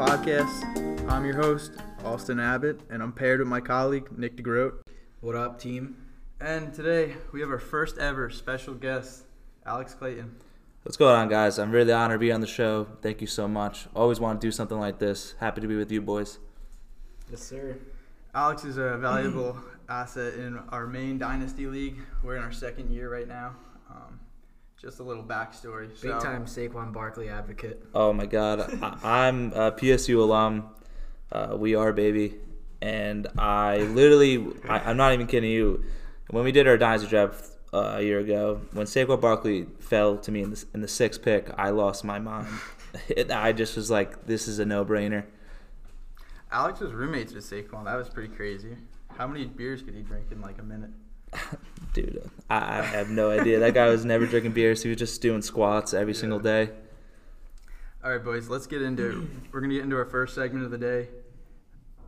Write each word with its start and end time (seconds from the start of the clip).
Podcast. 0.00 1.10
I'm 1.10 1.26
your 1.26 1.36
host, 1.36 1.72
Austin 2.06 2.40
Abbott, 2.40 2.80
and 2.88 3.02
I'm 3.02 3.12
paired 3.12 3.40
with 3.40 3.48
my 3.48 3.60
colleague, 3.60 4.08
Nick 4.16 4.34
DeGroat. 4.34 4.80
What 5.20 5.36
up, 5.36 5.60
team? 5.60 5.94
And 6.40 6.72
today 6.72 7.16
we 7.32 7.42
have 7.42 7.50
our 7.50 7.58
first 7.58 7.98
ever 7.98 8.30
special 8.30 8.72
guest, 8.72 9.24
Alex 9.66 9.92
Clayton. 9.92 10.36
What's 10.84 10.96
going 10.96 11.14
on, 11.14 11.28
guys? 11.28 11.58
I'm 11.58 11.70
really 11.70 11.92
honored 11.92 12.14
to 12.14 12.18
be 12.18 12.32
on 12.32 12.40
the 12.40 12.46
show. 12.46 12.86
Thank 13.02 13.20
you 13.20 13.26
so 13.26 13.46
much. 13.46 13.88
Always 13.94 14.18
want 14.18 14.40
to 14.40 14.46
do 14.46 14.50
something 14.50 14.78
like 14.78 15.00
this. 15.00 15.34
Happy 15.38 15.60
to 15.60 15.68
be 15.68 15.76
with 15.76 15.92
you, 15.92 16.00
boys. 16.00 16.38
Yes, 17.30 17.42
sir. 17.42 17.76
Alex 18.34 18.64
is 18.64 18.78
a 18.78 18.96
valuable 18.96 19.58
asset 19.86 20.32
in 20.32 20.58
our 20.70 20.86
main 20.86 21.18
dynasty 21.18 21.66
league. 21.66 21.98
We're 22.22 22.36
in 22.36 22.42
our 22.42 22.52
second 22.52 22.90
year 22.90 23.12
right 23.12 23.28
now. 23.28 23.54
Just 24.80 24.98
a 24.98 25.02
little 25.02 25.22
backstory. 25.22 25.88
Big 25.88 26.12
so, 26.12 26.20
time 26.20 26.46
Saquon 26.46 26.90
Barkley 26.90 27.28
advocate. 27.28 27.84
Oh 27.94 28.14
my 28.14 28.24
God, 28.24 28.60
I, 28.82 29.26
I'm 29.26 29.52
a 29.52 29.72
PSU 29.72 30.18
alum. 30.18 30.70
Uh, 31.30 31.54
we 31.58 31.74
are 31.74 31.92
baby, 31.92 32.36
and 32.80 33.26
I 33.36 33.78
literally, 33.78 34.46
I, 34.66 34.78
I'm 34.78 34.96
not 34.96 35.12
even 35.12 35.26
kidding 35.26 35.50
you. 35.50 35.84
When 36.30 36.44
we 36.44 36.52
did 36.52 36.66
our 36.66 36.78
dynasty 36.78 37.08
draft 37.08 37.44
uh, 37.74 37.96
a 37.96 38.02
year 38.02 38.20
ago, 38.20 38.62
when 38.72 38.86
Saquon 38.86 39.20
Barkley 39.20 39.66
fell 39.80 40.16
to 40.16 40.32
me 40.32 40.42
in 40.42 40.50
the, 40.52 40.64
in 40.72 40.80
the 40.80 40.88
sixth 40.88 41.20
pick, 41.20 41.50
I 41.58 41.70
lost 41.70 42.04
my 42.04 42.18
mind. 42.18 42.48
It, 43.08 43.30
I 43.30 43.52
just 43.52 43.76
was 43.76 43.88
like, 43.88 44.26
this 44.26 44.48
is 44.48 44.58
a 44.58 44.64
no-brainer. 44.64 45.22
Alex 46.50 46.80
was 46.80 46.90
roommates 46.90 47.32
with 47.32 47.48
Saquon. 47.48 47.84
That 47.84 47.94
was 47.94 48.08
pretty 48.08 48.34
crazy. 48.34 48.76
How 49.16 49.28
many 49.28 49.44
beers 49.44 49.80
could 49.80 49.94
he 49.94 50.02
drink 50.02 50.26
in 50.32 50.40
like 50.40 50.58
a 50.58 50.64
minute? 50.64 50.90
Dude, 51.92 52.30
I, 52.48 52.80
I 52.80 52.82
have 52.82 53.10
no 53.10 53.30
idea. 53.30 53.58
That 53.60 53.74
guy 53.74 53.88
was 53.88 54.04
never 54.04 54.26
drinking 54.26 54.52
beers. 54.52 54.82
He 54.82 54.88
was 54.88 54.98
just 54.98 55.20
doing 55.20 55.42
squats 55.42 55.92
every 55.92 56.14
single 56.14 56.38
day. 56.38 56.70
All 58.02 58.10
right, 58.10 58.22
boys, 58.22 58.48
let's 58.48 58.66
get 58.66 58.80
into 58.80 59.28
We're 59.52 59.60
going 59.60 59.70
to 59.70 59.76
get 59.76 59.84
into 59.84 59.96
our 59.96 60.06
first 60.06 60.34
segment 60.34 60.64
of 60.64 60.70
the 60.70 60.78
day. 60.78 61.08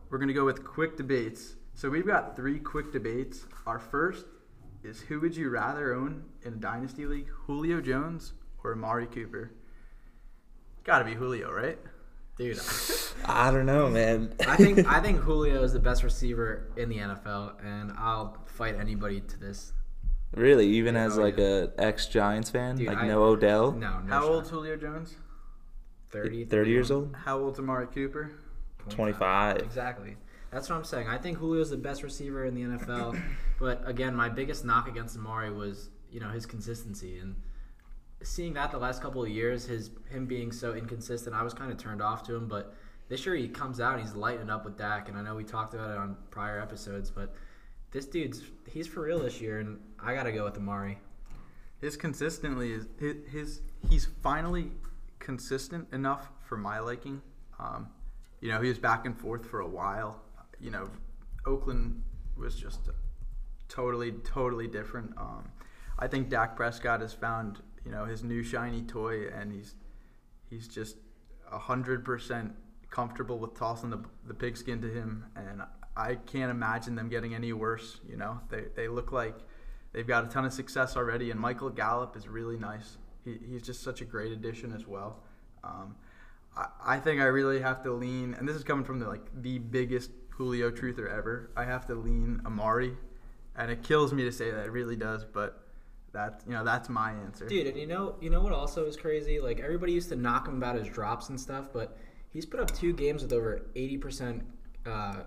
We're 0.08 0.18
going 0.18 0.28
to 0.28 0.34
go 0.34 0.44
with 0.44 0.64
quick 0.64 0.96
debates. 0.96 1.54
So 1.74 1.90
we've 1.90 2.06
got 2.06 2.36
three 2.36 2.58
quick 2.58 2.92
debates. 2.92 3.44
Our 3.66 3.78
first 3.78 4.26
is 4.82 5.00
who 5.00 5.20
would 5.20 5.36
you 5.36 5.50
rather 5.50 5.94
own 5.94 6.24
in 6.44 6.54
a 6.54 6.56
dynasty 6.56 7.06
league, 7.06 7.28
Julio 7.46 7.80
Jones 7.80 8.32
or 8.62 8.72
Amari 8.72 9.06
Cooper? 9.06 9.52
Got 10.84 11.00
to 11.00 11.04
be 11.04 11.14
Julio, 11.14 11.52
right? 11.52 11.78
Dude, 12.38 12.58
I 13.26 13.50
don't 13.50 13.66
know, 13.66 13.88
man. 13.88 14.34
I 14.48 14.56
think 14.56 14.86
I 14.86 15.00
think 15.02 15.18
Julio 15.20 15.62
is 15.62 15.72
the 15.72 15.78
best 15.78 16.02
receiver 16.02 16.72
in 16.76 16.88
the 16.88 16.96
NFL, 16.96 17.64
and 17.64 17.92
I'll 17.98 18.41
fight 18.62 18.78
anybody 18.78 19.20
to 19.20 19.38
this. 19.40 19.72
Really, 20.34 20.66
even 20.68 20.96
as 20.96 21.18
Oh, 21.18 21.22
like 21.22 21.36
yeah. 21.36 21.64
a 21.64 21.68
ex 21.78 22.06
Giants 22.06 22.48
fan, 22.50 22.76
Dude, 22.76 22.86
like 22.86 22.98
I- 22.98 23.08
no 23.08 23.24
Odell, 23.24 23.72
No, 23.72 23.98
no. 24.00 24.06
How 24.08 24.20
shot. 24.22 24.30
old's 24.30 24.50
Julio 24.50 24.76
Jones? 24.76 25.16
30, 26.10 26.44
30 26.44 26.70
years 26.70 26.90
old, 26.90 27.14
How 27.24 27.38
old's 27.38 27.58
Amari 27.58 27.86
Cooper? 27.88 28.30
25. 28.88 29.58
Exactly. 29.58 30.16
That's 30.50 30.68
what 30.68 30.76
I'm 30.76 30.84
saying. 30.84 31.08
I 31.08 31.16
think 31.18 31.38
Julio's 31.38 31.70
the 31.70 31.76
best 31.76 32.02
receiver 32.02 32.44
in 32.44 32.54
the 32.54 32.62
NFL. 32.62 33.20
but 33.58 33.82
again, 33.88 34.14
my 34.14 34.28
biggest 34.28 34.64
knock 34.64 34.86
against 34.88 35.16
Amari 35.16 35.50
was, 35.52 35.90
you 36.10 36.20
know, 36.20 36.28
his 36.28 36.44
consistency 36.46 37.18
and 37.18 37.34
seeing 38.22 38.52
that 38.54 38.70
the 38.70 38.78
last 38.78 39.02
couple 39.02 39.22
of 39.22 39.28
years, 39.28 39.64
his 39.64 39.90
him 40.10 40.26
being 40.26 40.52
so 40.52 40.74
inconsistent, 40.74 41.34
I 41.34 41.42
was 41.42 41.54
kind 41.54 41.72
of 41.72 41.78
turned 41.78 42.02
off 42.02 42.22
to 42.24 42.34
him. 42.36 42.46
But 42.48 42.74
this 43.08 43.24
year 43.26 43.34
he 43.34 43.48
comes 43.48 43.80
out, 43.80 43.94
and 43.94 44.02
he's 44.02 44.14
lighting 44.14 44.50
up 44.50 44.64
with 44.64 44.76
Dak, 44.76 45.08
and 45.08 45.16
I 45.18 45.22
know 45.22 45.34
we 45.34 45.44
talked 45.44 45.74
about 45.74 45.90
it 45.90 45.96
on 45.96 46.16
prior 46.30 46.60
episodes, 46.60 47.10
but 47.10 47.34
this 47.92 48.06
dude's 48.06 48.42
he's 48.70 48.86
for 48.86 49.02
real 49.02 49.20
this 49.20 49.40
year, 49.40 49.60
and 49.60 49.78
I 50.02 50.14
gotta 50.14 50.32
go 50.32 50.44
with 50.44 50.56
Amari. 50.56 50.98
His 51.80 51.96
consistently 51.96 52.72
is 52.72 52.86
his, 52.98 53.16
his 53.30 53.60
he's 53.88 54.06
finally 54.22 54.72
consistent 55.18 55.92
enough 55.92 56.30
for 56.40 56.56
my 56.56 56.80
liking. 56.80 57.20
Um, 57.58 57.88
you 58.40 58.48
know, 58.48 58.60
he 58.60 58.68
was 58.68 58.78
back 58.78 59.06
and 59.06 59.18
forth 59.18 59.46
for 59.46 59.60
a 59.60 59.68
while. 59.68 60.22
You 60.58 60.70
know, 60.70 60.90
Oakland 61.46 62.02
was 62.36 62.56
just 62.56 62.80
totally, 63.68 64.12
totally 64.24 64.66
different. 64.66 65.12
Um, 65.16 65.48
I 65.98 66.08
think 66.08 66.28
Dak 66.30 66.56
Prescott 66.56 67.00
has 67.00 67.12
found 67.12 67.60
you 67.84 67.90
know 67.90 68.06
his 68.06 68.24
new 68.24 68.42
shiny 68.42 68.82
toy, 68.82 69.28
and 69.28 69.52
he's 69.52 69.74
he's 70.48 70.66
just 70.66 70.96
hundred 71.50 72.06
percent 72.06 72.52
comfortable 72.90 73.38
with 73.38 73.54
tossing 73.54 73.90
the 73.90 74.02
the 74.26 74.34
pigskin 74.34 74.80
to 74.80 74.88
him, 74.88 75.26
and 75.36 75.62
I 75.96 76.14
can't 76.14 76.50
imagine 76.50 76.94
them 76.94 77.08
getting 77.08 77.34
any 77.34 77.52
worse. 77.52 78.00
You 78.08 78.16
know, 78.16 78.40
they 78.48 78.64
they 78.74 78.88
look 78.88 79.12
like 79.12 79.34
they've 79.92 80.06
got 80.06 80.24
a 80.24 80.28
ton 80.28 80.44
of 80.44 80.52
success 80.52 80.96
already, 80.96 81.30
and 81.30 81.38
Michael 81.38 81.70
Gallup 81.70 82.16
is 82.16 82.28
really 82.28 82.58
nice. 82.58 82.98
He, 83.24 83.38
he's 83.48 83.62
just 83.62 83.82
such 83.82 84.00
a 84.00 84.04
great 84.04 84.32
addition 84.32 84.72
as 84.72 84.86
well. 84.86 85.22
Um, 85.62 85.96
I, 86.56 86.66
I 86.84 86.98
think 86.98 87.20
I 87.20 87.24
really 87.24 87.60
have 87.60 87.82
to 87.84 87.92
lean, 87.92 88.34
and 88.34 88.48
this 88.48 88.56
is 88.56 88.64
coming 88.64 88.84
from 88.84 88.98
the 88.98 89.08
like 89.08 89.26
the 89.42 89.58
biggest 89.58 90.10
Julio 90.30 90.70
truther 90.70 91.12
ever. 91.12 91.50
I 91.56 91.64
have 91.64 91.86
to 91.86 91.94
lean 91.94 92.40
Amari, 92.46 92.96
and 93.56 93.70
it 93.70 93.82
kills 93.82 94.12
me 94.12 94.24
to 94.24 94.32
say 94.32 94.50
that. 94.50 94.66
It 94.66 94.72
really 94.72 94.96
does, 94.96 95.24
but 95.24 95.62
that 96.12 96.42
you 96.46 96.52
know 96.52 96.64
that's 96.64 96.88
my 96.88 97.12
answer. 97.12 97.46
Dude, 97.46 97.66
and 97.66 97.76
you 97.76 97.86
know, 97.86 98.16
you 98.20 98.30
know 98.30 98.40
what 98.40 98.52
also 98.52 98.86
is 98.86 98.96
crazy? 98.96 99.40
Like 99.40 99.60
everybody 99.60 99.92
used 99.92 100.08
to 100.10 100.16
knock 100.16 100.48
him 100.48 100.56
about 100.56 100.76
his 100.76 100.88
drops 100.88 101.28
and 101.28 101.40
stuff, 101.40 101.68
but 101.72 101.96
he's 102.32 102.46
put 102.46 102.60
up 102.60 102.70
two 102.70 102.92
games 102.92 103.22
with 103.22 103.32
over 103.32 103.66
eighty 103.74 103.98
percent. 103.98 104.42
Uh, 104.86 105.20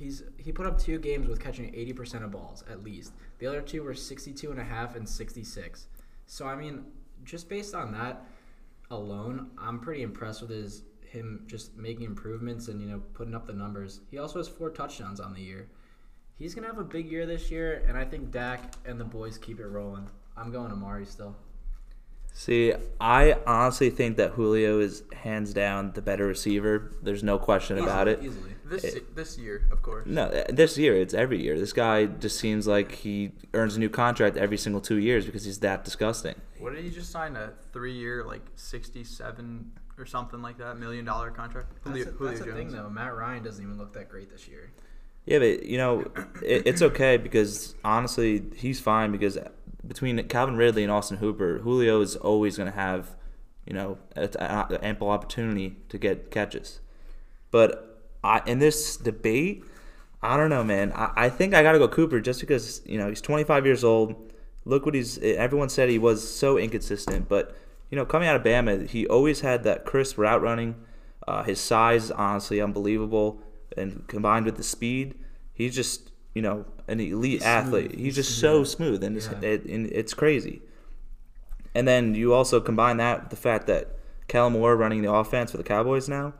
he's 0.00 0.24
he 0.38 0.50
put 0.50 0.66
up 0.66 0.78
two 0.78 0.98
games 0.98 1.28
with 1.28 1.40
catching 1.40 1.72
eighty 1.74 1.92
percent 1.92 2.24
of 2.24 2.32
balls 2.32 2.64
at 2.68 2.82
least. 2.82 3.12
The 3.38 3.46
other 3.46 3.60
two 3.60 3.82
were 3.82 3.94
62 3.94 4.50
and 4.50 4.58
a 4.58 4.64
half 4.64 4.96
and 4.96 5.08
sixty 5.08 5.44
six. 5.44 5.86
So 6.26 6.46
I 6.46 6.56
mean, 6.56 6.86
just 7.24 7.48
based 7.48 7.74
on 7.74 7.92
that 7.92 8.24
alone, 8.90 9.50
I'm 9.58 9.78
pretty 9.78 10.02
impressed 10.02 10.40
with 10.40 10.50
his 10.50 10.82
him 11.02 11.44
just 11.46 11.76
making 11.76 12.04
improvements 12.04 12.68
and 12.68 12.80
you 12.80 12.88
know 12.88 13.02
putting 13.14 13.34
up 13.34 13.46
the 13.46 13.52
numbers. 13.52 14.00
He 14.10 14.18
also 14.18 14.38
has 14.38 14.48
four 14.48 14.70
touchdowns 14.70 15.20
on 15.20 15.34
the 15.34 15.40
year. 15.40 15.68
He's 16.38 16.54
gonna 16.54 16.68
have 16.68 16.78
a 16.78 16.84
big 16.84 17.10
year 17.10 17.26
this 17.26 17.50
year, 17.50 17.84
and 17.86 17.98
I 17.98 18.04
think 18.04 18.30
Dak 18.30 18.74
and 18.86 18.98
the 18.98 19.04
boys 19.04 19.36
keep 19.36 19.60
it 19.60 19.66
rolling. 19.66 20.08
I'm 20.36 20.50
going 20.50 20.72
Amari 20.72 21.04
still. 21.04 21.36
See, 22.32 22.72
I 23.00 23.36
honestly 23.46 23.90
think 23.90 24.16
that 24.16 24.30
Julio 24.30 24.78
is 24.78 25.02
hands 25.12 25.52
down 25.52 25.92
the 25.92 26.00
better 26.00 26.26
receiver. 26.26 26.92
There's 27.02 27.24
no 27.24 27.38
question 27.38 27.78
about 27.78 28.08
it. 28.08 28.20
Easily. 28.22 28.54
This 28.70 28.96
this 29.14 29.36
year, 29.36 29.66
of 29.72 29.82
course. 29.82 30.06
No, 30.06 30.24
uh, 30.26 30.44
this 30.48 30.78
year 30.78 30.94
it's 30.94 31.12
every 31.12 31.42
year. 31.42 31.58
This 31.58 31.72
guy 31.72 32.06
just 32.06 32.38
seems 32.38 32.66
like 32.66 32.92
he 32.92 33.32
earns 33.52 33.76
a 33.76 33.80
new 33.80 33.88
contract 33.90 34.36
every 34.36 34.56
single 34.56 34.80
two 34.80 34.98
years 34.98 35.26
because 35.26 35.44
he's 35.44 35.58
that 35.58 35.84
disgusting. 35.84 36.36
What 36.58 36.74
did 36.74 36.84
he 36.84 36.90
just 36.90 37.10
sign 37.10 37.34
a 37.36 37.52
three-year, 37.72 38.24
like 38.24 38.42
sixty-seven 38.54 39.72
or 39.98 40.06
something 40.06 40.40
like 40.40 40.58
that, 40.58 40.78
million 40.78 41.04
dollar 41.04 41.30
contract? 41.30 41.72
That's, 41.72 41.88
Julio, 41.88 42.04
the- 42.04 42.10
Julio 42.12 42.32
that's 42.32 42.44
the 42.46 42.52
thing, 42.52 42.70
though. 42.70 42.88
Matt 42.88 43.14
Ryan 43.14 43.42
doesn't 43.42 43.64
even 43.64 43.76
look 43.76 43.92
that 43.94 44.08
great 44.08 44.30
this 44.30 44.46
year. 44.48 44.70
Yeah, 45.26 45.38
but 45.40 45.64
you 45.64 45.76
know, 45.76 46.10
it, 46.42 46.62
it's 46.66 46.82
okay 46.82 47.16
because 47.16 47.74
honestly, 47.84 48.42
he's 48.56 48.80
fine 48.80 49.12
because 49.12 49.36
between 49.86 50.22
Calvin 50.28 50.56
Ridley 50.56 50.82
and 50.82 50.92
Austin 50.92 51.18
Hooper, 51.18 51.58
Julio 51.58 52.00
is 52.00 52.16
always 52.16 52.56
going 52.56 52.70
to 52.70 52.76
have, 52.76 53.16
you 53.66 53.74
know, 53.74 53.98
a, 54.16 54.28
a- 54.38 54.78
ample 54.84 55.10
opportunity 55.10 55.76
to 55.88 55.98
get 55.98 56.30
catches. 56.30 56.80
But 57.50 57.89
I, 58.22 58.42
in 58.46 58.58
this 58.58 58.96
debate, 58.96 59.64
I 60.22 60.36
don't 60.36 60.50
know, 60.50 60.62
man. 60.64 60.92
I, 60.94 61.12
I 61.16 61.28
think 61.30 61.54
I 61.54 61.62
got 61.62 61.72
to 61.72 61.78
go 61.78 61.88
Cooper 61.88 62.20
just 62.20 62.40
because 62.40 62.82
you 62.84 62.98
know 62.98 63.08
he's 63.08 63.20
25 63.20 63.64
years 63.66 63.84
old. 63.84 64.32
Look 64.64 64.84
what 64.84 64.94
he's. 64.94 65.18
Everyone 65.18 65.68
said 65.68 65.88
he 65.88 65.98
was 65.98 66.28
so 66.28 66.58
inconsistent, 66.58 67.28
but 67.28 67.56
you 67.90 67.96
know, 67.96 68.04
coming 68.04 68.28
out 68.28 68.36
of 68.36 68.42
Bama, 68.42 68.86
he 68.88 69.06
always 69.06 69.40
had 69.40 69.64
that 69.64 69.84
crisp 69.84 70.18
route 70.18 70.42
running. 70.42 70.76
Uh, 71.26 71.42
his 71.44 71.60
size, 71.60 72.10
honestly, 72.10 72.60
unbelievable, 72.60 73.40
and 73.76 74.06
combined 74.08 74.46
with 74.46 74.56
the 74.56 74.62
speed, 74.62 75.14
he's 75.52 75.74
just 75.74 76.10
you 76.34 76.42
know 76.42 76.64
an 76.88 77.00
elite 77.00 77.32
He's 77.32 77.42
athlete. 77.42 77.94
He's 77.94 78.14
just 78.16 78.38
so 78.38 78.64
smooth. 78.64 79.00
smooth, 79.00 79.04
and, 79.04 79.16
it's, 79.16 79.28
Yeah. 79.28 79.48
it, 79.48 79.64
and 79.64 79.86
it's 79.86 80.12
crazy. 80.14 80.62
And 81.74 81.86
then 81.86 82.14
you 82.14 82.34
also 82.34 82.60
combine 82.60 82.96
that 82.96 83.20
with 83.20 83.30
the 83.30 83.36
fact 83.36 83.66
that 83.68 83.96
Kellen 84.28 84.54
Moore 84.54 84.76
running 84.76 85.02
the 85.02 85.12
offense 85.12 85.52
for 85.52 85.56
the 85.56 85.62
Cowboys 85.62 86.08
now. 86.08 86.34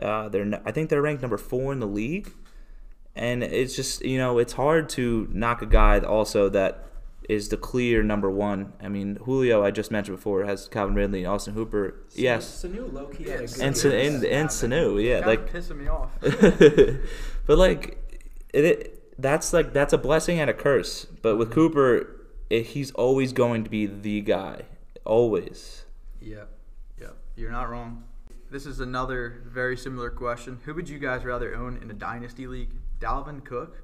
Uh, 0.00 0.28
they're 0.28 0.60
I 0.64 0.72
think 0.72 0.90
they're 0.90 1.02
ranked 1.02 1.22
number 1.22 1.38
four 1.38 1.72
in 1.72 1.80
the 1.80 1.86
league, 1.86 2.32
and 3.14 3.42
it's 3.42 3.74
just 3.74 4.04
you 4.04 4.18
know 4.18 4.38
it's 4.38 4.54
hard 4.54 4.88
to 4.90 5.28
knock 5.32 5.62
a 5.62 5.66
guy 5.66 5.98
also 6.00 6.48
that 6.50 6.84
is 7.28 7.48
the 7.48 7.56
clear 7.56 8.02
number 8.02 8.30
one. 8.30 8.72
I 8.80 8.88
mean 8.88 9.16
Julio 9.24 9.64
I 9.64 9.70
just 9.70 9.90
mentioned 9.90 10.18
before 10.18 10.44
has 10.44 10.68
Calvin 10.68 10.94
Ridley 10.94 11.20
and 11.20 11.28
Austin 11.28 11.54
Hooper. 11.54 11.94
yes, 12.14 12.64
Sanu 12.64 12.92
low 12.92 13.06
key 13.06 13.28
a 13.30 13.38
and 13.38 13.48
Sanu 13.48 14.06
and, 14.06 14.24
and 14.24 14.48
Sanu, 14.48 15.02
yeah, 15.02 15.26
like 15.26 15.50
pissing 15.50 15.78
me 15.78 15.88
off. 15.88 16.10
but 17.46 17.58
like 17.58 17.98
it, 18.52 18.64
it 18.64 18.96
that's 19.18 19.52
like 19.52 19.72
that's 19.72 19.92
a 19.92 19.98
blessing 19.98 20.38
and 20.40 20.50
a 20.50 20.54
curse. 20.54 21.04
But 21.04 21.36
with 21.36 21.50
Cooper, 21.50 22.26
it, 22.50 22.66
he's 22.66 22.90
always 22.92 23.32
going 23.32 23.64
to 23.64 23.70
be 23.70 23.86
the 23.86 24.20
guy, 24.20 24.62
always. 25.04 25.84
Yep, 26.20 26.48
yep. 27.00 27.16
You're 27.36 27.50
not 27.50 27.70
wrong. 27.70 28.04
This 28.50 28.64
is 28.64 28.80
another 28.80 29.42
very 29.46 29.76
similar 29.76 30.10
question. 30.10 30.60
Who 30.64 30.74
would 30.74 30.88
you 30.88 30.98
guys 30.98 31.24
rather 31.24 31.54
own 31.54 31.78
in 31.82 31.90
a 31.90 31.94
dynasty 31.94 32.46
league? 32.46 32.70
Dalvin 33.00 33.44
Cook, 33.44 33.82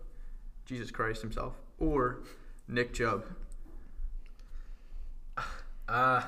Jesus 0.65 0.91
Christ 0.91 1.21
himself, 1.21 1.55
or 1.79 2.21
Nick 2.69 2.93
Chubb? 2.93 3.25
Uh, 5.89 6.23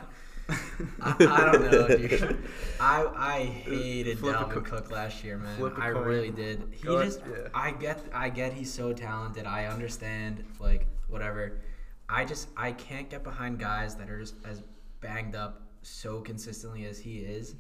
I, 1.01 1.17
I 1.21 1.53
don't 1.53 1.71
know, 1.71 1.89
dude. 1.89 2.39
I 2.81 3.07
I 3.17 3.41
hated 3.45 4.19
Flip 4.19 4.35
Dalvin 4.37 4.51
co- 4.51 4.61
Cook 4.61 4.91
last 4.91 5.23
year, 5.23 5.39
man. 5.39 5.73
I 5.77 5.93
coin. 5.93 6.05
really 6.05 6.31
did. 6.31 6.63
He 6.73 6.83
Go 6.83 7.03
just 7.03 7.21
yeah. 7.21 7.49
I 7.55 7.71
get 7.71 8.01
I 8.13 8.29
get 8.29 8.53
he's 8.53 8.73
so 8.73 8.93
talented. 8.93 9.47
I 9.47 9.67
understand 9.67 10.45
like 10.59 10.87
whatever. 11.09 11.61
I 12.09 12.25
just 12.25 12.49
I 12.57 12.73
can't 12.73 13.09
get 13.09 13.23
behind 13.23 13.59
guys 13.59 13.95
that 13.95 14.11
are 14.11 14.21
just 14.21 14.35
as 14.45 14.63
banged 15.01 15.35
up 15.37 15.63
so 15.83 16.21
consistently 16.21 16.85
as 16.85 16.99
he 16.99 17.21
is. 17.21 17.55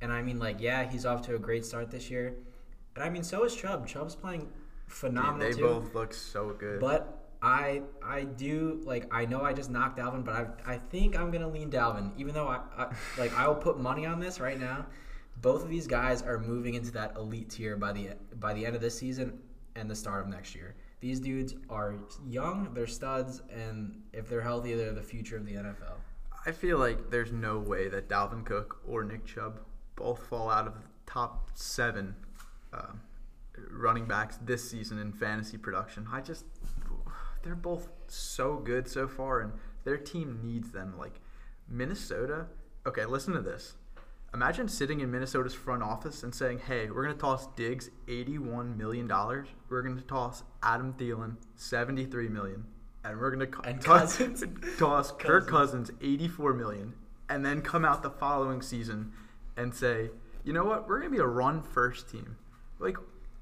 And 0.00 0.12
I 0.12 0.22
mean 0.22 0.38
like 0.38 0.60
yeah, 0.60 0.88
he's 0.88 1.04
off 1.06 1.22
to 1.22 1.34
a 1.34 1.38
great 1.38 1.64
start 1.64 1.90
this 1.90 2.10
year. 2.10 2.36
But 2.94 3.02
I 3.02 3.10
mean 3.10 3.22
so 3.22 3.44
is 3.44 3.54
Chubb. 3.54 3.86
Chubb's 3.86 4.14
playing 4.14 4.40
Dude, 4.42 4.50
phenomenal 4.86 5.48
they 5.50 5.56
too. 5.56 5.62
both 5.62 5.94
look 5.94 6.14
so 6.14 6.50
good. 6.58 6.80
But 6.80 7.14
I 7.42 7.82
I 8.04 8.24
do 8.24 8.80
like 8.84 9.12
I 9.12 9.24
know 9.24 9.42
I 9.42 9.52
just 9.52 9.70
knocked 9.70 9.98
Dalvin, 9.98 10.24
but 10.24 10.34
I 10.66 10.74
I 10.74 10.78
think 10.78 11.16
I'm 11.16 11.30
gonna 11.30 11.48
lean 11.48 11.70
Dalvin, 11.70 12.12
even 12.16 12.34
though 12.34 12.48
I, 12.48 12.60
I 12.76 12.94
like 13.16 13.36
I 13.36 13.46
will 13.46 13.54
put 13.54 13.78
money 13.78 14.06
on 14.06 14.18
this 14.20 14.40
right 14.40 14.58
now. 14.58 14.86
Both 15.40 15.62
of 15.62 15.68
these 15.68 15.86
guys 15.86 16.22
are 16.22 16.38
moving 16.38 16.74
into 16.74 16.90
that 16.92 17.14
elite 17.16 17.50
tier 17.50 17.76
by 17.76 17.92
the 17.92 18.10
by 18.40 18.54
the 18.54 18.66
end 18.66 18.74
of 18.74 18.82
this 18.82 18.98
season 18.98 19.38
and 19.76 19.88
the 19.88 19.94
start 19.94 20.22
of 20.22 20.28
next 20.28 20.54
year. 20.54 20.74
These 21.00 21.20
dudes 21.20 21.54
are 21.70 21.94
young, 22.26 22.74
they're 22.74 22.88
studs, 22.88 23.42
and 23.54 24.02
if 24.12 24.28
they're 24.28 24.40
healthy, 24.42 24.74
they're 24.74 24.92
the 24.92 25.00
future 25.02 25.36
of 25.36 25.46
the 25.46 25.52
NFL. 25.52 25.94
I 26.44 26.50
feel 26.50 26.78
like 26.78 27.08
there's 27.10 27.30
no 27.30 27.60
way 27.60 27.88
that 27.88 28.08
Dalvin 28.08 28.44
Cook 28.44 28.80
or 28.84 29.04
Nick 29.04 29.24
Chubb 29.24 29.60
both 29.98 30.22
fall 30.28 30.48
out 30.48 30.66
of 30.66 30.74
the 30.74 30.88
top 31.06 31.50
seven 31.54 32.14
um, 32.72 33.00
running 33.70 34.06
backs 34.06 34.38
this 34.40 34.70
season 34.70 34.98
in 34.98 35.12
fantasy 35.12 35.58
production. 35.58 36.06
I 36.12 36.20
just, 36.20 36.44
they're 37.42 37.56
both 37.56 37.88
so 38.06 38.56
good 38.56 38.88
so 38.88 39.08
far, 39.08 39.40
and 39.40 39.52
their 39.84 39.96
team 39.96 40.40
needs 40.42 40.70
them. 40.70 40.94
Like 40.96 41.20
Minnesota. 41.68 42.46
Okay, 42.86 43.04
listen 43.04 43.34
to 43.34 43.40
this. 43.40 43.74
Imagine 44.32 44.68
sitting 44.68 45.00
in 45.00 45.10
Minnesota's 45.10 45.54
front 45.54 45.82
office 45.82 46.22
and 46.22 46.34
saying, 46.34 46.60
"Hey, 46.66 46.90
we're 46.90 47.02
going 47.02 47.14
to 47.14 47.20
toss 47.20 47.48
Diggs 47.56 47.90
eighty-one 48.06 48.76
million 48.76 49.08
dollars. 49.08 49.48
We're 49.68 49.82
going 49.82 49.96
to 49.96 50.02
toss 50.02 50.44
Adam 50.62 50.94
Thielen 50.94 51.36
seventy-three 51.56 52.28
million, 52.28 52.66
and 53.04 53.18
we're 53.18 53.34
going 53.34 53.50
to 53.50 53.60
And 53.62 53.80
toss, 53.80 54.22
toss 54.78 55.12
Kirk 55.12 55.48
Cousins 55.48 55.90
eighty-four 56.00 56.52
million, 56.52 56.94
and 57.28 57.44
then 57.44 57.62
come 57.62 57.84
out 57.84 58.02
the 58.02 58.10
following 58.10 58.62
season 58.62 59.12
and 59.58 59.74
say, 59.74 60.10
you 60.44 60.52
know 60.54 60.64
what, 60.64 60.88
we're 60.88 61.00
going 61.00 61.10
to 61.10 61.16
be 61.16 61.22
a 61.22 61.26
run-first 61.26 62.08
team. 62.08 62.36
Like, 62.78 62.96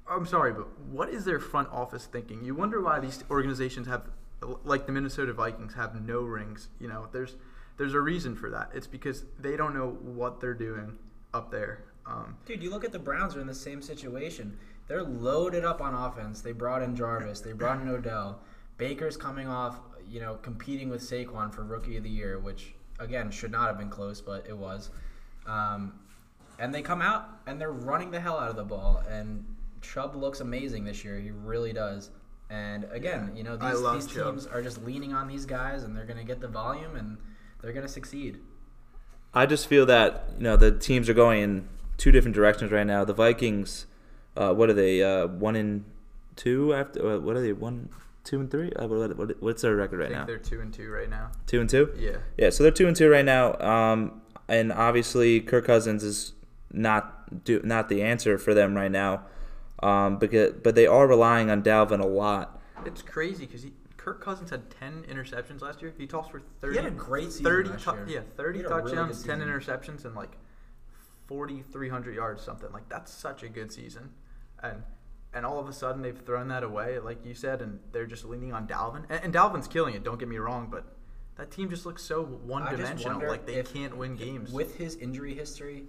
I'm 0.09 0.25
sorry, 0.25 0.51
but 0.51 0.67
what 0.89 1.09
is 1.09 1.23
their 1.23 1.39
front 1.39 1.69
office 1.71 2.05
thinking? 2.05 2.43
You 2.43 2.55
wonder 2.55 2.81
why 2.81 2.99
these 2.99 3.23
organizations 3.29 3.87
have, 3.87 4.03
like 4.63 4.85
the 4.85 4.91
Minnesota 4.91 5.31
Vikings, 5.31 5.73
have 5.75 6.01
no 6.01 6.21
rings. 6.21 6.69
You 6.79 6.87
know, 6.87 7.07
there's 7.11 7.35
there's 7.77 7.93
a 7.93 8.01
reason 8.01 8.35
for 8.35 8.49
that. 8.49 8.71
It's 8.73 8.87
because 8.87 9.23
they 9.39 9.55
don't 9.55 9.75
know 9.75 9.97
what 10.01 10.41
they're 10.41 10.55
doing 10.55 10.97
up 11.33 11.51
there. 11.51 11.83
Um, 12.07 12.37
Dude, 12.45 12.63
you 12.63 12.71
look 12.71 12.83
at 12.83 12.91
the 12.91 12.99
Browns 12.99 13.35
are 13.35 13.41
in 13.41 13.47
the 13.47 13.53
same 13.53 13.81
situation. 13.81 14.57
They're 14.87 15.03
loaded 15.03 15.63
up 15.63 15.81
on 15.81 15.93
offense. 15.93 16.41
They 16.41 16.53
brought 16.53 16.81
in 16.81 16.95
Jarvis. 16.95 17.41
They 17.41 17.51
brought 17.51 17.81
in 17.81 17.89
Odell. 17.89 18.39
Baker's 18.77 19.17
coming 19.17 19.47
off, 19.47 19.79
you 20.09 20.19
know, 20.19 20.35
competing 20.35 20.89
with 20.89 21.01
Saquon 21.01 21.53
for 21.53 21.63
Rookie 21.63 21.97
of 21.97 22.03
the 22.03 22.09
Year, 22.09 22.39
which 22.39 22.73
again 22.99 23.29
should 23.29 23.51
not 23.51 23.67
have 23.67 23.77
been 23.77 23.89
close, 23.89 24.21
but 24.21 24.45
it 24.47 24.57
was. 24.57 24.89
Um, 25.45 25.93
and 26.59 26.73
they 26.73 26.81
come 26.81 27.01
out 27.01 27.29
and 27.45 27.59
they're 27.59 27.71
running 27.71 28.11
the 28.11 28.19
hell 28.19 28.37
out 28.37 28.49
of 28.49 28.55
the 28.55 28.63
ball. 28.63 29.03
And 29.09 29.45
Chubb 29.81 30.15
looks 30.15 30.39
amazing 30.39 30.85
this 30.85 31.03
year. 31.03 31.19
He 31.19 31.31
really 31.31 31.73
does. 31.73 32.09
And 32.49 32.85
again, 32.91 33.33
you 33.35 33.43
know, 33.43 33.57
I 33.59 33.71
these, 33.71 33.81
love 33.81 33.95
these 33.95 34.07
Chubb. 34.13 34.35
teams 34.35 34.47
are 34.47 34.61
just 34.61 34.83
leaning 34.83 35.13
on 35.13 35.27
these 35.27 35.45
guys, 35.45 35.83
and 35.83 35.95
they're 35.95 36.05
going 36.05 36.17
to 36.17 36.23
get 36.23 36.39
the 36.39 36.47
volume, 36.47 36.95
and 36.95 37.17
they're 37.61 37.73
going 37.73 37.85
to 37.85 37.91
succeed. 37.91 38.39
I 39.33 39.45
just 39.45 39.67
feel 39.67 39.85
that 39.87 40.29
you 40.37 40.43
know 40.43 40.55
the 40.55 40.71
teams 40.71 41.09
are 41.09 41.13
going 41.13 41.41
in 41.43 41.67
two 41.97 42.11
different 42.11 42.35
directions 42.35 42.71
right 42.71 42.87
now. 42.87 43.03
The 43.03 43.13
Vikings, 43.13 43.85
uh, 44.37 44.53
what 44.53 44.69
are 44.69 44.73
they? 44.73 45.03
Uh, 45.03 45.27
one 45.27 45.55
and 45.57 45.83
two 46.37 46.73
after. 46.73 47.15
Uh, 47.15 47.19
what 47.19 47.35
are 47.35 47.41
they? 47.41 47.51
One, 47.51 47.89
two 48.23 48.39
and 48.39 48.49
three. 48.49 48.71
Uh, 48.71 48.87
what, 48.87 49.17
what, 49.17 49.41
what's 49.43 49.61
their 49.63 49.75
record 49.75 49.99
I 49.99 50.03
right 50.03 50.09
think 50.09 50.19
now? 50.21 50.25
they're 50.25 50.37
two 50.37 50.61
and 50.61 50.73
two 50.73 50.89
right 50.89 51.09
now. 51.09 51.31
Two 51.47 51.59
and 51.59 51.69
two. 51.69 51.93
Yeah. 51.97 52.17
Yeah, 52.37 52.49
so 52.49 52.63
they're 52.63 52.71
two 52.71 52.87
and 52.87 52.95
two 52.95 53.09
right 53.09 53.25
now. 53.25 53.59
Um, 53.59 54.21
and 54.47 54.71
obviously 54.71 55.41
Kirk 55.41 55.65
Cousins 55.65 56.03
is 56.03 56.33
not 56.71 57.43
do, 57.43 57.61
not 57.63 57.89
the 57.89 58.01
answer 58.01 58.37
for 58.37 58.53
them 58.53 58.75
right 58.75 58.91
now. 58.91 59.23
Um, 59.81 60.17
because 60.17 60.53
but 60.63 60.75
they 60.75 60.87
are 60.87 61.07
relying 61.07 61.49
on 61.51 61.61
Dalvin 61.61 62.01
a 62.01 62.07
lot. 62.07 62.59
It's 62.85 63.01
crazy 63.01 63.45
because 63.45 63.65
Kirk 64.07 64.21
Cousins 64.21 64.49
had 64.49 64.69
10 64.71 65.03
interceptions 65.03 65.61
last 65.61 65.81
year. 65.81 65.93
He 65.97 66.07
tossed 66.07 66.31
for 66.31 66.41
30. 66.61 66.77
He 66.77 66.83
had 66.83 66.91
a 66.91 66.95
great 66.95 67.31
season 67.31 67.43
30 67.43 67.69
last 67.69 67.83
tou- 67.83 67.91
year. 67.95 68.05
Yeah, 68.07 68.21
30 68.35 68.59
He 68.59 68.63
had 68.63 68.71
a 68.71 68.75
really 68.75 68.91
touchdowns, 68.95 69.23
10 69.23 69.41
interceptions, 69.41 70.05
and 70.05 70.15
like 70.15 70.37
4,300 71.27 72.15
yards, 72.15 72.41
something. 72.41 72.71
Like, 72.71 72.87
that's 72.89 73.11
such 73.11 73.43
a 73.43 73.49
good 73.49 73.71
season. 73.71 74.11
And 74.63 74.83
and 75.33 75.45
all 75.45 75.59
of 75.59 75.67
a 75.67 75.73
sudden, 75.73 76.01
they've 76.01 76.17
thrown 76.17 76.47
that 76.47 76.63
away, 76.63 76.99
like 76.99 77.23
you 77.25 77.33
said, 77.33 77.61
and 77.61 77.79
they're 77.91 78.05
just 78.05 78.23
leaning 78.23 78.53
on 78.53 78.65
Dalvin. 78.65 79.03
And, 79.09 79.25
and 79.25 79.33
Dalvin's 79.33 79.67
killing 79.67 79.93
it, 79.93 80.03
don't 80.03 80.17
get 80.17 80.29
me 80.29 80.37
wrong, 80.37 80.69
but 80.71 80.85
that 81.35 81.51
team 81.51 81.69
just 81.69 81.85
looks 81.85 82.01
so 82.01 82.23
one 82.23 82.65
dimensional. 82.71 83.19
Like, 83.27 83.45
they 83.45 83.55
if- 83.55 83.73
can't 83.73 83.97
win 83.97 84.15
games. 84.15 84.51
With 84.51 84.77
his 84.77 84.95
injury 84.95 85.35
history, 85.35 85.83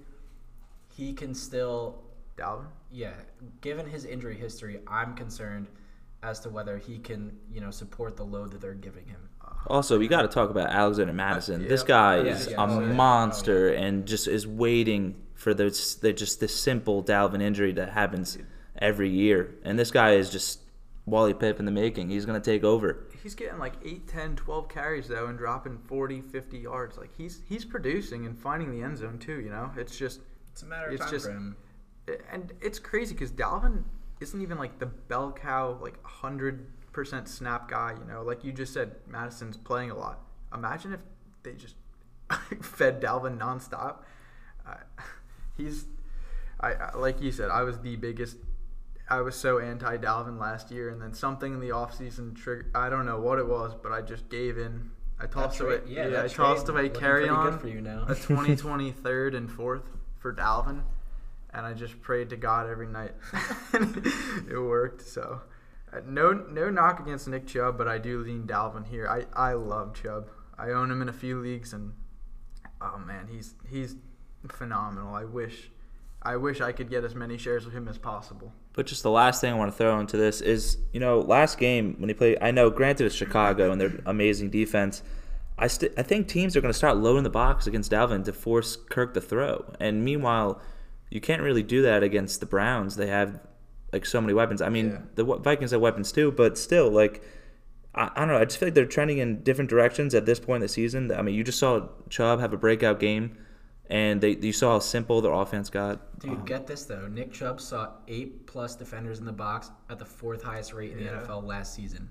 he 0.98 1.12
can 1.12 1.32
still, 1.34 2.02
Dalvin? 2.36 2.66
yeah. 2.90 3.12
Given 3.60 3.86
his 3.88 4.04
injury 4.04 4.36
history, 4.36 4.80
I'm 4.86 5.14
concerned 5.14 5.68
as 6.24 6.40
to 6.40 6.48
whether 6.50 6.76
he 6.78 6.98
can, 6.98 7.36
you 7.52 7.60
know, 7.60 7.70
support 7.70 8.16
the 8.16 8.24
load 8.24 8.50
that 8.50 8.60
they're 8.60 8.74
giving 8.74 9.06
him. 9.06 9.28
Uh, 9.40 9.52
also, 9.68 9.96
we 9.98 10.08
got 10.08 10.22
to 10.22 10.28
talk 10.28 10.50
about 10.50 10.70
Alexander 10.70 11.12
uh, 11.12 11.14
Mattison. 11.14 11.62
yeah. 11.62 11.68
This 11.68 11.84
guy 11.84 12.16
Yeah, 12.16 12.32
is 12.34 12.48
yeah. 12.50 12.56
a 12.64 12.66
Oh, 12.68 12.80
yeah. 12.80 12.92
monster 12.92 13.70
oh, 13.70 13.80
and 13.80 14.04
just 14.06 14.26
is 14.26 14.44
waiting 14.46 15.14
for 15.34 15.54
this 15.54 15.94
the, 15.94 16.12
just 16.12 16.40
this 16.40 16.54
simple 16.60 17.04
Dalvin 17.04 17.40
injury 17.40 17.72
that 17.74 17.90
happens 17.90 18.36
every 18.76 19.08
year. 19.10 19.54
And 19.62 19.78
this 19.78 19.92
guy 19.92 20.14
is 20.14 20.28
just 20.30 20.60
Wally 21.06 21.34
Pipp 21.34 21.60
in 21.60 21.64
the 21.64 21.70
making. 21.70 22.10
He's 22.10 22.26
going 22.26 22.40
to 22.40 22.44
take 22.50 22.64
over. 22.64 23.06
He's 23.22 23.36
getting 23.36 23.58
like 23.58 23.74
8, 23.84 24.08
10, 24.08 24.36
12 24.36 24.68
carries 24.68 25.06
though 25.08 25.26
and 25.26 25.38
dropping 25.38 25.78
40, 25.78 26.20
50 26.22 26.58
yards. 26.58 26.98
Like 26.98 27.10
he's 27.16 27.42
he's 27.48 27.64
producing 27.64 28.26
and 28.26 28.36
finding 28.36 28.70
the 28.72 28.82
end 28.82 28.98
zone 28.98 29.18
too, 29.18 29.40
you 29.40 29.50
know? 29.50 29.70
It's 29.76 29.96
just 29.96 30.20
It's 30.58 30.64
a 30.64 30.66
matter 30.66 30.88
of 30.88 30.92
It's 30.94 31.02
time 31.04 31.10
just- 31.12 31.26
for 31.26 31.30
him. 31.32 31.56
and 32.32 32.52
it's 32.60 32.80
crazy 32.80 33.14
cuz 33.14 33.30
Dalvin 33.30 33.84
isn't 34.18 34.40
even 34.42 34.58
like 34.58 34.80
the 34.80 34.86
bell 34.86 35.30
cow 35.30 35.78
like 35.80 36.02
100% 36.02 37.28
snap 37.28 37.68
guy, 37.68 37.92
you 37.96 38.04
know? 38.04 38.22
Like 38.24 38.42
you 38.42 38.52
just 38.52 38.72
said 38.72 38.96
Mattison's 39.08 39.56
playing 39.56 39.92
a 39.92 39.94
lot. 39.96 40.18
Imagine 40.52 40.92
if 40.94 41.00
they 41.44 41.52
just 41.52 41.76
fed 42.60 43.00
Dalvin 43.00 43.38
nonstop. 43.38 43.98
Uh, 44.66 44.74
he's 45.56 45.86
I, 46.58 46.72
I 46.74 46.96
like 46.96 47.20
you 47.22 47.30
said 47.30 47.50
I 47.50 47.62
was 47.62 47.78
the 47.80 47.94
biggest 47.94 48.38
I 49.08 49.20
was 49.20 49.36
so 49.36 49.60
anti 49.60 49.96
Dalvin 49.98 50.38
last 50.40 50.72
year, 50.72 50.88
and 50.90 51.00
then 51.00 51.14
something 51.14 51.54
in 51.54 51.60
the 51.60 51.68
offseason 51.70 52.34
triggered. 52.34 52.72
I 52.74 52.88
don't 52.90 53.06
know 53.06 53.20
what 53.20 53.38
it 53.38 53.46
was, 53.46 53.74
but 53.80 53.92
I 53.92 54.02
just 54.02 54.28
gave 54.28 54.58
in. 54.58 54.90
I 55.20 55.26
tossed 55.26 55.58
That 55.58 55.64
away. 55.64 55.78
trade- 55.78 55.88
Yeah, 55.88 56.08
that 56.08 56.24
I 56.24 56.28
tossed 56.28 56.66
trade 56.66 56.74
away 56.74 56.82
looking 56.84 57.00
carry 57.00 57.28
on 57.28 57.50
good 57.52 57.60
for 57.60 57.68
you 57.68 57.80
now. 57.80 58.02
a 58.08 58.14
2020 58.14 58.90
third 58.92 59.34
and 59.34 59.50
fourth 59.50 59.84
for 60.18 60.32
Dalvin, 60.32 60.82
and 61.52 61.66
I 61.66 61.74
just 61.74 62.00
prayed 62.00 62.30
to 62.30 62.36
God 62.36 62.68
every 62.68 62.86
night. 62.86 63.12
it 63.72 64.60
worked. 64.60 65.02
So, 65.02 65.42
uh, 65.92 66.00
no 66.06 66.32
no 66.32 66.70
knock 66.70 67.00
against 67.00 67.28
Nick 67.28 67.46
Chubb, 67.46 67.78
but 67.78 67.88
I 67.88 67.98
do 67.98 68.20
lean 68.20 68.44
Dalvin 68.46 68.86
here. 68.86 69.08
I 69.08 69.26
I 69.34 69.54
love 69.54 69.94
Chubb. 69.94 70.30
I 70.58 70.70
own 70.70 70.90
him 70.90 71.02
in 71.02 71.08
a 71.08 71.12
few 71.12 71.40
leagues, 71.40 71.72
and 71.72 71.92
oh 72.80 72.98
man, 72.98 73.28
he's 73.30 73.54
he's 73.68 73.96
phenomenal. 74.48 75.14
I 75.14 75.24
wish. 75.24 75.70
I 76.20 76.34
wish 76.34 76.60
I 76.60 76.72
could 76.72 76.90
get 76.90 77.04
as 77.04 77.14
many 77.14 77.38
shares 77.38 77.64
of 77.64 77.72
him 77.72 77.86
as 77.86 77.96
possible. 77.96 78.52
But 78.72 78.86
just 78.86 79.04
the 79.04 79.10
last 79.10 79.40
thing 79.40 79.52
I 79.52 79.56
want 79.56 79.70
to 79.70 79.78
throw 79.78 80.00
into 80.00 80.16
this 80.16 80.40
is, 80.40 80.78
you 80.92 80.98
know, 80.98 81.20
last 81.20 81.58
game 81.58 81.94
when 81.98 82.08
he 82.08 82.14
played, 82.14 82.38
I 82.40 82.50
know, 82.50 82.70
granted 82.70 83.06
it's 83.06 83.14
Chicago 83.14 83.70
and 83.70 83.80
their 83.80 83.92
amazing 84.04 84.50
defense. 84.50 85.02
I 85.58 85.66
st- 85.66 85.92
I 85.98 86.02
think 86.02 86.28
teams 86.28 86.56
are 86.56 86.60
going 86.60 86.72
to 86.72 86.76
start 86.78 86.96
loading 86.98 87.24
the 87.24 87.30
box 87.30 87.66
against 87.66 87.90
Dalvin 87.92 88.24
to 88.24 88.32
force 88.32 88.76
Kirk 88.76 89.14
to 89.14 89.20
throw. 89.20 89.72
And 89.80 90.04
meanwhile, 90.04 90.60
you 91.10 91.20
can't 91.20 91.42
really 91.42 91.62
do 91.62 91.82
that 91.82 92.02
against 92.02 92.40
the 92.40 92.46
Browns. 92.46 92.96
They 92.96 93.08
have 93.08 93.40
like 93.92 94.06
so 94.06 94.20
many 94.20 94.34
weapons. 94.34 94.60
I 94.62 94.68
mean, 94.68 94.90
Yeah. 94.90 94.98
the 95.16 95.24
Vikings 95.38 95.70
have 95.72 95.80
weapons 95.80 96.12
too, 96.12 96.30
but 96.32 96.56
still, 96.58 96.90
like, 96.90 97.22
I, 97.94 98.10
I 98.14 98.18
don't 98.20 98.28
know. 98.28 98.36
I 98.36 98.44
just 98.44 98.58
feel 98.58 98.66
like 98.68 98.74
they're 98.74 98.84
trending 98.86 99.18
in 99.18 99.42
different 99.42 99.70
directions 99.70 100.14
at 100.14 100.26
this 100.26 100.38
point 100.38 100.56
in 100.56 100.62
the 100.62 100.68
season. 100.68 101.10
I 101.12 101.22
mean, 101.22 101.34
you 101.34 101.42
just 101.42 101.58
saw 101.58 101.88
Chubb 102.10 102.38
have 102.40 102.52
a 102.52 102.58
breakout 102.58 103.00
game, 103.00 103.36
and 103.90 104.20
they 104.20 104.36
you 104.36 104.52
saw 104.52 104.72
how 104.74 104.78
simple 104.80 105.20
their 105.22 105.32
offense 105.32 105.70
got. 105.70 106.20
Dude, 106.20 106.30
Um, 106.32 106.44
get 106.44 106.66
this 106.66 106.84
though. 106.84 107.08
Nick 107.08 107.32
Chubb 107.32 107.60
saw 107.60 107.92
eight 108.06 108.46
plus 108.46 108.76
defenders 108.76 109.18
in 109.20 109.24
the 109.24 109.32
box 109.32 109.70
at 109.88 109.98
the 109.98 110.04
fourth 110.04 110.42
highest 110.42 110.72
rate 110.74 110.92
in 110.92 110.98
the 110.98 111.10
NFL 111.10 111.42
last 111.44 111.74
season. 111.74 112.10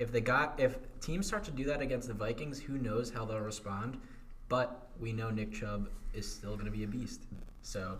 If 0.00 0.10
they 0.10 0.22
got 0.22 0.58
if 0.58 0.78
teams 1.02 1.26
start 1.26 1.44
to 1.44 1.50
do 1.50 1.64
that 1.64 1.82
against 1.82 2.08
the 2.08 2.14
Vikings, 2.14 2.58
who 2.58 2.78
knows 2.78 3.10
how 3.10 3.26
they'll 3.26 3.38
respond? 3.38 3.98
But 4.48 4.88
we 4.98 5.12
know 5.12 5.30
Nick 5.30 5.52
Chubb 5.52 5.90
is 6.14 6.26
still 6.26 6.54
going 6.54 6.64
to 6.64 6.72
be 6.72 6.84
a 6.84 6.86
beast. 6.86 7.20
So 7.60 7.98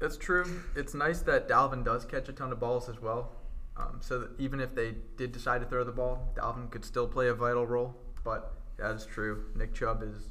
It's 0.00 0.16
true. 0.16 0.62
It's 0.76 0.94
nice 0.94 1.20
that 1.22 1.48
Dalvin 1.48 1.84
does 1.84 2.04
catch 2.04 2.28
a 2.28 2.32
ton 2.32 2.52
of 2.52 2.60
balls 2.60 2.88
as 2.88 3.02
well. 3.02 3.32
Um, 3.76 3.98
so 4.00 4.20
that 4.20 4.30
even 4.38 4.60
if 4.60 4.76
they 4.76 4.94
did 5.16 5.32
decide 5.32 5.60
to 5.60 5.66
throw 5.66 5.82
the 5.82 5.92
ball, 5.92 6.32
Dalvin 6.36 6.70
could 6.70 6.84
still 6.84 7.08
play 7.08 7.26
a 7.28 7.34
vital 7.34 7.66
role. 7.66 7.96
But 8.22 8.52
that 8.76 8.94
is 8.94 9.04
true. 9.04 9.46
Nick 9.56 9.74
Chubb 9.74 10.04
is 10.04 10.30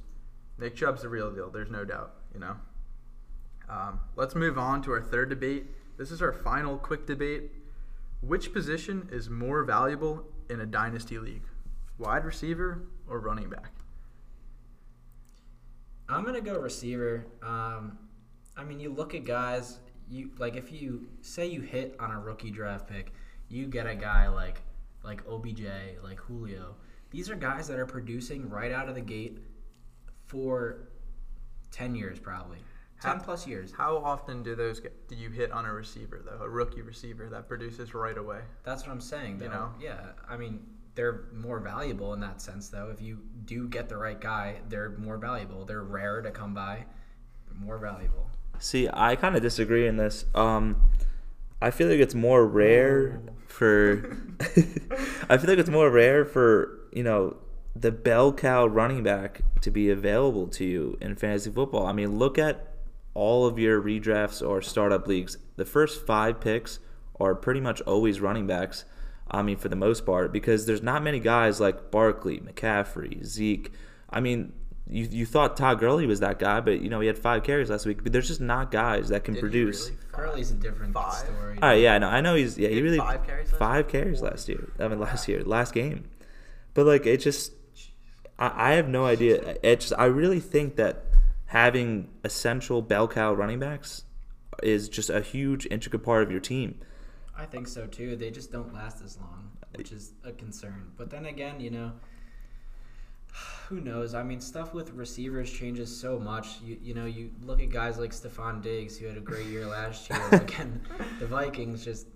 Nick 0.57 0.73
Chubb's 0.77 1.01
the 1.01 1.09
real 1.09 1.29
deal. 1.31 1.49
There's 1.49 1.69
no 1.69 1.83
doubt. 1.83 2.13
You 2.33 2.39
know. 2.39 2.55
Um, 3.69 3.99
let's 4.15 4.35
move 4.35 4.57
on 4.57 4.81
to 4.83 4.93
our 4.93 5.01
third 5.01 5.27
debate. 5.27 5.65
This 5.97 6.11
is 6.11 6.21
our 6.21 6.31
final 6.31 6.77
quick 6.77 7.05
debate. 7.05 7.51
Which 8.21 8.53
position 8.53 9.09
is 9.11 9.29
more 9.29 9.65
valuable 9.65 10.25
in 10.49 10.61
a 10.61 10.65
dynasty 10.65 11.19
league, 11.19 11.43
wide 11.97 12.25
receiver 12.25 12.87
or 13.07 13.19
running 13.19 13.49
back? 13.49 13.71
I'm 16.09 16.23
gonna 16.23 16.41
go 16.41 16.57
receiver. 16.57 17.25
Um, 17.43 17.97
I 18.55 18.63
mean, 18.63 18.79
you 18.79 18.93
look 18.93 19.13
at 19.13 19.25
guys. 19.25 19.79
You 20.09 20.31
like 20.37 20.55
if 20.55 20.71
you 20.71 21.07
say 21.21 21.47
you 21.47 21.61
hit 21.61 21.95
on 21.99 22.11
a 22.11 22.19
rookie 22.19 22.51
draft 22.51 22.87
pick, 22.87 23.11
you 23.49 23.67
get 23.67 23.87
a 23.87 23.95
guy 23.95 24.29
like 24.29 24.61
like 25.03 25.27
OBJ, 25.27 25.65
like 26.03 26.19
Julio. 26.19 26.75
These 27.11 27.29
are 27.29 27.35
guys 27.35 27.67
that 27.67 27.79
are 27.79 27.85
producing 27.85 28.49
right 28.49 28.71
out 28.71 28.87
of 28.89 28.95
the 28.95 29.01
gate 29.01 29.39
for 30.25 30.87
ten 31.71 31.93
years, 31.93 32.19
probably 32.19 32.59
ten 33.01 33.17
How- 33.17 33.23
plus 33.23 33.47
years. 33.47 33.71
How 33.71 33.97
often 33.97 34.43
do 34.43 34.55
those 34.55 34.79
get, 34.79 35.07
do 35.07 35.15
you 35.15 35.29
hit 35.29 35.51
on 35.51 35.65
a 35.65 35.73
receiver 35.73 36.21
though, 36.23 36.43
a 36.43 36.49
rookie 36.49 36.81
receiver 36.81 37.29
that 37.29 37.47
produces 37.47 37.93
right 37.93 38.17
away? 38.17 38.41
That's 38.63 38.83
what 38.83 38.91
I'm 38.91 39.01
saying. 39.01 39.37
Though. 39.37 39.45
You 39.45 39.51
know? 39.51 39.69
Yeah. 39.79 39.99
I 40.27 40.37
mean, 40.37 40.65
they're 40.95 41.25
more 41.31 41.59
valuable 41.59 42.13
in 42.13 42.19
that 42.21 42.41
sense, 42.41 42.69
though. 42.69 42.89
If 42.91 43.01
you 43.01 43.19
do 43.45 43.67
get 43.67 43.87
the 43.87 43.97
right 43.97 44.19
guy, 44.19 44.57
they're 44.67 44.89
more 44.97 45.17
valuable. 45.17 45.63
They're 45.63 45.83
rare 45.83 46.21
to 46.21 46.31
come 46.31 46.53
by. 46.53 46.85
More 47.53 47.77
valuable. 47.77 48.27
See, 48.59 48.89
I 48.91 49.15
kind 49.15 49.35
of 49.35 49.41
disagree 49.41 49.87
in 49.87 49.97
this. 49.97 50.25
Um, 50.35 50.81
I 51.61 51.71
feel 51.71 51.87
like 51.87 51.99
it's 51.99 52.15
more 52.15 52.45
rare 52.45 53.21
for. 53.47 54.15
I 55.29 55.37
feel 55.37 55.49
like 55.49 55.59
it's 55.59 55.69
more 55.69 55.89
rare 55.89 56.25
for 56.25 56.79
you 56.91 57.03
know 57.03 57.37
the 57.75 57.91
bell 57.91 58.33
cow 58.33 58.65
running 58.65 59.03
back 59.03 59.41
to 59.61 59.71
be 59.71 59.89
available 59.89 60.47
to 60.47 60.65
you 60.65 60.97
in 61.01 61.15
fantasy 61.15 61.49
football. 61.51 61.85
I 61.85 61.93
mean, 61.93 62.17
look 62.17 62.37
at 62.37 62.66
all 63.17 63.47
of 63.47 63.57
your 63.57 63.81
redrafts 63.81 64.47
or 64.47 64.61
startup 64.61 65.07
leagues. 65.07 65.37
The 65.55 65.65
first 65.65 66.05
five 66.05 66.39
picks 66.39 66.77
are 67.19 67.33
pretty 67.33 67.59
much 67.61 67.81
always 67.81 68.21
running 68.21 68.45
backs. 68.45 68.85
I 69.29 69.41
mean, 69.41 69.57
for 69.57 69.69
the 69.69 69.75
most 69.75 70.05
part, 70.05 70.31
because 70.31 70.67
there's 70.67 70.83
not 70.83 71.03
many 71.03 71.19
guys 71.19 71.59
like 71.59 71.89
Barkley, 71.91 72.37
McCaffrey, 72.39 73.25
Zeke. 73.25 73.71
I 74.09 74.19
mean, 74.21 74.53
you, 74.89 75.03
you 75.11 75.25
thought 75.25 75.57
Todd 75.57 75.79
Gurley 75.79 76.05
was 76.05 76.19
that 76.21 76.37
guy, 76.39 76.61
but 76.61 76.79
you 76.79 76.89
know 76.89 76.99
he 77.01 77.07
had 77.07 77.17
five 77.17 77.43
carries 77.43 77.69
last 77.69 77.85
week. 77.87 78.03
But 78.03 78.13
there's 78.13 78.27
just 78.27 78.39
not 78.39 78.71
guys 78.71 79.09
that 79.09 79.23
can 79.25 79.33
Did 79.33 79.39
he 79.39 79.41
produce. 79.41 79.89
really? 79.89 79.97
Gurley's 80.13 80.51
a 80.51 80.53
different 80.53 80.93
Five? 80.93 81.13
story. 81.15 81.57
All 81.61 81.69
right, 81.69 81.81
yeah, 81.81 81.95
I 81.95 81.97
know. 81.97 82.07
I 82.07 82.21
know 82.21 82.35
he's 82.35 82.57
yeah. 82.57 82.69
He 82.69 82.75
He 82.75 82.81
really 82.81 82.99
five 82.99 83.25
carries 83.25 83.51
last 83.51 83.59
five 83.59 83.85
year? 83.91 84.03
carries 84.03 84.21
last 84.21 84.47
year. 84.47 84.71
I 84.79 84.87
mean, 84.87 84.99
last 84.99 85.27
year, 85.27 85.43
last 85.43 85.73
game. 85.73 86.05
But 86.75 86.85
like, 86.85 87.05
it 87.07 87.17
just, 87.17 87.51
I, 88.39 88.69
I 88.69 88.73
have 88.75 88.87
no 88.87 89.05
idea. 89.05 89.57
It 89.63 89.81
just, 89.81 89.93
I 89.97 90.05
really 90.05 90.39
think 90.39 90.75
that 90.77 91.03
having 91.47 92.09
essential 92.23 92.81
bell 92.81 93.07
cow 93.07 93.33
running 93.33 93.59
backs 93.59 94.03
is 94.63 94.89
just 94.89 95.09
a 95.09 95.21
huge 95.21 95.67
intricate 95.69 96.03
part 96.03 96.23
of 96.23 96.31
your 96.31 96.39
team. 96.39 96.79
I 97.35 97.45
think 97.45 97.67
so 97.67 97.85
too. 97.85 98.15
They 98.15 98.31
just 98.31 98.51
don't 98.51 98.73
last 98.73 99.01
as 99.03 99.17
long, 99.17 99.51
which 99.75 99.91
is 99.91 100.13
a 100.23 100.31
concern. 100.31 100.91
But 100.97 101.09
then 101.09 101.25
again, 101.25 101.59
you 101.59 101.69
know, 101.69 101.91
who 103.69 103.79
knows? 103.79 104.13
I 104.13 104.23
mean, 104.23 104.41
stuff 104.41 104.73
with 104.73 104.91
receivers 104.91 105.51
changes 105.51 105.95
so 105.95 106.19
much. 106.19 106.59
You 106.63 106.77
you 106.81 106.93
know, 106.93 107.05
you 107.05 107.31
look 107.41 107.61
at 107.61 107.69
guys 107.69 107.97
like 107.97 108.11
Stefon 108.11 108.61
Diggs, 108.61 108.97
who 108.97 109.07
had 109.07 109.17
a 109.17 109.21
great 109.21 109.47
year 109.47 109.65
last 109.65 110.09
year. 110.09 110.21
Again, 110.31 110.81
the 111.19 111.27
Vikings 111.27 111.85
just 111.85 112.07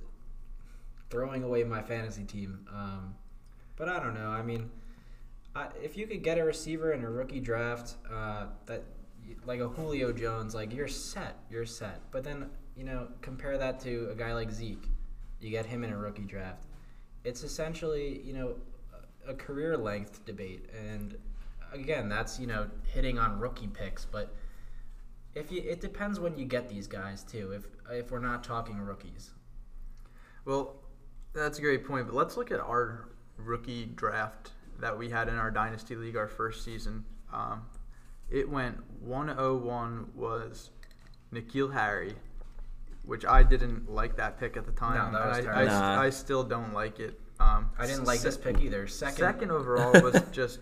throwing 1.09 1.43
away 1.43 1.63
my 1.63 1.81
fantasy 1.81 2.23
team. 2.23 2.65
Um, 2.73 3.15
but 3.75 3.87
I 3.87 3.99
don't 3.99 4.15
know. 4.15 4.29
I 4.29 4.41
mean, 4.41 4.69
I, 5.55 5.67
if 5.83 5.97
you 5.97 6.07
could 6.07 6.23
get 6.23 6.37
a 6.37 6.43
receiver 6.43 6.93
in 6.93 7.03
a 7.03 7.09
rookie 7.09 7.39
draft 7.39 7.95
uh, 8.11 8.45
that 8.65 8.83
like 9.45 9.59
a 9.59 9.67
Julio 9.67 10.11
Jones, 10.11 10.55
like 10.55 10.73
you're 10.73 10.87
set, 10.87 11.37
you're 11.49 11.65
set. 11.65 12.01
But 12.11 12.23
then 12.23 12.49
you 12.75 12.83
know, 12.83 13.07
compare 13.21 13.57
that 13.57 13.79
to 13.81 14.09
a 14.11 14.15
guy 14.15 14.33
like 14.33 14.51
Zeke. 14.51 14.87
You 15.39 15.49
get 15.49 15.65
him 15.65 15.83
in 15.83 15.91
a 15.91 15.97
rookie 15.97 16.23
draft. 16.23 16.65
It's 17.23 17.43
essentially 17.43 18.21
you 18.23 18.33
know 18.33 18.55
a 19.27 19.33
career 19.33 19.77
length 19.77 20.25
debate, 20.25 20.69
and 20.77 21.17
again, 21.73 22.09
that's 22.09 22.39
you 22.39 22.47
know 22.47 22.67
hitting 22.85 23.19
on 23.19 23.39
rookie 23.39 23.67
picks, 23.67 24.05
but. 24.05 24.33
If 25.33 25.49
you, 25.49 25.61
it 25.61 25.79
depends 25.79 26.19
when 26.19 26.37
you 26.37 26.43
get 26.43 26.67
these 26.67 26.87
guys 26.87 27.23
too. 27.23 27.51
If 27.53 27.65
if 27.89 28.11
we're 28.11 28.19
not 28.19 28.43
talking 28.43 28.77
rookies, 28.79 29.31
Well, 30.43 30.75
that's 31.33 31.57
a 31.57 31.61
great 31.61 31.85
point. 31.85 32.07
But 32.07 32.15
let's 32.15 32.35
look 32.35 32.51
at 32.51 32.59
our 32.59 33.07
rookie 33.37 33.85
draft 33.85 34.51
that 34.79 34.97
we 34.97 35.09
had 35.09 35.29
in 35.29 35.35
our 35.35 35.51
dynasty 35.51 35.95
league 35.95 36.17
our 36.17 36.27
first 36.27 36.65
season. 36.65 37.05
Um, 37.31 37.61
it 38.31 38.49
went 38.49 38.77
101 39.01 40.11
was 40.15 40.69
N'Keal 41.33 41.73
Harry, 41.73 42.15
which 43.03 43.25
I 43.25 43.43
didn't 43.43 43.89
like 43.91 44.15
that 44.17 44.39
pick 44.39 44.57
at 44.57 44.65
the 44.65 44.71
time. 44.71 45.11
No, 45.11 45.19
that 45.19 45.27
was 45.27 45.37
and 45.39 45.49
I, 45.49 45.53
terrible. 45.53 45.73
I, 45.75 45.95
Nah. 45.95 46.01
I 46.01 46.09
still 46.09 46.43
don't 46.43 46.73
like 46.73 46.99
it. 46.99 47.19
Um, 47.39 47.71
I 47.77 47.87
didn't 47.87 48.05
like 48.05 48.21
this 48.21 48.37
pick 48.37 48.61
either. 48.61 48.87
Second, 48.87 49.17
Second 49.17 49.51
overall 49.51 49.91
was 50.01 50.21
just 50.31 50.59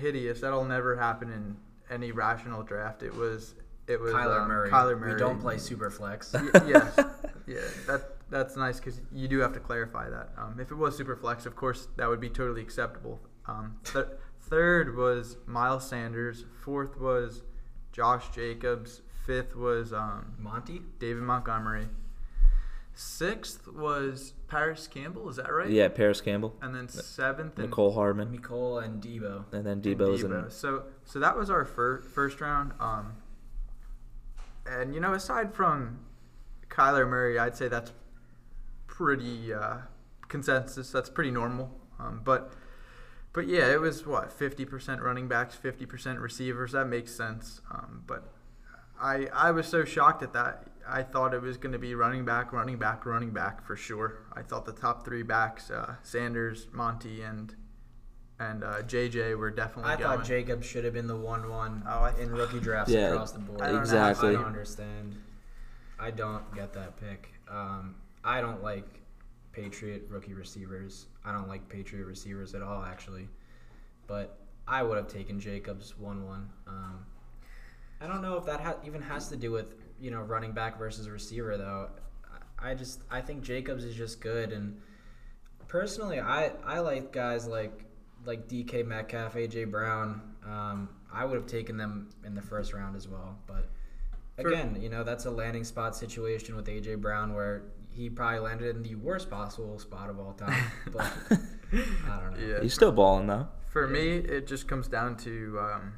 hideous. 0.00 0.40
That'll 0.40 0.64
never 0.64 0.96
happen 0.96 1.30
in 1.30 1.56
any 1.90 2.12
rational 2.12 2.62
draft. 2.62 3.02
It 3.02 3.14
was 3.14 3.54
it 3.86 4.00
was 4.00 4.12
Kyler 4.12 4.42
um, 4.42 4.48
Murray. 4.48 4.70
Kyler 4.70 4.98
Murray. 4.98 5.12
We 5.14 5.18
don't 5.18 5.40
play 5.40 5.58
super 5.58 5.90
flex. 5.90 6.32
Y- 6.32 6.40
yes, 6.66 6.98
yeah, 7.46 7.60
that 7.86 8.02
that's 8.30 8.56
nice 8.56 8.78
because 8.78 9.00
you 9.12 9.28
do 9.28 9.40
have 9.40 9.52
to 9.52 9.60
clarify 9.60 10.08
that. 10.08 10.30
Um, 10.38 10.58
if 10.60 10.70
it 10.70 10.76
was 10.76 10.96
super 10.96 11.16
flex, 11.16 11.44
of 11.44 11.54
course, 11.56 11.88
that 11.96 12.08
would 12.08 12.20
be 12.20 12.30
totally 12.30 12.62
acceptable. 12.62 13.20
Um, 13.46 13.76
th- 13.84 14.06
third 14.48 14.96
was 14.96 15.36
Miles 15.46 15.88
Sanders. 15.88 16.44
Fourth 16.64 16.98
was 16.98 17.42
Josh 17.92 18.30
Jacobs. 18.30 19.02
Fifth 19.26 19.54
was 19.54 19.92
um, 19.92 20.34
Monty. 20.38 20.80
David 20.98 21.22
Montgomery. 21.22 21.88
Sixth 22.94 23.66
was 23.68 24.34
Parris 24.48 24.86
Campbell. 24.86 25.28
Is 25.30 25.36
that 25.36 25.52
right? 25.52 25.70
Yeah, 25.70 25.88
Parris 25.88 26.20
Campbell, 26.20 26.56
And 26.60 26.74
then 26.74 26.88
seventh 26.88 27.58
and 27.58 27.70
Mecole 27.72 27.94
Hardman, 27.94 28.36
Mecole 28.36 28.84
and 28.84 29.02
Deebo. 29.02 29.44
and 29.52 29.64
then 29.64 29.72
and 29.74 29.82
Deebo 29.82 30.10
was 30.10 30.22
in. 30.22 30.30
Deebo. 30.30 30.52
So 30.52 30.84
so 31.04 31.18
that 31.20 31.36
was 31.36 31.48
our 31.50 31.64
fir- 31.64 32.02
first 32.02 32.40
round. 32.40 32.72
Um, 32.80 33.14
and 34.66 34.92
you 34.94 35.00
know, 35.00 35.14
aside 35.14 35.54
from 35.54 36.00
Kyler 36.68 37.08
Murray, 37.08 37.38
I'd 37.38 37.56
say 37.56 37.68
that's 37.68 37.92
pretty 38.86 39.54
uh, 39.54 39.78
consensus. 40.28 40.90
That's 40.90 41.08
pretty 41.08 41.30
normal. 41.30 41.70
Um, 41.98 42.20
but 42.24 42.52
but 43.32 43.46
yeah, 43.46 43.72
it 43.72 43.80
was 43.80 44.06
what 44.06 44.32
fifty 44.32 44.64
percent 44.64 45.02
running 45.02 45.28
backs, 45.28 45.54
fifty 45.54 45.86
percent 45.86 46.18
receivers. 46.18 46.72
That 46.72 46.86
makes 46.86 47.14
sense. 47.14 47.60
Um, 47.72 48.02
but 48.06 48.32
I 49.00 49.28
I 49.34 49.50
was 49.50 49.66
so 49.66 49.84
shocked 49.84 50.22
at 50.22 50.32
that. 50.32 50.64
I 50.88 51.02
thought 51.02 51.34
it 51.34 51.42
was 51.42 51.56
going 51.56 51.72
to 51.72 51.78
be 51.78 51.94
running 51.94 52.24
back, 52.24 52.52
running 52.52 52.76
back, 52.78 53.06
running 53.06 53.30
back 53.30 53.64
for 53.64 53.76
sure. 53.76 54.24
I 54.34 54.42
thought 54.42 54.64
the 54.64 54.72
top 54.72 55.04
three 55.04 55.22
backs, 55.22 55.70
uh, 55.70 55.94
Sanders, 56.02 56.66
Monty, 56.72 57.22
and 57.22 57.54
and 58.40 58.64
uh, 58.64 58.82
JJ 58.82 59.36
were 59.38 59.50
definitely 59.50 59.92
I 59.92 59.96
going. 59.96 60.18
thought 60.18 60.26
Jacob 60.26 60.64
should 60.64 60.84
have 60.84 60.94
been 60.94 61.06
the 61.06 61.16
one-one 61.16 61.84
Oh, 61.86 61.90
I- 62.04 62.14
in 62.18 62.30
rookie 62.32 62.58
drafts 62.58 62.90
Yeah, 62.90 63.08
across 63.12 63.32
the 63.32 63.38
board. 63.40 63.60
I 63.60 63.66
don't 63.66 63.74
know. 63.76 63.80
exactly. 63.82 64.30
I 64.30 64.32
don't 64.32 64.46
understand. 64.46 65.16
I 65.98 66.10
don't 66.10 66.52
get 66.54 66.72
that 66.72 66.96
pick. 66.98 67.28
Um, 67.50 67.96
I 68.24 68.40
don't 68.40 68.62
like 68.62 68.99
Patriot 69.52 70.06
rookie 70.08 70.34
receivers. 70.34 71.06
I 71.24 71.32
don't 71.32 71.48
like 71.48 71.68
Patriot 71.68 72.04
receivers 72.04 72.54
at 72.54 72.62
all, 72.62 72.84
actually. 72.84 73.28
But 74.06 74.38
I 74.66 74.82
would 74.82 74.96
have 74.96 75.08
taken 75.08 75.40
Jacobs 75.40 75.98
one-one. 75.98 76.48
Um, 76.66 77.04
I 78.00 78.06
don't 78.06 78.22
know 78.22 78.36
if 78.36 78.46
that 78.46 78.60
ha- 78.60 78.76
even 78.84 79.02
has 79.02 79.28
to 79.28 79.36
do 79.36 79.50
with 79.50 79.74
you 80.00 80.10
know 80.10 80.22
running 80.22 80.52
back 80.52 80.78
versus 80.78 81.08
receiver 81.08 81.56
though. 81.56 81.88
I 82.58 82.74
just 82.74 83.00
I 83.10 83.20
think 83.20 83.42
Jacobs 83.42 83.84
is 83.84 83.94
just 83.94 84.20
good 84.20 84.52
and 84.52 84.80
personally 85.68 86.20
I 86.20 86.52
I 86.64 86.80
like 86.80 87.12
guys 87.12 87.46
like 87.46 87.84
like 88.24 88.48
DK 88.48 88.86
Metcalf, 88.86 89.34
AJ 89.34 89.70
Brown. 89.70 90.20
Um, 90.46 90.88
I 91.12 91.24
would 91.24 91.36
have 91.36 91.46
taken 91.46 91.76
them 91.76 92.08
in 92.24 92.34
the 92.34 92.42
first 92.42 92.72
round 92.72 92.96
as 92.96 93.08
well, 93.08 93.36
but 93.46 93.68
again, 94.38 94.76
you 94.80 94.88
know 94.88 95.04
that's 95.04 95.26
a 95.26 95.30
landing 95.30 95.64
spot 95.64 95.96
situation 95.96 96.56
with 96.56 96.66
AJ 96.66 97.00
Brown 97.00 97.34
where 97.34 97.62
he 98.00 98.08
probably 98.08 98.38
landed 98.40 98.74
in 98.76 98.82
the 98.82 98.94
worst 98.94 99.28
possible 99.30 99.78
spot 99.78 100.08
of 100.08 100.18
all 100.18 100.32
time. 100.32 100.64
But 100.92 101.12
I 101.72 102.20
don't 102.20 102.40
know. 102.40 102.46
Yeah. 102.46 102.62
He's 102.62 102.72
still 102.74 102.92
balling 102.92 103.26
though. 103.26 103.46
For 103.68 103.86
Yeah. 103.86 103.92
me, 103.92 104.16
it 104.16 104.46
just 104.46 104.66
comes 104.66 104.88
down 104.88 105.16
to 105.18 105.58
um, 105.60 105.92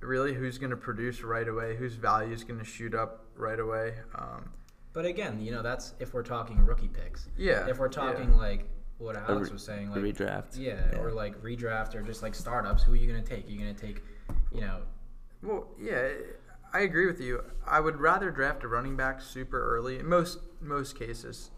really 0.00 0.34
who's 0.34 0.58
going 0.58 0.70
to 0.70 0.76
produce 0.76 1.22
right 1.22 1.48
away, 1.48 1.74
whose 1.76 1.94
value 1.94 2.32
is 2.34 2.44
going 2.44 2.58
to 2.60 2.64
shoot 2.66 2.94
up 2.94 3.24
right 3.34 3.58
away. 3.58 3.94
Um, 4.14 4.50
But 4.92 5.06
again, 5.06 5.40
you 5.40 5.52
know 5.52 5.62
that's 5.62 5.94
if 5.98 6.12
we're 6.14 6.22
talking 6.22 6.58
rookie 6.64 6.88
picks. 6.88 7.28
yeah. 7.36 7.66
If 7.66 7.78
we're 7.78 7.86
yeah. 7.86 7.92
talking 7.92 8.36
like 8.36 8.68
what 8.98 9.16
Alex 9.16 9.48
re- 9.48 9.52
was 9.54 9.62
saying, 9.64 9.90
like 9.90 10.00
redraft. 10.02 10.58
yeah, 10.58 10.80
Yeah. 10.92 10.98
or 10.98 11.12
like 11.12 11.34
redraft 11.42 11.94
or 11.94 12.02
just 12.02 12.22
like 12.22 12.34
startups, 12.34 12.82
who 12.82 12.92
are 12.92 12.96
you 12.96 13.06
gonna 13.06 13.22
take? 13.22 13.44
You're 13.48 13.58
gonna 13.58 13.74
take, 13.74 14.02
you 14.52 14.60
know, 14.60 14.80
Well, 15.42 15.66
yeah, 15.78 16.08
I 16.76 16.80
agree 16.80 17.06
with 17.06 17.22
you. 17.22 17.42
I 17.66 17.80
would 17.80 17.98
rather 18.00 18.30
draft 18.30 18.62
a 18.62 18.68
running 18.68 18.96
back 18.96 19.22
super 19.22 19.74
early 19.74 19.98
in 19.98 20.06
most 20.06 20.40
most 20.60 20.98
cases 20.98 21.50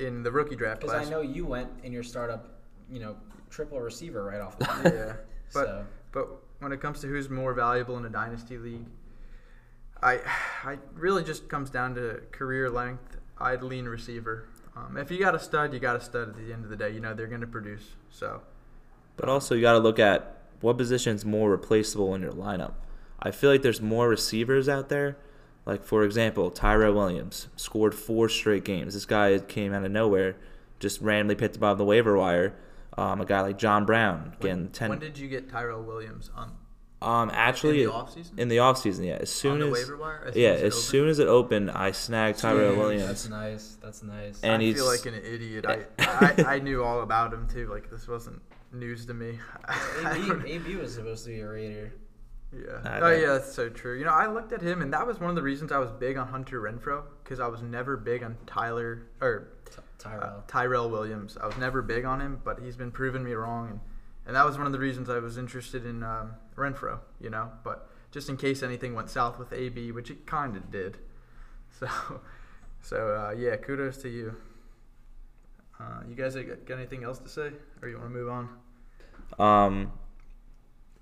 in 0.00 0.24
the 0.24 0.32
rookie 0.32 0.56
draft 0.56 0.80
class. 0.80 0.94
because. 0.94 1.06
I 1.06 1.10
know 1.10 1.20
you 1.20 1.46
went 1.46 1.70
in 1.84 1.92
your 1.92 2.02
startup, 2.02 2.58
you 2.90 2.98
know, 2.98 3.16
triple 3.50 3.80
receiver 3.80 4.24
right 4.24 4.40
off 4.40 4.58
the 4.58 4.64
bat. 4.82 4.92
yeah, 4.92 5.12
but 5.52 5.66
so 5.66 5.86
but 6.10 6.28
when 6.58 6.72
it 6.72 6.80
comes 6.80 7.00
to 7.02 7.06
who's 7.06 7.30
more 7.30 7.54
valuable 7.54 7.96
in 7.98 8.04
a 8.04 8.08
dynasty 8.08 8.58
league, 8.58 8.86
I 10.02 10.18
I 10.64 10.78
really 10.94 11.22
just 11.22 11.48
comes 11.48 11.70
down 11.70 11.94
to 11.94 12.22
career 12.32 12.68
length. 12.68 13.18
I'd 13.38 13.62
lean 13.62 13.84
receiver. 13.84 14.48
Um, 14.76 14.96
if 14.96 15.08
you 15.08 15.20
got 15.20 15.36
a 15.36 15.38
stud, 15.38 15.72
you 15.72 15.78
got 15.78 15.94
a 15.94 16.00
stud 16.00 16.30
at 16.30 16.36
the 16.36 16.52
end 16.52 16.64
of 16.64 16.70
the 16.70 16.76
day. 16.76 16.90
You 16.90 16.98
know 16.98 17.14
they're 17.14 17.28
going 17.28 17.42
to 17.42 17.46
produce. 17.46 17.94
So 18.10 18.42
But 19.16 19.28
also, 19.28 19.54
you 19.54 19.60
got 19.60 19.74
to 19.74 19.78
look 19.78 20.00
at 20.00 20.36
what 20.60 20.78
position's 20.78 21.24
more 21.24 21.48
replaceable 21.48 22.12
in 22.16 22.22
your 22.22 22.32
lineup. 22.32 22.72
I 23.24 23.30
feel 23.30 23.50
like 23.50 23.62
there's 23.62 23.80
more 23.80 24.08
receivers 24.08 24.68
out 24.68 24.88
there. 24.90 25.16
Like 25.66 25.82
for 25.84 26.04
example, 26.04 26.50
Tyrell 26.50 26.92
Williams 26.94 27.48
scored 27.56 27.94
four 27.94 28.28
straight 28.28 28.64
games. 28.64 28.92
This 28.94 29.06
guy 29.06 29.38
came 29.38 29.72
out 29.72 29.82
of 29.84 29.90
nowhere, 29.90 30.36
just 30.78 31.00
randomly 31.00 31.34
picked 31.34 31.56
up 31.56 31.62
off 31.62 31.78
the 31.78 31.84
waiver 31.84 32.16
wire. 32.16 32.54
Um, 32.98 33.20
a 33.20 33.24
guy 33.24 33.40
like 33.40 33.58
John 33.58 33.86
Brown 33.86 34.36
getting 34.40 34.64
when, 34.64 34.68
ten. 34.72 34.90
when 34.90 34.98
did 35.00 35.18
you 35.18 35.26
get 35.28 35.48
Tyrell 35.50 35.82
Williams 35.82 36.30
on 36.36 36.52
um, 37.02 37.30
actually, 37.34 37.82
in 37.82 37.88
the 37.88 37.92
offseason? 37.92 38.38
in 38.38 38.48
the 38.48 38.56
offseason, 38.58 39.06
yeah. 39.06 39.18
As 39.20 39.30
soon 39.30 39.52
on 39.52 39.58
the 39.60 39.66
as 39.66 39.72
waiver 39.72 39.96
wire? 39.96 40.24
As 40.28 40.36
yeah, 40.36 40.50
as 40.50 40.60
it 40.60 40.64
as 40.66 40.72
opened? 40.74 40.84
soon 40.84 41.08
as 41.08 41.18
it 41.18 41.26
opened, 41.28 41.70
I 41.70 41.90
snagged 41.92 42.38
Tyrell 42.38 42.70
Dude, 42.70 42.78
Williams. 42.78 43.06
That's 43.06 43.28
nice. 43.28 43.76
That's 43.82 44.02
nice. 44.02 44.40
And 44.42 44.62
I 44.62 44.64
he's- 44.64 44.76
feel 44.76 44.86
like 44.86 45.06
an 45.06 45.14
idiot. 45.14 45.66
I, 45.66 45.80
I 45.98 46.44
I 46.56 46.58
knew 46.60 46.84
all 46.84 47.00
about 47.02 47.32
him 47.32 47.48
too. 47.48 47.66
Like 47.68 47.90
this 47.90 48.06
wasn't 48.06 48.40
news 48.72 49.06
to 49.06 49.14
me. 49.14 49.38
I 49.64 50.18
don't- 50.28 50.42
AB, 50.46 50.52
AB 50.52 50.76
was 50.76 50.94
supposed 50.94 51.24
to 51.24 51.30
be 51.30 51.40
a 51.40 51.48
Raider. 51.48 51.92
Yeah. 52.54 52.80
I 52.84 52.98
oh 52.98 53.00
know. 53.00 53.10
yeah, 53.10 53.26
that's 53.32 53.52
so 53.52 53.68
true. 53.68 53.98
You 53.98 54.04
know, 54.04 54.12
I 54.12 54.30
looked 54.30 54.52
at 54.52 54.62
him, 54.62 54.82
and 54.82 54.92
that 54.92 55.06
was 55.06 55.18
one 55.20 55.30
of 55.30 55.36
the 55.36 55.42
reasons 55.42 55.72
I 55.72 55.78
was 55.78 55.90
big 55.90 56.16
on 56.16 56.28
Hunter 56.28 56.60
Renfrow 56.60 57.02
because 57.22 57.40
I 57.40 57.46
was 57.48 57.62
never 57.62 57.96
big 57.96 58.22
on 58.22 58.36
Tyler 58.46 59.06
or 59.20 59.48
T- 59.70 59.76
uh, 59.78 59.80
Tyrell. 59.98 60.44
Tyrell 60.46 60.90
Williams. 60.90 61.36
I 61.40 61.46
was 61.46 61.56
never 61.56 61.82
big 61.82 62.04
on 62.04 62.20
him, 62.20 62.40
but 62.44 62.60
he's 62.60 62.76
been 62.76 62.90
proving 62.90 63.24
me 63.24 63.32
wrong, 63.32 63.70
and 63.70 63.80
and 64.26 64.36
that 64.36 64.44
was 64.46 64.56
one 64.56 64.66
of 64.66 64.72
the 64.72 64.78
reasons 64.78 65.10
I 65.10 65.18
was 65.18 65.36
interested 65.36 65.84
in 65.84 66.02
um, 66.02 66.34
Renfrow. 66.56 66.98
You 67.20 67.30
know, 67.30 67.50
but 67.64 67.90
just 68.10 68.28
in 68.28 68.36
case 68.36 68.62
anything 68.62 68.94
went 68.94 69.10
south 69.10 69.38
with 69.38 69.52
AB, 69.52 69.90
which 69.92 70.10
it 70.10 70.26
kind 70.26 70.56
of 70.56 70.70
did. 70.70 70.98
So, 71.80 71.88
so 72.82 72.96
uh, 73.16 73.34
yeah, 73.36 73.56
kudos 73.56 73.96
to 74.02 74.08
you. 74.08 74.36
Uh, 75.80 76.02
you 76.08 76.14
guys 76.14 76.36
got 76.36 76.64
got 76.64 76.78
anything 76.78 77.02
else 77.02 77.18
to 77.18 77.28
say, 77.28 77.50
or 77.82 77.88
you 77.88 77.98
want 77.98 78.10
to 78.10 78.14
move 78.14 78.28
on? 78.28 78.48
Um, 79.40 79.92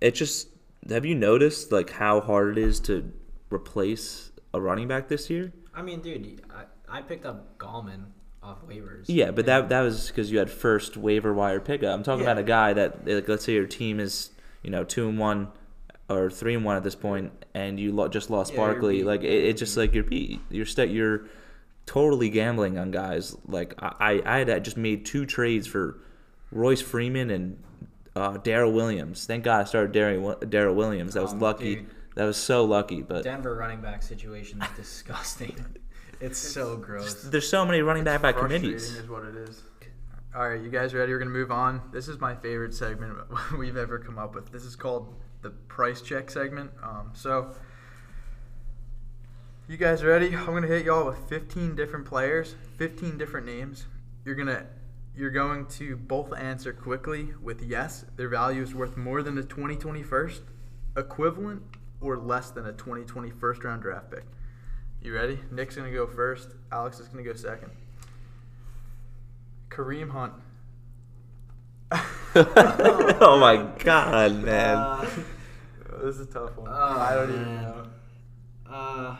it 0.00 0.14
just 0.14 0.48
have 0.88 1.04
you 1.04 1.14
noticed 1.14 1.72
like 1.72 1.90
how 1.90 2.20
hard 2.20 2.58
it 2.58 2.62
is 2.62 2.80
to 2.80 3.12
replace 3.50 4.30
a 4.54 4.60
running 4.60 4.88
back 4.88 5.08
this 5.08 5.30
year? 5.30 5.52
I 5.74 5.82
mean, 5.82 6.00
dude, 6.00 6.42
I, 6.50 6.98
I 6.98 7.02
picked 7.02 7.24
up 7.26 7.58
Gallman 7.58 8.06
off 8.42 8.58
waivers. 8.66 9.04
Yeah, 9.06 9.30
but 9.30 9.46
that 9.46 9.68
that 9.68 9.80
was 9.82 10.08
because 10.08 10.30
you 10.32 10.38
had 10.38 10.50
first 10.50 10.96
waiver 10.96 11.32
wire 11.32 11.60
pickup. 11.60 11.94
I'm 11.94 12.02
talking 12.02 12.24
Yeah. 12.24 12.32
about 12.32 12.40
a 12.40 12.44
guy 12.46 12.72
that 12.72 13.06
like, 13.06 13.28
let's 13.28 13.44
say 13.44 13.52
your 13.54 13.66
team 13.66 14.00
is 14.00 14.30
you 14.62 14.70
know 14.70 14.84
two 14.84 15.08
and 15.08 15.18
one 15.18 15.48
or 16.10 16.28
three 16.30 16.54
and 16.54 16.64
one 16.64 16.76
at 16.76 16.82
this 16.82 16.96
point, 16.96 17.32
and 17.54 17.78
you 17.78 17.92
lo- 17.92 18.08
just 18.08 18.28
lost 18.30 18.52
Yeah, 18.52 18.58
Barkley. 18.58 19.04
Like 19.04 19.22
it, 19.22 19.44
it's 19.44 19.60
just 19.60 19.76
like 19.76 19.94
you're 19.94 20.04
beat. 20.04 20.40
You're 20.50 20.66
st- 20.66 20.90
you're 20.90 21.26
totally 21.86 22.28
gambling 22.30 22.78
on 22.78 22.90
guys. 22.90 23.36
Like 23.46 23.74
I 23.78 23.94
I 24.00 24.22
I 24.34 24.38
had 24.38 24.50
uh, 24.50 24.58
just 24.58 24.76
made 24.76 25.06
two 25.06 25.24
trades 25.24 25.66
for 25.66 25.98
Royce 26.50 26.82
Freeman 26.82 27.30
and 27.30 27.62
uh, 28.16 28.36
Darrel 28.38 28.72
Williams. 28.72 29.26
Thank 29.26 29.44
God 29.44 29.60
I 29.62 29.64
started 29.64 29.92
Daryl 29.92 30.48
Darrel 30.48 30.74
Williams. 30.74 31.14
That 31.14 31.22
was 31.22 31.32
Um, 31.32 31.40
lucky. 31.40 31.76
dude. 31.76 31.86
That 32.14 32.24
was 32.26 32.36
so 32.36 32.64
lucky. 32.64 33.00
But 33.02 33.24
Denver 33.24 33.54
running 33.54 33.80
back 33.80 34.02
situation 34.02 34.60
is 34.62 34.68
disgusting. 34.76 35.54
it's 36.20 36.38
so 36.38 36.76
gross. 36.76 37.22
there's 37.24 37.48
so 37.48 37.64
many 37.64 37.80
running 37.80 38.04
back 38.04 38.20
by 38.20 38.32
committees. 38.32 38.94
is 38.96 39.08
what 39.08 39.24
it 39.24 39.34
is. 39.36 39.62
All 40.34 40.48
right, 40.48 40.60
you 40.60 40.70
guys 40.70 40.94
ready? 40.94 41.12
We're 41.12 41.18
gonna 41.18 41.30
move 41.30 41.50
on. 41.52 41.80
This 41.92 42.08
is 42.08 42.18
my 42.18 42.34
favorite 42.34 42.74
segment 42.74 43.18
we've 43.58 43.76
ever 43.76 43.98
come 43.98 44.18
up 44.18 44.34
with. 44.34 44.50
This 44.52 44.64
is 44.64 44.76
called 44.76 45.14
the 45.42 45.50
price 45.50 46.00
check 46.02 46.30
segment. 46.30 46.70
Um, 46.82 47.10
so, 47.14 47.50
you 49.68 49.76
guys 49.76 50.02
ready? 50.04 50.34
I'm 50.36 50.46
gonna 50.46 50.66
hit 50.66 50.84
y'all 50.84 51.06
with 51.06 51.18
15 51.28 51.74
different 51.74 52.04
players, 52.06 52.54
15 52.78 53.16
different 53.18 53.46
names. 53.46 53.86
You're 54.24 54.34
gonna 54.34 54.66
you're 55.14 55.30
going 55.30 55.66
to 55.66 55.96
both 55.96 56.32
answer 56.36 56.72
quickly 56.72 57.28
with 57.42 57.62
yes. 57.62 58.04
Their 58.16 58.28
value 58.28 58.62
is 58.62 58.74
worth 58.74 58.96
more 58.96 59.22
than 59.22 59.36
a 59.38 59.42
2020 59.42 60.02
first, 60.02 60.42
equivalent, 60.96 61.62
or 62.00 62.16
less 62.16 62.50
than 62.50 62.66
a 62.66 62.72
2020 62.72 63.30
first 63.30 63.62
round 63.64 63.82
draft 63.82 64.10
pick. 64.10 64.24
You 65.02 65.14
ready? 65.14 65.40
Nick's 65.50 65.76
gonna 65.76 65.92
go 65.92 66.06
first. 66.06 66.48
Alex 66.70 66.98
is 67.00 67.08
gonna 67.08 67.24
go 67.24 67.34
second. 67.34 67.70
Kareem 69.68 70.10
Hunt. 70.10 70.32
oh 72.34 73.38
my 73.40 73.68
God, 73.82 74.42
man. 74.42 74.76
Uh, 74.76 75.10
this 76.02 76.16
is 76.16 76.20
a 76.20 76.26
tough 76.26 76.56
one. 76.56 76.70
Oh, 76.70 77.00
I 77.00 77.14
don't 77.14 77.30
even 77.30 77.62
know. 77.62 77.86
uh, 78.70 79.16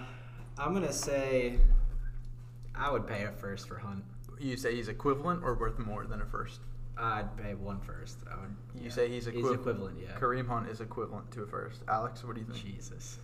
I'm 0.57 0.73
gonna 0.73 0.93
say 0.93 1.59
I 2.75 2.91
would 2.91 3.07
pay 3.07 3.25
a 3.25 3.33
first 3.33 3.69
for 3.69 3.79
Hunt. 3.79 4.05
You 4.43 4.57
say 4.57 4.75
he's 4.75 4.89
equivalent 4.89 5.45
or 5.45 5.55
worth 5.55 5.79
more 5.79 6.05
than 6.05 6.21
a 6.21 6.27
first? 6.27 6.61
I'd 6.99 7.37
pay 7.37 7.55
one 7.55 7.81
first. 7.81 8.19
I 8.31 8.35
would. 8.37 8.55
You 8.75 8.89
yeah. 8.89 8.91
say 8.91 9.09
he's 9.09 9.25
He's 9.27 9.29
equivalent. 9.29 9.61
equivalent, 9.61 9.99
yeah. 10.03 10.19
Kareem 10.19 10.47
Hunt 10.49 10.69
is 10.69 10.81
equivalent 10.81 11.31
to 11.33 11.43
a 11.43 11.47
first. 11.47 11.81
Alex, 11.89 12.23
what 12.25 12.35
do 12.35 12.41
you 12.41 12.47
think? 12.47 12.63
Jesus. 12.65 13.19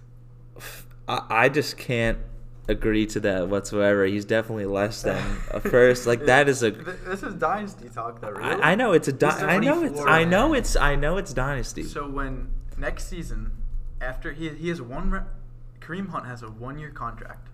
I, 1.08 1.22
I 1.28 1.48
just 1.48 1.76
can't 1.76 2.18
agree 2.68 3.06
to 3.06 3.20
that 3.20 3.48
whatsoever. 3.48 4.04
He's 4.06 4.24
definitely 4.24 4.66
less 4.66 5.02
than 5.02 5.22
a 5.50 5.60
first. 5.60 6.06
Like 6.06 6.24
that 6.26 6.48
is 6.48 6.62
a. 6.62 6.70
This 6.70 7.22
is 7.22 7.34
dynasty 7.34 7.88
talk, 7.88 8.20
though. 8.20 8.30
Really? 8.30 8.62
I, 8.62 8.72
I 8.72 8.74
know 8.74 8.92
it's 8.92 9.08
a. 9.08 9.12
Di- 9.12 9.34
This 9.34 9.42
I 9.42 9.58
know 9.58 9.82
it's. 9.82 10.00
24, 10.00 10.08
I 10.08 10.24
know 10.24 10.54
it's. 10.54 10.76
I 10.76 10.94
know 10.96 11.16
it's 11.18 11.32
dynasty. 11.34 11.82
So 11.82 12.08
when 12.08 12.48
next 12.76 13.08
season, 13.08 13.52
after 14.00 14.32
he 14.32 14.48
he 14.50 14.68
has 14.70 14.80
one, 14.80 15.10
re- 15.10 15.20
Kareem 15.80 16.08
Hunt 16.10 16.26
has 16.26 16.42
a 16.42 16.46
one 16.50 16.78
year 16.78 16.90
contract. 16.90 17.48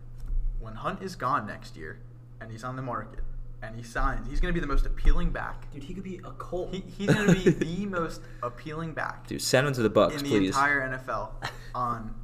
When 0.60 0.76
Hunt 0.76 1.02
is 1.02 1.16
gone 1.16 1.46
next 1.46 1.76
year, 1.76 1.98
and 2.40 2.50
he's 2.50 2.64
on 2.64 2.76
the 2.76 2.82
market, 2.82 3.20
and 3.66 3.76
he 3.76 3.82
signs, 3.82 4.28
he's 4.28 4.40
going 4.40 4.52
to 4.52 4.58
be 4.58 4.60
the 4.60 4.70
most 4.72 4.86
appealing 4.86 5.30
back. 5.30 5.70
Dude, 5.72 5.82
he 5.84 5.94
could 5.94 6.04
be 6.04 6.16
a 6.24 6.30
Colt. 6.32 6.72
He, 6.72 6.84
he's 6.98 7.12
going 7.12 7.28
to 7.28 7.34
be 7.34 7.50
the 7.50 7.86
most 7.86 8.20
appealing 8.42 8.92
back 8.92 9.26
Dude, 9.26 9.40
send 9.42 9.66
him 9.66 9.72
to 9.74 9.82
the 9.82 9.90
Bucks, 9.90 10.16
in 10.16 10.22
the 10.24 10.28
please. 10.30 10.48
entire 10.48 10.88
NFL 10.88 11.30
on 11.74 12.14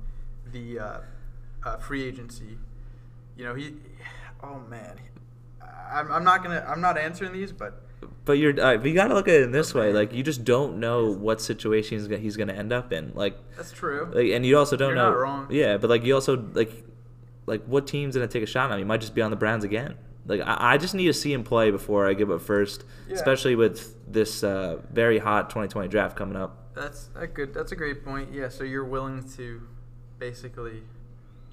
the 0.53 0.79
uh, 0.79 0.99
uh, 1.65 1.77
free 1.79 2.05
agency. 2.05 2.59
You 3.37 3.45
know 3.45 3.55
he. 3.55 3.75
Oh 4.43 4.61
man, 4.69 4.97
I'm, 5.91 6.11
I'm 6.13 6.25
not 6.25 6.43
gonna. 6.43 6.65
I'm 6.69 6.81
not 6.81 6.99
answering 6.99 7.33
these, 7.33 7.53
but 7.53 7.83
But 8.25 8.33
you're. 8.35 8.53
Uh, 8.53 8.77
but 8.77 8.85
you 8.87 8.95
got 8.95 9.09
to 9.09 9.15
look 9.15 9.29
at 9.29 9.35
it 9.35 9.43
in 9.45 9.53
this 9.53 9.75
way. 9.75 9.93
Like 9.93 10.13
you 10.13 10.23
just 10.23 10.45
don't 10.45 10.79
know 10.79 11.11
what 11.11 11.41
situation 11.41 11.99
he's 11.99 12.07
gonna, 12.07 12.21
he's 12.21 12.37
gonna 12.37 12.53
end 12.53 12.73
up 12.73 12.93
in. 12.93 13.13
Like, 13.15 13.37
that's 13.57 13.73
true. 13.73 14.11
like, 14.13 14.31
and 14.33 14.45
you 14.45 14.59
also 14.59 14.77
don't 14.77 14.89
You're 14.91 14.97
know. 14.97 15.11
not 15.11 15.19
wrong. 15.19 15.47
Yeah, 15.51 15.79
but 15.79 15.89
like 15.89 16.05
you 16.05 16.15
also 16.15 16.37
like, 16.53 16.85
like 17.47 17.65
what 17.65 17.87
team's 17.87 18.15
gonna 18.15 18.29
take 18.29 18.43
a 18.43 18.47
shot 18.47 18.67
on 18.67 18.73
him? 18.73 18.79
He 18.79 18.85
might 18.85 19.01
just 19.01 19.15
be 19.15 19.23
on 19.23 19.31
the 19.31 19.37
Browns 19.37 19.65
again. 19.65 19.97
Like 20.31 20.41
I, 20.47 20.75
I 20.75 20.77
just 20.79 20.95
need 20.95 21.07
to 21.07 21.13
see 21.13 21.33
him 21.33 21.43
play 21.45 21.71
before 21.71 22.07
I 22.09 22.15
give 22.15 22.31
up 22.31 22.41
first, 22.41 22.85
Yeah. 23.09 23.17
especially 23.17 23.57
with 23.57 23.97
this 24.11 24.43
uh, 24.45 24.79
very 24.93 25.19
hot 25.19 25.51
2020 25.51 25.89
draft 25.89 26.17
coming 26.17 26.37
up. 26.37 26.73
That's 26.75 27.11
a 27.17 27.27
good. 27.27 27.53
That's 27.53 27.73
a 27.73 27.77
great 27.77 28.05
point. 28.05 28.33
Yeah. 28.33 28.49
So 28.49 28.65
you're 28.65 28.85
willing 28.85 29.29
to 29.37 29.61
basically 30.19 30.83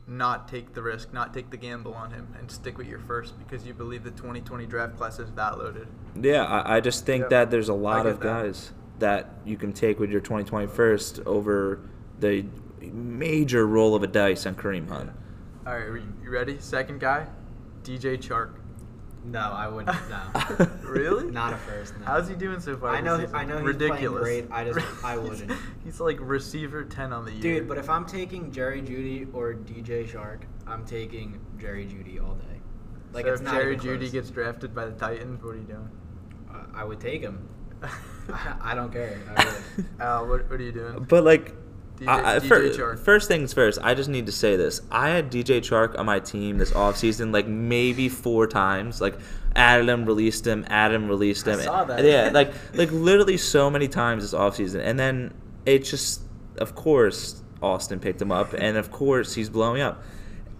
not 0.09 0.47
take 0.47 0.73
the 0.73 0.81
risk, 0.81 1.11
not 1.11 1.33
take 1.33 1.49
the 1.49 1.57
gamble 1.57 1.93
on 1.93 2.11
him, 2.11 2.33
and 2.39 2.49
stick 2.49 2.77
with 2.77 2.87
your 2.87 2.99
first 2.99 3.37
because 3.39 3.65
you 3.65 3.73
believe 3.73 4.03
the 4.03 4.11
2020 4.11 4.65
draft 4.65 4.95
class 4.95 5.19
is 5.19 5.31
that 5.33 5.57
loaded. 5.57 5.87
Yeah, 6.21 6.43
I, 6.45 6.77
I 6.77 6.79
just 6.79 7.05
think 7.05 7.21
Yep. 7.23 7.29
that 7.31 7.51
there's 7.51 7.67
a 7.69 7.73
lot 7.73 8.05
of 8.05 8.19
that. 8.19 8.25
guys 8.25 8.71
that 8.99 9.29
you 9.45 9.57
can 9.57 9.73
take 9.73 9.99
with 9.99 10.09
your 10.09 10.21
2020 10.21 10.67
first 10.67 11.19
over 11.25 11.81
the 12.19 12.45
major 12.81 13.67
roll 13.67 13.95
of 13.95 14.03
a 14.03 14.07
dice 14.07 14.45
on 14.45 14.55
Kareem 14.55 14.87
Hunt. 14.87 15.11
All 15.65 15.77
right. 15.77 16.01
you 16.23 16.29
ready? 16.29 16.57
Second 16.59 16.99
guy, 17.01 17.27
DJ 17.83 18.17
Chark. 18.17 18.53
No, 19.25 19.39
I 19.39 19.67
wouldn't. 19.67 19.97
no. 20.09 20.67
Really? 20.87 21.29
Not 21.31 21.51
a 21.53 21.57
first. 21.57 21.97
No. 21.99 22.05
How's 22.05 22.27
he 22.29 22.35
doing 22.35 22.59
so 22.61 22.77
far? 22.77 22.95
I 22.95 23.01
know- 23.01 23.25
I 23.33 23.43
know 23.43 23.57
he's 23.65 23.75
playing 23.75 24.13
great, 24.13 24.45
I 24.51 24.63
just- 24.63 24.79
I 25.03 25.17
wouldn't. 25.17 25.51
He's 25.83 25.99
like 25.99 26.17
receiver 26.21 26.83
10 26.85 27.11
on 27.11 27.25
the 27.25 27.31
year. 27.31 27.41
Dude, 27.59 27.67
but 27.67 27.77
if 27.77 27.89
I'm 27.89 28.05
taking 28.05 28.51
Jerry 28.51 28.81
Jeudy 28.81 29.27
or 29.33 29.53
DJ 29.53 30.07
Chark, 30.09 30.43
I'm 30.65 30.85
taking 30.85 31.39
Jerry 31.59 31.85
Jeudy 31.85 32.23
all 32.25 32.35
day. 32.35 32.43
Like 33.11 33.25
so 33.25 33.31
it's 33.33 33.41
if 33.41 33.45
not 33.45 33.55
Jerry 33.55 33.77
Jeudy 33.77 34.11
gets 34.11 34.29
drafted 34.29 34.73
by 34.73 34.85
the 34.85 34.91
Titans, 34.93 35.43
what 35.43 35.55
are 35.55 35.57
you 35.57 35.63
doing? 35.63 35.89
Uh, 36.49 36.63
I 36.73 36.83
would 36.85 36.99
take 37.01 37.21
him. 37.21 37.47
I, 37.83 38.55
I 38.71 38.75
don't 38.75 38.91
care. 38.91 39.19
I 39.35 39.45
would. 39.45 39.85
Al, 39.99 40.27
what, 40.27 40.49
what 40.49 40.59
are 40.59 40.63
you 40.63 40.71
doing? 40.71 41.03
But 41.09 41.23
like, 41.25 41.53
DJ 41.99 42.07
I, 42.07 42.35
I, 42.35 42.39
DJ 42.39 42.47
fir- 42.47 42.69
Chark. 42.69 42.99
first 42.99 43.27
things 43.27 43.53
first, 43.53 43.79
I 43.81 43.93
just 43.93 44.09
need 44.09 44.25
to 44.27 44.31
say 44.31 44.55
this. 44.55 44.81
I 44.91 45.09
had 45.09 45.31
DJ 45.31 45.59
Chark 45.59 45.97
on 45.97 46.05
my 46.05 46.19
team 46.19 46.57
this 46.57 46.71
offseason 46.71 47.33
like 47.33 47.47
maybe 47.47 48.09
four 48.09 48.47
times. 48.47 49.01
Like 49.01 49.15
added 49.55 49.89
him, 49.89 50.05
released 50.05 50.45
him, 50.45 50.65
added 50.67 50.95
him, 50.95 51.07
released 51.07 51.47
I 51.47 51.53
him. 51.53 51.59
saw 51.61 51.83
that. 51.85 52.03
Yeah, 52.03 52.29
like 52.33 52.51
like 52.73 52.91
literally 52.91 53.37
so 53.37 53.69
many 53.69 53.87
times 53.87 54.23
this 54.23 54.33
offseason. 54.39 54.81
And 54.83 54.99
then 54.99 55.33
it 55.65 55.79
just 55.83 56.21
of 56.57 56.75
course 56.75 57.41
Austin 57.61 57.99
picked 57.99 58.21
him 58.21 58.31
up 58.31 58.53
and 58.53 58.77
of 58.77 58.91
course 58.91 59.33
he's 59.33 59.49
blowing 59.49 59.81
up. 59.81 60.03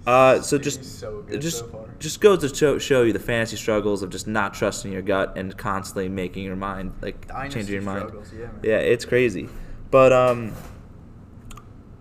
Uh, 0.08 0.42
so 0.42 0.58
Dude, 0.58 0.64
just 0.64 1.00
so 1.00 1.26
just 1.38 1.60
so 1.60 1.90
just 2.00 2.22
goes 2.22 2.40
to 2.40 2.56
show, 2.56 2.78
show 2.80 3.04
you 3.04 3.12
the 3.12 3.20
fantasy 3.20 3.58
struggles 3.58 4.02
of 4.02 4.10
just 4.10 4.26
not 4.26 4.54
trusting 4.54 4.92
your 4.92 5.02
gut 5.02 5.38
and 5.38 5.56
constantly 5.58 6.08
making 6.08 6.46
your 6.46 6.56
mind 6.56 6.94
like 7.02 7.28
Dynasty 7.28 7.60
changing 7.60 7.74
your 7.74 7.84
mind. 7.84 8.12
yeah. 8.34 8.48
Yeah, 8.64 8.78
it's 8.78 9.04
crazy. 9.04 9.50
But 9.92 10.14
um 10.14 10.54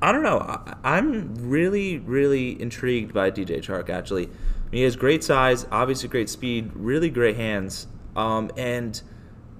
I 0.06 0.12
don't 0.12 0.22
know. 0.22 0.38
I, 0.38 0.74
I'm 0.84 1.34
really, 1.34 1.98
really 1.98 2.60
intrigued 2.62 3.12
by 3.12 3.32
DJ 3.32 3.58
Chark. 3.58 3.90
Actually, 3.90 4.28
he 4.70 4.82
has 4.82 4.94
great 4.94 5.24
size, 5.24 5.66
obviously 5.72 6.08
great 6.08 6.28
speed, 6.28 6.70
really 6.74 7.10
great 7.10 7.34
hands. 7.36 7.88
Um, 8.14 8.52
and 8.56 9.02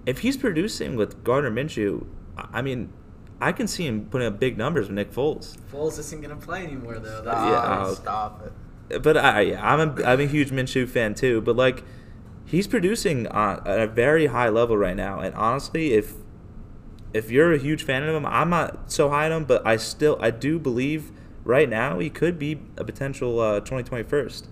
if 0.07 0.21
he's 0.21 0.37
producing 0.37 0.95
with 0.95 1.25
Gardner 1.25 1.51
Minshew, 1.51 2.07
I- 2.39 2.47
I 2.59 2.63
mean, 2.63 2.91
I 3.41 3.51
can 3.51 3.67
see 3.67 3.87
him 3.89 4.07
putting 4.07 4.29
up 4.29 4.39
big 4.39 4.57
numbers 4.57 4.87
with 4.87 4.95
Nick 4.95 5.11
Foles. 5.13 5.57
Foles 5.73 5.99
isn't 5.99 6.21
gonna 6.23 6.37
play 6.37 6.63
anymore 6.63 7.01
though. 7.01 7.23
That's 7.23 7.39
Stop, 7.39 7.51
Yeah, 7.51 7.85
oh. 7.87 7.95
stop 7.95 8.53
it. 8.89 9.03
But 9.03 9.17
I, 9.17 9.41
yeah, 9.41 9.69
I'm 9.75 9.81
a, 9.99 10.05
I'm 10.05 10.21
a 10.21 10.27
huge 10.27 10.51
Minshew 10.53 10.89
fan 10.89 11.15
too. 11.15 11.41
But 11.41 11.57
like, 11.57 11.83
he's 12.45 12.69
producing 12.69 13.27
on, 13.27 13.67
at 13.67 13.81
a 13.81 13.89
very 13.89 14.27
high 14.27 14.49
level 14.49 14.77
right 14.79 14.95
now. 14.97 15.19
And 15.19 15.35
honestly, 15.35 15.93
if 15.95 16.15
if 17.13 17.31
you're 17.31 17.53
a 17.53 17.59
huge 17.59 17.83
fan 17.83 18.03
of 18.03 18.15
him, 18.15 18.27
I'm 18.27 18.51
not 18.51 18.91
so 18.91 19.11
high 19.11 19.27
on 19.27 19.33
him. 19.33 19.45
But 19.45 19.67
I 19.67 19.77
still 19.77 20.17
I 20.21 20.31
do 20.31 20.59
believe 20.59 21.13
right 21.45 21.69
now 21.69 21.99
he 21.99 22.11
could 22.11 22.39
be 22.39 22.61
a 22.77 22.85
potential 22.85 23.41
uh, 23.41 23.61
2020 23.61 24.05
first. 24.05 24.49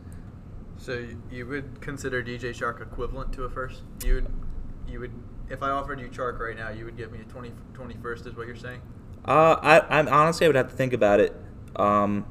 So 0.77 1.07
you- 1.31 1.47
would 1.47 1.81
consider 1.81 2.23
DJ 2.23 2.51
Chark 2.51 2.81
equivalent 2.83 3.33
to 3.35 3.45
a 3.45 3.51
first? 3.51 3.83
You 4.05 4.15
would, 4.17 4.27
you 4.87 5.01
would, 5.01 5.13
if 5.49 5.63
I 5.63 5.71
offered 5.71 5.99
you 6.01 6.09
Chark 6.09 6.39
right 6.39 6.57
now, 6.57 6.71
you 6.71 6.85
would 6.85 6.97
give 6.97 7.11
me 7.11 7.21
a 7.21 7.25
20, 7.25 7.53
21st 7.73 8.27
is 8.27 8.37
what 8.37 8.47
you're 8.47 8.57
saying? 8.57 8.81
Uh, 9.25 9.57
I 9.63 9.99
I'm 9.99 10.09
honestly 10.09 10.45
I 10.45 10.49
would 10.49 10.57
have 10.57 10.69
to 10.69 10.77
think 10.77 10.93
about 10.93 11.21
it. 11.21 11.35
Um, 11.77 12.27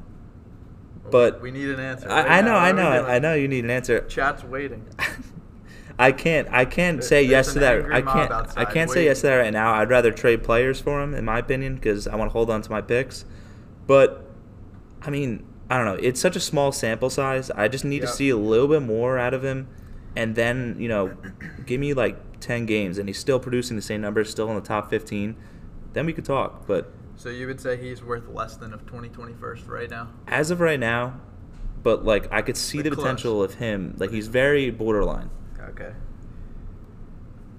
but 1.09 1.41
we 1.41 1.51
need 1.51 1.69
an 1.69 1.79
answer. 1.79 2.07
right 2.07 2.25
I, 2.27 2.37
I 2.37 2.41
know 2.41 2.55
I 2.55 2.71
know? 2.71 3.05
I 3.05 3.19
know 3.19 3.33
you 3.33 3.47
need 3.47 3.63
an 3.63 3.71
answer. 3.71 4.01
Chat's 4.01 4.43
waiting. 4.43 4.85
I 5.99 6.11
can't. 6.11 6.47
I 6.51 6.65
can't 6.65 7.03
say 7.03 7.27
there's 7.27 7.47
yes 7.47 7.53
to 7.53 7.59
that. 7.59 7.91
I 7.91 8.01
can't. 8.01 8.31
I 8.57 8.65
can't 8.65 8.89
say 8.89 9.05
yes 9.05 9.21
to 9.21 9.27
that 9.27 9.35
right 9.35 9.53
now. 9.53 9.73
I'd 9.75 9.89
rather 9.89 10.11
trade 10.11 10.43
players 10.43 10.79
for 10.81 11.01
him, 11.01 11.13
in 11.13 11.23
my 11.25 11.39
opinion, 11.39 11.75
because 11.75 12.07
I 12.07 12.15
want 12.15 12.29
to 12.29 12.33
hold 12.33 12.49
on 12.49 12.61
to 12.63 12.71
my 12.71 12.81
picks. 12.81 13.25
But 13.85 14.25
I 15.03 15.09
mean, 15.09 15.45
I 15.69 15.77
don't 15.77 15.85
know. 15.85 15.99
It's 16.01 16.19
such 16.19 16.35
a 16.35 16.39
small 16.39 16.71
sample 16.71 17.09
size. 17.09 17.51
I 17.51 17.67
just 17.67 17.85
need 17.85 18.01
Yeah. 18.01 18.07
to 18.07 18.13
see 18.13 18.29
a 18.29 18.37
little 18.37 18.67
bit 18.67 18.81
more 18.81 19.19
out 19.19 19.33
of 19.33 19.43
him, 19.43 19.67
and 20.15 20.35
then 20.35 20.75
you 20.79 20.87
know, 20.87 21.15
give 21.65 21.79
me 21.79 21.93
like 21.93 22.39
ten 22.39 22.65
games, 22.65 22.97
and 22.97 23.07
he's 23.07 23.19
still 23.19 23.39
producing 23.39 23.75
the 23.75 23.81
same 23.83 24.01
numbers, 24.01 24.29
still 24.29 24.49
in 24.49 24.55
the 24.55 24.61
top 24.61 24.89
fifteen. 24.89 25.35
Then 25.93 26.05
we 26.07 26.13
could 26.13 26.25
talk. 26.25 26.65
But 26.65 26.91
So 27.15 27.29
you 27.29 27.45
would 27.45 27.61
say 27.61 27.77
he's 27.77 28.03
worth 28.03 28.27
less 28.27 28.55
than 28.57 28.73
a 28.73 28.77
2021st 28.79 29.67
right 29.69 29.89
now? 29.91 30.09
as 30.27 30.49
of 30.49 30.59
right 30.59 30.79
now, 30.79 31.21
but 31.83 32.03
like 32.03 32.27
I 32.33 32.41
could 32.41 32.57
see 32.57 32.81
the 32.81 32.89
close. 32.89 33.03
potential 33.03 33.43
of 33.43 33.53
him. 33.55 33.93
Like 33.99 34.09
he's 34.09 34.27
very 34.27 34.71
borderline. 34.71 35.29
Okay. 35.69 35.91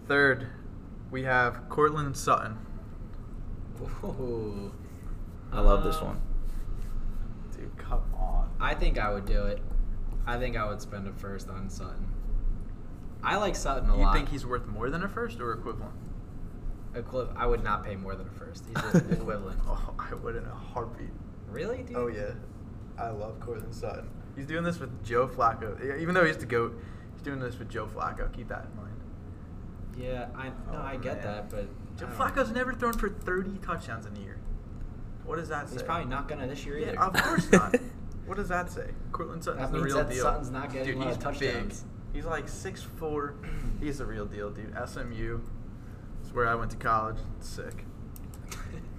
Third, 0.07 0.47
we 1.11 1.23
have 1.25 1.69
Courtland 1.69 2.17
Sutton. 2.17 2.59
Ooh. 4.05 4.73
I 5.53 5.61
love 5.61 5.85
this 5.85 6.01
one. 6.01 6.21
Dude, 7.57 7.77
come 7.79 8.03
on. 8.15 8.51
I 8.61 8.75
think 8.75 8.99
I 8.99 9.13
would 9.13 9.25
do 9.27 9.45
it. 9.45 9.61
I 10.27 10.39
think 10.39 10.57
I 10.57 10.67
would 10.69 10.81
spend 10.81 11.07
a 11.07 11.13
first 11.13 11.49
on 11.49 11.69
Sutton. 11.69 12.07
I 13.23 13.37
like 13.37 13.57
Sutton 13.57 13.89
a 13.89 13.97
You 13.97 14.03
lot. 14.03 14.13
You 14.13 14.19
think 14.19 14.31
he's 14.31 14.45
worth 14.45 14.67
more 14.67 14.91
than 14.91 15.03
a 15.03 15.09
first 15.09 15.41
or 15.41 15.53
equivalent? 15.53 15.95
Equiv- 16.95 17.35
I 17.37 17.47
would 17.47 17.65
not 17.65 17.85
pay 17.85 17.97
more 17.97 18.15
than 18.15 18.27
a 18.27 18.31
first. 18.31 18.65
He's 18.67 18.95
equivalent. 19.13 19.59
oh, 19.67 19.95
I 19.99 20.15
would 20.15 20.37
in 20.37 20.45
a 20.45 20.55
heartbeat. 20.55 21.11
Really, 21.51 21.83
dude? 21.83 21.97
Oh 21.97 22.07
yeah, 22.09 22.33
I 22.99 23.09
love 23.11 23.41
Courtland 23.41 23.75
Sutton. 23.75 24.09
He's 24.37 24.47
doing 24.47 24.65
this 24.65 24.79
with 24.81 25.05
Joe 25.05 25.27
Flacco. 25.27 25.99
Even 26.01 26.15
though 26.15 26.25
he's 26.25 26.37
the 26.37 26.47
goat, 26.47 26.77
he's 26.77 26.94
doing 27.25 27.41
this 27.41 27.59
with 27.59 27.69
Joe 27.69 27.87
Flacco. 27.87 28.33
Keep 28.33 28.49
that 28.49 28.67
in 28.71 28.77
mind. 28.77 28.91
Yeah, 29.97 30.27
I 30.37 30.49
no, 30.49 30.55
Oh, 30.75 30.83
I 30.83 30.97
get 30.97 31.17
man. 31.17 31.25
that, 31.25 31.51
but 31.51 31.67
Joe 31.99 32.07
I 32.07 32.11
don't 32.11 32.19
know. 32.19 32.25
Flacco's 32.25 32.51
never 32.53 32.73
thrown 32.75 32.93
for 32.95 33.09
30 33.09 33.59
touchdowns 33.59 34.07
in 34.07 34.17
a 34.17 34.21
year. 34.21 34.39
What 35.25 35.37
does 35.37 35.49
that 35.49 35.69
say? 35.69 35.75
He's 35.75 35.83
probably 35.83 36.07
not 36.07 36.29
gonna 36.29 36.47
this 36.47 36.65
year 36.67 36.79
Yeah, 36.79 36.89
either. 36.89 37.01
of 37.01 37.13
course 37.15 37.51
not. 37.51 37.77
what 38.27 38.37
does 38.37 38.49
that 38.49 38.71
say? 38.71 38.91
Courtland 39.13 39.43
Sutton's 39.45 39.63
That 39.63 39.73
the 39.73 39.79
means 39.79 39.95
real 39.95 40.05
that 40.05 40.11
deal. 40.13 40.23
Sutton's 40.23 40.51
not 40.51 40.73
getting 40.73 40.87
dude, 40.87 40.97
a 40.97 40.99
lot 40.99 41.07
he's 41.09 41.17
of 41.17 41.23
touchdowns. 41.23 41.81
big. 41.81 41.91
He's 42.15 42.25
like 42.27 42.47
6'4". 42.47 43.35
he's 43.81 43.99
the 43.99 44.07
real 44.07 44.27
deal, 44.27 44.51
dude. 44.51 44.75
SMU. 44.87 45.41
It's 46.23 46.33
where 46.35 46.47
I 46.49 46.55
went 46.55 46.71
to 46.73 46.77
college. 46.77 47.17
Sick. 47.41 47.85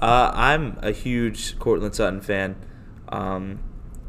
uh, 0.00 0.30
I'm 0.34 0.78
a 0.82 0.90
huge 0.92 1.58
Courtland 1.58 1.94
Sutton 1.94 2.20
fan. 2.20 2.56
Um, 3.08 3.60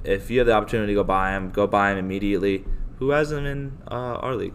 if 0.03 0.29
you 0.29 0.39
have 0.39 0.47
the 0.47 0.53
opportunity 0.53 0.93
to 0.93 0.95
go 0.95 1.03
buy 1.03 1.31
him, 1.31 1.49
go 1.51 1.67
buy 1.67 1.91
him 1.91 1.97
immediately. 1.97 2.65
Who 2.99 3.09
has 3.09 3.31
him 3.31 3.45
in 3.45 3.77
uh, 3.89 3.93
our 4.21 4.35
league? 4.35 4.53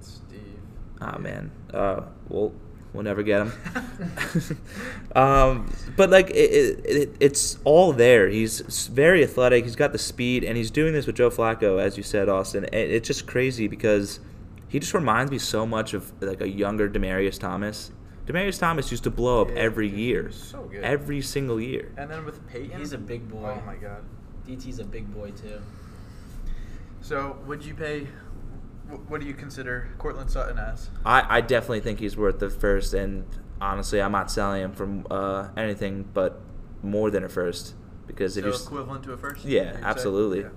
Steve. 0.00 0.58
Ah 1.00 1.18
man, 1.18 1.50
uh, 1.72 2.02
we'll 2.28 2.52
we'll 2.92 3.02
never 3.02 3.22
get 3.22 3.46
him. 3.46 3.52
um, 5.16 5.72
but 5.96 6.10
like 6.10 6.30
it, 6.30 6.34
it, 6.34 6.86
it, 6.86 7.16
it's 7.20 7.58
all 7.64 7.92
there. 7.92 8.28
He's 8.28 8.60
very 8.88 9.22
athletic. 9.22 9.64
He's 9.64 9.76
got 9.76 9.92
the 9.92 9.98
speed, 9.98 10.44
and 10.44 10.56
he's 10.56 10.70
doing 10.70 10.92
this 10.92 11.06
with 11.06 11.16
Joe 11.16 11.30
Flacco, 11.30 11.80
as 11.80 11.96
you 11.96 12.02
said, 12.02 12.28
Austin. 12.28 12.64
It, 12.64 12.74
it's 12.90 13.06
just 13.06 13.26
crazy 13.26 13.68
because 13.68 14.20
he 14.68 14.78
just 14.78 14.94
reminds 14.94 15.30
me 15.30 15.38
so 15.38 15.66
much 15.66 15.94
of 15.94 16.12
like 16.22 16.40
a 16.40 16.48
younger 16.48 16.88
Demaryius 16.88 17.38
Thomas. 17.38 17.90
Demaryius 18.26 18.58
Thomas 18.58 18.90
used 18.90 19.04
to 19.04 19.10
blow 19.10 19.42
up 19.42 19.48
Yeah, 19.48 19.56
every 19.56 19.88
year, 19.88 20.30
so 20.30 20.62
good. 20.62 20.84
every 20.84 21.20
single 21.22 21.60
year. 21.60 21.92
And 21.96 22.08
then 22.10 22.24
with 22.24 22.46
Peyton. 22.48 22.78
He's 22.78 22.92
a 22.92 22.98
big 22.98 23.28
boy. 23.28 23.56
Oh 23.60 23.66
my 23.66 23.74
god. 23.74 24.04
DT's 24.46 24.78
a 24.78 24.84
big 24.84 25.12
boy 25.14 25.30
too. 25.32 25.60
So 27.00 27.36
would 27.46 27.64
you 27.64 27.74
pay? 27.74 28.06
What 29.08 29.20
do 29.20 29.26
you 29.26 29.34
consider 29.34 29.88
Courtland 29.98 30.30
Sutton 30.30 30.58
as? 30.58 30.90
I, 31.06 31.38
I 31.38 31.40
definitely 31.40 31.80
think 31.80 31.98
he's 32.00 32.16
worth 32.16 32.38
the 32.38 32.50
first, 32.50 32.92
and 32.94 33.24
honestly, 33.60 34.02
I'm 34.02 34.12
not 34.12 34.30
selling 34.30 34.62
him 34.62 34.72
from 34.72 35.06
uh, 35.10 35.48
anything 35.56 36.08
but 36.12 36.40
more 36.82 37.10
than 37.10 37.24
a 37.24 37.28
first 37.28 37.74
because 38.06 38.36
if 38.36 38.42
so 38.42 38.48
you're 38.48 38.54
s- 38.54 38.64
equivalent 38.66 39.04
to 39.04 39.12
a 39.12 39.16
first? 39.16 39.44
Yeah, 39.44 39.76
absolutely. 39.82 40.40
Yeah. 40.40 40.48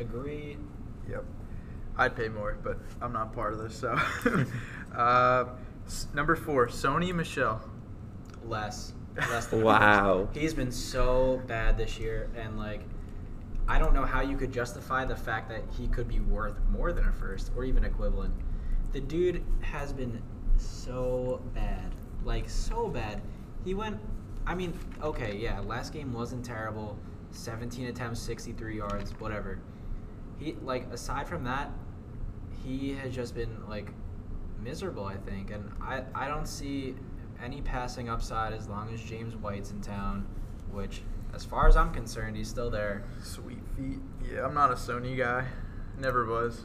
Agree. 0.00 0.56
Yep. 1.08 1.24
I'd 1.96 2.16
pay 2.16 2.28
more, 2.28 2.58
but 2.64 2.78
I'm 3.00 3.12
not 3.12 3.32
part 3.32 3.52
of 3.52 3.60
this. 3.60 3.76
So, 3.76 3.96
uh, 4.96 5.44
s- 5.86 6.08
number 6.14 6.34
four, 6.34 6.66
Sony 6.68 7.14
Michel. 7.14 7.60
Less. 8.44 8.92
Less 9.16 9.46
than 9.46 9.62
Wow. 9.64 10.28
He's 10.34 10.52
been 10.54 10.72
so 10.72 11.40
bad 11.46 11.78
this 11.78 11.98
year, 12.00 12.28
and 12.36 12.58
like, 12.58 12.80
I 13.66 13.78
don't 13.78 13.94
know 13.94 14.04
how 14.04 14.20
you 14.20 14.36
could 14.36 14.52
justify 14.52 15.04
the 15.04 15.16
fact 15.16 15.48
that 15.48 15.62
he 15.76 15.88
could 15.88 16.08
be 16.08 16.20
worth 16.20 16.60
more 16.68 16.92
than 16.92 17.06
a 17.06 17.12
first 17.12 17.50
or 17.56 17.64
even 17.64 17.84
equivalent. 17.84 18.34
The 18.92 19.00
dude 19.00 19.42
has 19.60 19.92
been 19.92 20.22
so 20.56 21.40
bad, 21.54 21.94
like 22.24 22.48
so 22.48 22.88
bad. 22.88 23.22
He 23.64 23.74
went. 23.74 23.98
I 24.46 24.54
mean, 24.54 24.78
okay, 25.02 25.36
yeah, 25.36 25.60
last 25.60 25.92
game 25.92 26.12
wasn't 26.12 26.44
terrible. 26.44 26.98
17 27.30 27.86
attempts, 27.86 28.20
63 28.20 28.76
yards, 28.76 29.10
whatever. 29.12 29.58
He 30.38 30.56
like 30.62 30.92
aside 30.92 31.26
from 31.26 31.44
that, 31.44 31.70
he 32.62 32.92
has 32.94 33.14
just 33.14 33.34
been 33.34 33.66
like 33.68 33.90
miserable, 34.62 35.04
I 35.04 35.16
think, 35.16 35.50
and 35.50 35.70
I 35.80 36.02
I 36.14 36.28
don't 36.28 36.46
see 36.46 36.94
any 37.42 37.62
passing 37.62 38.08
upside 38.08 38.52
as 38.52 38.68
long 38.68 38.92
as 38.92 39.00
James 39.00 39.34
White's 39.36 39.70
in 39.70 39.80
town, 39.80 40.26
which 40.70 41.02
as 41.34 41.44
far 41.44 41.68
as 41.68 41.76
I'm 41.76 41.92
concerned, 41.92 42.36
he's 42.36 42.48
still 42.48 42.70
there. 42.70 43.04
Sweet 43.22 43.58
feet. 43.76 43.98
Yeah, 44.30 44.46
I'm 44.46 44.54
not 44.54 44.70
a 44.70 44.74
Sony 44.74 45.16
guy. 45.16 45.46
Never 45.98 46.24
was. 46.26 46.64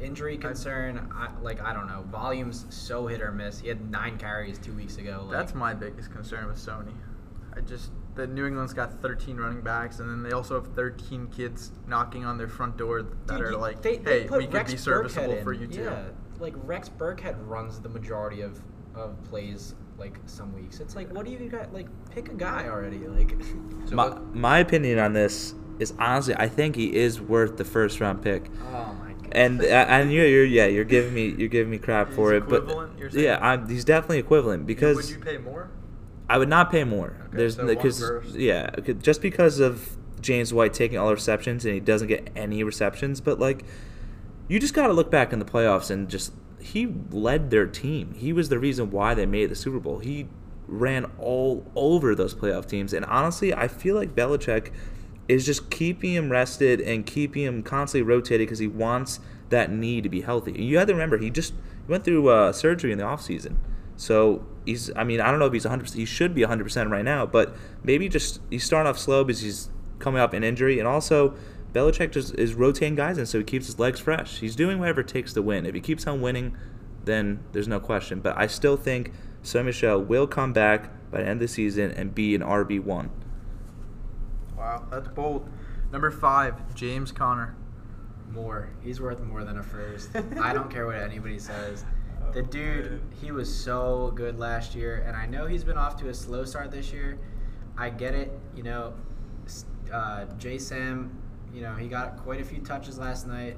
Injury 0.00 0.38
concern, 0.38 1.12
I, 1.14 1.28
like 1.42 1.60
I 1.60 1.74
don't 1.74 1.86
know, 1.86 2.04
volume's 2.10 2.64
so 2.70 3.06
hit 3.06 3.20
or 3.20 3.32
miss. 3.32 3.60
He 3.60 3.68
had 3.68 3.90
nine 3.90 4.16
carries 4.16 4.58
two 4.58 4.72
weeks 4.72 4.96
ago. 4.96 5.24
Like, 5.24 5.32
That's 5.32 5.54
my 5.54 5.74
biggest 5.74 6.10
concern 6.10 6.46
with 6.46 6.56
Sony. 6.56 6.94
I 7.54 7.60
just 7.60 7.90
the 8.14 8.26
New 8.26 8.46
England's 8.46 8.72
got 8.72 8.92
13 9.00 9.36
running 9.36 9.60
backs, 9.60 10.00
and 10.00 10.08
then 10.08 10.22
they 10.22 10.32
also 10.32 10.54
have 10.54 10.72
13 10.74 11.28
kids 11.28 11.72
knocking 11.86 12.24
on 12.24 12.38
their 12.38 12.48
front 12.48 12.76
door 12.76 13.02
that 13.02 13.36
Dude, 13.36 13.40
are 13.40 13.56
like, 13.56 13.82
they, 13.82 13.98
they 13.98 14.22
"Hey, 14.22 14.28
we 14.38 14.46
could 14.46 14.66
be 14.66 14.76
serviceable 14.76 15.36
for 15.42 15.52
you 15.52 15.66
too." 15.66 15.82
Yeah, 15.82 16.04
like 16.38 16.54
Rex 16.64 16.88
Burkhead 16.88 17.36
runs 17.46 17.80
the 17.80 17.88
majority 17.88 18.40
of 18.40 18.58
of 18.94 19.22
plays 19.24 19.74
like 20.00 20.18
some 20.26 20.52
weeks. 20.54 20.80
It's 20.80 20.96
like, 20.96 21.12
what 21.14 21.24
do 21.26 21.30
you 21.30 21.48
got? 21.48 21.72
Like, 21.72 21.86
pick 22.10 22.30
a 22.30 22.34
guy 22.34 22.66
already. 22.66 22.98
Like, 23.06 23.36
So 23.86 23.94
my, 23.94 24.08
what- 24.08 24.34
my 24.34 24.58
opinion 24.58 24.98
on 24.98 25.12
this 25.12 25.54
is 25.78 25.94
honestly, 25.98 26.34
I 26.36 26.48
think 26.48 26.74
he 26.74 26.96
is 26.96 27.20
worth 27.20 27.56
the 27.56 27.64
first 27.64 28.00
round 28.00 28.22
pick. 28.22 28.50
oh 28.72 28.94
my 28.94 29.12
god. 29.12 29.16
And 29.32 29.62
and 29.62 30.12
you're, 30.12 30.26
you're 30.26 30.44
yeah 30.44 30.66
you're 30.66 30.82
giving 30.84 31.14
me 31.14 31.28
you're 31.38 31.48
giving 31.48 31.70
me 31.70 31.78
crap 31.78 32.08
He's 32.08 32.16
for 32.16 32.34
it, 32.34 32.48
but 32.48 32.66
yeah, 33.12 33.38
I'm, 33.40 33.68
he's 33.68 33.84
definitely 33.84 34.18
equivalent 34.18 34.66
because 34.66 34.96
would 34.96 35.08
you 35.08 35.18
pay 35.20 35.38
more? 35.38 35.70
I 36.28 36.36
would 36.38 36.48
not 36.48 36.70
pay 36.72 36.82
more. 36.82 37.14
Okay, 37.28 37.36
There's 37.36 37.54
because 37.56 38.00
first. 38.00 38.34
yeah, 38.34 38.70
just 39.00 39.22
because 39.22 39.60
of 39.60 39.96
James 40.20 40.52
White 40.52 40.74
taking 40.74 40.98
all 40.98 41.06
the 41.08 41.14
receptions 41.14 41.64
and 41.64 41.74
he 41.74 41.80
doesn't 41.80 42.08
get 42.08 42.28
any 42.34 42.64
receptions, 42.64 43.20
but 43.20 43.38
like 43.38 43.64
you 44.48 44.58
just 44.58 44.74
got 44.74 44.88
to 44.88 44.92
look 44.92 45.12
back 45.12 45.32
in 45.32 45.38
the 45.38 45.44
playoffs 45.44 45.90
and 45.92 46.08
just 46.08 46.32
he 46.60 46.86
led 47.10 47.50
their 47.50 47.66
team. 47.66 48.14
He 48.14 48.32
was 48.32 48.48
the 48.48 48.58
reason 48.58 48.90
why 48.90 49.14
they 49.14 49.26
made 49.26 49.50
the 49.50 49.56
Super 49.56 49.78
Bowl. 49.78 49.98
He 49.98 50.28
ran 50.66 51.10
all 51.18 51.70
over 51.74 52.14
those 52.14 52.34
playoff 52.34 52.66
teams, 52.66 52.92
and 52.92 53.04
honestly, 53.06 53.52
I 53.52 53.68
feel 53.68 53.96
like 53.96 54.14
Belichick 54.14 54.70
is 55.28 55.46
just 55.46 55.70
keeping 55.70 56.14
him 56.14 56.30
rested 56.30 56.80
and 56.80 57.06
keeping 57.06 57.44
him 57.44 57.62
constantly 57.62 58.02
rotated 58.02 58.46
because 58.46 58.58
he 58.58 58.66
wants 58.66 59.20
that 59.50 59.70
knee 59.70 60.00
to 60.00 60.08
be 60.08 60.22
healthy. 60.22 60.52
You 60.52 60.78
have 60.78 60.88
to 60.88 60.94
remember 60.94 61.18
he 61.18 61.30
just 61.30 61.54
went 61.86 62.04
through 62.04 62.28
uh, 62.28 62.52
surgery 62.52 62.90
in 62.90 62.98
the 62.98 63.04
offseason. 63.04 63.56
So 63.96 64.46
he's, 64.64 64.90
I 64.96 65.04
mean, 65.04 65.20
I 65.20 65.30
don't 65.30 65.38
know 65.38 65.46
if 65.46 65.52
he's 65.52 65.66
100%, 65.66 65.94
he 65.94 66.04
should 66.04 66.34
be 66.34 66.42
100% 66.42 66.90
right 66.90 67.04
now, 67.04 67.26
but 67.26 67.54
maybe 67.84 68.08
just 68.08 68.40
he's 68.50 68.64
starting 68.64 68.88
off 68.88 68.98
slow 68.98 69.22
because 69.22 69.42
he's 69.42 69.68
coming 69.98 70.20
off 70.20 70.32
an 70.32 70.42
injury. 70.42 70.78
And 70.78 70.88
also, 70.88 71.34
Belichick 71.72 72.12
just 72.12 72.34
is 72.34 72.54
rotating 72.54 72.96
guys 72.96 73.18
and 73.18 73.28
so 73.28 73.38
he 73.38 73.44
keeps 73.44 73.66
his 73.66 73.78
legs 73.78 74.00
fresh. 74.00 74.38
He's 74.38 74.56
doing 74.56 74.78
whatever 74.78 75.00
it 75.00 75.08
takes 75.08 75.32
to 75.34 75.42
win. 75.42 75.66
If 75.66 75.74
he 75.74 75.80
keeps 75.80 76.06
on 76.06 76.20
winning, 76.20 76.56
then 77.04 77.40
there's 77.52 77.68
no 77.68 77.80
question. 77.80 78.20
But 78.20 78.36
I 78.36 78.46
still 78.46 78.76
think 78.76 79.12
Sony 79.42 79.66
Michel 79.66 80.02
will 80.02 80.26
come 80.26 80.52
back 80.52 80.90
by 81.10 81.18
the 81.18 81.24
end 81.24 81.42
of 81.42 81.48
the 81.48 81.48
season 81.48 81.90
and 81.92 82.14
be 82.14 82.34
an 82.34 82.42
RB1. 82.42 83.08
Wow, 84.56 84.86
that's 84.90 85.08
bold. 85.08 85.48
Number 85.92 86.10
five, 86.10 86.74
James 86.74 87.10
Conner. 87.12 87.56
More. 88.30 88.70
He's 88.82 89.00
worth 89.00 89.20
more 89.20 89.42
than 89.42 89.58
a 89.58 89.62
first. 89.62 90.10
I 90.40 90.52
don't 90.52 90.70
care 90.70 90.86
what 90.86 90.96
anybody 90.96 91.38
says. 91.38 91.84
The 92.32 92.42
dude, 92.42 93.00
he 93.20 93.32
was 93.32 93.52
so 93.52 94.12
good 94.14 94.38
last 94.38 94.74
year, 94.74 95.02
and 95.06 95.16
I 95.16 95.26
know 95.26 95.46
he's 95.46 95.64
been 95.64 95.78
off 95.78 95.96
to 95.96 96.08
a 96.10 96.14
slow 96.14 96.44
start 96.44 96.70
this 96.70 96.92
year. 96.92 97.18
I 97.76 97.90
get 97.90 98.14
it. 98.14 98.30
You 98.54 98.62
know, 98.62 98.94
uh, 99.92 100.26
J. 100.38 100.58
Sam, 100.58 101.10
you 101.52 101.62
know, 101.62 101.74
he 101.74 101.88
got 101.88 102.18
quite 102.18 102.40
a 102.40 102.44
few 102.44 102.60
touches 102.60 102.98
last 102.98 103.26
night, 103.26 103.56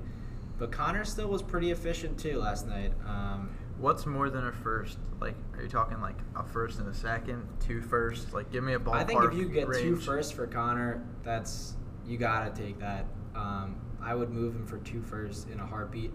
but 0.59 0.73
Conner 0.73 1.05
still 1.05 1.29
was 1.29 1.43
pretty 1.43 1.71
efficient 1.71 2.19
too 2.19 2.39
last 2.39 2.67
night. 2.67 2.93
Um, 3.07 3.51
What's 3.79 4.07
more 4.07 4.31
than 4.31 4.47
a 4.47 4.53
first? 4.53 4.99
Like, 5.21 5.35
are 5.57 5.63
you 5.63 5.69
talking 5.69 6.01
like 6.01 6.17
a 6.37 6.45
first 6.45 6.79
and 6.79 6.89
a 6.89 6.95
second, 6.95 7.49
two 7.59 7.81
firsts? 7.81 8.33
Like, 8.33 8.53
give 8.53 8.63
me 8.63 8.75
a 8.75 8.79
ballpark. 8.79 8.95
I 8.95 9.05
think 9.05 9.25
if 9.25 9.35
you 9.35 9.49
get 9.49 9.73
two 9.73 9.97
firsts 9.97 10.31
for 10.31 10.47
Conner, 10.47 11.05
that's 11.25 11.77
you 12.07 12.17
gotta 12.17 12.51
take 12.51 12.79
that. 12.79 13.07
Um, 13.35 13.77
I 14.01 14.15
would 14.15 14.31
move 14.31 14.55
him 14.55 14.67
for 14.67 14.79
two 14.79 15.03
firsts 15.03 15.47
in 15.53 15.59
a 15.59 15.67
heartbeat. 15.67 16.13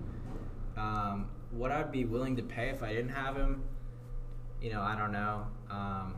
Um, 0.78 1.30
what 1.52 1.72
I'd 1.72 1.92
be 1.92 2.06
willing 2.06 2.36
to 2.38 2.44
pay 2.44 2.70
if 2.70 2.84
I 2.84 2.94
didn't 2.94 3.10
have 3.10 3.36
him, 3.36 3.63
you 4.62 4.72
know, 4.72 4.82
I 4.82 4.96
don't 4.98 5.12
know. 5.12 5.48
Um, 5.70 6.16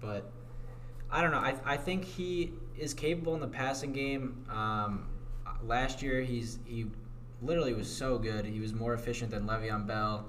but 0.00 0.30
I 1.10 1.22
don't 1.22 1.30
know. 1.30 1.38
I, 1.38 1.54
I 1.64 1.76
think 1.76 2.04
he 2.04 2.52
is 2.78 2.94
capable 2.94 3.34
in 3.34 3.40
the 3.40 3.48
passing 3.48 3.92
game. 3.92 4.44
Um, 4.50 5.08
last 5.64 6.02
year, 6.02 6.20
he's 6.22 6.58
he 6.64 6.86
literally 7.40 7.74
was 7.74 7.94
so 7.94 8.18
good. 8.18 8.44
He 8.44 8.60
was 8.60 8.72
more 8.72 8.94
efficient 8.94 9.30
than 9.30 9.46
Le'Veon 9.46 9.86
Bell. 9.86 10.26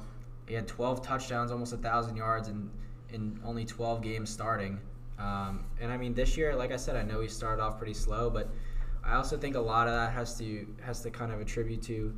He 0.47 0.53
had 0.53 0.67
12 0.67 1.01
touchdowns, 1.01 1.51
almost 1.51 1.73
a 1.73 1.77
thousand 1.77 2.17
yards, 2.17 2.47
in 2.47 2.69
in 3.11 3.39
only 3.45 3.65
12 3.65 4.01
games 4.01 4.29
starting. 4.29 4.79
Um, 5.19 5.65
and 5.79 5.91
I 5.91 5.97
mean, 5.97 6.13
this 6.13 6.35
year, 6.35 6.55
like 6.55 6.71
I 6.71 6.77
said, 6.77 6.95
I 6.95 7.03
know 7.03 7.21
he 7.21 7.27
started 7.27 7.61
off 7.61 7.77
pretty 7.77 7.93
slow, 7.93 8.29
but 8.29 8.49
I 9.03 9.15
also 9.15 9.37
think 9.37 9.55
a 9.55 9.59
lot 9.59 9.87
of 9.87 9.93
that 9.93 10.11
has 10.13 10.37
to 10.39 10.65
has 10.81 11.01
to 11.01 11.11
kind 11.11 11.31
of 11.31 11.39
attribute 11.39 11.81
to, 11.83 12.13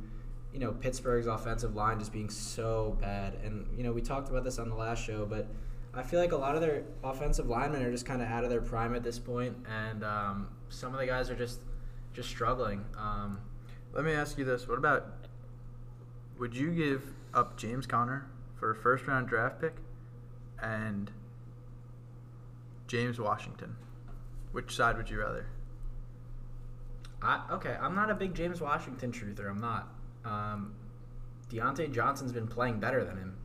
you 0.52 0.60
know, 0.60 0.72
Pittsburgh's 0.72 1.26
offensive 1.26 1.74
line 1.74 1.98
just 1.98 2.12
being 2.12 2.30
so 2.30 2.96
bad. 3.00 3.34
And 3.44 3.66
you 3.76 3.84
know, 3.84 3.92
we 3.92 4.00
talked 4.00 4.28
about 4.28 4.44
this 4.44 4.58
on 4.58 4.68
the 4.68 4.74
last 4.74 5.04
show, 5.04 5.26
but 5.26 5.46
I 5.96 6.02
feel 6.02 6.20
like 6.20 6.32
a 6.32 6.36
lot 6.36 6.54
of 6.54 6.60
their 6.60 6.82
offensive 7.02 7.48
linemen 7.48 7.82
are 7.82 7.90
just 7.90 8.04
kind 8.04 8.20
of 8.20 8.28
out 8.28 8.44
of 8.44 8.50
their 8.50 8.60
prime 8.60 8.94
at 8.94 9.02
this 9.02 9.18
point, 9.18 9.56
and 9.66 10.04
um, 10.04 10.48
some 10.68 10.92
of 10.92 11.00
the 11.00 11.06
guys 11.06 11.30
are 11.30 11.36
just 11.36 11.60
just 12.12 12.28
struggling. 12.28 12.84
Um, 12.98 13.40
Let 13.92 14.04
me 14.04 14.12
ask 14.12 14.36
you 14.36 14.44
this: 14.44 14.68
What 14.68 14.78
about? 14.78 15.06
Would 16.38 16.54
you 16.54 16.70
give 16.70 17.02
up 17.32 17.56
James 17.56 17.86
Conner 17.86 18.28
for 18.56 18.70
a 18.70 18.74
first 18.74 19.06
round 19.06 19.26
draft 19.26 19.60
pick, 19.60 19.74
and 20.62 21.10
James 22.86 23.18
Washington? 23.18 23.76
Which 24.52 24.76
side 24.76 24.98
would 24.98 25.08
you 25.08 25.20
rather? 25.20 25.46
I, 27.22 27.42
okay, 27.52 27.76
I'm 27.80 27.94
not 27.94 28.10
a 28.10 28.14
big 28.14 28.34
James 28.34 28.60
Washington 28.60 29.12
truther. 29.12 29.48
I'm 29.48 29.60
not. 29.60 29.88
Um, 30.24 30.74
Diontae 31.50 31.92
Johnson's 31.92 32.32
been 32.32 32.46
playing 32.48 32.80
better 32.80 33.04
than 33.04 33.16
him, 33.16 33.35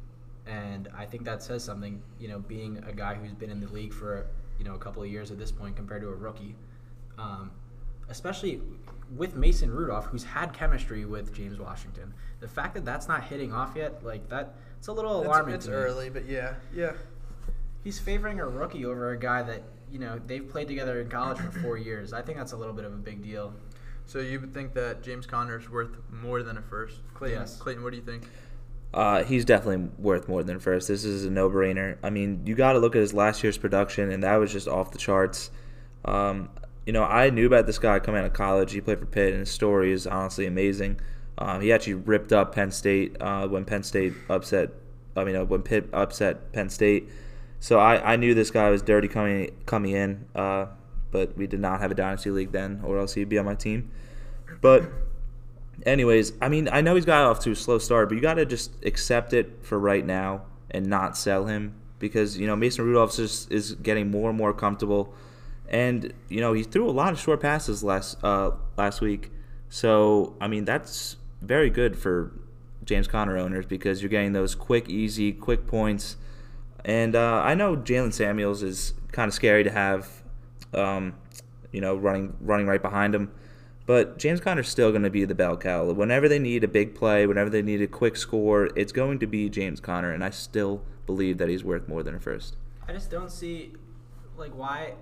and 0.47 0.89
I 0.97 1.05
think 1.05 1.23
that 1.25 1.43
says 1.43 1.63
something. 1.63 2.01
You 2.19 2.27
know, 2.29 2.39
being 2.39 2.77
a 2.87 2.93
guy 2.93 3.15
who's 3.15 3.33
been 3.33 3.49
in 3.49 3.59
the 3.59 3.67
league 3.67 3.93
for 3.93 4.27
you 4.57 4.65
know 4.65 4.75
a 4.75 4.79
couple 4.79 5.01
of 5.03 5.09
years 5.09 5.31
at 5.31 5.37
this 5.37 5.51
point 5.51 5.75
compared 5.75 6.01
to 6.01 6.09
a 6.09 6.15
rookie, 6.15 6.55
um, 7.17 7.51
especially 8.09 8.61
with 9.15 9.35
Mason 9.35 9.69
Rudolph, 9.69 10.05
who's 10.05 10.23
had 10.23 10.53
chemistry 10.53 11.05
with 11.05 11.33
James 11.33 11.59
Washington. 11.59 12.13
The 12.39 12.47
fact 12.47 12.73
that 12.75 12.85
that's 12.85 13.07
not 13.07 13.23
hitting 13.25 13.53
off 13.53 13.73
yet, 13.75 14.03
like 14.03 14.27
that, 14.29 14.55
it's 14.77 14.87
a 14.87 14.93
little 14.93 15.21
alarming. 15.21 15.55
It's, 15.55 15.65
to 15.65 15.71
me. 15.71 15.77
early, 15.77 16.09
but 16.09 16.25
yeah, 16.25 16.55
yeah. 16.73 16.93
He's 17.83 17.99
favoring 17.99 18.39
a 18.39 18.47
rookie 18.47 18.85
over 18.85 19.11
a 19.11 19.17
guy 19.19 19.41
that 19.43 19.63
you 19.91 19.99
know 19.99 20.19
they've 20.27 20.47
played 20.47 20.67
together 20.67 21.01
in 21.01 21.09
college 21.09 21.37
for 21.39 21.51
four 21.59 21.77
years. 21.89 22.13
I 22.13 22.21
think 22.21 22.37
that's 22.37 22.51
a 22.53 22.57
little 22.57 22.73
bit 22.73 22.85
of 22.85 22.93
a 22.93 22.97
big 22.97 23.23
deal. 23.23 23.53
So 24.05 24.19
you 24.19 24.39
would 24.39 24.53
think 24.53 24.73
that 24.73 25.03
James 25.03 25.25
Conner 25.25 25.57
is 25.59 25.69
worth 25.69 25.91
more 26.11 26.43
than 26.43 26.57
a 26.57 26.61
first? 26.61 26.97
Clayton, 27.13 27.39
Yes. 27.39 27.57
Clayton, 27.57 27.83
what 27.83 27.91
do 27.91 27.97
you 27.97 28.03
think? 28.03 28.23
Uh, 28.93 29.23
he's 29.23 29.45
definitely 29.45 29.89
worth 29.97 30.27
more 30.27 30.43
than 30.43 30.59
first. 30.59 30.87
This 30.89 31.05
is 31.05 31.23
a 31.23 31.31
no-brainer. 31.31 31.97
I 32.03 32.09
mean, 32.09 32.41
you 32.45 32.55
got 32.55 32.73
to 32.73 32.79
look 32.79 32.95
at 32.95 32.99
his 32.99 33.13
last 33.13 33.41
year's 33.41 33.57
production, 33.57 34.11
and 34.11 34.23
that 34.23 34.35
was 34.35 34.51
just 34.51 34.67
off 34.67 34.91
the 34.91 34.97
charts. 34.97 35.49
Um, 36.03 36.49
you 36.85 36.91
know, 36.91 37.03
I 37.03 37.29
knew 37.29 37.45
about 37.45 37.67
this 37.67 37.79
guy 37.79 37.99
coming 37.99 38.19
out 38.19 38.27
of 38.27 38.33
college. 38.33 38.73
He 38.73 38.81
played 38.81 38.99
for 38.99 39.05
Pitt, 39.05 39.31
and 39.31 39.39
his 39.39 39.51
story 39.51 39.93
is 39.93 40.07
honestly 40.07 40.45
amazing. 40.45 40.99
Um, 41.37 41.61
he 41.61 41.71
actually 41.71 41.93
ripped 41.93 42.33
up 42.33 42.53
Penn 42.53 42.71
State 42.71 43.15
uh, 43.21 43.47
when 43.47 43.65
Penn 43.65 43.83
State 43.83 44.13
upset. 44.29 44.71
I 45.15 45.23
mean, 45.23 45.35
uh, 45.35 45.45
when 45.45 45.61
Pitt 45.61 45.89
upset 45.93 46.51
Penn 46.51 46.69
State. 46.69 47.09
So 47.59 47.79
I, 47.79 48.13
I 48.13 48.15
knew 48.15 48.33
this 48.33 48.51
guy 48.51 48.69
was 48.69 48.81
dirty 48.81 49.07
coming 49.07 49.51
coming 49.65 49.91
in, 49.91 50.25
uh, 50.35 50.65
but 51.11 51.37
we 51.37 51.47
did 51.47 51.59
not 51.59 51.79
have 51.79 51.91
a 51.91 51.95
dynasty 51.95 52.31
league 52.31 52.51
then, 52.51 52.81
or 52.83 52.97
else 52.97 53.13
he'd 53.13 53.29
be 53.29 53.37
on 53.37 53.45
my 53.45 53.55
team. 53.55 53.91
But 54.61 54.83
anyways, 55.85 56.33
I 56.41 56.49
mean, 56.49 56.69
I 56.71 56.81
know 56.81 56.95
he's 56.95 57.05
got 57.05 57.25
off 57.25 57.39
to 57.41 57.51
a 57.51 57.55
slow 57.55 57.77
start, 57.77 58.09
but 58.09 58.15
you 58.15 58.21
got 58.21 58.35
to 58.35 58.45
just 58.45 58.71
accept 58.85 59.33
it 59.33 59.59
for 59.61 59.79
right 59.79 60.05
now 60.05 60.43
and 60.69 60.87
not 60.87 61.17
sell 61.17 61.45
him 61.45 61.75
because 61.99 62.37
you 62.37 62.47
know 62.47 62.55
Mason 62.55 62.83
Rudolph 62.83 63.15
just 63.15 63.51
is 63.51 63.75
getting 63.75 64.11
more 64.11 64.29
and 64.29 64.37
more 64.37 64.53
comfortable, 64.53 65.13
and 65.69 66.11
you 66.27 66.41
know 66.41 66.51
he 66.51 66.63
threw 66.63 66.89
a 66.89 66.91
lot 66.91 67.13
of 67.13 67.19
short 67.19 67.39
passes 67.39 67.83
last 67.83 68.21
uh, 68.23 68.51
last 68.77 68.99
week. 68.99 69.31
So 69.69 70.35
I 70.41 70.47
mean 70.47 70.65
that's 70.65 71.15
very 71.41 71.69
good 71.69 71.97
for 71.97 72.33
James 72.83 73.07
Conner 73.07 73.37
owners 73.37 73.65
because 73.65 74.01
you're 74.01 74.09
getting 74.09 74.33
those 74.33 74.55
quick, 74.55 74.89
easy, 74.89 75.31
quick 75.31 75.67
points. 75.67 76.17
And 76.83 77.15
uh, 77.15 77.41
I 77.43 77.53
know 77.53 77.77
Jaylen 77.77 78.11
Samuels 78.11 78.63
is 78.63 78.93
kind 79.11 79.27
of 79.27 79.33
scary 79.33 79.63
to 79.63 79.69
have, 79.69 80.09
um, 80.73 81.13
you 81.71 81.79
know, 81.79 81.95
running 81.95 82.35
running 82.41 82.67
right 82.67 82.81
behind 82.81 83.13
him. 83.13 83.31
But 83.91 84.17
James 84.17 84.39
Conner's 84.39 84.69
still 84.69 84.91
going 84.91 85.03
to 85.03 85.09
be 85.09 85.25
the 85.25 85.35
bell 85.35 85.57
cow. 85.57 85.91
Whenever 85.91 86.29
they 86.29 86.39
need 86.39 86.63
a 86.63 86.67
big 86.69 86.95
play, 86.95 87.27
whenever 87.27 87.49
they 87.49 87.61
need 87.61 87.81
a 87.81 87.87
quick 87.87 88.15
score, 88.15 88.69
it's 88.73 88.93
going 88.93 89.19
to 89.19 89.27
be 89.27 89.49
James 89.49 89.81
Conner, 89.81 90.13
and 90.13 90.23
I 90.23 90.29
still 90.29 90.81
believe 91.05 91.37
that 91.39 91.49
he's 91.49 91.65
worth 91.65 91.89
more 91.89 92.01
than 92.01 92.15
a 92.15 92.19
first. 92.21 92.55
I 92.87 92.93
just 92.93 93.11
don't 93.11 93.29
see 93.29 93.73
like 94.37 94.55
why 94.57 94.93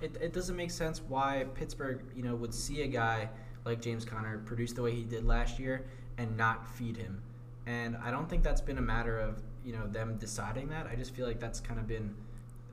it, 0.00 0.16
it 0.22 0.32
doesn't 0.32 0.56
make 0.56 0.70
sense 0.70 1.02
why 1.06 1.44
Pittsburgh, 1.52 2.00
you 2.16 2.22
know, 2.22 2.34
would 2.34 2.54
see 2.54 2.80
a 2.80 2.86
guy 2.86 3.28
like 3.66 3.82
James 3.82 4.06
Conner 4.06 4.38
produce 4.38 4.72
the 4.72 4.80
way 4.80 4.92
he 4.92 5.04
did 5.04 5.26
last 5.26 5.58
year 5.58 5.84
and 6.16 6.34
not 6.34 6.66
feed 6.66 6.96
him. 6.96 7.20
And 7.66 7.94
I 8.02 8.10
don't 8.10 8.26
think 8.26 8.42
that's 8.42 8.62
been 8.62 8.78
a 8.78 8.86
matter 8.94 9.18
of, 9.18 9.42
you 9.66 9.74
know, 9.74 9.86
them 9.86 10.16
deciding 10.16 10.70
that. 10.70 10.86
I 10.86 10.96
just 10.96 11.14
feel 11.14 11.26
like 11.26 11.40
that's 11.40 11.60
kind 11.60 11.78
of 11.78 11.86
been 11.86 12.14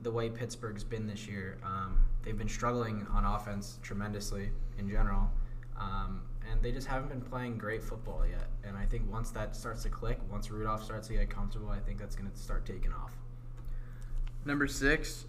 the 0.00 0.12
way 0.12 0.30
Pittsburgh's 0.30 0.82
been 0.82 1.06
this 1.06 1.28
year. 1.28 1.58
Um, 1.62 1.98
they've 2.22 2.38
been 2.38 2.48
struggling 2.48 3.06
on 3.12 3.26
offense 3.26 3.78
tremendously 3.82 4.48
in 4.78 4.88
general. 4.88 5.30
Um, 5.82 6.22
and 6.50 6.62
they 6.62 6.70
just 6.72 6.86
haven't 6.86 7.08
been 7.08 7.20
playing 7.20 7.58
great 7.58 7.82
football 7.82 8.24
yet. 8.26 8.48
And 8.64 8.76
I 8.76 8.84
think 8.84 9.10
once 9.10 9.30
that 9.30 9.56
starts 9.56 9.82
to 9.84 9.88
click, 9.88 10.18
once 10.30 10.50
Rudolph 10.50 10.84
starts 10.84 11.08
to 11.08 11.14
get 11.14 11.30
comfortable, 11.30 11.70
I 11.70 11.78
think 11.80 11.98
that's 11.98 12.14
going 12.16 12.30
to 12.30 12.36
start 12.36 12.66
taking 12.66 12.92
off. 12.92 13.12
Number 14.44 14.66
six, 14.66 15.24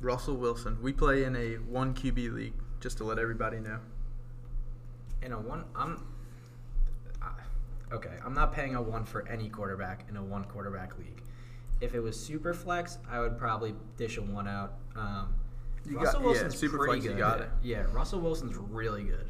Russell 0.00 0.36
Wilson. 0.36 0.78
We 0.82 0.92
play 0.92 1.24
in 1.24 1.36
a 1.36 1.54
one 1.54 1.94
QB 1.94 2.32
league, 2.34 2.54
just 2.80 2.96
to 2.98 3.04
let 3.04 3.18
everybody 3.18 3.60
know. 3.60 3.78
in 5.22 5.32
a 5.32 5.38
one 5.40 5.64
i'm 5.74 6.06
uh, 7.22 7.28
okay 7.94 8.16
i'm 8.24 8.34
not 8.34 8.52
paying 8.52 8.74
a 8.74 8.82
one 8.82 9.04
for 9.04 9.26
any 9.28 9.48
quarterback 9.48 10.04
in 10.10 10.16
a 10.18 10.22
one 10.22 10.44
quarterback 10.44 10.98
league 10.98 11.22
if 11.80 11.94
it 11.94 12.00
was 12.00 12.18
super 12.18 12.52
flex 12.52 12.98
i 13.10 13.18
would 13.18 13.38
probably 13.38 13.74
dish 13.96 14.18
a 14.18 14.22
one 14.22 14.46
out 14.46 14.74
um, 14.96 15.32
You 15.86 15.96
russell 15.98 16.20
got- 16.20 16.20
yeah, 16.20 16.26
wilson's 16.26 16.58
super 16.58 16.76
pretty 16.76 16.92
flex, 17.00 17.04
you 17.04 17.10
good 17.12 17.18
got 17.18 17.40
it. 17.40 17.48
yeah 17.62 17.84
russell 17.92 18.20
wilson's 18.20 18.54
really 18.56 19.04
good 19.04 19.28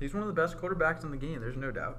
He's 0.00 0.14
one 0.14 0.22
of 0.22 0.28
the 0.28 0.32
best 0.40 0.56
quarterbacks 0.58 1.02
in 1.04 1.10
the 1.10 1.16
game. 1.16 1.40
There's 1.40 1.56
no 1.56 1.70
doubt. 1.70 1.98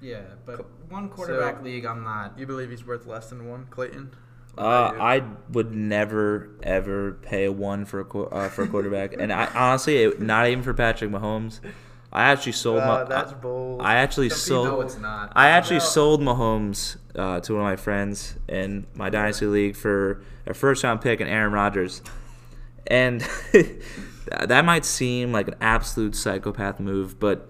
yeah 0.00 0.20
but 0.46 0.64
one 0.88 1.08
quarterback 1.08 1.56
So- 1.58 1.62
league 1.64 1.84
i'm 1.84 2.04
not 2.04 2.38
You 2.38 2.46
believe 2.46 2.70
he's 2.70 2.86
worth 2.86 3.04
less 3.06 3.30
than 3.30 3.48
one, 3.48 3.66
Clayton? 3.70 4.10
Uh. 4.56 4.92
I 4.98 5.22
would 5.52 5.72
never 5.74 6.50
ever 6.62 7.12
pay 7.22 7.44
a 7.44 7.52
one 7.52 7.84
for 7.84 8.00
a 8.00 8.18
uh, 8.24 8.48
for 8.48 8.62
a 8.64 8.66
quarterback, 8.68 9.12
and 9.18 9.32
I 9.32 9.46
honestly, 9.54 9.98
it, 10.04 10.20
not 10.20 10.48
even 10.48 10.62
for 10.64 10.74
Patrick 10.74 11.10
Mahomes. 11.12 11.60
I 12.12 12.24
actually 12.32 12.52
sold. 12.52 12.78
Wow, 12.78 12.98
my, 12.98 13.04
that's 13.04 13.32
I, 13.32 13.36
bold. 13.36 13.82
I 13.82 13.96
actually 13.96 14.30
Some 14.30 14.38
sold. 14.38 14.66
no 14.68 14.80
it's 14.80 14.98
not 14.98 15.32
I 15.36 15.50
actually 15.50 15.76
No. 15.78 15.84
sold 15.84 16.20
Mahomes 16.22 16.96
uh, 17.14 17.38
to 17.40 17.52
one 17.54 17.62
of 17.62 17.66
my 17.68 17.76
friends 17.76 18.34
in 18.48 18.86
my 18.94 19.10
dynasty 19.10 19.46
league 19.46 19.76
for 19.76 20.22
a 20.46 20.54
first 20.54 20.82
round 20.82 21.02
pick 21.02 21.20
and 21.20 21.28
Aaron 21.30 21.52
Rodgers, 21.52 22.02
and 22.88 23.22
that 24.46 24.64
might 24.64 24.84
seem 24.84 25.32
like 25.32 25.48
an 25.48 25.54
absolute 25.60 26.14
psychopath 26.14 26.80
move, 26.80 27.18
but 27.18 27.48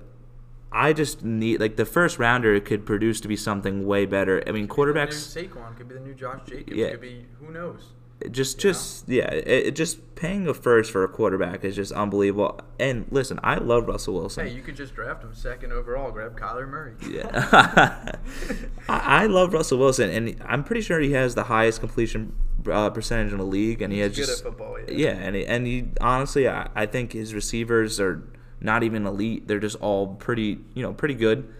I 0.70 0.92
just 0.92 1.24
need 1.24 1.60
like 1.60 1.76
the 1.76 1.86
first 1.86 2.18
rounder 2.18 2.58
could 2.60 2.84
produce 2.84 3.20
to 3.22 3.28
be 3.28 3.36
something 3.36 3.86
way 3.86 4.06
better. 4.06 4.42
I 4.46 4.52
mean, 4.52 4.68
Could 4.68 4.94
quarterbacks 4.94 5.34
be 5.34 5.42
the 5.42 5.48
new 5.48 5.54
Saquon 5.54 5.76
could 5.76 5.88
be 5.88 5.94
the 5.94 6.00
new 6.00 6.14
Josh 6.14 6.40
Jacobs. 6.46 6.76
Yeah. 6.76 6.90
Could 6.90 7.00
be 7.00 7.26
who 7.40 7.50
knows. 7.52 7.92
just 8.30 8.58
know? 8.58 8.62
just 8.62 9.08
yeah, 9.08 9.30
it, 9.30 9.66
it 9.66 9.76
just 9.76 10.14
paying 10.14 10.46
a 10.46 10.52
first 10.52 10.90
for 10.90 11.04
a 11.04 11.08
quarterback 11.08 11.64
is 11.64 11.74
just 11.74 11.92
unbelievable. 11.92 12.60
And 12.78 13.06
listen, 13.10 13.40
I 13.42 13.56
love 13.56 13.88
Russell 13.88 14.14
Wilson. 14.14 14.46
Hey, 14.46 14.52
you 14.52 14.62
could 14.62 14.76
just 14.76 14.94
draft 14.94 15.24
him 15.24 15.34
second 15.34 15.72
overall. 15.72 16.10
Grab 16.10 16.38
Kyler 16.38 16.68
Murray. 16.68 16.94
Yeah, 17.08 18.16
I, 18.88 19.22
I 19.22 19.26
love 19.26 19.54
Russell 19.54 19.78
Wilson, 19.78 20.10
and 20.10 20.36
I'm 20.44 20.64
pretty 20.64 20.82
sure 20.82 21.00
he 21.00 21.12
has 21.12 21.34
the 21.34 21.44
highest 21.44 21.80
completion 21.80 22.34
uh, 22.70 22.90
percentage 22.90 23.32
in 23.32 23.38
the 23.38 23.44
league, 23.44 23.82
and 23.82 23.92
he 23.92 24.00
has 24.00 24.16
He's 24.16 24.26
good 24.26 24.32
just 24.32 24.44
at 24.44 24.50
football. 24.50 24.78
Yeah. 24.80 24.86
yeah, 24.88 25.16
and 25.16 25.36
he, 25.36 25.46
and 25.46 25.66
he 25.66 25.88
honestly, 26.00 26.48
I, 26.48 26.68
I 26.74 26.86
think 26.86 27.12
his 27.12 27.34
receivers 27.34 28.00
are 28.00 28.22
not 28.60 28.82
even 28.82 29.06
elite. 29.06 29.46
They're 29.48 29.60
just 29.60 29.76
all 29.80 30.14
pretty, 30.14 30.58
you 30.74 30.82
know, 30.82 30.92
pretty 30.92 31.14
good. 31.14 31.52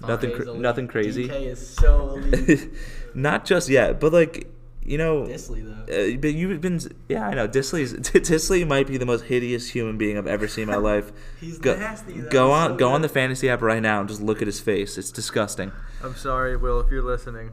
Nothing 0.00 0.30
DK 0.30 0.36
cra- 0.36 0.54
nothing 0.54 0.88
crazy. 0.88 1.28
DK 1.28 1.46
is 1.46 1.66
so 1.68 2.10
elite. 2.16 2.70
not 3.14 3.44
just 3.44 3.68
yet, 3.68 4.00
but 4.00 4.12
like 4.12 4.48
you 4.86 4.98
know, 4.98 5.22
Dissly 5.22 5.64
though. 5.64 6.14
uh, 6.14 6.16
but 6.18 6.34
you've 6.34 6.60
been 6.60 6.80
yeah, 7.08 7.26
I 7.28 7.34
know 7.34 7.48
Dissly's 7.48 7.92
Dissly 8.10 8.66
might 8.66 8.86
be 8.86 8.98
the 8.98 9.06
most 9.06 9.24
hideous 9.24 9.70
human 9.70 9.96
being 9.96 10.18
I've 10.18 10.26
ever 10.26 10.46
seen 10.48 10.62
in 10.64 10.68
my 10.68 10.76
life. 10.92 11.10
He's 11.40 11.58
go, 11.58 11.76
nasty, 11.76 12.20
though. 12.20 12.28
Go 12.30 12.50
on, 12.52 12.70
so 12.72 12.76
go 12.76 12.90
on 12.92 13.02
the 13.02 13.08
fantasy 13.08 13.48
app 13.48 13.62
right 13.62 13.80
now 13.82 14.00
and 14.00 14.08
just 14.08 14.20
look 14.20 14.42
at 14.42 14.46
his 14.46 14.60
face. 14.60 14.98
It's 14.98 15.10
disgusting. 15.10 15.72
I'm 16.02 16.16
sorry, 16.16 16.56
Will, 16.56 16.80
if 16.80 16.90
you're 16.90 17.02
listening. 17.02 17.52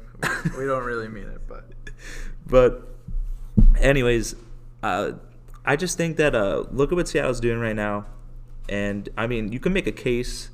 we 0.57 0.65
don't 0.65 0.83
really 0.83 1.07
mean 1.07 1.27
it, 1.27 1.47
but 1.47 1.69
But, 2.51 2.85
anyways, 3.79 4.35
uh, 4.83 5.13
I 5.65 5.75
just 5.75 5.97
think 5.97 6.17
that 6.17 6.35
uh, 6.35 6.65
look 6.71 6.91
at 6.91 6.95
what 6.95 7.07
Seattle's 7.07 7.39
doing 7.39 7.59
right 7.59 7.75
now, 7.75 8.05
and 8.69 9.09
I 9.17 9.25
mean, 9.25 9.51
you 9.51 9.59
can 9.59 9.73
make 9.73 9.87
a 9.87 9.91
case 9.91 10.49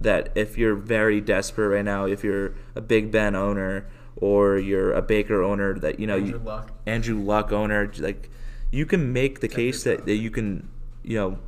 that 0.00 0.30
if 0.34 0.56
you're 0.56 0.74
very 0.74 1.20
desperate 1.20 1.68
right 1.68 1.84
now, 1.84 2.06
if 2.06 2.24
you're 2.24 2.54
a 2.74 2.80
Big 2.80 3.10
Ben 3.12 3.34
owner 3.34 3.86
or 4.16 4.56
you're 4.58 4.92
a 4.92 5.02
Baker 5.02 5.42
owner, 5.42 5.78
that 5.78 5.98
you 6.00 6.06
know 6.06 6.16
Andrew 6.16 6.38
you, 6.38 6.44
Luck. 6.44 6.72
Andrew 6.86 7.18
Luck 7.20 7.52
owner, 7.52 7.92
like 7.98 8.30
you 8.70 8.86
can 8.86 9.12
make 9.12 9.40
the 9.40 9.48
case 9.48 9.82
that, 9.84 10.06
that 10.06 10.16
you 10.16 10.30
can, 10.30 10.68
you 11.02 11.16
know, 11.16 11.38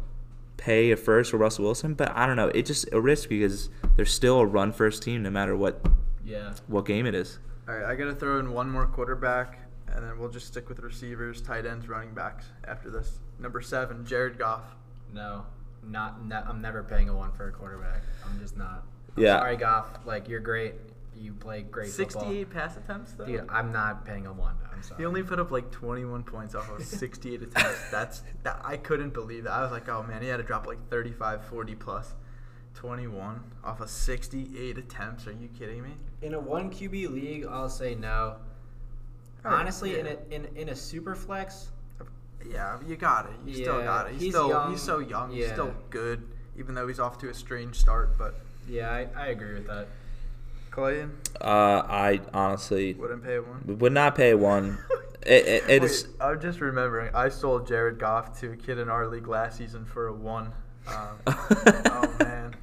pay 0.56 0.90
a 0.90 0.96
first 0.96 1.30
for 1.30 1.36
Russell 1.38 1.64
Wilson. 1.64 1.94
But 1.94 2.10
I 2.16 2.26
don't 2.26 2.36
know, 2.36 2.48
it's 2.48 2.68
just 2.68 2.88
a 2.92 3.00
risk 3.00 3.28
because 3.28 3.70
there's 3.96 4.12
still 4.12 4.40
a 4.40 4.46
run 4.46 4.72
first 4.72 5.02
team 5.02 5.22
no 5.22 5.30
matter 5.30 5.56
what 5.56 5.80
Yeah. 6.24 6.52
what 6.66 6.84
game 6.86 7.06
it 7.06 7.14
is. 7.14 7.38
all 7.68 7.74
right, 7.76 7.84
I 7.84 7.94
gotta 7.94 8.14
throw 8.16 8.40
in 8.40 8.52
one 8.52 8.68
more 8.68 8.86
quarterback, 8.86 9.59
and 9.94 10.04
then 10.04 10.18
we'll 10.18 10.28
just 10.30 10.46
stick 10.46 10.68
with 10.68 10.78
receivers, 10.80 11.40
tight 11.40 11.66
ends, 11.66 11.88
running 11.88 12.14
backs 12.14 12.46
after 12.66 12.90
this. 12.90 13.18
Number 13.38 13.60
seven, 13.60 14.04
Jared 14.06 14.38
Goff. 14.38 14.64
No, 15.12 15.44
not. 15.86 16.24
Ne- 16.26 16.34
I'm 16.36 16.60
never 16.60 16.82
paying 16.82 17.08
a 17.08 17.14
one 17.14 17.32
for 17.32 17.48
a 17.48 17.52
quarterback. 17.52 18.02
I'm 18.24 18.38
just 18.40 18.56
not. 18.56 18.84
I'm 19.16 19.22
Yeah. 19.22 19.38
Sorry, 19.38 19.56
Goff. 19.56 19.86
Like 20.04 20.28
you're 20.28 20.40
great. 20.40 20.74
You 21.16 21.32
play 21.34 21.62
great 21.62 21.90
football. 21.90 22.22
68 22.22 22.50
pass 22.50 22.76
attempts 22.76 23.12
though. 23.12 23.26
Dude, 23.26 23.44
I'm 23.50 23.72
not 23.72 24.06
paying 24.06 24.26
a 24.26 24.32
one. 24.32 24.54
I'm 24.72 24.82
sorry. 24.82 25.00
He 25.00 25.06
only 25.06 25.22
put 25.22 25.38
up 25.38 25.50
like 25.50 25.70
21 25.70 26.22
points 26.22 26.54
off 26.54 26.70
of 26.70 26.82
68 26.82 27.42
attempts. 27.42 27.78
That's 27.90 28.22
that 28.42 28.60
I 28.64 28.76
couldn't 28.78 29.12
believe 29.12 29.44
that. 29.44 29.52
I 29.52 29.62
was 29.62 29.70
like, 29.70 29.88
oh 29.88 30.02
man, 30.02 30.22
he 30.22 30.28
had 30.28 30.38
to 30.38 30.42
drop 30.42 30.66
like 30.66 30.78
35, 30.88 31.44
40 31.44 31.74
plus. 31.74 32.14
21 32.74 33.42
off 33.64 33.80
of 33.80 33.90
68 33.90 34.78
attempts. 34.78 35.26
Are 35.26 35.32
you 35.32 35.48
kidding 35.48 35.82
me? 35.82 35.90
in 36.22 36.34
a 36.34 36.40
one 36.40 36.70
QB 36.70 37.10
league, 37.12 37.46
I'll 37.46 37.68
say 37.68 37.94
no. 37.94 38.36
All 39.44 39.50
right, 39.52 39.60
Honestly, 39.60 39.98
in 39.98 40.06
a 40.06 40.16
in 40.30 40.46
in 40.56 40.68
a 40.68 40.76
super 40.76 41.14
flex, 41.14 41.70
Yeah, 42.48 42.78
you 42.86 42.96
got 42.96 43.26
it. 43.26 43.32
You 43.46 43.54
still 43.54 43.82
got 43.82 44.06
it. 44.08 44.12
He's, 44.12 44.22
he's 44.22 44.32
still 44.34 44.48
young. 44.48 44.70
he's 44.72 44.82
so 44.82 44.98
young. 44.98 45.30
He's 45.32 45.50
still 45.50 45.74
good, 45.90 46.22
even 46.58 46.74
though 46.74 46.86
he's 46.88 47.00
off 47.00 47.18
to 47.18 47.30
a 47.30 47.34
strange 47.34 47.76
start. 47.76 48.16
But 48.18 48.34
yeah, 48.68 48.90
I, 48.90 49.08
I 49.16 49.26
agree 49.28 49.54
with 49.54 49.66
that. 49.66 49.88
Clayton 50.70 51.10
Uh, 51.40 51.82
I 51.88 52.20
honestly 52.32 52.94
wouldn't 52.94 53.24
pay 53.24 53.40
one. 53.40 53.78
would 53.78 53.92
not 53.92 54.14
pay 54.14 54.34
one. 54.34 54.78
It, 55.22 55.46
it, 55.46 55.64
it 55.68 55.84
is. 55.84 56.06
Wait, 56.06 56.14
I'm 56.18 56.40
just 56.40 56.62
remembering. 56.62 57.14
I 57.14 57.28
sold 57.28 57.66
Jared 57.68 57.98
Goff 57.98 58.40
to 58.40 58.52
a 58.52 58.56
kid 58.56 58.78
in 58.78 58.88
our 58.88 59.06
league 59.06 59.28
last 59.28 59.58
season 59.58 59.84
for 59.84 60.06
a 60.06 60.12
one. 60.14 60.50
Um, 60.88 61.18
oh 61.26 62.14
man, 62.20 62.54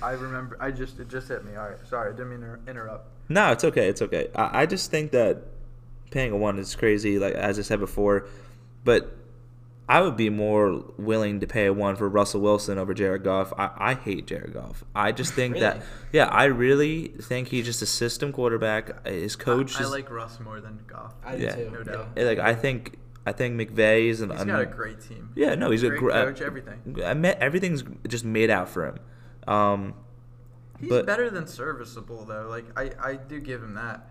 I 0.00 0.12
remember. 0.12 0.56
I 0.60 0.70
just 0.70 1.00
it 1.00 1.08
just 1.08 1.26
hit 1.26 1.44
me. 1.44 1.56
All 1.56 1.70
right, 1.70 1.76
sorry, 1.88 2.10
I 2.10 2.12
didn't 2.12 2.30
mean 2.30 2.40
to 2.42 2.70
interrupt. 2.70 3.08
No, 3.28 3.50
it's 3.50 3.64
okay. 3.64 3.88
It's 3.88 4.00
okay. 4.00 4.28
I, 4.36 4.62
I 4.62 4.66
just 4.66 4.92
think 4.92 5.10
that 5.10 5.42
paying 6.14 6.32
a 6.32 6.36
one 6.36 6.58
is 6.58 6.74
crazy, 6.74 7.18
like 7.18 7.34
as 7.34 7.58
I 7.58 7.62
said 7.62 7.80
before. 7.80 8.26
But 8.84 9.14
I 9.88 10.00
would 10.00 10.16
be 10.16 10.30
more 10.30 10.82
willing 10.96 11.40
to 11.40 11.46
pay 11.46 11.66
a 11.66 11.72
one 11.72 11.96
for 11.96 12.08
Russell 12.08 12.40
Wilson 12.40 12.78
over 12.78 12.94
Jared 12.94 13.22
Goff. 13.22 13.52
I, 13.58 13.70
I 13.76 13.94
hate 13.94 14.26
Jared 14.26 14.54
Goff. 14.54 14.82
I 14.94 15.12
just 15.12 15.34
think 15.34 15.58
that, 15.58 15.82
yeah, 16.12 16.24
I 16.26 16.44
really 16.44 17.08
think 17.08 17.48
he's 17.48 17.66
just 17.66 17.82
a 17.82 17.86
system 17.86 18.32
quarterback. 18.32 19.06
His 19.06 19.36
coach 19.36 19.76
I, 19.76 19.80
I 19.80 19.82
is 19.82 19.90
like 19.90 20.10
Russ 20.10 20.40
more 20.40 20.60
than 20.60 20.80
Goff. 20.86 21.14
I 21.22 21.36
do 21.36 21.42
Yeah. 21.42 21.54
too. 21.56 21.70
No 21.70 21.82
doubt. 21.82 22.08
eh, 22.16 22.24
like 22.24 22.38
I 22.38 22.54
think 22.54 22.96
I 23.26 23.32
think 23.32 23.58
McVay 23.60 24.06
is 24.08 24.20
an. 24.22 24.30
He's 24.30 24.44
got 24.44 24.60
a 24.60 24.66
great 24.66 25.00
team. 25.00 25.30
Yeah, 25.34 25.54
no, 25.54 25.70
he's 25.70 25.82
a 25.82 25.90
great 25.90 26.14
uh, 26.16 26.24
coach. 26.26 26.40
Everything. 26.40 26.96
I 27.04 27.12
met 27.14 27.38
everything's 27.40 27.82
just 28.08 28.24
made 28.24 28.48
out 28.50 28.68
for 28.70 28.86
him. 28.86 28.98
Um, 29.46 29.94
He's 30.80 30.88
but- 30.90 31.06
better 31.06 31.28
than 31.30 31.46
serviceable 31.46 32.24
though. 32.24 32.46
Like 32.48 32.64
I, 32.78 32.90
I 33.02 33.14
do 33.16 33.38
give 33.40 33.62
him 33.62 33.74
that. 33.74 34.08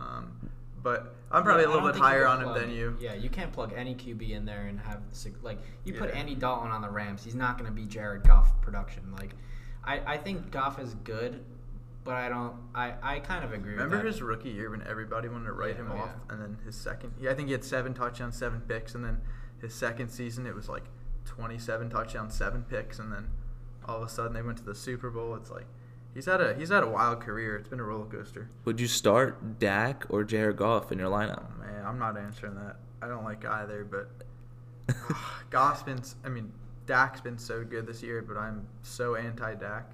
Um, 0.00 0.50
but 0.82 1.14
I'm 1.30 1.42
probably 1.42 1.64
Yeah, 1.64 1.68
a 1.70 1.72
little 1.74 1.92
bit 1.92 2.00
higher 2.00 2.26
on 2.26 2.42
him 2.42 2.54
than 2.54 2.70
you. 2.70 2.96
Yeah, 3.00 3.14
you 3.14 3.28
can't 3.28 3.52
plug 3.52 3.72
any 3.76 3.94
QB 3.94 4.30
in 4.30 4.44
there 4.44 4.66
and 4.66 4.80
have 4.80 5.02
like 5.42 5.58
you 5.84 5.92
put 5.94 6.10
Yeah. 6.10 6.20
Andy 6.20 6.34
Dalton 6.34 6.70
on 6.70 6.80
the 6.80 6.90
Rams. 6.90 7.24
He's 7.24 7.34
not 7.34 7.58
going 7.58 7.68
to 7.70 7.74
be 7.74 7.84
Jared 7.86 8.22
Goff 8.24 8.60
production. 8.62 9.12
Like, 9.18 9.34
I, 9.84 10.14
I 10.14 10.16
think 10.16 10.50
Goff 10.50 10.78
is 10.78 10.94
good, 11.04 11.44
but 12.04 12.14
I 12.14 12.28
don't. 12.28 12.54
I, 12.74 12.94
I 13.02 13.18
kind 13.20 13.44
of 13.44 13.52
agree. 13.52 13.72
Remember 13.72 14.02
his 14.02 14.22
rookie 14.22 14.50
year 14.50 14.70
when 14.70 14.82
everybody 14.86 15.28
wanted 15.28 15.46
to 15.46 15.52
write 15.52 15.74
Yeah, 15.76 15.82
him 15.82 15.92
oh, 15.92 15.98
off, 15.98 16.10
and 16.30 16.40
then 16.40 16.58
his 16.64 16.74
second, 16.76 17.12
yeah, 17.20 17.30
I 17.30 17.34
think 17.34 17.48
he 17.48 17.52
had 17.52 17.64
seven 17.64 17.92
touchdowns, 17.92 18.36
seven 18.36 18.60
picks, 18.62 18.94
and 18.94 19.04
then 19.04 19.20
his 19.60 19.74
second 19.74 20.08
season 20.08 20.46
it 20.46 20.54
was 20.54 20.68
like 20.68 20.84
27 21.26 21.90
touchdowns, 21.90 22.34
seven 22.34 22.62
picks, 22.62 22.98
and 22.98 23.12
then 23.12 23.28
all 23.84 23.98
of 23.98 24.02
a 24.02 24.08
sudden 24.08 24.32
they 24.32 24.42
went 24.42 24.56
to 24.58 24.64
the 24.64 24.74
Super 24.74 25.10
Bowl. 25.10 25.34
It's 25.34 25.50
like 25.50 25.66
he's 26.18 26.26
had 26.26 26.40
a 26.40 26.52
he's 26.54 26.70
had 26.70 26.82
a 26.82 26.88
wild 26.88 27.20
career. 27.20 27.56
It's 27.56 27.68
been 27.68 27.78
a 27.78 27.84
roller 27.84 28.06
coaster. 28.06 28.50
would 28.64 28.80
you 28.80 28.88
start 28.88 29.60
Dak 29.60 30.04
or 30.08 30.24
Jared 30.24 30.56
Goff 30.56 30.90
in 30.90 30.98
your 30.98 31.08
lineup? 31.10 31.44
Oh 31.56 31.60
man, 31.60 31.84
I'm 31.86 31.96
not 31.98 32.16
answering 32.18 32.56
that. 32.56 32.76
I 33.00 33.06
don't 33.06 33.22
like 33.22 33.44
either, 33.44 33.84
but 33.84 34.10
Goff's 35.50 35.84
been. 35.84 36.00
s- 36.00 36.16
I 36.24 36.28
mean, 36.28 36.50
Dak's 36.86 37.20
been 37.20 37.38
so 37.38 37.62
good 37.62 37.86
this 37.86 38.02
year, 38.02 38.20
but 38.20 38.36
I'm 38.36 38.66
so 38.82 39.14
anti-Dak. 39.14 39.92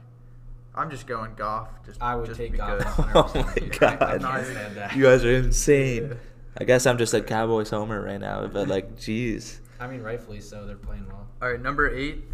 I'm 0.75 0.91
just 0.91 1.07
going 1.07 1.35
Goff. 1.35 1.69
Just 1.85 2.03
I 2.03 2.15
would 2.15 2.25
just 2.27 2.39
take 2.41 2.53
because. 2.53 2.83
Goff. 2.83 2.99
Oh 3.15 3.23
100%. 3.25 3.45
my 3.45 3.79
god. 3.79 4.21
can't 4.23 4.47
stand 4.47 4.77
that. 4.77 4.97
You 4.97 5.03
guys 5.03 5.25
are 5.27 5.33
insane. 5.35 6.09
Yeah. 6.09 6.15
I 6.57 6.65
guess 6.65 6.87
I'm 6.87 6.97
just 6.97 7.13
a 7.13 7.21
Cowboys 7.21 7.69
homer 7.69 8.01
right 8.01 8.21
now, 8.21 8.47
but 8.47 8.69
like, 8.69 8.97
jeez. 8.97 9.59
I 9.79 9.89
mean, 9.89 10.03
rightfully 10.03 10.41
so. 10.41 10.67
They're 10.67 10.77
playing 10.77 11.07
well. 11.09 11.27
All 11.43 11.51
right, 11.51 11.61
number 11.61 11.95
eight, 11.95 12.25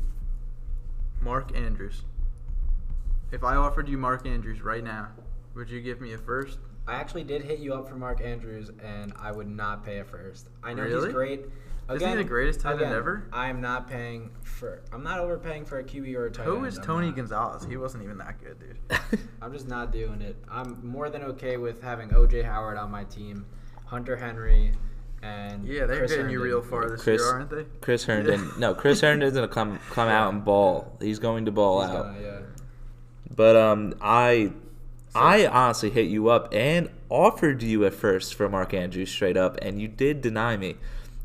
Mark 1.23 1.57
Andrews. 1.57 2.03
If 3.33 3.45
I 3.45 3.55
offered 3.57 3.89
you 3.89 3.97
Mark 3.99 4.27
Andrews 4.27 4.61
right 4.63 4.83
now, 4.83 5.09
would 5.55 5.71
you 5.71 5.81
give 5.81 6.01
me 6.01 6.13
a 6.15 6.19
first? 6.19 6.59
I 6.89 6.95
actually 6.95 7.25
did 7.25 7.43
hit 7.43 7.61
you 7.61 7.75
up 7.75 7.89
for 7.89 7.95
Mark 7.95 8.21
Andrews, 8.21 8.71
and 8.83 9.13
I 9.21 9.31
would 9.31 9.49
not 9.49 9.85
pay 9.85 9.99
a 9.99 10.05
first. 10.05 10.49
I 10.63 10.75
know 10.75 10.83
Really? 10.83 11.07
he's 11.09 11.15
great. 11.15 11.47
Isn't 11.93 12.09
he 12.09 12.15
the 12.17 12.25
greatest 12.25 12.61
tight 12.61 12.81
end 12.81 12.93
ever? 12.95 13.25
I 13.33 13.49
am 13.49 13.61
not 13.61 13.89
paying 13.89 14.31
for. 14.45 14.81
I'm 14.93 15.03
not 15.03 15.19
overpaying 15.19 15.65
for 15.65 15.79
a 15.81 15.85
QB 15.85 16.15
or 16.17 16.27
a 16.27 16.31
tight 16.31 16.47
end. 16.47 16.57
Who 16.59 16.65
is 16.65 16.79
Tony 16.79 17.09
not. 17.09 17.17
Gonzalez? 17.17 17.65
He 17.69 17.77
wasn't 17.77 18.05
even 18.05 18.19
that 18.19 18.41
good, 18.41 18.59
dude. 18.61 19.21
I'm 19.43 19.53
just 19.53 19.67
not 19.69 19.91
doing 19.93 20.23
it. 20.23 20.37
I'm 20.49 20.79
more 20.87 21.11
than 21.11 21.23
okay 21.25 21.57
with 21.57 21.83
having 21.83 22.09
OJ 22.11 22.45
Howard 22.45 22.79
on 22.79 22.91
my 22.93 23.05
team, 23.05 23.45
Hunter 23.87 24.17
Henry, 24.17 24.73
and 25.23 25.65
Yeah, 25.67 25.87
they're 25.87 25.99
Chris 25.99 26.13
getting 26.13 26.31
you 26.31 26.41
real 26.43 26.63
far 26.63 26.89
this 26.89 27.03
Chris- 27.03 27.21
year, 27.21 27.31
aren't 27.31 27.51
they? 27.51 27.65
Chris 27.81 28.05
Herndon. 28.05 28.53
No, 28.59 28.73
Chris 28.75 29.01
Herndon's 29.01 29.35
gonna 29.35 29.49
come 29.49 29.79
come 29.91 30.09
out 30.09 30.33
and 30.33 30.45
ball. 30.45 30.97
He's 31.01 31.19
going 31.19 31.45
to 31.47 31.53
ball 31.53 31.81
He's 31.83 31.91
out. 31.91 32.05
gonna- 32.15 32.21
yeah. 32.21 32.39
But 33.35 33.57
um, 33.57 33.95
I, 34.01 34.53
I 35.15 35.47
honestly 35.47 35.91
hit 35.91 36.07
you 36.07 36.29
up 36.29 36.53
and 36.53 36.91
offered 37.09 37.63
you 37.63 37.85
at 37.85 37.95
first 37.95 38.35
for 38.35 38.49
Mark 38.49 38.75
Andrews 38.75 39.11
straight 39.11 39.37
up, 39.37 39.59
and 39.63 39.81
you 39.81 39.89
did 39.89 40.21
deny 40.21 40.57
me. 40.57 40.77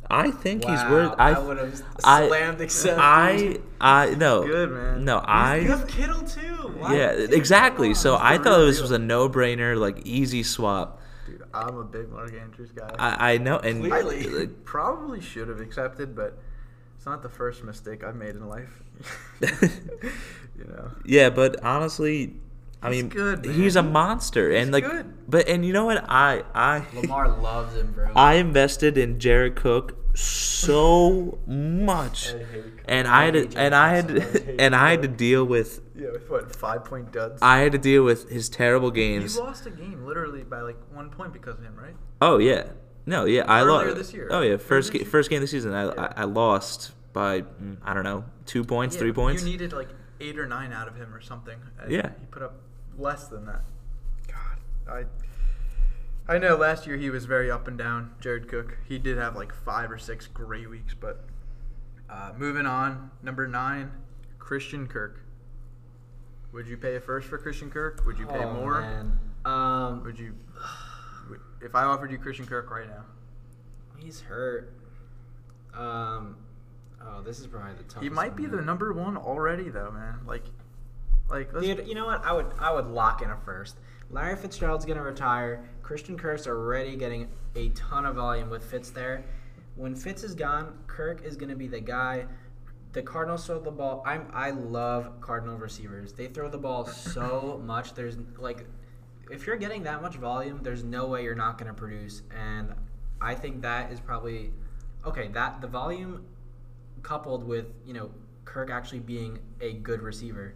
I 0.10 0.30
think 0.32 0.64
he's 0.64 0.84
worth. 0.84 1.16
I 1.18 1.32
I 1.32 1.39
would 1.39 1.58
have 1.58 1.82
slammed 1.99 2.62
accept. 2.62 2.99
I, 3.01 3.58
I 3.82 4.14
no. 4.14 4.45
Good, 4.45 4.72
man. 4.72 5.03
No, 5.03 5.16
you 5.16 5.24
I. 5.26 5.58
have 5.62 5.88
Kittle 5.88 6.22
too. 6.22 6.74
Why 6.78 6.95
Yeah, 6.95 7.12
exactly. 7.12 7.93
So? 7.95 8.16
I 8.20 8.38
thought 8.38 8.60
this 8.66 8.76
deal. 8.76 8.84
was 8.84 8.91
a 8.91 8.99
no-brainer, 8.99 9.78
like 9.78 10.06
easy 10.06 10.43
swap. 10.43 11.01
Dude, 11.26 11.43
I'm 11.53 11.78
a 11.78 11.84
big 11.84 12.12
Mark 12.12 12.34
Andrews 12.39 12.72
guy. 12.72 12.93
I, 12.99 13.34
I 13.34 13.38
know, 13.39 13.58
and 13.58 13.84
Clearly. 13.84 14.28
like, 14.28 14.64
Probably 14.64 15.22
should 15.22 15.47
have 15.47 15.60
accepted, 15.60 16.16
but 16.16 16.38
it's 16.97 17.06
not 17.08 17.24
the 17.24 17.30
first 17.30 17.64
mistake 17.64 18.03
I've 18.03 18.16
made 18.16 18.36
in 18.36 18.47
life. 18.47 18.84
you 19.41 20.66
know. 20.68 20.91
Yeah, 21.06 21.30
but 21.30 21.62
honestly, 21.64 22.36
I 22.82 22.91
He's 22.93 23.04
mean, 23.04 23.10
good, 23.10 23.46
he's 23.46 23.76
a 23.76 23.84
monster, 23.84 24.52
He's 24.52 24.64
and 24.64 24.72
like, 24.72 24.84
good. 24.86 25.14
but 25.30 25.48
and 25.48 25.66
you 25.66 25.74
know 25.74 25.86
what? 25.86 26.06
I 26.08 26.43
I 26.54 26.84
Lamar 26.93 27.30
loves 27.30 27.76
him, 27.76 27.91
bro. 27.93 28.12
I 28.16 28.36
invested 28.36 28.98
in 28.98 29.20
Jared 29.20 29.56
Cook 29.56 29.98
so 30.18 31.38
much, 31.48 32.34
and 32.88 33.08
I 33.08 33.26
had 33.26 33.52
to, 33.52 33.58
and 33.60 33.76
I 33.76 33.89
had 33.96 34.08
Jameis. 34.08 34.22
I 34.28 34.39
to, 34.39 34.46
hate 34.46 34.62
and 34.62 34.76
I 34.76 34.91
had 34.91 35.02
to 35.02 35.08
deal 35.08 35.43
with 35.46 35.82
Yeah, 35.96 36.12
with 36.12 36.30
what 36.30 36.56
five 36.56 36.86
point 36.86 37.12
duds. 37.12 37.41
I 37.41 37.60
had 37.60 37.72
to 37.74 37.78
deal 37.78 38.04
with 38.04 38.30
his 38.30 38.48
terrible 38.50 38.89
you 38.89 38.93
games. 38.96 39.38
lost 39.38 39.66
a 39.66 39.72
game 39.72 40.06
literally 40.06 40.43
by 40.43 40.62
like 40.62 40.78
one 40.93 41.10
point 41.10 41.34
because 41.34 41.58
of 41.58 41.64
him, 41.64 41.76
right? 41.76 41.96
Oh 42.22 42.38
yeah, 42.38 42.68
no 43.06 43.26
yeah 43.26 43.43
I 43.48 43.62
Earlier 43.62 43.88
lost. 43.88 43.98
this 43.98 44.14
year. 44.14 44.28
Oh 44.32 44.41
yeah, 44.41 44.58
first 44.58 44.93
this 44.93 45.02
ga- 45.02 45.10
first 45.10 45.30
game 45.30 45.38
of 45.38 45.41
the 45.41 45.48
season 45.48 45.74
I, 45.74 45.86
Yeah. 45.86 46.12
I, 46.16 46.22
I 46.22 46.24
lost 46.26 46.91
by 47.16 47.41
mm, 47.41 47.78
I 47.82 47.93
don't 47.95 48.03
know 48.03 48.26
two 48.45 48.63
points, 48.63 48.93
Yeah, 48.95 48.99
three 48.99 49.13
points. 49.13 49.41
You 49.43 49.49
needed 49.49 49.74
like 49.74 49.88
eight 50.20 50.38
or 50.38 50.45
nine 50.45 50.72
out 50.72 50.88
of 50.88 50.95
him 50.97 51.11
or 51.16 51.22
something. 51.22 51.57
Yeah. 51.89 52.09
he 52.20 52.26
put 52.28 52.43
up 52.43 52.53
less 52.99 53.28
than 53.28 53.45
that. 53.47 53.61
God, 54.28 54.57
I. 54.88 55.05
I 56.28 56.39
know 56.39 56.55
last 56.55 56.88
year 56.88 56.97
he 56.97 57.11
was 57.11 57.26
very 57.26 57.49
up 57.51 57.68
and 57.68 57.78
down. 57.78 58.16
Jared 58.20 58.47
Cook, 58.47 58.78
he 58.89 58.97
did 58.97 59.18
have 59.18 59.36
like 59.36 59.53
five 59.53 59.91
or 59.91 59.97
six 59.99 60.26
great 60.28 60.68
weeks, 60.70 60.95
but 60.99 61.24
uh, 62.09 62.32
moving 62.36 62.66
on, 62.66 63.11
number 63.22 63.47
nine, 63.47 63.91
Christian 64.39 64.88
Kirk. 64.88 65.20
Would 66.51 66.68
you 66.68 66.78
pay 66.78 66.95
a 66.95 66.99
first 66.99 67.28
for 67.28 67.38
Christian 67.38 67.70
Kirk? 67.70 68.03
Would 68.07 68.18
you 68.18 68.26
pay 68.26 68.43
Oh, 68.43 68.53
more? 68.53 68.82
Man. 68.82 69.20
Um, 69.45 70.03
Would 70.03 70.18
you? 70.20 70.36
If 71.61 71.76
I 71.76 71.84
offered 71.84 72.11
you 72.11 72.18
Christian 72.18 72.45
Kirk 72.47 72.72
right 72.72 72.88
now, 72.88 73.03
he's 73.97 74.22
hurt. 74.22 74.74
Um, 75.76 76.38
oh, 77.08 77.22
this 77.22 77.39
is 77.39 77.47
probably 77.47 77.74
the 77.74 77.84
toughest. 77.84 78.03
he 78.03 78.10
might 78.10 78.36
be 78.36 78.45
the 78.45 78.62
number 78.62 78.93
one 78.93 79.18
already, 79.18 79.70
though, 79.70 79.91
man. 79.91 80.20
Like, 80.26 80.43
like 81.30 81.53
let's, 81.53 81.66
Dude, 81.66 81.88
you 81.88 81.95
know 81.95 82.06
what? 82.06 82.24
I 82.24 82.32
would 82.34 82.47
I 82.60 82.72
would 82.74 82.88
lock 82.88 83.22
in 83.22 83.30
a 83.30 83.38
first. 83.38 83.78
Larry 84.12 84.36
Fitzgerald's 84.36 84.86
gonna 84.86 85.01
retire. 85.01 85.64
Christian 85.82 86.18
Kirk's 86.18 86.47
already 86.47 86.95
getting 86.95 87.28
a 87.56 87.70
ton 87.70 88.06
of 88.06 88.16
volume 88.16 88.49
with 88.49 88.64
Fitz 88.64 88.91
there. 88.91 89.24
When 89.76 89.95
Fitz 89.95 90.24
is 90.24 90.36
gone, 90.36 90.78
Kirk 90.88 91.24
is 91.24 91.36
gonna 91.36 91.56
be 91.56 91.68
the 91.68 91.80
guy. 91.80 92.26
The 92.93 93.01
Cardinals 93.01 93.45
throw 93.45 93.60
the 93.60 93.72
ball. 93.72 94.03
I'm 94.06 94.28
I 94.34 94.51
love 94.51 95.20
Cardinal 95.22 95.58
receivers. 95.58 96.14
They 96.14 96.28
throw 96.28 96.49
the 96.49 96.58
ball 96.58 96.86
so 96.86 97.62
much. 97.66 97.93
There's 97.93 98.18
like, 98.38 98.66
if 99.32 99.47
you're 99.47 99.58
getting 99.58 99.84
that 99.84 100.01
much 100.01 100.16
volume, 100.16 100.60
there's 100.62 100.84
no 100.84 101.08
way 101.08 101.24
you're 101.24 101.36
not 101.36 101.58
gonna 101.58 101.74
produce. 101.74 102.22
And 102.36 102.74
I 103.20 103.34
think 103.34 103.62
that 103.64 103.91
is 103.91 103.99
probably 103.99 104.51
okay. 105.06 105.28
That 105.30 105.60
the 105.60 105.68
volume 105.68 106.26
coupled 107.06 107.43
with 107.43 107.68
you 107.86 107.93
know 107.93 108.10
Kirk 108.45 108.70
actually 108.72 108.99
being 108.99 109.38
a 109.62 109.74
good 109.74 110.01
receiver. 110.01 110.56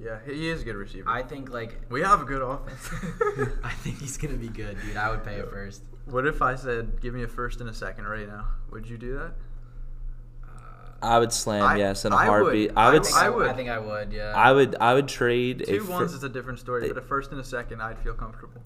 yeah, 0.00 0.18
he 0.24 0.48
is 0.48 0.62
a 0.62 0.64
good 0.64 0.76
receiver. 0.76 1.08
I 1.08 1.22
think 1.22 1.50
like 1.50 1.76
we 1.90 2.00
have 2.00 2.22
a 2.22 2.24
good 2.24 2.40
offense. 2.42 2.88
I 3.64 3.72
think 3.82 4.00
he's 4.00 4.16
gonna 4.16 4.34
be 4.34 4.48
good, 4.48 4.78
dude. 4.80 4.96
I 4.96 5.10
would 5.10 5.22
pay 5.22 5.36
it 5.36 5.50
first. 5.50 5.82
What 6.06 6.26
if 6.26 6.40
I 6.42 6.56
said, 6.56 7.00
give 7.00 7.14
me 7.14 7.22
a 7.22 7.28
first 7.28 7.60
and 7.60 7.68
a 7.68 7.74
second 7.74 8.06
right 8.06 8.26
now? 8.26 8.46
Would 8.70 8.88
you 8.88 8.96
do 8.98 9.14
that? 9.18 9.32
I 11.02 11.18
would 11.18 11.32
slam 11.32 11.62
I- 11.64 11.76
yes 11.76 12.04
in 12.04 12.12
a 12.12 12.16
I 12.16 12.26
heartbeat. 12.26 12.72
I 12.76 12.86
I 12.88 12.90
would. 12.92 13.00
would- 13.00 13.06
s- 13.08 13.14
I, 13.14 13.28
would. 13.28 13.48
I 13.48 13.52
think 13.54 13.68
I 13.68 13.78
would. 13.78 14.12
Yeah. 14.12 14.32
I 14.34 14.52
would. 14.52 14.76
I 14.80 14.94
would 14.94 15.08
trade 15.08 15.62
a. 15.62 15.66
Two 15.66 15.80
fir- 15.80 15.92
ones 15.92 16.12
is 16.14 16.22
a 16.24 16.28
different 16.28 16.58
story, 16.58 16.88
but 16.88 16.96
a 16.98 17.02
first 17.02 17.30
and 17.32 17.40
a 17.40 17.44
second, 17.44 17.80
I'd 17.82 17.98
feel 17.98 18.14
comfortable. 18.14 18.62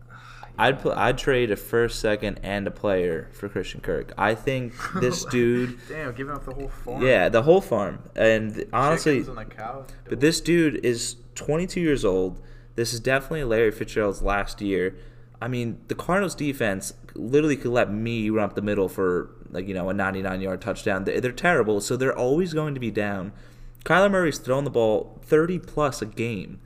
I'd 0.58 0.80
put. 0.80 0.96
I'd 0.96 1.18
trade 1.18 1.50
a 1.50 1.56
first, 1.56 2.00
second, 2.00 2.40
and 2.42 2.66
a 2.66 2.70
player 2.70 3.28
for 3.34 3.48
Christian 3.48 3.80
Kirk. 3.82 4.12
I 4.16 4.34
think 4.34 4.72
this 5.00 5.24
dude. 5.26 5.78
Damn, 5.88 6.14
giving 6.14 6.34
up 6.34 6.44
the 6.46 6.54
whole 6.54 6.68
farm. 6.68 7.02
Yeah, 7.02 7.28
the 7.28 7.42
whole 7.42 7.60
farm, 7.60 7.98
and 8.14 8.64
honestly, 8.72 9.18
and 9.18 9.36
the 9.36 9.44
cows. 9.44 9.86
But 10.08 10.20
this 10.20 10.40
dude 10.40 10.84
is 10.84 11.16
22 11.34 11.80
years 11.80 12.04
old. 12.04 12.40
This 12.74 12.92
is 12.94 13.00
definitely 13.00 13.44
Larry 13.44 13.70
Fitzgerald's 13.70 14.22
last 14.22 14.60
year. 14.62 14.96
I 15.40 15.48
mean, 15.48 15.78
the 15.88 15.94
Cardinals 15.94 16.34
defense 16.34 16.94
literally 17.14 17.56
could 17.56 17.70
let 17.72 17.92
me 17.92 18.30
run 18.30 18.44
up 18.44 18.54
the 18.54 18.62
middle 18.62 18.88
for 18.88 19.30
like 19.50 19.68
you 19.68 19.74
know 19.74 19.88
a 19.88 19.94
99 19.94 20.40
yard 20.40 20.60
touchdown. 20.60 21.04
They- 21.04 21.20
They're 21.20 21.32
terrible, 21.32 21.80
so 21.80 21.96
they're 21.96 22.16
always 22.16 22.52
going 22.54 22.74
to 22.74 22.80
be 22.80 22.90
down. 22.90 23.32
Kyler 23.84 24.10
Murray's 24.10 24.38
throwing 24.38 24.64
the 24.64 24.70
ball 24.70 25.18
30 25.22 25.58
plus 25.60 26.02
a 26.02 26.06
game, 26.06 26.58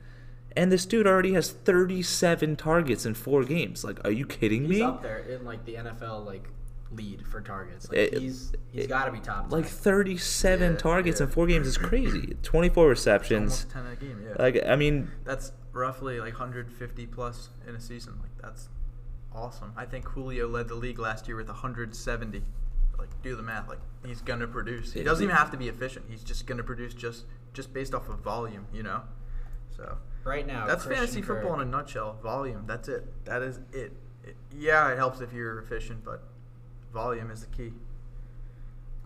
and 0.57 0.71
this 0.71 0.85
dude 0.85 1.05
already 1.05 1.33
has 1.33 1.51
37 1.51 2.55
targets 2.55 3.05
in 3.05 3.13
four 3.13 3.43
games. 3.43 3.83
Like, 3.83 4.03
are 4.05 4.11
you 4.11 4.25
kidding 4.25 4.61
he's 4.63 4.69
me? 4.69 4.81
up 4.81 5.01
there 5.03 5.19
in 5.19 5.45
like 5.45 5.65
the 5.65 5.75
NFL 5.75 6.25
like 6.25 6.49
lead 6.93 7.25
for 7.25 7.41
targets. 7.41 7.89
Like 7.89 7.97
It- 7.97 8.17
he's 8.19 8.51
he's 8.71 8.85
it- 8.85 8.87
got 8.87 9.05
to 9.05 9.11
be 9.11 9.19
top. 9.19 9.51
Like 9.51 9.65
10. 9.65 9.73
37 9.73 10.71
Yeah, 10.73 10.77
targets 10.77 11.19
yeah. 11.19 11.25
in 11.27 11.31
four 11.31 11.47
games 11.47 11.67
is 11.67 11.77
crazy. 11.77 12.35
24 12.43 12.87
receptions. 12.87 13.65
Almost 13.65 13.69
10 13.69 13.85
a 13.87 13.95
game, 13.95 14.23
yeah. 14.27 14.35
Like, 14.43 14.61
I 14.65 14.75
mean, 14.75 15.11
that's 15.23 15.51
roughly 15.71 16.19
like 16.19 16.33
150 16.33 17.05
plus 17.07 17.49
in 17.67 17.75
a 17.75 17.79
season. 17.79 18.13
Like, 18.21 18.31
that's 18.41 18.69
awesome. 19.33 19.73
I 19.77 19.85
think 19.85 20.05
Julio 20.05 20.47
led 20.47 20.67
the 20.67 20.75
league 20.75 20.99
last 20.99 21.27
year 21.27 21.37
with 21.37 21.47
170. 21.47 22.43
Like, 22.97 23.09
do 23.23 23.35
the 23.35 23.41
math. 23.43 23.67
Like, 23.69 23.79
he's 24.05 24.21
gonna 24.21 24.47
produce. 24.47 24.93
He 24.93 25.03
doesn't 25.03 25.23
even 25.23 25.35
have 25.35 25.49
to 25.51 25.57
be 25.57 25.69
efficient. 25.69 26.05
He's 26.09 26.23
just 26.23 26.45
gonna 26.45 26.63
produce 26.63 26.93
just 26.93 27.25
just 27.53 27.73
based 27.73 27.93
off 27.93 28.07
of 28.09 28.19
volume, 28.19 28.65
you 28.73 28.83
know. 28.83 29.01
So 29.75 29.97
right 30.23 30.45
now. 30.45 30.67
that's 30.67 30.83
Christian 30.85 31.05
fantasy 31.07 31.21
football 31.21 31.55
in 31.55 31.61
a 31.61 31.65
nutshell. 31.65 32.19
Volume. 32.21 32.63
That's 32.67 32.87
it. 32.89 33.25
That 33.25 33.41
is 33.41 33.57
it. 33.73 33.93
it. 34.23 34.35
Yeah, 34.55 34.91
it 34.91 34.97
helps 34.97 35.19
if 35.21 35.33
you're 35.33 35.59
efficient, 35.59 36.03
but 36.05 36.23
volume 36.91 37.31
is 37.31 37.41
the 37.41 37.55
key. 37.55 37.73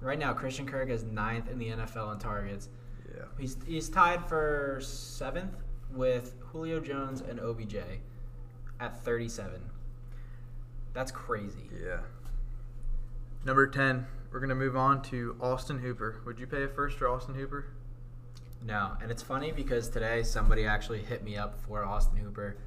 Right 0.01 0.19
now, 0.19 0.33
Christian 0.33 0.65
Kirk 0.65 0.89
is 0.89 1.03
ninth 1.03 1.49
in 1.49 1.57
the 1.57 1.69
NFL 1.69 2.13
in 2.13 2.19
targets. 2.19 2.69
Yeah. 3.15 3.25
He's 3.39 3.57
he's 3.65 3.89
tied 3.89 4.27
for 4.27 4.79
seventh 4.81 5.55
with 5.91 6.35
Julio 6.51 6.79
Jones 6.79 7.21
and 7.21 7.39
OBJ 7.39 7.75
at 8.79 9.03
37. 9.03 9.61
That's 10.93 11.11
crazy. 11.11 11.69
Yeah. 11.83 11.99
Number 13.45 13.67
10, 13.67 14.07
we're 14.31 14.39
going 14.39 14.49
to 14.49 14.55
move 14.55 14.75
on 14.75 15.01
to 15.03 15.35
Austin 15.39 15.79
Hooper. 15.79 16.21
Would 16.25 16.39
you 16.39 16.47
pay 16.47 16.63
a 16.63 16.67
first 16.67 16.97
for 16.97 17.07
Austin 17.07 17.35
Hooper? 17.35 17.67
No, 18.65 18.93
and 19.01 19.11
it's 19.11 19.21
funny 19.21 19.51
because 19.51 19.89
today 19.89 20.23
somebody 20.23 20.65
actually 20.65 21.03
hit 21.03 21.23
me 21.23 21.37
up 21.37 21.59
for 21.67 21.85
Austin 21.85 22.17
Hooper. 22.17 22.57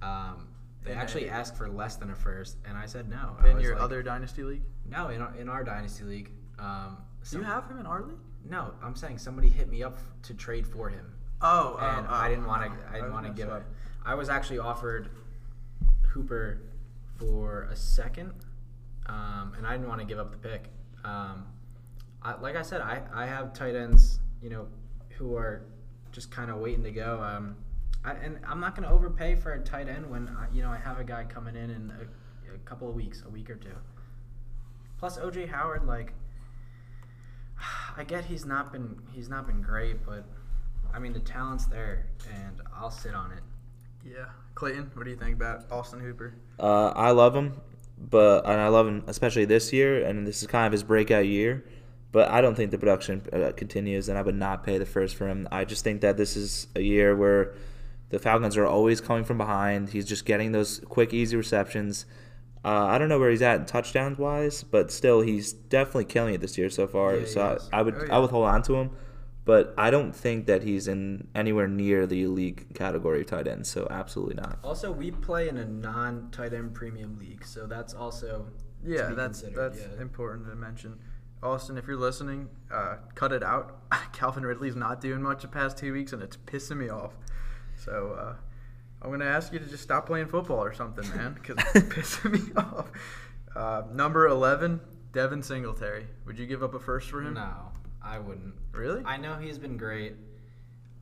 Um, 0.00 0.46
they 0.84 0.92
In 0.92 0.98
actually 0.98 1.28
asked 1.28 1.56
for 1.56 1.68
less 1.68 1.96
than 1.96 2.10
a 2.10 2.14
first, 2.14 2.56
and 2.66 2.76
I 2.76 2.86
said 2.86 3.08
no. 3.08 3.36
In 3.48 3.60
your 3.60 3.74
like, 3.74 3.82
other 3.82 4.02
dynasty 4.02 4.42
league? 4.42 4.62
no, 4.88 5.08
in 5.08 5.20
our, 5.20 5.34
in 5.36 5.48
our 5.48 5.62
dynasty 5.62 6.04
league. 6.04 6.30
Um, 6.58 6.96
Do 7.30 7.38
you 7.38 7.42
have 7.44 7.68
him 7.68 7.78
in 7.78 7.86
our 7.86 8.02
league? 8.02 8.18
No, 8.48 8.72
I'm 8.82 8.96
saying 8.96 9.18
somebody 9.18 9.48
hit 9.48 9.68
me 9.68 9.82
up 9.82 9.98
to 10.22 10.34
trade 10.34 10.66
for 10.66 10.88
him, 10.88 11.12
Oh, 11.42 11.76
and 11.80 12.06
I 12.06 12.28
didn't 12.28 12.46
want 12.46 12.62
to. 12.64 12.88
I 12.90 12.94
didn't 12.94 13.12
want 13.12 13.26
to 13.26 13.32
give 13.32 13.48
say. 13.48 13.54
up. 13.54 13.62
I 14.04 14.14
was 14.14 14.28
actually 14.30 14.58
offered 14.58 15.10
Hooper 16.08 16.62
for 17.18 17.64
a 17.70 17.76
second, 17.76 18.32
um, 19.06 19.54
and 19.56 19.66
I 19.66 19.72
didn't 19.72 19.88
want 19.88 20.00
to 20.00 20.06
give 20.06 20.18
up 20.18 20.30
the 20.30 20.38
pick. 20.38 20.64
Um, 21.04 21.46
I, 22.22 22.34
like 22.40 22.56
I 22.56 22.62
said, 22.62 22.80
I, 22.80 23.02
I 23.12 23.26
have 23.26 23.52
tight 23.52 23.74
ends, 23.74 24.20
you 24.42 24.50
know, 24.50 24.66
who 25.18 25.36
are 25.36 25.62
just 26.12 26.30
kind 26.30 26.50
of 26.50 26.56
waiting 26.58 26.82
to 26.84 26.90
go. 26.90 27.22
Um, 27.22 27.56
I, 28.04 28.12
and 28.12 28.38
I'm 28.48 28.60
not 28.60 28.74
going 28.74 28.88
to 28.88 28.94
overpay 28.94 29.34
for 29.36 29.52
a 29.52 29.60
tight 29.60 29.88
end 29.88 30.10
when 30.10 30.28
I, 30.28 30.54
you 30.54 30.62
know 30.62 30.70
I 30.70 30.78
have 30.78 30.98
a 30.98 31.04
guy 31.04 31.24
coming 31.24 31.54
in 31.54 31.70
in 31.70 31.92
a, 32.00 32.54
a 32.54 32.58
couple 32.58 32.88
of 32.88 32.94
weeks, 32.94 33.22
a 33.26 33.30
week 33.30 33.50
or 33.50 33.56
two. 33.56 33.76
Plus 34.98 35.18
OJ 35.18 35.50
Howard, 35.50 35.86
like 35.86 36.12
I 37.96 38.04
get 38.04 38.24
he's 38.24 38.44
not 38.44 38.72
been 38.72 38.96
he's 39.12 39.28
not 39.28 39.46
been 39.46 39.60
great, 39.60 40.04
but 40.04 40.24
I 40.92 40.98
mean 40.98 41.12
the 41.12 41.20
talent's 41.20 41.66
there, 41.66 42.06
and 42.34 42.60
I'll 42.74 42.90
sit 42.90 43.14
on 43.14 43.32
it. 43.32 43.42
Yeah. 44.04 44.26
Clayton, 44.54 44.90
what 44.94 45.04
do 45.04 45.10
you 45.10 45.16
think 45.16 45.34
about 45.34 45.70
Austin 45.70 46.00
Hooper? 46.00 46.34
Uh, 46.58 46.92
I 46.96 47.10
love 47.10 47.34
him, 47.34 47.60
but 47.98 48.44
and 48.46 48.60
I 48.60 48.68
love 48.68 48.86
him 48.86 49.04
especially 49.06 49.44
this 49.44 49.72
year, 49.72 50.04
and 50.04 50.26
this 50.26 50.42
is 50.42 50.48
kind 50.48 50.66
of 50.66 50.72
his 50.72 50.82
breakout 50.82 51.26
year. 51.26 51.64
But 52.12 52.28
I 52.28 52.40
don't 52.40 52.56
think 52.56 52.72
the 52.72 52.78
production 52.78 53.22
uh, 53.32 53.52
continues, 53.56 54.08
and 54.08 54.18
I 54.18 54.22
would 54.22 54.34
not 54.34 54.64
pay 54.64 54.78
the 54.78 54.86
first 54.86 55.14
for 55.14 55.28
him. 55.28 55.46
I 55.52 55.64
just 55.64 55.84
think 55.84 56.00
that 56.00 56.16
this 56.16 56.36
is 56.36 56.66
a 56.74 56.80
year 56.80 57.14
where 57.14 57.54
the 58.10 58.18
Falcons 58.18 58.56
are 58.56 58.66
always 58.66 59.00
coming 59.00 59.24
from 59.24 59.38
behind. 59.38 59.90
He's 59.90 60.04
just 60.06 60.24
getting 60.24 60.52
those 60.52 60.80
quick, 60.88 61.14
easy 61.14 61.36
receptions. 61.36 62.06
Uh, 62.64 62.84
I 62.86 62.98
don't 62.98 63.08
know 63.08 63.18
where 63.18 63.30
he's 63.30 63.40
at 63.42 63.66
touchdowns 63.66 64.18
wise, 64.18 64.62
but 64.62 64.92
still, 64.92 65.22
he's 65.22 65.52
definitely 65.52 66.04
killing 66.04 66.34
it 66.34 66.40
this 66.42 66.58
year 66.58 66.68
so 66.68 66.86
far. 66.86 67.16
Yeah, 67.16 67.26
so. 67.26 67.58
I, 67.72 67.78
I 67.78 67.82
would 67.82 67.94
Oh, 67.94 68.06
I 68.10 68.18
would 68.18 68.30
hold 68.30 68.44
on 68.46 68.62
to 68.64 68.74
him, 68.74 68.90
but 69.46 69.72
I 69.78 69.90
don't 69.90 70.14
think 70.14 70.44
that 70.46 70.62
he's 70.62 70.86
in 70.86 71.28
anywhere 71.34 71.66
near 71.66 72.06
the 72.06 72.22
elite 72.24 72.74
category 72.74 73.22
of 73.22 73.28
tight 73.28 73.48
ends. 73.48 73.70
So 73.70 73.86
absolutely 73.90 74.34
not. 74.34 74.58
Also, 74.62 74.90
we 74.92 75.10
play 75.10 75.48
in 75.48 75.56
a 75.56 75.64
non-tight 75.64 76.52
end 76.52 76.74
premium 76.74 77.18
league, 77.18 77.46
so 77.46 77.66
that's 77.66 77.94
also 77.94 78.48
to 78.84 78.90
Yeah, 78.90 79.08
be 79.08 79.14
that's 79.14 79.40
that's 79.40 79.78
yeah. 79.80 80.02
important 80.02 80.46
to 80.48 80.54
mention. 80.54 80.98
Austin, 81.42 81.78
if 81.78 81.86
you're 81.86 81.96
listening, 81.96 82.50
uh, 82.70 82.96
cut 83.14 83.32
it 83.32 83.42
out. 83.42 83.90
Calvin 84.12 84.44
Ridley's 84.44 84.76
not 84.76 85.00
doing 85.00 85.22
much 85.22 85.40
the 85.40 85.48
past 85.48 85.78
two 85.78 85.94
weeks, 85.94 86.12
and 86.12 86.22
it's 86.22 86.36
pissing 86.36 86.76
me 86.76 86.90
off. 86.90 87.14
So 87.84 88.16
uh, 88.20 88.34
I'm 89.02 89.10
gonna 89.10 89.24
ask 89.24 89.52
you 89.52 89.58
to 89.58 89.66
just 89.66 89.82
stop 89.82 90.06
playing 90.06 90.26
football 90.26 90.62
or 90.62 90.72
something, 90.74 91.08
man, 91.16 91.34
because 91.34 91.56
it's 91.74 91.86
pissing 91.86 92.32
me 92.32 92.52
off. 92.56 92.90
Uh, 93.56 93.82
number 93.92 94.28
11, 94.28 94.80
Devin 95.12 95.42
Singletary. 95.42 96.06
Would 96.26 96.38
you 96.38 96.46
give 96.46 96.62
up 96.62 96.74
a 96.74 96.78
first 96.78 97.10
for 97.10 97.22
him? 97.22 97.34
No, 97.34 97.52
I 98.02 98.18
wouldn't. 98.18 98.54
Really? 98.72 99.02
I 99.04 99.16
know 99.16 99.36
he's 99.36 99.58
been 99.58 99.76
great. 99.76 100.14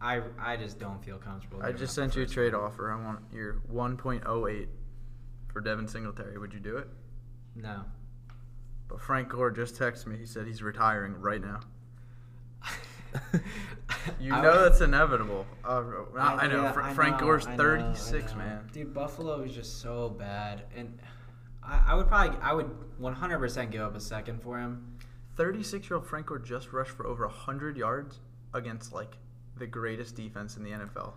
I, 0.01 0.23
I 0.39 0.57
just 0.57 0.79
don't 0.79 1.05
feel 1.05 1.19
comfortable. 1.19 1.61
I 1.63 1.73
just 1.73 1.95
sent 1.95 2.15
you 2.15 2.23
a 2.23 2.27
trade 2.27 2.55
offer. 2.55 2.93
I 2.93 3.05
want 3.05 3.21
your 3.33 3.63
1.08 3.73 4.69
for 5.53 5.61
Devin 5.61 5.89
Singletary. 5.89 6.39
Would 6.39 6.55
you 6.55 6.61
do 6.61 6.77
it? 6.77 6.89
No. 7.57 7.83
But 8.87 9.01
Frank 9.01 9.29
Gore 9.29 9.51
just 9.51 9.75
texted 9.75 10.07
me. 10.07 10.17
He 10.17 10.27
said 10.27 10.47
he's 10.47 10.63
retiring 10.63 11.15
right 11.21 11.41
now. 11.41 11.61
You 14.21 14.33
I 14.35 14.41
know 14.43 14.51
would- 14.53 14.61
that's 14.73 14.81
inevitable. 14.81 15.47
Uh, 15.65 15.83
I, 16.19 16.47
know. 16.49 16.63
yeah, 16.65 16.73
Fr- 16.73 16.83
I 16.83 16.95
Frank 16.95 17.19
know, 17.21 17.27
Gore's 17.27 17.47
I 17.47 17.53
know, 17.57 17.57
36, 17.57 18.33
know. 18.33 18.39
man. 18.39 18.69
Dude, 18.73 18.95
Buffalo 18.95 19.43
is 19.43 19.53
just 19.55 19.81
so 19.81 20.09
bad, 20.11 20.65
and 20.75 20.99
I, 21.63 21.83
I 21.89 21.95
would 21.95 22.09
probably, 22.09 22.39
I 22.41 22.53
would 22.53 22.71
100% 23.01 23.71
give 23.71 23.81
up 23.83 23.95
a 23.97 24.01
second 24.01 24.43
for 24.43 24.59
him. 24.59 24.97
36 25.37 25.89
year 25.89 25.97
old 25.99 26.07
Frank 26.07 26.27
Gore 26.27 26.39
just 26.39 26.73
rushed 26.73 26.91
for 26.93 27.07
over 27.07 27.27
100 27.27 27.77
yards 27.77 28.19
against 28.55 28.93
like 28.93 29.17
the 29.57 29.67
greatest 29.67 30.17
defense 30.17 30.57
in 30.57 30.65
the 30.65 30.71
NFL, 30.71 31.13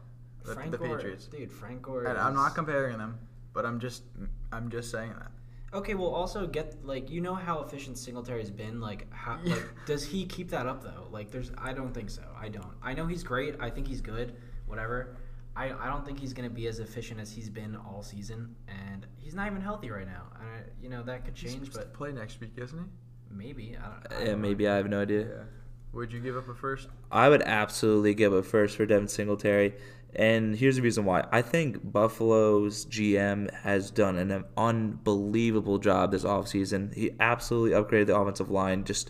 the, 0.45 0.53
Frank 0.53 0.71
the 0.71 0.77
Gore, 0.77 0.97
Patriots. 0.97 1.25
dude, 1.25 1.51
Frank 1.51 1.81
Gore. 1.81 2.03
And 2.05 2.17
I'm 2.17 2.35
not 2.35 2.53
comparing 2.55 2.97
them, 2.97 3.17
but 3.53 3.65
I'm 3.65 3.79
just 3.79 4.03
I'm 4.51 4.69
just 4.69 4.91
saying 4.91 5.13
that. 5.17 5.31
Okay, 5.73 5.93
well, 5.93 6.09
also 6.09 6.47
get 6.47 6.85
like 6.85 7.09
you 7.09 7.21
know 7.21 7.33
how 7.33 7.61
efficient 7.61 7.97
Singletary's 7.97 8.51
been. 8.51 8.81
Like, 8.81 9.11
how 9.13 9.39
like 9.43 9.63
does 9.85 10.03
he 10.03 10.25
keep 10.25 10.49
that 10.49 10.67
up 10.67 10.83
though? 10.83 11.07
Like, 11.11 11.31
there's 11.31 11.51
I 11.57 11.71
don't 11.73 11.93
think 11.93 12.09
so. 12.09 12.23
I 12.37 12.49
don't. 12.49 12.73
I 12.83 12.93
know 12.93 13.07
he's 13.07 13.23
great. 13.23 13.55
I 13.59 13.69
think 13.69 13.87
he's 13.87 14.01
good. 14.01 14.35
Whatever. 14.67 15.15
I, 15.55 15.65
I 15.71 15.87
don't 15.87 16.05
think 16.05 16.19
he's 16.19 16.33
gonna 16.33 16.49
be 16.49 16.67
as 16.67 16.79
efficient 16.79 17.19
as 17.19 17.31
he's 17.31 17.49
been 17.49 17.75
all 17.75 18.01
season, 18.03 18.55
and 18.67 19.05
he's 19.17 19.33
not 19.35 19.47
even 19.47 19.61
healthy 19.61 19.89
right 19.89 20.07
now. 20.07 20.23
I, 20.35 20.61
you 20.81 20.89
know 20.89 21.03
that 21.03 21.25
could 21.25 21.35
change, 21.35 21.53
supposed 21.55 21.73
but 21.73 21.91
to 21.91 21.97
play 21.97 22.11
next 22.11 22.39
week, 22.39 22.53
isn't 22.57 22.77
he? 22.79 22.85
maybe 23.29 23.77
I 23.81 23.87
don't. 23.87 24.13
I 24.13 24.19
Yeah, 24.19 24.25
don't 24.31 24.41
know. 24.41 24.47
maybe 24.47 24.67
I 24.67 24.75
have 24.77 24.89
no 24.89 25.01
idea. 25.01 25.45
Would 25.93 26.13
you 26.13 26.19
give 26.19 26.37
up 26.37 26.47
a 26.47 26.53
first? 26.55 26.87
I 27.11 27.27
would 27.29 27.41
absolutely 27.41 28.13
give 28.13 28.31
a 28.33 28.41
first 28.43 28.77
for 28.77 28.85
Devin 28.85 29.07
Singletary. 29.07 29.73
And 30.15 30.55
here's 30.55 30.75
the 30.77 30.81
reason 30.81 31.05
why. 31.05 31.25
I 31.31 31.41
think 31.41 31.89
Buffalo's 31.91 32.85
GM 32.85 33.53
has 33.61 33.91
done 33.91 34.17
an 34.17 34.43
unbelievable 34.57 35.77
job 35.79 36.11
this 36.11 36.23
offseason. 36.23 36.93
He 36.93 37.11
absolutely 37.19 37.71
upgraded 37.71 38.07
the 38.07 38.17
offensive 38.17 38.49
line, 38.49 38.83
just 38.83 39.09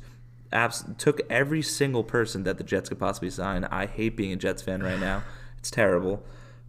abs- 0.52 0.86
took 0.98 1.22
every 1.30 1.62
single 1.64 2.04
person 2.04 2.44
that 2.44 2.58
the 2.58 2.64
Jets 2.64 2.90
could 2.90 3.00
possibly 3.00 3.30
sign. 3.32 3.64
I 3.66 3.86
hate 3.88 4.16
being 4.16 4.32
a 4.34 4.36
Jets 4.36 4.62
fan 4.62 4.84
right 4.84 5.00
now. 5.00 5.24
It's 5.58 5.72
terrible. 5.72 6.24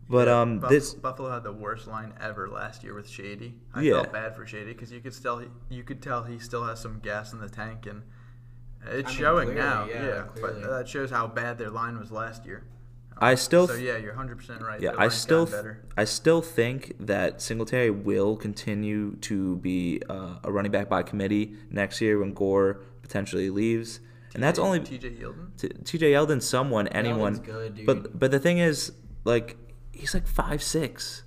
But 0.08 0.28
Yeah, 0.28 0.40
um 0.40 0.58
Buff- 0.60 0.70
this 0.70 0.94
Buffalo 0.94 1.30
had 1.30 1.42
the 1.42 1.52
worst 1.52 1.86
line 1.86 2.12
ever 2.20 2.48
last 2.48 2.82
year 2.84 2.94
with 2.94 3.08
Shady. 3.08 3.54
I 3.74 3.82
Yeah. 3.82 3.94
felt 3.94 4.12
bad 4.12 4.34
for 4.36 4.46
Shady 4.46 4.72
because 4.72 4.92
you 4.92 5.00
could 5.00 5.14
still 5.14 5.42
you 5.70 5.82
could 5.84 6.02
tell 6.02 6.24
he 6.24 6.38
still 6.38 6.64
has 6.64 6.80
some 6.80 7.00
gas 7.00 7.32
in 7.32 7.38
the 7.40 7.48
tank, 7.48 7.86
and 7.86 8.02
it's 8.90 9.08
I 9.08 9.10
mean, 9.12 9.18
showing 9.18 9.48
clearly, 9.48 9.62
now. 9.62 9.86
yeah, 9.86 10.06
Yeah, 10.06 10.24
but 10.40 10.62
that 10.62 10.88
shows 10.88 11.10
how 11.10 11.26
bad 11.26 11.58
their 11.58 11.70
line 11.70 11.98
was 11.98 12.10
last 12.10 12.44
year. 12.44 12.64
I 13.18 13.34
still 13.36 13.68
So 13.68 13.74
yeah, 13.74 13.98
you're 13.98 14.12
100 14.12 14.36
percent 14.38 14.62
right. 14.62 14.80
Yeah, 14.80 14.92
I 14.98 15.08
still, 15.08 15.44
gotten 15.44 15.52
th- 15.52 15.62
better. 15.76 15.84
I 15.96 16.04
still 16.04 16.42
think 16.42 16.94
that 16.98 17.40
Singletary 17.40 17.90
will 17.90 18.36
continue 18.36 19.16
to 19.16 19.56
be 19.58 20.02
uh, 20.08 20.36
a 20.42 20.50
running 20.50 20.72
back 20.72 20.88
by 20.88 21.02
committee 21.02 21.54
next 21.70 22.00
year 22.00 22.18
when 22.18 22.32
Gore 22.32 22.80
potentially 23.02 23.50
leaves, 23.50 24.00
and 24.34 24.42
that's 24.42 24.58
only 24.58 24.80
TJ 24.80 25.20
Yeldon. 25.20 25.84
T.J. 25.84 26.12
Yeldon, 26.12 26.42
someone, 26.42 26.88
anyone. 26.88 27.36
Yeldon's 27.36 27.46
good, 27.46 27.74
dude. 27.76 27.86
But 27.86 28.18
but 28.18 28.30
the 28.30 28.40
thing 28.40 28.58
is, 28.58 28.92
like, 29.24 29.56
he's 29.92 30.14
like 30.14 30.26
five 30.26 30.62
six, 30.62 31.22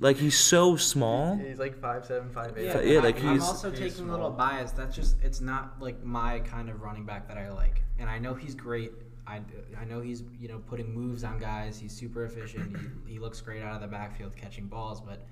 like 0.00 0.16
he's 0.16 0.38
so 0.38 0.76
small. 0.76 1.36
He's 1.36 1.58
like 1.58 1.78
five 1.78 2.04
seven, 2.04 2.30
five 2.30 2.56
eight. 2.56 2.66
Yeah, 2.66 2.72
but 2.74 2.86
yeah, 2.86 2.98
I- 2.98 3.02
like 3.02 3.22
I'm 3.24 3.32
he's- 3.32 3.42
also 3.46 3.70
he's 3.70 3.78
taking 3.94 4.08
a 4.08 4.12
little 4.12 4.30
bias. 4.30 4.72
That's 4.72 4.94
just 4.94 5.16
it's 5.22 5.40
not 5.40 5.80
like 5.80 6.02
my 6.04 6.40
kind 6.40 6.68
of 6.68 6.82
running 6.82 7.04
back 7.04 7.28
that 7.28 7.38
I 7.38 7.50
like, 7.50 7.82
and 7.98 8.08
I 8.10 8.18
know 8.18 8.34
he's 8.34 8.54
great. 8.54 8.92
I, 9.28 9.40
I 9.80 9.84
know 9.84 10.00
he's 10.00 10.22
you 10.38 10.48
know 10.48 10.58
putting 10.58 10.94
moves 10.94 11.24
on 11.24 11.38
guys. 11.38 11.78
He's 11.78 11.92
super 11.92 12.24
efficient. 12.24 12.76
he, 13.06 13.14
he 13.14 13.18
looks 13.18 13.40
great 13.40 13.62
out 13.62 13.74
of 13.74 13.80
the 13.80 13.88
backfield 13.88 14.36
catching 14.36 14.66
balls, 14.66 15.00
but 15.00 15.26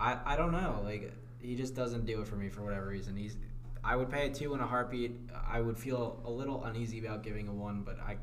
I 0.00 0.18
I 0.24 0.36
don't 0.36 0.52
know 0.52 0.80
like 0.84 1.12
he 1.40 1.54
just 1.56 1.74
doesn't 1.74 2.06
do 2.06 2.20
it 2.22 2.28
for 2.28 2.36
me 2.36 2.48
for 2.48 2.62
whatever 2.62 2.86
reason. 2.86 3.16
He's 3.16 3.36
I 3.84 3.96
would 3.96 4.10
pay 4.10 4.28
a 4.28 4.30
two 4.32 4.54
in 4.54 4.60
a 4.60 4.66
heartbeat. 4.66 5.18
I 5.50 5.60
would 5.60 5.76
feel 5.76 6.22
a 6.24 6.30
little 6.30 6.62
uneasy 6.64 7.04
about 7.04 7.22
giving 7.24 7.48
a 7.48 7.52
one, 7.52 7.82
but 7.82 7.98
I 8.00 8.16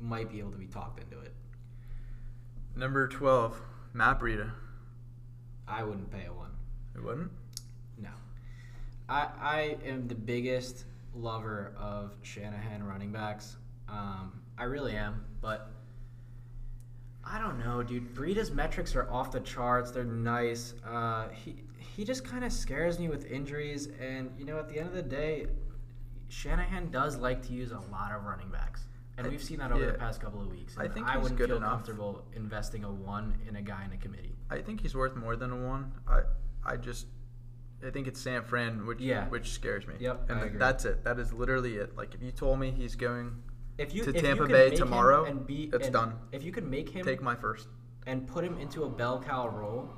might 0.00 0.30
be 0.30 0.38
able 0.40 0.50
to 0.50 0.58
be 0.58 0.66
talked 0.66 1.00
into 1.00 1.18
it. 1.20 1.32
Number 2.76 3.08
12, 3.08 3.58
Matt 3.94 4.20
Breida. 4.20 4.50
I 5.68 5.82
wouldn't 5.82 6.10
pay 6.10 6.26
a 6.26 6.32
one. 6.32 6.50
It 6.94 7.02
wouldn't. 7.02 7.30
No. 7.98 8.10
I 9.08 9.28
I 9.40 9.76
am 9.84 10.08
the 10.08 10.14
biggest 10.14 10.84
lover 11.14 11.72
of 11.78 12.14
Shanahan 12.22 12.84
running 12.84 13.12
backs. 13.12 13.56
Um, 13.88 14.40
I 14.58 14.64
really 14.64 14.96
am, 14.96 15.24
but 15.40 15.70
I 17.24 17.38
don't 17.38 17.58
know, 17.58 17.82
dude. 17.82 18.14
Breida's 18.14 18.50
metrics 18.50 18.94
are 18.94 19.10
off 19.10 19.32
the 19.32 19.40
charts. 19.40 19.90
They're 19.90 20.04
nice. 20.04 20.74
Uh, 20.86 21.28
he 21.30 21.56
he 21.78 22.04
just 22.04 22.24
kind 22.24 22.44
of 22.44 22.52
scares 22.52 22.98
me 22.98 23.08
with 23.08 23.24
injuries, 23.26 23.88
and 24.00 24.30
you 24.38 24.44
know, 24.44 24.58
at 24.58 24.68
the 24.68 24.78
end 24.78 24.88
of 24.88 24.94
the 24.94 25.02
day, 25.02 25.46
Shanahan 26.28 26.90
does 26.90 27.16
like 27.16 27.42
to 27.46 27.52
use 27.52 27.72
a 27.72 27.80
lot 27.90 28.12
of 28.12 28.24
running 28.24 28.48
backs, 28.50 28.86
and 29.18 29.26
we've 29.26 29.42
seen 29.42 29.58
that 29.58 29.72
over 29.72 29.84
the 29.86 29.92
past 29.92 30.20
couple 30.20 30.40
of 30.40 30.48
weeks. 30.48 30.74
I 30.78 30.88
think 30.88 31.06
I 31.08 31.16
wouldn't 31.16 31.38
good 31.38 31.48
feel 31.48 31.56
enough. 31.58 31.70
comfortable 31.70 32.24
investing 32.34 32.84
a 32.84 32.90
one 32.90 33.34
in 33.48 33.56
a 33.56 33.62
guy 33.62 33.84
in 33.84 33.92
a 33.92 33.96
committee. 33.96 34.36
I 34.50 34.60
think 34.60 34.80
he's 34.80 34.94
worth 34.94 35.16
more 35.16 35.36
than 35.36 35.50
a 35.52 35.56
one. 35.56 35.92
I 36.06 36.20
I 36.64 36.76
just 36.76 37.06
I 37.86 37.90
think 37.90 38.06
it's 38.06 38.20
San 38.20 38.42
Fran, 38.44 38.86
which 38.86 39.00
Yeah. 39.00 39.28
which 39.28 39.50
scares 39.52 39.86
me. 39.86 39.94
Yep, 39.98 40.22
and 40.30 40.38
I 40.38 40.40
th- 40.40 40.46
agree. 40.48 40.58
that's 40.58 40.84
it. 40.84 41.04
That 41.04 41.18
is 41.18 41.32
literally 41.32 41.76
it. 41.76 41.96
Like 41.96 42.14
if 42.14 42.22
you 42.22 42.30
told 42.32 42.58
me 42.58 42.70
he's 42.70 42.94
going, 42.96 43.42
If 43.78 43.94
you 43.94 44.02
To 44.04 44.10
if 44.14 44.22
Tampa 44.22 44.44
you 44.44 44.48
Bay 44.48 44.70
tomorrow, 44.70 45.24
and 45.24 45.46
be, 45.46 45.70
it's 45.72 45.84
and 45.86 45.92
done. 45.92 46.14
If 46.32 46.42
you 46.42 46.52
could 46.52 46.66
make 46.66 46.88
him 46.90 47.04
take 47.04 47.22
my 47.22 47.34
first. 47.36 47.68
and 48.06 48.26
put 48.26 48.44
him 48.44 48.56
into 48.58 48.84
a 48.84 48.88
bell 48.88 49.20
cow 49.22 49.48
role, 49.48 49.90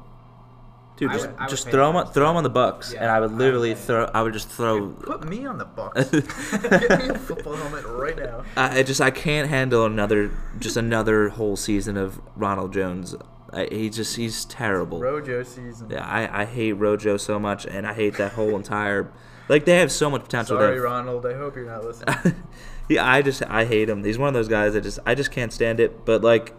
Dude, 0.98 1.12
just 1.12 1.28
would- 1.30 1.48
just 1.48 1.68
throw 1.70 1.88
him 1.90 1.96
on, 1.96 2.06
throw 2.12 2.28
him 2.30 2.36
on 2.36 2.42
the 2.42 2.50
Bucks, 2.50 2.92
Yeah, 2.92 3.02
and 3.02 3.10
I 3.10 3.20
would 3.20 3.30
I 3.30 3.32
would 3.32 3.38
literally 3.38 3.74
throw. 3.74 4.04
I 4.12 4.22
would 4.22 4.32
just 4.32 4.48
throw. 4.48 4.88
Put 4.88 5.28
me 5.28 5.46
on 5.46 5.56
the 5.58 5.64
Bucks. 5.64 6.10
Get 6.10 6.98
me 7.02 7.08
a 7.08 7.14
football 7.18 7.54
helmet 7.54 7.84
right 7.86 8.16
now. 8.16 8.42
I 8.56 8.80
I 8.80 8.82
just 8.82 9.00
I 9.00 9.10
can't 9.10 9.48
handle 9.48 9.84
another 9.84 10.30
just 10.58 10.76
another 10.76 11.28
whole 11.30 11.56
season 11.56 11.96
of 11.96 12.20
Ronald 12.36 12.72
Jones. 12.72 13.14
I, 13.52 13.66
he 13.70 13.88
just 13.88 14.16
he's 14.16 14.44
terrible. 14.44 15.00
Rojo 15.00 15.42
season. 15.42 15.88
Yeah, 15.90 16.04
I, 16.04 16.42
I 16.42 16.44
hate 16.44 16.72
Rojo 16.72 17.16
so 17.16 17.38
much, 17.38 17.64
and 17.64 17.86
I 17.86 17.94
hate 17.94 18.14
that 18.18 18.32
whole 18.32 18.54
entire. 18.56 19.10
Like 19.48 19.64
they 19.64 19.78
have 19.78 19.90
so 19.90 20.10
much 20.10 20.24
potential. 20.24 20.56
Sorry, 20.58 20.66
They 20.70 20.74
have- 20.74 20.82
Ronald. 20.84 21.24
I 21.24 21.34
hope 21.34 21.56
you're 21.56 21.64
not 21.64 21.82
listening. 21.84 22.34
yeah, 22.90 23.08
I 23.10 23.22
just 23.22 23.42
I 23.44 23.64
hate 23.64 23.88
him. 23.88 24.04
He's 24.04 24.18
one 24.18 24.28
of 24.28 24.34
those 24.34 24.48
guys 24.48 24.74
that 24.74 24.82
just 24.82 24.98
I 25.06 25.14
just 25.14 25.30
can't 25.30 25.52
stand 25.52 25.80
it. 25.80 26.04
But 26.04 26.22
like, 26.22 26.54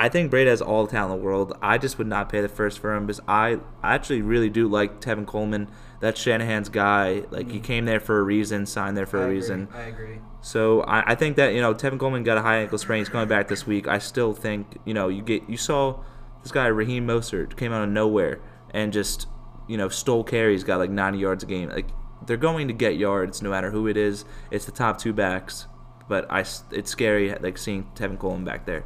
I 0.00 0.08
think 0.08 0.30
Breida 0.30 0.46
has 0.46 0.62
all 0.62 0.86
the 0.86 0.92
talent 0.92 1.12
in 1.14 1.18
the 1.18 1.24
world. 1.24 1.58
I 1.60 1.76
just 1.76 1.98
would 1.98 2.06
not 2.06 2.28
pay 2.28 2.40
the 2.40 2.48
first 2.48 2.78
for 2.78 2.94
him 2.94 3.06
because 3.06 3.20
I 3.26 3.58
actually 3.82 4.22
really 4.22 4.48
do 4.48 4.68
like 4.68 5.00
Tevin 5.00 5.26
Coleman. 5.26 5.68
That's 6.00 6.20
Shanahan's 6.20 6.68
guy. 6.68 7.24
Like 7.30 7.50
he 7.50 7.58
came 7.58 7.84
there 7.84 7.98
for 7.98 8.18
a 8.18 8.22
reason, 8.22 8.64
signed 8.64 8.96
there 8.96 9.06
for 9.06 9.18
Mm. 9.18 9.20
I 9.20 9.22
a 9.22 9.26
agree. 9.26 9.36
reason. 9.36 9.68
I 9.74 9.80
agree. 9.82 10.18
So 10.40 10.82
I, 10.82 11.10
I 11.10 11.14
think 11.16 11.36
that 11.36 11.52
you 11.52 11.60
know 11.60 11.74
Tevin 11.74 11.98
Coleman 11.98 12.22
got 12.22 12.38
a 12.38 12.42
high 12.42 12.58
ankle 12.58 12.78
sprain. 12.78 13.00
He's 13.00 13.08
coming 13.08 13.28
back 13.28 13.48
this 13.48 13.66
week. 13.66 13.88
I 13.88 13.98
still 13.98 14.32
think 14.32 14.78
you 14.84 14.94
know 14.94 15.08
you 15.08 15.20
get 15.22 15.48
you 15.50 15.56
saw 15.56 15.98
this 16.44 16.52
guy 16.52 16.66
Raheem 16.68 17.04
Mostert 17.06 17.56
came 17.56 17.72
out 17.72 17.82
of 17.82 17.88
nowhere 17.90 18.40
and 18.70 18.92
just 18.92 19.26
you 19.66 19.76
know 19.76 19.88
stole 19.88 20.22
carries, 20.22 20.62
got 20.62 20.78
like 20.78 20.90
90 20.90 21.18
yards 21.18 21.42
a 21.42 21.46
game. 21.46 21.70
Like 21.70 21.88
they're 22.24 22.36
going 22.36 22.68
to 22.68 22.74
get 22.74 22.96
yards 22.96 23.42
no 23.42 23.50
matter 23.50 23.72
who 23.72 23.88
it 23.88 23.96
is. 23.96 24.24
It's 24.52 24.64
the 24.64 24.72
top 24.72 24.98
two 24.98 25.12
backs, 25.12 25.66
but 26.08 26.24
I 26.30 26.44
it's 26.70 26.88
scary 26.90 27.34
like 27.40 27.58
seeing 27.58 27.90
Tevin 27.96 28.16
Coleman 28.18 28.44
back 28.44 28.64
there. 28.64 28.84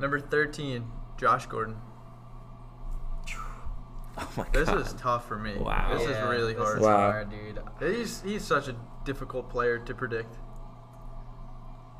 Number 0.00 0.18
13, 0.18 0.90
Josh 1.18 1.46
Gordon. 1.46 1.76
Oh 4.18 4.28
my 4.36 4.46
This 4.52 4.68
god. 4.68 4.80
is 4.80 4.92
tough 4.94 5.26
for 5.28 5.38
me. 5.38 5.56
Wow. 5.56 5.88
This 5.92 6.02
is 6.02 6.10
Yeah, 6.10 6.28
really 6.28 6.52
this 6.54 6.62
hard. 6.62 6.78
is 6.78 6.84
Wow. 6.84 6.96
hard, 7.10 7.30
dude. 7.30 7.58
He's 7.80 8.20
he's 8.22 8.44
such 8.44 8.68
a 8.68 8.74
difficult 9.04 9.48
player 9.48 9.78
to 9.78 9.94
predict. 9.94 10.36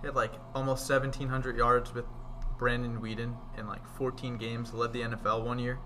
He 0.01 0.07
had 0.07 0.17
like 0.17 0.33
almost 0.55 0.89
1,700 0.91 1.57
yards 1.57 1.95
with 1.95 2.05
Brandon 2.59 3.01
Weeden 3.01 3.37
in 3.57 3.67
like 3.67 3.87
14 3.87 4.37
games. 4.37 4.73
Led 4.75 4.93
the 4.93 5.03
NFL 5.03 5.45
one 5.45 5.59
year, 5.59 5.79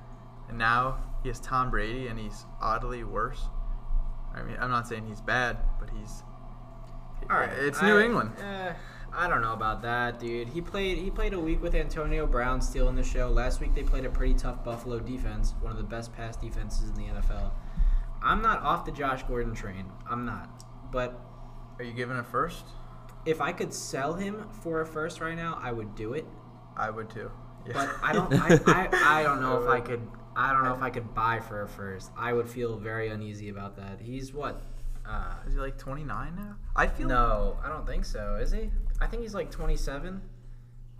and 0.48 0.56
now 0.58 0.98
he 1.22 1.28
has 1.28 1.38
Tom 1.40 1.70
Brady, 1.70 2.08
and 2.08 2.18
he's 2.18 2.46
oddly 2.60 3.04
worse. 3.04 3.48
I 4.34 4.42
mean, 4.42 4.56
I'm 4.60 4.70
not 4.70 4.88
saying 4.88 5.06
he's 5.06 5.20
bad, 5.20 5.58
but 5.78 5.90
he's. 5.90 6.22
All 7.30 7.36
right, 7.38 7.50
It's 7.52 7.80
New 7.80 7.98
England. 7.98 8.32
eh, 8.40 8.74
I 9.16 9.28
don't 9.28 9.42
know 9.42 9.52
about 9.52 9.82
that, 9.82 10.18
dude. 10.18 10.48
He 10.48 10.60
played. 10.60 10.98
He 10.98 11.10
played 11.10 11.34
a 11.34 11.38
week 11.38 11.62
with 11.62 11.74
Antonio 11.74 12.26
Brown 12.26 12.60
stealing 12.60 12.96
the 12.96 13.02
show. 13.04 13.28
Last 13.30 13.60
week 13.60 13.74
they 13.74 13.82
played 13.82 14.04
a 14.04 14.10
pretty 14.10 14.34
tough 14.34 14.64
Buffalo 14.64 14.98
defense, 14.98 15.54
one 15.60 15.70
of 15.70 15.78
the 15.78 15.84
best 15.84 16.12
pass 16.12 16.36
defenses 16.36 16.88
in 16.90 16.94
the 16.96 17.04
NFL. 17.04 17.52
I'm 18.22 18.42
not 18.42 18.62
off 18.62 18.84
the 18.84 18.92
Josh 18.92 19.22
Gordon 19.24 19.54
train. 19.54 19.86
I'm 20.08 20.24
not. 20.24 20.64
But 20.90 21.18
Are 21.78 21.84
you 21.84 21.92
giving 21.92 22.16
a 22.16 22.24
first? 22.24 22.64
if 23.26 23.40
I 23.40 23.52
could 23.52 23.72
sell 23.72 24.14
him 24.14 24.46
for 24.62 24.80
a 24.82 24.86
first 24.86 25.20
right 25.20 25.36
now, 25.36 25.58
I 25.62 25.72
would 25.72 25.94
do 25.94 26.12
it. 26.14 26.26
I 26.76 26.90
would 26.90 27.08
too. 27.08 27.30
Yeah. 27.66 27.72
But 27.72 27.90
I 28.02 28.12
don't. 28.12 28.32
I, 28.34 28.60
I, 28.66 28.88
I 29.20 29.22
don't 29.22 29.40
know 29.40 29.62
if 29.62 29.68
I 29.68 29.80
could. 29.80 30.06
I 30.36 30.52
don't 30.52 30.64
know 30.64 30.74
if 30.74 30.82
I 30.82 30.90
could 30.90 31.14
buy 31.14 31.38
for 31.40 31.62
a 31.62 31.68
first. 31.68 32.10
I 32.18 32.32
would 32.32 32.48
feel 32.48 32.76
very 32.76 33.08
uneasy 33.08 33.48
about 33.48 33.76
that. 33.76 34.00
He's 34.00 34.32
what? 34.34 34.62
Uh, 35.06 35.34
Is 35.46 35.52
he 35.54 35.60
like 35.60 35.76
29 35.76 36.34
now? 36.34 36.56
I 36.74 36.86
feel 36.86 37.06
no, 37.08 37.58
I 37.62 37.68
don't 37.68 37.86
think 37.86 38.04
so. 38.06 38.36
Is 38.40 38.52
he? 38.52 38.70
I 39.00 39.06
think 39.06 39.22
he's 39.22 39.34
like 39.34 39.50
27. 39.50 40.20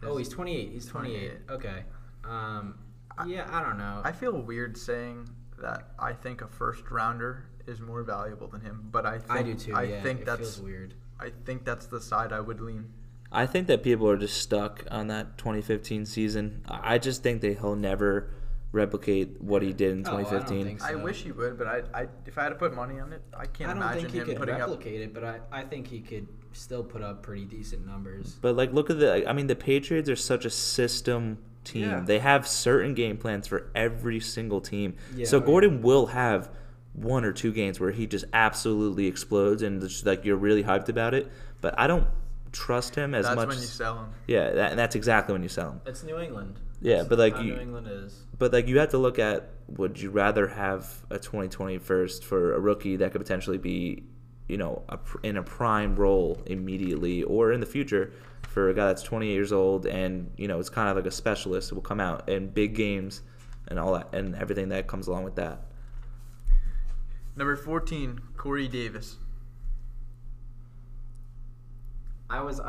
Oh, 0.03 0.17
he's 0.17 0.29
28. 0.29 0.71
He's 0.73 0.87
28. 0.87 1.47
28. 1.49 1.57
Okay. 1.57 1.83
Um, 2.25 2.79
yeah, 3.27 3.49
I 3.51 3.63
don't 3.63 3.79
know. 3.79 4.01
I 4.05 4.13
feel 4.13 4.33
weird 4.41 4.77
saying 4.77 5.29
that 5.61 5.89
I 5.99 6.13
think 6.13 6.43
a 6.43 6.49
first 6.49 6.91
rounder 6.91 7.47
is 7.67 7.81
more 7.81 8.03
valuable 8.03 8.49
than 8.49 8.61
him. 8.61 8.89
But 8.91 9.07
I 9.07 9.19
think 9.19 9.31
I 9.31 9.43
do 9.43 9.55
too. 9.55 9.75
I 9.75 9.83
yeah, 9.85 10.03
think 10.03 10.21
it 10.21 10.27
that's 10.27 10.41
feels 10.41 10.61
weird. 10.61 10.95
I 11.21 11.31
think 11.47 11.65
that's 11.65 11.87
the 11.87 12.01
side 12.01 12.33
I 12.33 12.41
would 12.41 12.61
lean. 12.61 12.93
I 13.33 13.47
think 13.47 13.67
that 13.69 13.83
people 13.83 14.09
are 14.11 14.17
just 14.17 14.41
stuck 14.43 14.85
on 14.91 15.07
that 15.09 15.39
2015 15.39 16.07
season. 16.07 16.63
I 16.69 16.95
I 16.95 16.99
just 16.99 17.23
think 17.23 17.41
that 17.43 17.59
he'll 17.59 17.77
never 17.77 18.31
replicate 18.73 19.41
what 19.41 19.63
he 19.63 19.73
did 19.73 19.93
in 19.93 20.05
Oh, 20.07 20.17
I 20.17 20.23
don't 20.23 20.31
2015. 20.47 20.65
think 20.67 20.83
I 20.83 20.97
wish 20.97 21.23
he 21.23 21.31
would, 21.33 21.57
but 21.57 21.67
I, 21.69 21.83
I 22.03 22.09
if 22.27 22.37
I 22.37 22.43
had 22.45 22.49
to 22.51 22.55
put 22.57 22.75
money 22.75 22.99
on 23.01 23.13
it, 23.13 23.23
I 23.37 23.47
can't 23.47 23.71
I 23.71 23.75
don't 23.75 23.83
imagine 23.83 24.01
think 24.03 24.13
he 24.13 24.19
him 24.19 24.27
could 24.27 24.37
putting 24.37 24.55
up. 24.57 24.61
replicate 24.69 25.01
it, 25.01 25.15
but 25.15 25.25
I, 25.25 25.39
I 25.53 25.63
think 25.63 25.87
he 25.87 26.01
could 26.01 26.27
still 26.55 26.83
put 26.83 27.03
up 27.03 27.23
pretty 27.23 27.45
decent 27.45 27.87
numbers. 27.87 28.37
But 28.41 28.57
like, 28.57 28.73
look 28.73 28.91
at 28.91 28.99
the. 28.99 29.29
I 29.29 29.33
mean, 29.33 29.47
the 29.47 29.57
Patriots 29.57 30.09
are 30.09 30.17
such 30.17 30.45
a 30.45 30.51
system 30.51 31.39
team. 31.65 31.83
Yeah. 31.91 32.01
They 32.05 32.19
have 32.19 32.47
certain 32.47 32.95
game 32.95 33.17
plans 33.17 33.47
for 33.47 33.71
every 33.75 34.21
single 34.21 34.61
team. 34.61 34.95
so 35.25 35.39
Yeah. 35.39 35.45
Gordon 35.47 35.83
will 35.83 36.07
have 36.07 36.51
one 36.93 37.25
or 37.25 37.33
two 37.33 37.53
games 37.53 37.81
where 37.81 37.91
he 37.91 38.07
just 38.07 38.25
absolutely 38.33 39.07
explodes, 39.07 39.63
and 39.63 39.83
it's 39.83 40.05
like 40.07 40.25
you're 40.25 40.37
really 40.37 40.63
hyped 40.65 40.89
about 40.89 41.13
it. 41.15 41.31
But 41.61 41.75
I 41.79 41.87
don't 41.87 42.07
trust 42.53 42.95
him 42.95 43.15
as 43.15 43.25
That's 43.27 43.35
much. 43.37 43.49
when 43.49 43.59
you 43.59 43.65
sell 43.65 43.99
him. 43.99 44.07
yeah, 44.29 44.51
that, 44.53 44.77
that's 44.77 44.95
exactly 44.95 45.33
when 45.33 45.43
you 45.43 45.49
sell 45.49 45.73
him. 45.73 45.81
It's 45.87 46.05
New 46.05 46.19
England. 46.21 46.61
Yeah, 46.81 46.99
That's 46.99 47.09
but, 47.09 47.19
like, 47.19 47.35
how 47.35 47.41
you- 47.41 47.55
New 47.55 47.61
England 47.61 47.89
is. 47.91 48.21
But 48.39 48.53
like 48.53 48.69
you 48.69 48.79
have 48.79 48.91
to 48.91 48.99
look 48.99 49.19
at 49.19 49.51
would 49.69 49.99
you 50.01 50.11
rather 50.11 50.49
have 50.49 51.05
a 51.09 51.19
2020 51.19 51.79
first 51.79 52.23
for 52.25 52.53
a 52.55 52.61
rookie 52.61 52.97
that 52.97 53.13
could 53.13 53.21
potentially 53.21 53.59
be, 53.59 54.03
you 54.49 54.57
know, 54.57 54.83
a, 54.89 54.99
in 55.23 55.37
a 55.37 55.43
prime 55.43 55.97
role 55.97 56.43
immediately, 56.47 57.23
or 57.23 57.53
in 57.53 57.61
the 57.61 57.67
future 57.67 58.13
for 58.55 58.69
a 58.69 58.75
guy 58.75 58.87
that's 58.87 59.03
28 59.03 59.33
years 59.33 59.53
old 59.53 59.85
and 59.85 60.31
you 60.37 60.47
know 60.47 60.61
it's 60.61 60.69
kind 60.69 60.89
of 60.89 60.95
like 60.95 61.07
a 61.07 61.11
specialist 61.11 61.71
who 61.71 61.75
will 61.75 61.83
come 61.83 61.99
out 61.99 62.29
in 62.29 62.47
big 62.47 62.77
games 62.77 63.23
and 63.67 63.81
all 63.81 63.95
that 63.95 64.15
and 64.15 64.37
everything 64.37 64.69
that 64.69 64.87
comes 64.87 65.09
along 65.09 65.25
with 65.25 65.35
that. 65.35 65.63
Number 67.37 67.57
fourteen, 67.57 68.21
Corey 68.37 68.69
Davis. 68.69 69.17
I 72.31 72.41
was. 72.43 72.61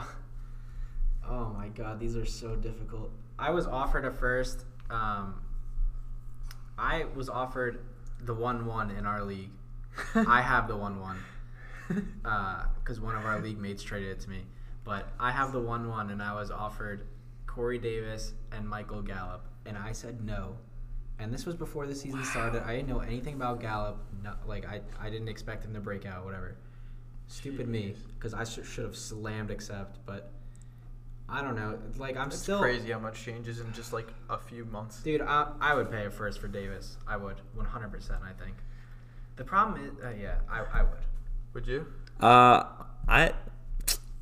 Oh 1.28 1.56
my 1.58 1.70
god, 1.70 2.00
these 2.00 2.16
are 2.16 2.26
so 2.26 2.56
difficult. 2.56 3.12
I 3.38 3.52
was 3.52 3.68
offered 3.68 4.06
a 4.06 4.12
first. 4.12 4.66
Um, 4.90 5.42
I 6.78 7.06
was 7.16 7.30
offered 7.30 7.80
the 8.22 8.34
one 8.34 8.66
one 8.66 8.90
in 8.92 9.06
our 9.06 9.24
league. 9.24 9.52
I 10.16 10.42
have 10.42 10.68
the 10.68 10.76
one 10.76 11.00
one 11.00 11.18
because 12.24 13.00
one 13.00 13.16
of 13.16 13.26
our 13.26 13.40
league 13.42 13.58
mates 13.58 13.84
traded 13.84 14.10
it 14.10 14.20
to 14.22 14.30
me. 14.30 14.44
But 14.84 15.10
I 15.20 15.32
have 15.32 15.52
the 15.52 15.60
one 15.60 15.90
one, 15.90 16.12
and 16.12 16.22
I 16.22 16.34
was 16.34 16.52
offered 16.52 17.08
Corey 17.48 17.80
Davis 17.80 18.34
and 18.52 18.68
Michael 18.68 19.02
Gallup, 19.02 19.46
and 19.66 19.78
I 19.78 19.92
said 19.92 20.24
no. 20.24 20.58
And 21.18 21.34
this 21.34 21.46
was 21.46 21.56
before 21.56 21.88
the 21.88 21.96
season 21.96 22.24
started. 22.26 22.64
I 22.64 22.76
didn't 22.76 22.90
know 22.90 23.00
anything 23.00 23.36
about 23.36 23.62
Gallup. 23.62 23.98
No, 24.24 24.34
like 24.46 24.68
I, 24.68 24.82
I 25.02 25.10
didn't 25.10 25.30
expect 25.30 25.64
him 25.64 25.74
to 25.74 25.80
break 25.80 26.06
out. 26.06 26.26
Whatever. 26.26 26.58
Stupid 27.28 27.68
me, 27.68 27.96
because 28.16 28.34
I 28.34 28.44
sh- 28.44 28.68
should 28.68 28.84
have 28.84 28.96
slammed 28.96 29.50
accept. 29.50 29.98
But 30.06 30.32
I 31.28 31.42
don't 31.42 31.56
know. 31.56 31.80
Like 31.98 32.18
I'm 32.18 32.28
It's 32.28 32.42
still 32.42 32.60
crazy 32.60 32.92
how 32.92 33.00
much 33.00 33.24
changes 33.24 33.60
in 33.60 33.72
just 33.74 33.94
like 33.94 34.10
a 34.30 34.38
few 34.38 34.66
months. 34.66 35.02
Dude, 35.02 35.22
I, 35.22 35.52
I 35.60 35.74
would 35.74 35.90
pay 35.90 36.06
a 36.06 36.12
first 36.12 36.40
for 36.40 36.48
Davis. 36.48 36.98
I 37.08 37.18
would, 37.18 37.38
100%, 37.58 38.22
I 38.22 38.34
think. 38.34 38.56
The 39.38 39.44
problem 39.44 39.84
is, 39.84 40.04
uh, 40.04 40.14
yeah, 40.22 40.36
I, 40.50 40.64
I 40.80 40.84
would. 40.84 41.00
Would 41.56 41.66
you? 41.68 41.88
Uh, 42.20 42.64
I 43.08 43.34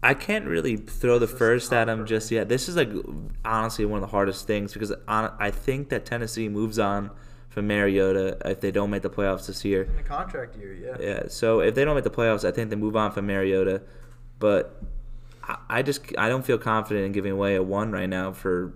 I 0.01 0.13
can't 0.13 0.45
really 0.45 0.77
throw 0.77 1.19
the 1.19 1.27
first 1.27 1.73
at 1.73 1.89
him 1.89 2.05
just 2.05 2.31
yet. 2.31 2.47
This 2.47 2.69
is 2.69 2.75
like 2.77 2.89
honestly 3.43 3.85
one 3.85 3.97
of 3.97 4.01
the 4.09 4.11
hardest 4.11 4.47
things 4.47 4.71
because 4.73 4.93
on, 5.07 5.33
I 5.39 5.51
think 5.51 5.89
that 5.89 6.05
Tennessee 6.05 6.47
moves 6.47 6.79
on 6.79 7.11
from 7.49 7.67
Mariota 7.67 8.37
if 8.45 8.61
they 8.61 8.71
don't 8.71 8.89
make 8.89 9.01
the 9.01 9.09
playoffs 9.09 9.47
this 9.47 9.63
year. 9.65 9.83
In 9.83 9.95
the 9.97 10.03
contract 10.03 10.55
year, 10.55 10.73
yeah. 10.73 10.95
Yeah. 10.99 11.23
So 11.27 11.59
if 11.59 11.75
they 11.75 11.83
don't 11.85 11.95
make 11.95 12.03
the 12.03 12.09
playoffs, 12.09 12.47
I 12.47 12.51
think 12.51 12.69
they 12.69 12.75
move 12.75 12.95
on 12.95 13.11
from 13.11 13.27
Mariota. 13.27 13.81
But 14.39 14.81
I, 15.43 15.57
I 15.69 15.81
just 15.81 16.01
I 16.17 16.29
don't 16.29 16.45
feel 16.45 16.57
confident 16.57 17.05
in 17.05 17.11
giving 17.11 17.31
away 17.31 17.55
a 17.55 17.63
one 17.63 17.91
right 17.91 18.09
now 18.09 18.31
for 18.31 18.73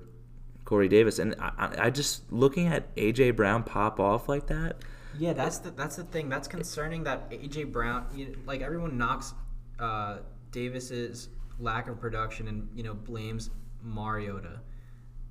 Corey 0.66 0.88
Davis. 0.88 1.20
And 1.20 1.36
I- 1.39 1.76
I 1.78 1.89
just 1.89 2.32
looking 2.32 2.68
at 2.68 2.93
AJ 2.95 3.36
Brown 3.36 3.64
pop 3.64 3.99
off 3.99 4.28
like 4.30 4.47
that. 4.47 4.78
Yeah, 5.18 5.34
that's 5.34 5.59
the 5.59 5.72
that's 5.72 5.95
the 5.95 6.03
thing. 6.03 6.30
That's 6.30 6.47
concerning 6.47 7.03
that 7.05 7.30
AJ 7.32 7.72
Brown, 7.72 8.05
you 8.13 8.38
like 8.45 8.61
everyone 8.61 8.97
knocks 8.97 9.34
uh, 9.80 10.18
Davis's 10.51 11.30
lack 11.59 11.88
of 11.88 11.99
production 11.99 12.47
and 12.47 12.68
you 12.76 12.84
know 12.84 12.93
blames 12.93 13.49
Mariota, 13.82 14.59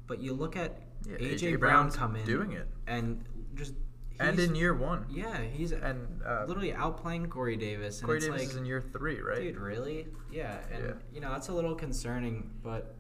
but 0.07 0.21
you 0.21 0.33
look 0.33 0.57
at 0.57 0.81
Yeah, 1.09 1.17
AJ, 1.17 1.33
A.J. 1.35 1.57
Brown 1.57 1.91
come 1.91 2.17
in 2.17 2.25
doing 2.25 2.53
it. 2.53 2.67
and 2.87 3.25
just 3.55 3.75
And 4.19 4.39
in 4.39 4.55
year 4.55 4.75
one. 4.75 5.07
yeah 5.11 5.41
he's 5.43 5.73
And 5.73 6.21
uh, 6.27 6.45
literally 6.47 6.73
outplaying 6.73 7.29
Corey 7.29 7.57
Davis. 7.57 7.99
And 8.01 8.07
Corey 8.07 8.17
it's 8.19 8.27
Davis 8.27 8.41
like, 8.43 8.51
is 8.51 8.57
in 8.57 8.65
year 8.67 8.83
three, 8.93 9.21
right? 9.21 9.39
Dude, 9.41 9.57
really? 9.59 10.07
Yeah, 10.33 10.59
and 10.73 10.85
Yeah. 10.85 10.93
you 11.13 11.21
know 11.21 11.31
that's 11.31 11.49
a 11.49 11.53
little 11.53 11.75
concerning, 11.75 12.51
but 12.63 12.95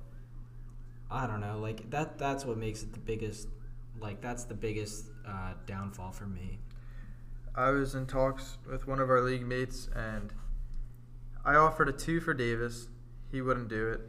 I 1.10 1.26
don't 1.26 1.40
know. 1.40 1.58
Like 1.58 1.90
that 1.90 2.18
that's 2.18 2.44
what 2.44 2.58
makes 2.58 2.82
it 2.82 2.92
the 2.92 2.98
biggest. 3.00 3.48
Like 4.00 4.20
that's 4.20 4.44
the 4.44 4.54
biggest 4.54 5.06
uh, 5.26 5.54
downfall 5.66 6.12
for 6.12 6.26
me. 6.26 6.58
I 7.56 7.70
was 7.70 7.94
in 7.94 8.06
talks 8.06 8.58
with 8.70 8.86
one 8.86 9.00
of 9.00 9.08
our 9.10 9.20
league 9.22 9.46
mates, 9.46 9.88
and 9.94 10.32
I 11.44 11.54
offered 11.54 11.88
a 11.88 11.92
two 11.92 12.20
for 12.20 12.34
Davis. 12.34 12.88
He 13.30 13.40
wouldn't 13.40 13.68
do 13.68 13.88
it. 13.88 14.00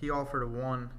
He 0.00 0.10
offered 0.10 0.42
a 0.42 0.46
one, 0.46 0.90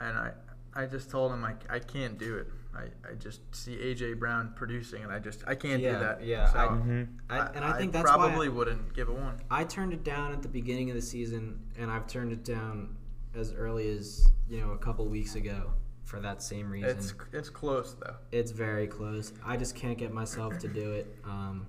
and 0.00 0.16
I, 0.18 0.32
I 0.74 0.86
just 0.86 1.10
told 1.10 1.32
him 1.32 1.44
I, 1.44 1.54
I 1.70 1.78
can't 1.78 2.18
do 2.18 2.36
it. 2.36 2.48
I, 2.76 2.82
I 3.10 3.14
just 3.18 3.40
see 3.54 3.76
AJ 3.76 4.18
Brown 4.18 4.52
producing, 4.54 5.02
and 5.02 5.10
I 5.10 5.18
just 5.18 5.42
I 5.46 5.54
can't 5.54 5.80
Yeah, 5.80 5.92
do 5.94 5.98
that. 6.00 6.24
yeah, 6.24 6.46
So 6.52 6.58
I- 6.58 6.66
Mhm. 6.68 7.08
I, 7.30 7.38
and 7.54 7.64
I 7.64 7.78
think 7.78 7.92
that's 7.92 8.04
why 8.08 8.16
probably 8.16 8.50
wouldn't 8.50 8.92
give 8.92 9.08
a 9.08 9.12
one. 9.14 9.40
I 9.50 9.64
turned 9.64 9.92
it 9.94 10.04
down 10.04 10.32
at 10.32 10.42
the 10.42 10.48
beginning 10.48 10.90
of 10.90 10.96
the 10.96 11.02
season, 11.02 11.58
and 11.76 11.90
I've 11.90 12.06
turned 12.06 12.32
it 12.32 12.44
down 12.44 12.96
as 13.34 13.52
early 13.54 13.88
as 13.88 14.30
you 14.48 14.60
know 14.60 14.72
a 14.72 14.78
couple 14.78 15.06
weeks 15.08 15.34
ago 15.34 15.72
for 16.08 16.20
that 16.20 16.42
same 16.42 16.70
reason. 16.70 16.90
It's 16.90 17.14
it's 17.32 17.50
close 17.50 17.94
though. 18.00 18.14
It's 18.32 18.50
very 18.50 18.86
close. 18.86 19.32
I 19.44 19.56
just 19.58 19.76
can't 19.76 19.98
get 19.98 20.12
myself 20.12 20.58
to 20.60 20.68
do 20.68 20.92
it. 20.92 21.14
Um, 21.24 21.66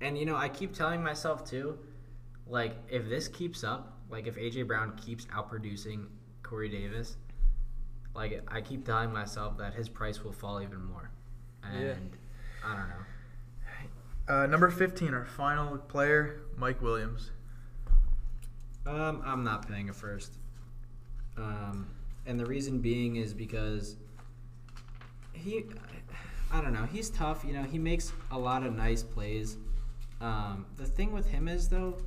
and 0.00 0.18
you 0.18 0.26
know, 0.26 0.36
I 0.36 0.48
keep 0.48 0.74
telling 0.74 1.02
myself 1.02 1.44
too, 1.44 1.78
like 2.48 2.76
if 2.88 3.08
this 3.08 3.28
keeps 3.28 3.62
up, 3.62 3.98
like 4.10 4.26
if 4.26 4.36
AJ 4.36 4.66
Brown 4.66 4.96
keeps 4.96 5.26
outproducing 5.26 6.06
Corey 6.42 6.68
Davis, 6.68 7.16
like 8.14 8.42
I 8.48 8.60
keep 8.60 8.84
telling 8.84 9.12
myself 9.12 9.56
that 9.58 9.74
his 9.74 9.88
price 9.88 10.24
will 10.24 10.32
fall 10.32 10.60
even 10.60 10.82
more. 10.84 11.10
And 11.62 11.80
Yeah. 11.82 12.68
I 12.68 12.76
don't 12.76 12.88
know. 12.88 12.94
Uh, 14.28 14.46
number 14.46 14.70
fifteen, 14.70 15.14
our 15.14 15.24
final 15.24 15.78
player, 15.78 16.42
Mike 16.56 16.82
Williams. 16.82 17.30
Um, 18.84 19.22
I'm 19.24 19.44
not 19.44 19.68
paying 19.68 19.88
a 19.90 19.92
first. 19.92 20.38
Um, 21.36 21.86
and 22.30 22.38
the 22.38 22.46
reason 22.46 22.78
being 22.78 23.16
is 23.16 23.34
because 23.34 23.96
he, 25.32 25.64
I 26.52 26.60
don't 26.60 26.72
know, 26.72 26.84
he's 26.84 27.10
tough. 27.10 27.44
You 27.44 27.52
know, 27.52 27.64
he 27.64 27.76
makes 27.78 28.12
a 28.30 28.38
lot 28.38 28.64
of 28.64 28.72
nice 28.72 29.02
plays. 29.02 29.56
Um, 30.20 30.66
the 30.76 30.84
thing 30.84 31.12
with 31.12 31.26
him 31.26 31.48
is 31.48 31.68
though, 31.68 31.98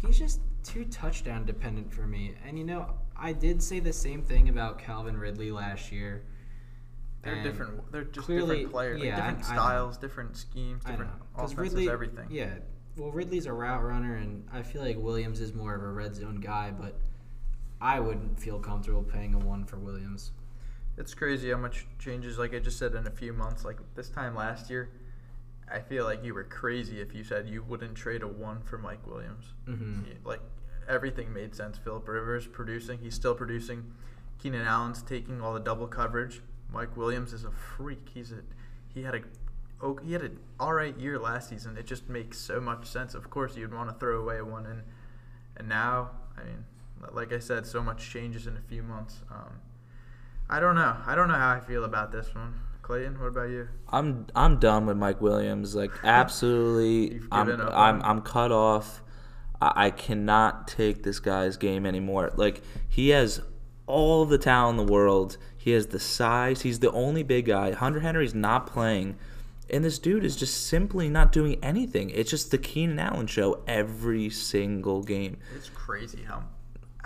he's 0.00 0.16
just 0.18 0.40
too 0.62 0.84
touchdown 0.84 1.44
dependent 1.44 1.92
for 1.92 2.06
me. 2.06 2.34
And 2.46 2.56
you 2.56 2.64
know, 2.64 2.88
I 3.16 3.32
did 3.32 3.60
say 3.60 3.80
the 3.80 3.92
same 3.92 4.22
thing 4.22 4.48
about 4.48 4.78
Calvin 4.78 5.16
Ridley 5.16 5.50
last 5.50 5.90
year. 5.90 6.22
They're 7.22 7.42
different. 7.42 7.90
They're 7.90 8.04
just 8.04 8.26
clearly- 8.26 8.58
different 8.58 8.72
players, 8.72 9.00
like 9.00 9.06
yeah, 9.08 9.16
different 9.16 9.38
I- 9.38 9.50
I 9.50 9.54
styles, 9.54 9.96
different 9.98 10.36
schemes, 10.36 10.84
different 10.84 11.00
know. 11.00 11.04
different 11.06 11.34
'Cause 11.34 11.52
offenses, 11.52 11.74
Ridley, 11.74 11.90
everything. 11.92 12.26
Yeah. 12.30 12.54
Well, 12.96 13.10
Ridley's 13.10 13.46
a 13.46 13.52
route 13.52 13.82
runner, 13.82 14.14
and 14.14 14.46
I 14.52 14.62
feel 14.62 14.82
like 14.82 14.96
Williams 14.96 15.40
is 15.40 15.52
more 15.52 15.74
of 15.74 15.82
a 15.82 15.90
red 15.90 16.14
zone 16.14 16.36
guy, 16.40 16.70
but 16.70 17.00
I 17.80 18.00
wouldn't 18.00 18.40
feel 18.40 18.58
comfortable 18.58 19.02
paying 19.02 19.34
a 19.34 19.38
one 19.38 19.64
for 19.64 19.76
Williams. 19.76 20.32
It's 20.96 21.12
crazy 21.14 21.50
how 21.50 21.58
much 21.58 21.86
changes, 21.98 22.38
like 22.38 22.54
I 22.54 22.58
just 22.58 22.78
said, 22.78 22.94
in 22.94 23.06
a 23.06 23.10
few 23.10 23.32
months. 23.32 23.64
Like 23.64 23.78
this 23.94 24.08
time 24.08 24.34
last 24.34 24.70
year, 24.70 24.90
I 25.70 25.80
feel 25.80 26.04
like 26.04 26.24
you 26.24 26.32
were 26.32 26.44
crazy 26.44 27.00
if 27.00 27.14
you 27.14 27.22
said 27.22 27.48
you 27.48 27.62
wouldn't 27.62 27.96
trade 27.96 28.22
a 28.22 28.28
one 28.28 28.62
for 28.62 28.78
Mike 28.78 29.06
Williams. 29.06 29.52
Mm-hmm. 29.66 30.26
Like 30.26 30.40
everything 30.88 31.32
made 31.32 31.54
sense. 31.54 31.76
Philip 31.76 32.08
Rivers 32.08 32.46
producing, 32.46 32.98
he's 32.98 33.14
still 33.14 33.34
producing. 33.34 33.92
Keenan 34.38 34.66
Allen's 34.66 35.02
taking 35.02 35.40
all 35.40 35.52
the 35.52 35.60
double 35.60 35.86
coverage. 35.86 36.40
Mike 36.72 36.96
Williams 36.96 37.32
is 37.32 37.44
a 37.44 37.50
freak. 37.50 38.08
He's 38.12 38.32
a 38.32 38.40
he 38.88 39.02
had 39.02 39.14
a 39.14 39.20
oh, 39.82 39.98
he 40.02 40.12
had 40.12 40.22
an 40.22 40.38
all 40.58 40.72
right 40.72 40.96
year 40.98 41.18
last 41.18 41.50
season. 41.50 41.76
It 41.76 41.86
just 41.86 42.08
makes 42.08 42.38
so 42.38 42.60
much 42.60 42.86
sense. 42.86 43.14
Of 43.14 43.30
course, 43.30 43.56
you'd 43.56 43.74
want 43.74 43.90
to 43.90 43.96
throw 43.96 44.20
away 44.20 44.38
a 44.38 44.44
one, 44.44 44.66
and 44.66 44.82
and 45.56 45.68
now, 45.68 46.10
I 46.38 46.44
mean, 46.44 46.64
like 47.12 47.32
I 47.32 47.38
said, 47.38 47.66
so 47.66 47.82
much 47.82 48.10
changes 48.10 48.46
in 48.46 48.56
a 48.56 48.60
few 48.60 48.82
months. 48.82 49.22
Um, 49.30 49.60
I 50.48 50.60
don't 50.60 50.74
know. 50.74 50.96
I 51.06 51.14
don't 51.14 51.28
know 51.28 51.34
how 51.34 51.52
I 51.52 51.60
feel 51.60 51.84
about 51.84 52.12
this 52.12 52.34
one. 52.34 52.60
Clayton, 52.82 53.18
what 53.18 53.26
about 53.26 53.48
you? 53.48 53.68
I'm 53.88 54.26
I'm 54.34 54.58
done 54.58 54.86
with 54.86 54.96
Mike 54.96 55.20
Williams. 55.20 55.74
Like 55.74 55.90
absolutely, 56.04 57.20
I'm 57.32 57.50
on 57.50 57.60
I'm? 57.72 58.02
I'm 58.02 58.22
cut 58.22 58.52
off. 58.52 59.02
I, 59.60 59.86
I 59.86 59.90
cannot 59.90 60.68
take 60.68 61.02
this 61.02 61.18
guy's 61.18 61.56
game 61.56 61.84
anymore. 61.84 62.32
Like 62.36 62.62
he 62.88 63.08
has 63.08 63.42
all 63.86 64.24
the 64.24 64.38
talent 64.38 64.78
in 64.78 64.86
the 64.86 64.92
world. 64.92 65.36
He 65.56 65.72
has 65.72 65.88
the 65.88 65.98
size. 65.98 66.62
He's 66.62 66.78
the 66.78 66.92
only 66.92 67.24
big 67.24 67.46
guy. 67.46 67.72
Hunter 67.72 68.00
Henry's 68.00 68.34
not 68.34 68.68
playing, 68.68 69.16
And 69.68 69.84
this 69.84 69.98
dude 69.98 70.24
is 70.24 70.36
just 70.36 70.68
simply 70.68 71.08
not 71.08 71.32
doing 71.32 71.58
anything. 71.64 72.10
It's 72.10 72.30
just 72.30 72.52
the 72.52 72.58
Keenan 72.58 73.00
Allen 73.00 73.26
show 73.26 73.64
every 73.66 74.30
single 74.30 75.02
game. 75.02 75.38
It's 75.56 75.68
crazy 75.68 76.22
how 76.22 76.44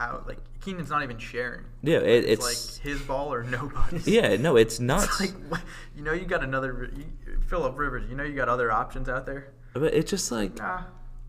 out 0.00 0.26
like 0.26 0.38
Keenan's 0.60 0.90
not 0.90 1.02
even 1.02 1.18
sharing. 1.18 1.64
Yeah, 1.82 1.98
it, 1.98 2.24
It's, 2.24 2.46
it's, 2.46 2.76
like 2.78 2.82
his 2.84 3.00
ball 3.02 3.32
or 3.32 3.42
nobody's. 3.56 4.06
yeah, 4.08 4.36
no, 4.36 4.56
it's 4.56 4.80
It's 4.80 5.20
like 5.20 5.32
what- 5.48 5.62
you 5.96 6.02
know 6.02 6.12
you 6.12 6.24
got 6.24 6.42
another 6.42 6.90
you, 6.96 7.04
Philip 7.46 7.78
Rivers. 7.78 8.08
You 8.10 8.16
know 8.16 8.24
you 8.24 8.34
got 8.34 8.48
other 8.48 8.72
options 8.72 9.08
out 9.08 9.26
there. 9.26 9.52
but 9.74 9.94
it's 9.94 10.10
just 10.10 10.32
like 10.32 10.56
Nah. 10.58 10.82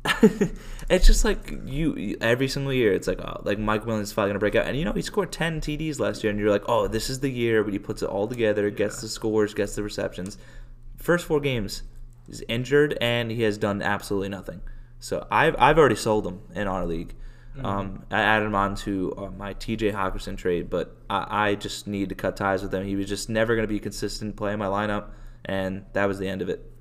it's 0.89 1.05
just 1.05 1.23
like 1.23 1.53
you, 1.65 2.17
every 2.21 2.47
single 2.47 2.73
year. 2.73 2.91
It's 2.93 3.07
like 3.07 3.19
oh, 3.21 3.41
like 3.43 3.59
Mike 3.59 3.85
Williams 3.85 4.07
is 4.09 4.13
finally 4.13 4.31
gonna 4.31 4.39
break 4.39 4.55
out, 4.55 4.65
and 4.65 4.75
you 4.77 4.83
know 4.83 4.93
he 4.93 5.01
scored 5.03 5.31
ten 5.31 5.61
TDs 5.61 5.99
last 5.99 6.23
year, 6.23 6.31
and 6.31 6.39
you're 6.39 6.49
like, 6.49 6.63
oh, 6.67 6.87
this 6.87 7.07
is 7.09 7.19
the 7.19 7.29
year. 7.29 7.63
But 7.63 7.73
he 7.73 7.77
puts 7.79 8.01
it 8.01 8.09
all 8.09 8.27
together, 8.27 8.69
gets 8.71 8.99
the 9.01 9.07
scores, 9.07 9.53
gets 9.53 9.75
the 9.75 9.83
receptions. 9.83 10.39
First 10.97 11.25
four 11.27 11.39
games, 11.39 11.83
he's 12.25 12.41
injured, 12.47 12.97
and 12.99 13.29
he 13.31 13.43
has 13.43 13.59
done 13.59 13.83
absolutely 13.83 14.29
nothing. 14.29 14.61
So 14.99 15.27
I've 15.29 15.55
I've 15.59 15.77
already 15.77 15.95
sold 15.95 16.25
him 16.25 16.41
in 16.55 16.67
our 16.67 16.83
league. 16.85 17.13
Um, 17.63 18.05
I 18.09 18.21
added 18.21 18.45
him 18.45 18.55
on 18.55 18.75
to 18.77 19.13
uh, 19.17 19.29
my 19.31 19.53
TJ 19.53 19.93
Hockenson 19.93 20.37
trade, 20.37 20.69
but 20.69 20.95
I, 21.09 21.49
I 21.49 21.55
just 21.55 21.85
need 21.85 22.09
to 22.09 22.15
cut 22.15 22.37
ties 22.37 22.61
with 22.61 22.73
him. 22.73 22.85
He 22.85 22.95
was 22.95 23.07
just 23.07 23.29
never 23.29 23.55
going 23.55 23.67
to 23.67 23.73
be 23.73 23.79
consistent 23.79 24.37
play 24.37 24.53
in 24.53 24.59
my 24.59 24.67
lineup, 24.67 25.09
and 25.43 25.85
that 25.93 26.05
was 26.05 26.17
the 26.17 26.27
end 26.27 26.41
of 26.41 26.49
it. 26.49 26.71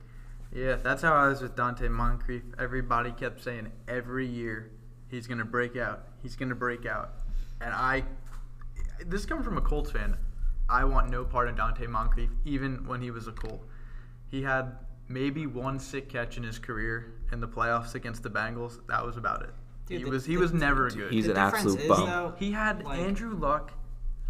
Yeah, 0.54 0.76
that's 0.76 1.02
how 1.02 1.14
I 1.14 1.28
was 1.28 1.40
with 1.40 1.54
Donte 1.54 1.88
Moncrief. 1.88 2.42
Everybody 2.58 3.12
kept 3.12 3.42
saying 3.42 3.70
every 3.86 4.26
year 4.26 4.70
he's 5.08 5.26
gonna 5.28 5.44
break 5.44 5.76
out. 5.76 6.08
He's 6.22 6.34
gonna 6.34 6.56
break 6.56 6.86
out, 6.86 7.12
and 7.60 7.72
I. 7.72 8.04
This 9.06 9.24
comes 9.24 9.44
from 9.44 9.56
a 9.58 9.60
Colts 9.60 9.92
fan. 9.92 10.16
I 10.68 10.84
want 10.84 11.08
no 11.08 11.24
part 11.24 11.48
of 11.48 11.54
Donte 11.54 11.88
Moncrief, 11.88 12.30
even 12.44 12.86
when 12.86 13.00
he 13.00 13.10
was 13.10 13.28
a 13.28 13.32
Colt. 13.32 13.64
He 14.28 14.42
had 14.42 14.76
maybe 15.08 15.46
one 15.46 15.78
sick 15.78 16.08
catch 16.08 16.36
in 16.36 16.42
his 16.42 16.58
career 16.58 17.14
in 17.32 17.40
the 17.40 17.48
playoffs 17.48 17.94
against 17.94 18.22
the 18.24 18.30
Bengals. 18.30 18.78
That 18.88 19.04
was 19.04 19.16
about 19.16 19.42
it. 19.42 19.50
Dude, 19.90 19.98
he 19.98 20.04
the- 20.04 20.10
was 20.10 20.24
he 20.24 20.34
the- 20.36 20.40
was 20.40 20.52
never 20.54 20.88
the- 20.88 20.96
good. 20.96 21.12
He's 21.12 21.26
the 21.26 21.32
an 21.32 21.36
absolute 21.38 21.86
bum. 21.88 22.06
though, 22.06 22.34
He 22.38 22.52
had 22.52 22.84
like- 22.84 22.98
Andrew 23.00 23.34
Luck, 23.36 23.72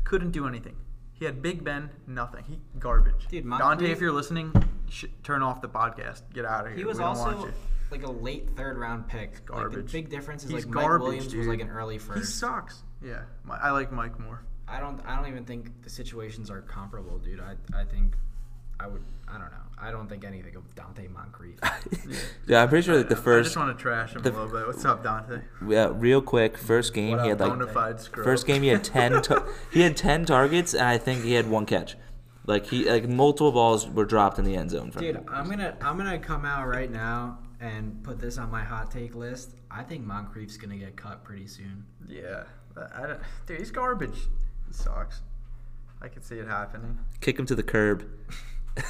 couldn't 0.04 0.30
do 0.32 0.48
anything. 0.48 0.76
He 1.12 1.24
had 1.26 1.42
Big 1.42 1.62
Ben, 1.62 1.90
nothing. 2.06 2.44
He 2.44 2.60
garbage. 2.78 3.26
Dude, 3.28 3.44
Donte, 3.44 3.58
Moncrief- 3.58 3.90
if 3.90 4.00
you're 4.00 4.10
listening, 4.12 4.52
sh- 4.88 5.04
turn 5.22 5.42
off 5.42 5.60
the 5.60 5.68
podcast. 5.68 6.22
Get 6.32 6.44
out 6.46 6.62
of 6.66 6.68
here. 6.68 6.78
He 6.78 6.84
was 6.84 6.96
we 6.96 7.04
don't 7.04 7.18
want 7.18 7.36
also 7.36 7.48
you. 7.48 7.52
like 7.90 8.02
a 8.04 8.10
late 8.10 8.50
third 8.56 8.78
round 8.78 9.06
pick. 9.06 9.32
Like, 9.32 9.46
Garbage. 9.46 9.86
the 9.86 9.92
big 9.92 10.08
difference 10.08 10.44
is 10.44 10.50
He's 10.50 10.64
like 10.64 10.74
Mike 10.74 10.84
garbage, 10.86 11.04
Williams 11.06 11.34
was 11.34 11.46
like 11.46 11.60
an 11.60 11.68
early 11.68 11.98
friend. 11.98 12.20
He 12.20 12.26
sucks. 12.26 12.82
Yeah, 13.02 13.22
I 13.50 13.70
like 13.70 13.92
Mike 13.92 14.18
more. 14.18 14.42
I 14.66 14.80
don't. 14.80 15.00
I 15.06 15.16
don't 15.16 15.26
even 15.26 15.44
think 15.44 15.82
the 15.82 15.90
situations 15.90 16.50
are 16.50 16.62
comparable, 16.62 17.18
dude. 17.18 17.40
I. 17.40 17.56
I 17.78 17.84
think. 17.84 18.16
I 18.80 18.86
would. 18.86 19.02
I 19.28 19.32
don't 19.32 19.50
know. 19.50 19.56
I 19.82 19.90
don't 19.90 20.08
think 20.08 20.24
anything 20.24 20.56
of 20.56 20.64
Donte 20.74 21.08
Moncrief. 21.10 21.58
Yeah, 22.46 22.62
I'm 22.62 22.68
pretty 22.68 22.84
sure 22.84 22.96
that 22.98 23.08
the 23.08 23.16
first. 23.16 23.46
I 23.46 23.48
just 23.48 23.56
want 23.56 23.76
to 23.78 23.80
trash 23.80 24.14
him 24.14 24.22
the- 24.22 24.30
a 24.30 24.32
little 24.32 24.48
bit. 24.48 24.66
What's 24.66 24.84
up, 24.84 25.04
Donte? 25.04 25.42
Yeah, 25.68 25.90
real 25.94 26.20
quick. 26.20 26.56
First 26.58 26.92
game, 26.94 27.12
What 27.12 27.22
he 27.22 27.28
had 27.28 27.40
like 27.40 27.50
bona 27.58 27.98
scrub? 27.98 28.24
first 28.24 28.46
game 28.46 28.62
he 28.62 28.68
had 28.68 28.82
ten. 28.82 29.22
Ta- 29.22 29.44
he 29.72 29.82
had 29.82 29.96
ten 29.96 30.24
targets, 30.24 30.74
and 30.74 30.84
I 30.86 30.98
think 30.98 31.22
he 31.24 31.34
had 31.34 31.48
one 31.48 31.66
catch. 31.66 31.96
Like 32.46 32.66
he 32.66 32.90
like 32.90 33.08
multiple 33.08 33.52
balls 33.52 33.88
were 33.88 34.04
dropped 34.04 34.38
in 34.38 34.44
the 34.44 34.56
end 34.56 34.70
zone. 34.70 34.90
Dude, 34.90 35.16
him. 35.16 35.24
I'm 35.28 35.48
gonna 35.48 35.76
I'm 35.80 35.96
gonna 35.96 36.18
come 36.18 36.44
out 36.44 36.66
right 36.66 36.90
now 36.90 37.38
and 37.60 38.02
put 38.02 38.18
this 38.18 38.38
on 38.38 38.50
my 38.50 38.64
hot 38.64 38.90
take 38.90 39.14
list. 39.14 39.54
I 39.70 39.82
think 39.84 40.04
Moncrief's 40.04 40.56
gonna 40.56 40.76
get 40.78 40.96
cut 40.96 41.22
pretty 41.22 41.46
soon. 41.46 41.84
Yeah, 42.08 42.44
I 42.94 43.06
don't, 43.06 43.20
dude, 43.46 43.58
he's 43.58 43.70
garbage. 43.70 44.18
He 44.66 44.72
sucks. 44.72 45.20
I 46.02 46.08
can 46.08 46.22
see 46.22 46.36
it 46.38 46.48
happening. 46.48 46.98
kick 47.20 47.38
him 47.38 47.46
to 47.46 47.54
the 47.54 47.62
curb. 47.62 48.04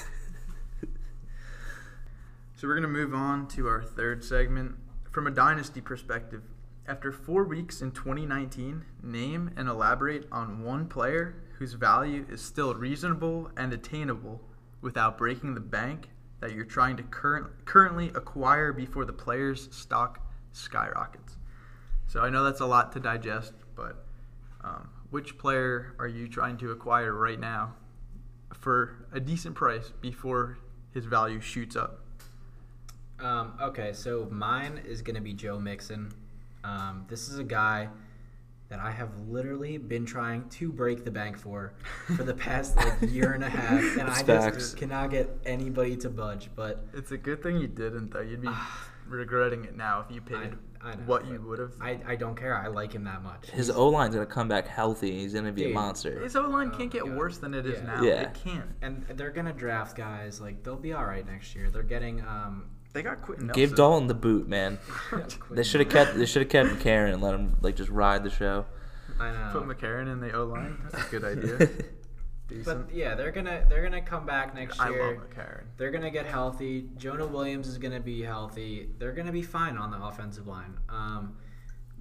So 2.61 2.69
we're 2.69 2.75
gonna 2.75 2.89
move 2.89 3.15
on 3.15 3.49
to 3.49 3.69
our 3.69 3.83
third 3.83 4.23
segment 4.23 4.75
from 5.11 5.27
a 5.27 5.31
dynasty 5.31 5.81
perspective. 5.81 6.43
After 6.87 7.11
four 7.11 7.45
weeks 7.45 7.81
in 7.81 7.91
2019, 7.91 8.85
name 9.03 9.51
and 9.57 9.67
elaborate 9.67 10.27
on 10.31 10.63
one 10.63 10.87
player 10.87 11.37
whose 11.59 11.73
value 11.73 12.27
is 12.29 12.43
still 12.43 12.75
reasonable 12.75 13.51
and 13.57 13.73
attainable 13.73 14.43
without 14.83 15.17
breaking 15.17 15.55
the 15.55 15.61
bank 15.63 16.11
that 16.41 16.53
you're 16.53 16.67
trying 16.67 16.99
to 16.99 17.03
current, 17.03 17.47
currently 17.65 18.09
acquire 18.09 18.75
before 18.75 19.07
the 19.07 19.13
player's 19.15 19.75
stock 19.75 20.21
skyrockets. 20.53 21.39
So 22.09 22.21
I 22.21 22.29
know 22.29 22.45
that's 22.45 22.61
a 22.61 22.67
lot 22.67 22.93
to 22.93 23.01
digest, 23.01 23.55
but 23.75 24.05
um, 24.63 24.91
which 25.09 25.39
player 25.39 25.95
are 25.99 26.09
you 26.09 26.29
trying 26.29 26.59
to 26.59 26.73
acquire 26.73 27.15
right 27.15 27.41
now 27.41 27.73
for 28.55 29.07
a 29.13 29.21
decent 29.21 29.55
price 29.55 29.93
before 30.01 30.59
his 30.93 31.05
value 31.05 31.41
shoots 31.41 31.77
up? 31.77 32.01
Um, 33.21 33.53
okay, 33.61 33.93
so 33.93 34.29
mine 34.31 34.81
is 34.85 35.03
gonna 35.03 35.21
be 35.21 35.33
Joe 35.35 35.59
Mixon. 35.59 36.11
Um, 36.65 37.05
this 37.09 37.29
is 37.29 37.39
a 37.39 37.45
guy 37.45 37.89
that 38.71 38.79
I 38.79 38.91
have 38.91 39.11
literally 39.29 39.79
been 39.79 40.07
trying 40.07 40.49
to 40.51 40.73
break 40.73 41.05
the 41.05 41.11
bank 41.11 41.37
for 41.39 41.73
for 42.17 42.23
the 42.23 42.35
past 42.35 42.77
like 42.77 42.95
year 43.03 43.33
and 43.33 43.43
a 43.45 43.49
half, 43.51 43.97
and 43.99 44.09
I 44.09 44.23
Facts. 44.23 44.57
just 44.57 44.77
cannot 44.77 45.11
get 45.11 45.29
anybody 45.45 45.97
to 45.99 46.09
budge. 46.09 46.51
But 46.55 46.85
It's 46.95 47.11
a 47.13 47.19
good 47.19 47.43
thing 47.43 47.59
you 47.59 47.67
didn't, 47.67 48.13
though. 48.13 48.21
You'd 48.21 48.43
be 48.43 48.49
regretting 49.09 49.65
it 49.65 49.77
now 49.77 50.05
if 50.09 50.15
you 50.15 50.21
paid 50.21 50.55
I 50.83 50.95
know, 50.95 51.03
what 51.07 51.27
you 51.27 51.41
would 51.43 51.59
have. 51.59 51.73
I, 51.81 51.99
I 52.07 52.17
don't 52.17 52.35
care. 52.35 52.57
I 52.57 52.69
like 52.69 52.93
him 52.93 53.05
that 53.05 53.23
much. 53.23 53.51
His 53.51 53.67
He's- 53.67 53.77
O 53.79 53.89
line's 53.89 54.15
gonna 54.15 54.27
come 54.27 54.49
back 54.49 54.67
healthy. 54.67 55.13
He's 55.19 55.35
gonna 55.35 55.53
be 55.53 55.71
a 55.71 55.75
monster. 55.75 56.21
His 56.21 56.35
O 56.37 56.43
line 56.49 56.71
Oh 56.73 56.77
can't 56.77 56.91
get 56.91 57.03
my 57.03 57.09
God. 57.11 57.19
worse 57.19 57.39
than 57.39 57.53
it 57.55 57.67
is 57.67 57.79
Yeah. 57.81 57.85
now. 57.87 58.03
Yeah. 58.03 58.21
It 58.23 58.35
can't. 58.43 58.71
and 58.83 59.05
they're 59.15 59.31
gonna 59.31 59.53
draft 59.53 59.97
guys 59.97 60.41
like 60.41 60.63
they'll 60.63 60.77
be 60.77 60.93
all 60.93 61.05
right 61.05 61.27
next 61.27 61.55
year. 61.55 61.71
They're 61.71 61.83
getting 61.83 62.21
um. 62.23 62.71
They 62.93 63.03
got 63.03 63.23
Quentin 63.23 63.47
Give 63.49 63.75
Dalton 63.77 64.09
the 64.09 64.15
boot, 64.15 64.49
man. 64.49 64.79
They 65.51 65.63
should 65.63 65.81
have 65.81 65.91
kept. 65.91 66.17
They 66.17 66.27
should 66.27 66.43
have 66.43 66.51
kept 66.51 66.71
McCarron 66.71 67.13
and 67.13 67.23
let 67.23 67.35
him 67.35 67.57
like 67.61 67.77
just 67.77 67.91
ride 67.91 68.25
the 68.25 68.31
show. 68.31 68.65
I 69.19 69.31
know. 69.33 69.51
Put 69.53 69.65
McCarron 69.69 70.11
in 70.11 70.21
the 70.21 70.33
O 70.33 70.45
line. 70.47 70.79
That's 70.91 71.07
a 71.07 71.11
good 71.19 71.25
idea. 71.59 71.69
Decent. 72.51 72.89
But 72.89 72.95
yeah, 72.95 73.15
they're 73.15 73.31
gonna 73.31 73.65
they're 73.69 73.83
gonna 73.83 74.03
come 74.03 74.27
back 74.27 74.55
next 74.55 74.81
I 74.81 74.91
year. 74.91 75.15
love 75.15 75.29
McCarron. 75.29 75.65
They're 75.77 75.91
gonna 75.93 76.11
get 76.11 76.27
healthy. 76.27 76.89
Jonah 76.99 77.27
Williams 77.27 77.69
is 77.69 77.79
gonna 77.79 78.01
be 78.01 78.23
healthy. 78.23 78.89
They're 78.99 79.13
gonna 79.13 79.33
be 79.33 79.43
fine 79.43 79.77
on 79.79 79.91
the 79.91 80.03
offensive 80.03 80.47
line. 80.47 80.75
Um, 80.89 81.37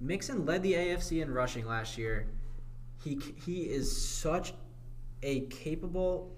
Mixon 0.00 0.44
led 0.44 0.62
the 0.62 0.72
AFC 0.72 1.22
in 1.22 1.32
rushing 1.32 1.66
last 1.66 1.96
year. 1.96 2.26
He 3.02 3.20
he 3.44 3.62
is 3.62 4.04
such 4.04 4.52
a 5.22 5.40
capable 5.46 6.34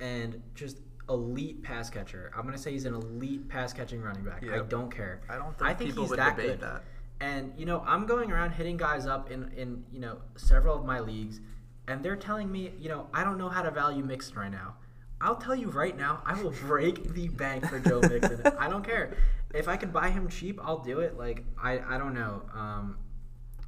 and 0.00 0.42
just 0.54 0.78
elite 1.08 1.62
pass 1.62 1.90
catcher. 1.90 2.30
I'm 2.36 2.44
gonna 2.44 2.58
say 2.58 2.72
he's 2.72 2.84
an 2.86 2.94
elite 2.94 3.48
pass 3.48 3.72
catching 3.72 4.00
running 4.00 4.24
back. 4.24 4.44
I 4.48 4.58
don't 4.62 4.90
care. 4.90 5.20
I 5.28 5.36
don't 5.36 5.56
think, 5.58 5.70
I 5.70 5.74
think 5.74 5.96
he's 5.96 6.08
would 6.08 6.18
that 6.18 6.36
debate 6.36 6.60
good. 6.60 6.60
that. 6.60 6.84
And 7.20 7.52
you 7.56 7.66
know, 7.66 7.82
I'm 7.86 8.06
going 8.06 8.30
around 8.30 8.52
hitting 8.52 8.76
guys 8.76 9.06
up 9.06 9.30
in 9.30 9.50
in 9.56 9.84
you 9.92 10.00
know 10.00 10.18
several 10.36 10.76
of 10.76 10.84
my 10.84 11.00
leagues, 11.00 11.40
and 11.88 12.04
they're 12.04 12.16
telling 12.16 12.52
me, 12.52 12.72
you 12.78 12.88
know, 12.88 13.08
I 13.12 13.24
don't 13.24 13.38
know 13.38 13.48
how 13.48 13.62
to 13.62 13.70
value 13.70 14.04
Mixon 14.04 14.36
right 14.36 14.52
now. 14.52 14.76
I'll 15.20 15.36
tell 15.36 15.56
you 15.56 15.68
right 15.70 15.96
now, 15.96 16.22
I 16.24 16.40
will 16.40 16.52
break 16.62 17.14
the 17.14 17.28
bank 17.28 17.66
for 17.66 17.80
Joe 17.80 18.00
Mixon. 18.00 18.42
I 18.58 18.68
don't 18.68 18.84
care 18.84 19.16
if 19.52 19.66
I 19.66 19.76
can 19.76 19.90
buy 19.90 20.10
him 20.10 20.28
cheap. 20.28 20.60
I'll 20.62 20.78
do 20.78 21.00
it. 21.00 21.18
Like 21.18 21.44
I 21.60 21.80
I 21.80 21.98
don't 21.98 22.14
know. 22.14 22.42
Um, 22.54 22.98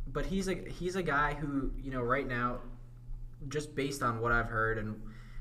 but 0.06 0.26
he's 0.26 0.48
a 0.48 0.54
he's 0.54 0.96
a 0.96 1.02
guy 1.02 1.34
who 1.34 1.72
you 1.82 1.90
know 1.90 2.02
right 2.02 2.28
now, 2.28 2.58
just 3.48 3.74
based 3.74 4.02
on 4.02 4.20
what 4.20 4.30
I've 4.32 4.48
heard 4.48 4.78
and 4.78 5.00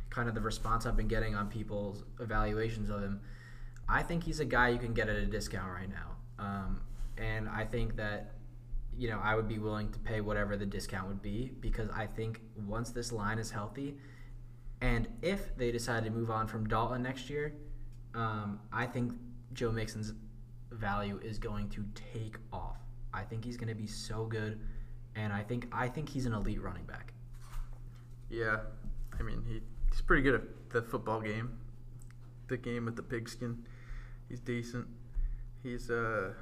kind 0.10 0.28
of 0.28 0.34
the 0.34 0.42
response 0.42 0.86
I've 0.86 0.98
been 0.98 1.08
getting 1.08 1.36
on 1.36 1.50
people's 1.50 2.04
evaluations 2.20 2.90
of 2.90 3.02
him, 3.02 3.22
I 3.88 4.02
think 4.02 4.24
he's 4.24 4.40
a 4.40 4.46
guy 4.46 4.70
you 4.70 4.80
can 4.80 4.94
get 4.94 5.10
at 5.10 5.16
a 5.16 5.26
discount 5.26 5.72
right 5.72 5.90
now. 5.90 6.16
Um, 6.40 6.82
and 7.18 7.48
I 7.48 7.66
think 7.66 7.96
that 7.98 8.32
you 9.00 9.08
know 9.08 9.20
I 9.24 9.34
would 9.34 9.48
be 9.48 9.60
willing 9.60 9.90
to 9.94 10.00
pay 10.00 10.20
whatever 10.20 10.58
the 10.58 10.66
discount 10.66 11.08
would 11.08 11.22
be 11.22 11.54
because 11.62 11.90
I 11.90 12.06
think 12.06 12.42
once 12.68 12.92
this 12.92 13.14
line 13.14 13.40
is 13.40 13.50
healthy, 13.50 13.96
and 14.82 15.08
if 15.22 15.56
they 15.56 15.72
decide 15.72 16.04
to 16.04 16.10
move 16.10 16.30
on 16.30 16.48
from 16.48 16.68
Dalton 16.68 17.02
next 17.02 17.30
year, 17.30 17.54
um, 18.14 18.60
I 18.74 18.86
think 18.86 19.14
Joe 19.54 19.72
Mixon's 19.72 20.12
value 20.72 21.18
is 21.24 21.40
going 21.40 21.70
to 21.70 21.86
take 22.14 22.36
off. 22.52 22.78
I 23.14 23.22
think 23.24 23.46
he's 23.46 23.56
going 23.56 23.70
to 23.70 23.76
be 23.76 23.88
so 23.88 24.26
good, 24.26 24.60
and 25.16 25.32
I 25.32 25.44
think 25.44 25.68
I 25.72 25.88
think 25.88 26.10
he's 26.10 26.26
an 26.26 26.34
elite 26.34 26.62
running 26.62 26.86
back. 26.86 27.14
Yeah, 28.30 28.58
I 29.18 29.24
mean 29.24 29.44
he 29.48 29.62
he's 29.90 30.02
pretty 30.02 30.24
good 30.24 30.36
at 30.36 30.70
the 30.72 30.82
football 30.82 31.22
game, 31.22 31.58
the 32.50 32.58
game 32.58 32.84
with 32.84 32.98
the 32.98 33.04
pigskin. 33.04 33.64
He's 34.28 34.42
decent. 34.42 34.88
He's 35.64 35.90
uh, 35.90 36.34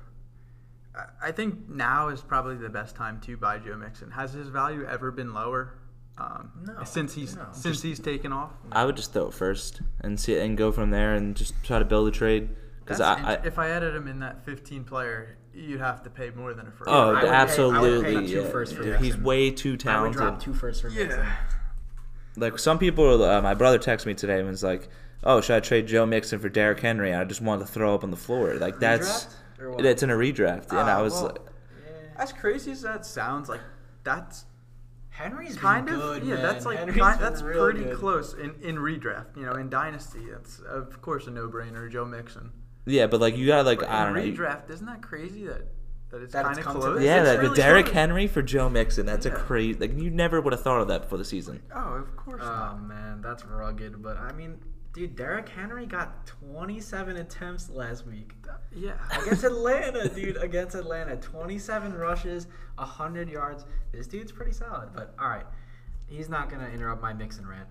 I- 0.98 1.28
I 1.28 1.32
think 1.32 1.70
now 1.70 2.08
is 2.10 2.22
probably 2.22 2.56
the 2.56 2.70
best 2.70 2.96
time 2.96 3.20
to 3.22 3.38
buy 3.38 3.60
Joe 3.60 3.76
Mixon. 3.78 4.12
Has 4.12 4.34
his 4.34 4.48
value 4.50 4.86
ever 4.86 5.12
been 5.12 5.34
lower? 5.34 5.74
Um, 6.18 6.50
No, 6.66 6.84
since 6.84 7.14
he's 7.14 7.36
no. 7.36 7.46
since 7.52 7.82
he's 7.84 8.00
taken 8.00 8.34
off. 8.34 8.52
I 8.72 8.86
would 8.86 8.96
just 8.96 9.14
throw 9.14 9.28
it 9.28 9.34
first 9.36 9.82
and 10.02 10.20
see 10.20 10.36
and 10.40 10.58
go 10.58 10.72
from 10.72 10.90
there 10.90 11.14
and 11.14 11.36
just 11.36 11.54
try 11.64 11.78
to 11.78 11.86
build 11.86 12.08
a 12.08 12.12
trade 12.12 12.50
because 12.80 12.98
That's 12.98 13.22
I, 13.22 13.34
I 13.36 13.46
if 13.46 13.60
I 13.60 13.70
added 13.70 13.94
him 13.96 14.08
in 14.08 14.20
that 14.22 14.44
15 14.44 14.84
player, 14.84 15.38
you'd 15.54 15.80
have 15.80 16.02
to 16.06 16.10
pay 16.10 16.32
more 16.32 16.56
than 16.56 16.66
a 16.68 16.72
first. 16.72 16.90
oh 16.90 16.92
I 16.92 17.06
would 17.12 17.16
pay- 17.16 17.20
I 17.20 17.24
would 17.30 17.34
absolutely 17.36 18.04
pay 18.16 18.28
two 18.28 18.42
yeah. 18.42 18.50
for 18.50 18.66
Dude, 18.66 19.00
he's 19.00 19.16
way 19.18 19.52
too 19.52 19.78
talented. 19.78 19.88
I 19.88 20.02
would 20.02 20.14
talented. 20.18 20.44
drop 20.44 20.44
two 20.44 20.54
firsts 20.60 20.82
for 20.82 20.90
Mixon. 20.90 21.20
yeah. 21.20 21.36
like 22.36 22.58
some 22.60 22.80
people. 22.80 23.24
Uh, 23.24 23.42
my 23.42 23.54
brother 23.54 23.78
texted 23.78 24.08
me 24.08 24.14
today 24.16 24.40
and 24.40 24.48
was 24.48 24.64
like, 24.64 24.90
"Oh, 25.24 25.40
should 25.42 25.56
I 25.56 25.60
trade 25.60 25.88
Joe 25.88 26.06
Mixon 26.08 26.40
for 26.40 26.50
Derrick 26.50 26.80
Henry?" 26.80 27.14
I 27.14 27.24
just 27.26 27.42
wanted 27.42 27.68
to 27.68 27.72
throw 27.72 27.94
up 27.94 28.04
on 28.04 28.10
the 28.12 28.18
floor. 28.18 28.56
Like 28.56 28.80
that's 28.80 29.26
Redraft? 29.26 29.34
Or 29.60 29.72
what? 29.72 29.86
it's 29.86 30.04
in 30.04 30.10
a 30.10 30.16
redraft, 30.16 30.70
and 30.70 30.80
I 30.80 30.94
Ah, 31.00 31.04
was 31.04 31.14
well, 31.14 31.24
like, 31.28 31.38
Yeah. 31.86 32.24
As 32.24 32.34
crazy 32.34 32.72
as 32.72 32.82
that 32.84 33.06
sounds, 33.06 33.50
like 33.50 33.62
that's 34.04 34.46
Henry's 35.10 35.54
been 35.54 35.62
kind 35.62 35.90
of 35.90 35.96
good, 36.00 36.24
yeah. 36.24 36.36
man. 36.36 36.44
That's 36.44 36.66
like 36.66 36.78
Henry's 36.78 36.96
ki- 36.96 37.02
been 37.02 37.20
that's 37.20 37.42
pretty 37.42 37.84
good. 37.84 37.98
close 37.98 38.34
in 38.34 38.54
in 38.62 38.76
redraft. 38.78 39.36
You 39.36 39.46
know, 39.46 39.54
in 39.54 39.70
dynasty, 39.70 40.26
it's 40.26 40.60
of 40.60 41.02
course 41.02 41.28
a 41.28 41.32
no 41.32 41.48
brainer. 41.50 41.92
Joe 41.92 42.06
Mixon. 42.06 42.52
yeah, 42.86 43.08
but 43.08 43.20
like 43.20 43.36
you 43.36 43.48
gotta 43.48 43.64
like 43.64 43.80
But 43.80 43.90
I 43.90 44.02
in 44.08 44.14
don't 44.14 44.16
know. 44.16 44.22
you- 44.32 44.38
redraft, 44.38 44.70
isn't 44.70 44.86
that 44.86 45.02
crazy 45.02 45.46
that 45.48 45.64
that 46.12 46.22
it's 46.22 46.34
That 46.34 46.46
kind 46.46 46.58
of 46.60 46.66
close? 46.66 47.02
Yeah, 47.02 47.24
that, 47.24 47.38
really 47.40 47.50
the 47.50 47.56
Derrick 47.56 47.86
close. 47.88 47.96
Henry 47.96 48.28
for 48.28 48.42
Joe 48.44 48.70
Mixon. 48.70 49.06
That's 49.08 49.26
a 49.26 49.32
crazy. 49.32 49.78
Like 49.80 49.98
you 50.00 50.10
never 50.12 50.40
would 50.40 50.54
have 50.54 50.62
thought 50.62 50.82
of 50.82 50.88
that 50.90 51.02
before 51.02 51.18
the 51.18 51.26
season. 51.26 51.62
Oh, 51.76 51.96
of 51.96 52.16
course 52.16 52.42
Oh 52.44 52.48
not. 52.48 52.84
man, 52.88 53.22
that's 53.22 53.44
rugged. 53.44 54.02
But 54.04 54.18
I 54.18 54.32
mean, 54.34 54.60
dude, 54.98 55.16
Derrick 55.16 55.48
Henry 55.48 55.86
got 55.86 56.26
27 56.26 57.18
attempts 57.18 57.70
last 57.70 58.08
week 58.08 58.34
Yeah. 58.76 58.94
against 59.22 59.44
Atlanta, 59.52 60.10
dude. 60.10 60.38
Against 60.38 60.76
Atlanta, 60.76 61.16
27 61.18 61.94
rushes, 61.94 62.48
100 62.76 63.30
yards. 63.30 63.66
This 63.92 64.08
dude's 64.08 64.32
pretty 64.32 64.52
solid. 64.54 64.90
But 64.94 65.14
all 65.20 65.30
right, 65.30 65.46
he's 66.08 66.30
not 66.30 66.50
gonna 66.50 66.68
interrupt 66.70 67.02
my 67.02 67.14
Mixon 67.14 67.48
rant. 67.48 67.68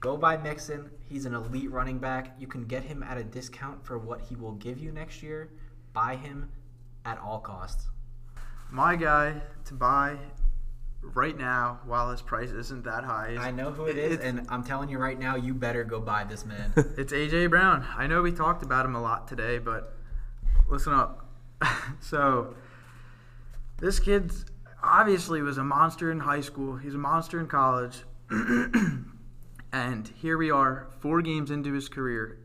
Go 0.00 0.16
buy 0.16 0.36
Mixon. 0.36 0.90
He's 1.08 1.26
an 1.26 1.34
elite 1.34 1.70
running 1.70 1.98
back. 1.98 2.34
You 2.40 2.48
can 2.48 2.64
get 2.64 2.82
him 2.82 3.02
at 3.04 3.16
a 3.18 3.24
discount 3.24 3.84
for 3.86 3.96
what 3.96 4.20
he 4.20 4.34
will 4.34 4.52
give 4.52 4.78
you 4.78 4.90
next 4.90 5.22
year. 5.22 5.50
Buy 5.92 6.16
him 6.16 6.50
at 7.04 7.18
all 7.18 7.38
costs. 7.38 7.86
My 8.70 8.96
guy 8.96 9.40
to 9.66 9.74
buy 9.74 10.18
right 11.12 11.36
now, 11.36 11.80
while 11.86 12.10
his 12.10 12.22
price 12.22 12.50
isn't 12.50 12.84
that 12.84 13.04
high, 13.04 13.36
I 13.38 13.50
know 13.50 13.70
who 13.70 13.86
it 13.86 13.98
is, 13.98 14.18
and 14.20 14.46
I'm 14.48 14.64
telling 14.64 14.88
you 14.88 14.98
right 14.98 15.18
now, 15.18 15.36
you 15.36 15.54
better 15.54 15.84
go 15.84 16.00
buy 16.00 16.24
this 16.24 16.44
man. 16.44 16.72
It's 16.96 17.12
AJ 17.12 17.50
Brown. 17.50 17.86
I 17.96 18.06
know 18.06 18.22
we 18.22 18.32
talked 18.32 18.62
about 18.62 18.86
him 18.86 18.94
a 18.94 19.02
lot 19.02 19.28
today, 19.28 19.58
but 19.58 19.94
listen 20.68 20.92
up. 20.92 21.26
so 22.00 22.54
this 23.78 23.98
kid 23.98 24.32
obviously 24.82 25.42
was 25.42 25.58
a 25.58 25.64
monster 25.64 26.10
in 26.10 26.20
high 26.20 26.40
school. 26.40 26.76
He's 26.76 26.94
a 26.94 26.98
monster 26.98 27.40
in 27.40 27.46
college. 27.46 27.98
and 29.72 30.08
here 30.16 30.38
we 30.38 30.50
are, 30.50 30.88
four 31.00 31.20
games 31.22 31.50
into 31.50 31.72
his 31.72 31.88
career, 31.88 32.38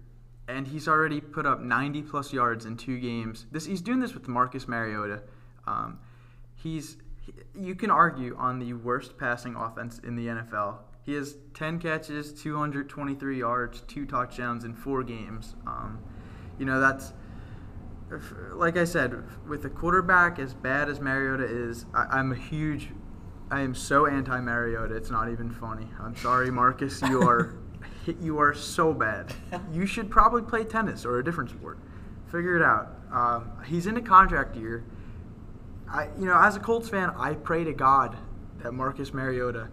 and 0.48 0.68
he's 0.68 0.88
already 0.88 1.22
put 1.22 1.46
up 1.46 1.62
90 1.62 2.02
plus 2.04 2.34
yards 2.34 2.66
in 2.66 2.76
two 2.76 3.00
games. 3.00 3.46
This 3.52 3.66
he's 3.66 3.82
doing 3.82 4.00
this 4.00 4.14
with 4.14 4.28
Marcus 4.28 4.68
Mariota. 4.68 5.22
Um, 5.68 6.00
he's 6.56 6.94
he- 6.94 6.98
you 7.56 7.76
can 7.76 7.90
argue 7.90 8.36
on 8.38 8.60
the 8.60 8.74
worst 8.74 9.18
passing 9.18 9.56
offense 9.56 10.00
in 10.00 10.16
the 10.16 10.28
NFL. 10.28 10.78
He 11.06 11.14
has 11.14 11.38
10 11.54 11.80
catches, 11.80 12.34
223 12.42 13.40
yards, 13.40 13.82
two 13.88 14.06
touchdowns 14.06 14.64
in 14.64 14.74
four 14.74 15.04
games. 15.04 15.56
Um, 15.66 16.00
you 16.58 16.66
know 16.66 16.80
that's 16.80 17.14
like 18.54 18.78
I 18.78 18.86
said, 18.86 19.24
with 19.48 19.66
a 19.66 19.70
quarterback 19.70 20.40
as 20.40 20.54
bad 20.54 20.90
as 20.90 21.00
Mariota 21.00 21.44
is, 21.44 21.86
I, 21.94 22.06
I'm 22.18 22.32
a 22.32 22.36
huge. 22.36 22.90
I 23.52 23.62
am 23.62 23.74
so 23.74 24.06
anti 24.06 24.40
Mariota. 24.40 24.96
It's 24.96 25.12
not 25.12 25.30
even 25.30 25.52
funny. 25.52 25.88
I'm 26.00 26.16
sorry, 26.16 26.52
Marcus. 26.52 27.02
You 27.02 27.22
are, 27.28 27.56
you 28.20 28.40
are 28.40 28.54
so 28.54 28.94
bad. 28.94 29.34
You 29.72 29.86
should 29.86 30.10
probably 30.10 30.42
play 30.42 30.64
tennis 30.64 31.06
or 31.06 31.20
a 31.20 31.24
different 31.24 31.50
sport. 31.50 31.80
Figure 32.28 32.56
it 32.56 32.64
out. 32.64 32.96
Um, 33.12 33.52
he's 33.66 33.88
in 33.88 33.98
a 33.98 34.02
contract 34.02 34.56
year. 34.56 34.84
I, 35.92 36.10
you 36.20 36.26
know, 36.26 36.40
as 36.40 36.56
a 36.56 36.60
Colts 36.60 36.90
fan, 36.90 37.12
I 37.18 37.34
pray 37.34 37.64
to 37.64 37.74
God 37.74 38.16
that 38.60 38.74
Marcus 38.74 39.14
Mariota 39.14 39.70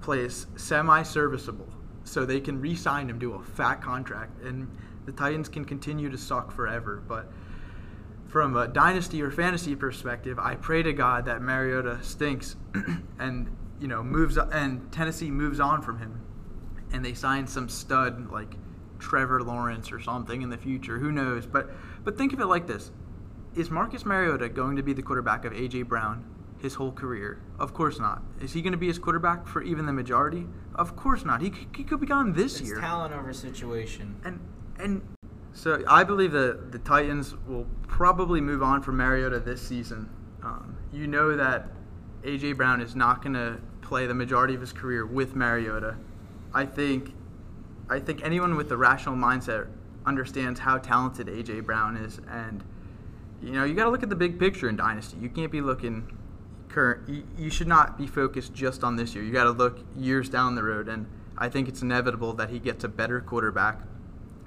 plays 0.00 0.46
semi-serviceable, 0.56 1.68
so 2.04 2.24
they 2.24 2.40
can 2.40 2.60
re-sign 2.60 3.08
him 3.08 3.20
to 3.20 3.34
a 3.34 3.42
fat 3.42 3.80
contract, 3.80 4.42
and 4.42 4.68
the 5.06 5.12
Titans 5.12 5.48
can 5.48 5.64
continue 5.64 6.10
to 6.10 6.18
suck 6.18 6.52
forever. 6.52 7.02
But 7.06 7.30
from 8.26 8.56
a 8.56 8.66
dynasty 8.66 9.22
or 9.22 9.30
fantasy 9.30 9.76
perspective, 9.76 10.38
I 10.38 10.56
pray 10.56 10.82
to 10.82 10.92
God 10.92 11.26
that 11.26 11.40
Mariota 11.40 12.02
stinks, 12.02 12.56
and 13.18 13.56
you 13.80 13.88
know 13.88 14.02
moves 14.02 14.36
and 14.36 14.90
Tennessee 14.92 15.30
moves 15.30 15.60
on 15.60 15.82
from 15.82 15.98
him, 15.98 16.20
and 16.92 17.04
they 17.04 17.14
sign 17.14 17.46
some 17.46 17.68
stud 17.68 18.30
like 18.30 18.56
Trevor 18.98 19.42
Lawrence 19.42 19.92
or 19.92 20.00
something 20.00 20.42
in 20.42 20.50
the 20.50 20.58
future. 20.58 20.98
Who 20.98 21.12
knows? 21.12 21.46
But 21.46 21.70
but 22.02 22.18
think 22.18 22.32
of 22.32 22.40
it 22.40 22.46
like 22.46 22.66
this: 22.66 22.90
Is 23.56 23.70
Marcus 23.70 24.04
Mariota 24.04 24.48
going 24.48 24.74
to 24.76 24.82
be 24.82 24.92
the 24.92 25.02
quarterback 25.02 25.44
of 25.44 25.52
AJ 25.52 25.86
Brown 25.86 26.24
his 26.60 26.74
whole 26.74 26.90
career? 26.90 27.40
Of 27.58 27.72
course 27.72 28.00
not. 28.00 28.22
Is 28.40 28.52
he 28.52 28.62
going 28.62 28.72
to 28.72 28.78
be 28.78 28.88
his 28.88 28.98
quarterback 28.98 29.46
for 29.46 29.62
even 29.62 29.86
the 29.86 29.92
majority? 29.92 30.46
Of 30.74 30.96
course 30.96 31.24
not. 31.24 31.40
He, 31.40 31.52
he 31.76 31.84
could 31.84 32.00
be 32.00 32.06
gone 32.06 32.32
this 32.32 32.58
it's 32.58 32.68
year. 32.68 32.80
talent 32.80 33.14
over 33.14 33.32
situation. 33.32 34.16
And 34.24 34.40
and 34.78 35.02
so 35.52 35.84
I 35.86 36.02
believe 36.02 36.32
that 36.32 36.72
the 36.72 36.80
Titans 36.80 37.34
will 37.46 37.66
probably 37.86 38.40
move 38.40 38.60
on 38.60 38.82
from 38.82 38.96
Mariota 38.96 39.38
this 39.38 39.62
season. 39.62 40.10
Um, 40.42 40.76
you 40.92 41.06
know 41.06 41.36
that 41.36 41.68
AJ 42.24 42.56
Brown 42.56 42.80
is 42.80 42.96
not 42.96 43.22
going 43.22 43.34
to 43.34 43.60
play 43.82 44.06
the 44.06 44.14
majority 44.14 44.54
of 44.54 44.60
his 44.60 44.72
career 44.72 45.06
with 45.06 45.36
Mariota. 45.36 45.96
I 46.52 46.66
think 46.66 47.12
I 47.88 48.00
think 48.00 48.24
anyone 48.24 48.56
with 48.56 48.72
a 48.72 48.76
rational 48.76 49.14
mindset 49.14 49.68
understands 50.04 50.58
how 50.58 50.78
talented 50.78 51.28
AJ 51.28 51.66
Brown 51.66 51.96
is, 51.96 52.20
and 52.28 52.64
you 53.44 53.52
know 53.52 53.64
you 53.64 53.74
got 53.74 53.84
to 53.84 53.90
look 53.90 54.02
at 54.02 54.08
the 54.08 54.16
big 54.16 54.38
picture 54.38 54.68
in 54.68 54.76
dynasty. 54.76 55.16
You 55.20 55.28
can't 55.28 55.52
be 55.52 55.60
looking 55.60 56.16
current. 56.68 57.08
You, 57.08 57.24
you 57.38 57.50
should 57.50 57.68
not 57.68 57.96
be 57.98 58.06
focused 58.06 58.54
just 58.54 58.82
on 58.82 58.96
this 58.96 59.14
year. 59.14 59.22
You 59.22 59.32
got 59.32 59.44
to 59.44 59.50
look 59.50 59.78
years 59.96 60.28
down 60.28 60.54
the 60.54 60.62
road, 60.62 60.88
and 60.88 61.06
I 61.36 61.48
think 61.48 61.68
it's 61.68 61.82
inevitable 61.82 62.32
that 62.34 62.50
he 62.50 62.58
gets 62.58 62.84
a 62.84 62.88
better 62.88 63.20
quarterback 63.20 63.80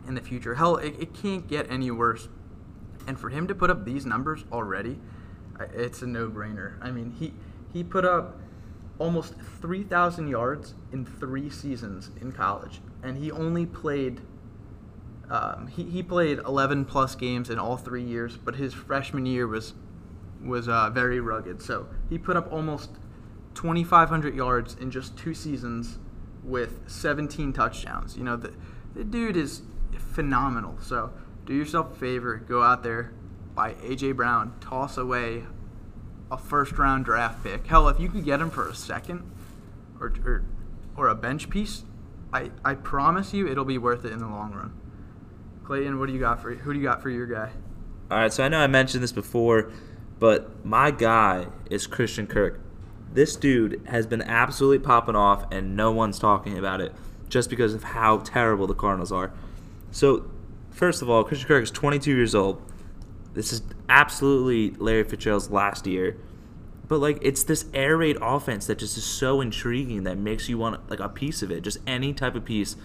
in 0.08 0.16
the 0.16 0.22
future. 0.22 0.56
Hell, 0.56 0.78
it, 0.78 0.95
it 1.00 1.14
can't 1.14 1.48
get 1.48 1.70
any 1.72 1.91
worse. 1.91 2.30
And 3.08 3.20
for 3.20 3.30
him 3.30 3.48
to 3.48 3.56
put 3.56 3.70
up 3.70 3.86
these 3.86 4.06
numbers 4.06 4.43
already, 4.52 5.00
it's 5.74 6.02
a 6.02 6.08
no-brainer. 6.08 6.74
I 6.82 6.91
mean, 6.91 7.12
he 7.12 7.34
he 7.74 7.84
put 7.84 8.06
up 8.06 8.39
almost 9.00 9.36
3,000 9.62 10.28
yards 10.28 10.74
in 10.91 11.06
three 11.06 11.50
seasons 11.50 12.10
in 12.20 12.32
college, 12.32 12.82
and 13.04 13.18
he 13.18 13.32
only 13.32 13.66
played. 13.66 14.22
Um, 15.30 15.67
he, 15.67 15.84
he 15.84 16.03
played 16.03 16.39
11 16.39 16.86
plus 16.86 17.15
games 17.15 17.49
in 17.49 17.59
all 17.59 17.78
three 17.78 18.03
years, 18.03 18.38
but 18.38 18.55
his 18.55 18.73
freshman 18.73 19.25
year 19.25 19.47
was 19.47 19.73
was 20.43 20.69
uh, 20.69 20.89
very 20.91 21.19
rugged. 21.19 21.61
So 21.61 21.88
he 22.09 22.17
put 22.17 22.38
up 22.38 22.51
almost 22.53 22.91
2,500 23.55 24.36
yards 24.36 24.75
in 24.75 24.91
just 24.91 25.17
two 25.17 25.34
seasons 25.34 25.97
with 26.43 26.80
17 26.88 27.53
touchdowns. 27.53 28.15
You 28.15 28.23
know, 28.23 28.36
the, 28.36 28.53
the 28.93 29.03
dude 29.03 29.36
is 29.36 29.63
phenomenal. 29.97 30.78
So 30.80 31.11
do 31.45 31.53
yourself 31.53 31.93
a 31.93 31.95
favor, 31.95 32.38
go 32.38 32.61
out 32.61 32.84
there, 32.84 33.13
buy 33.55 33.73
AJ 33.73 34.15
Brown, 34.15 34.53
toss 34.61 34.97
away 34.97 35.43
a 36.30 36.38
first 36.38 36.78
round 36.78 37.05
draft 37.05 37.43
pick. 37.43 37.65
Hell, 37.67 37.88
if 37.89 37.99
you 37.99 38.09
could 38.09 38.25
get 38.25 38.39
him 38.39 38.49
for 38.49 38.67
a 38.67 38.75
second 38.75 39.23
or, 39.99 40.13
or, 40.25 40.43
or 40.95 41.07
a 41.07 41.15
bench 41.15 41.49
piece, 41.49 41.84
I, 42.32 42.51
I 42.63 42.75
promise 42.75 43.34
you 43.34 43.47
it'll 43.47 43.65
be 43.65 43.78
worth 43.78 44.05
it 44.05 44.11
in 44.11 44.19
the 44.19 44.28
long 44.28 44.53
run. 44.53 44.80
Clayton, 45.68 45.99
what 45.99 46.07
do 46.07 46.13
you 46.13 46.20
got 46.22 46.41
for 46.41 46.53
who 46.53 46.72
do 46.72 46.80
you 46.80 46.86
got 46.86 47.01
for 47.01 47.09
your 47.09 47.28
guy? 47.28 47.51
All 48.09 48.18
right, 48.18 48.32
so 48.32 48.41
I 48.41 48.47
know 48.47 48.59
I 48.59 48.68
mentioned 48.68 49.03
this 49.03 49.11
before, 49.11 49.70
but 50.18 50.65
my 50.65 50.91
guy 50.91 51.47
is 51.70 51.88
Christian 51.88 52.26
Kirk. 52.26 52.61
This 53.11 53.36
dude 53.36 53.82
has 53.88 54.07
been 54.07 54.22
absolutely 54.22 54.80
popping 54.80 55.18
off, 55.18 55.45
and 55.51 55.76
no 55.76 55.91
one's 55.91 56.20
talking 56.20 56.57
about 56.57 56.80
it 56.80 56.93
just 57.28 57.49
because 57.49 57.74
of 57.74 57.84
how 57.84 58.20
terrible 58.20 58.65
the 58.65 58.74
Cardinals 58.74 59.11
are. 59.11 59.34
So, 59.91 60.32
first 60.72 61.01
of 61.01 61.09
all, 61.09 61.26
Christian 61.26 61.49
Kirk 61.49 61.63
is 61.63 61.72
22 61.72 62.15
years 62.15 62.34
old. 62.34 62.61
This 63.34 63.51
is 63.51 63.61
absolutely 63.89 64.72
Larry 64.80 65.03
Fitzgerald's 65.03 65.49
last 65.49 65.86
year. 65.86 66.15
But 66.88 66.99
like 66.99 67.20
it's 67.22 67.43
this 67.43 67.65
air 67.74 67.97
raid 67.97 68.18
offense 68.22 68.68
that 68.68 68.78
just 68.78 68.97
is 68.97 69.03
so 69.03 69.41
intriguing 69.41 70.03
that 70.03 70.18
makes 70.18 70.47
you 70.47 70.57
want 70.57 70.89
like 70.89 71.01
a 71.01 71.09
piece 71.09 71.41
of 71.41 71.51
it, 71.51 71.59
just 71.59 71.80
any 71.86 72.13
type 72.13 72.36
of 72.36 72.45
piece. 72.45 72.78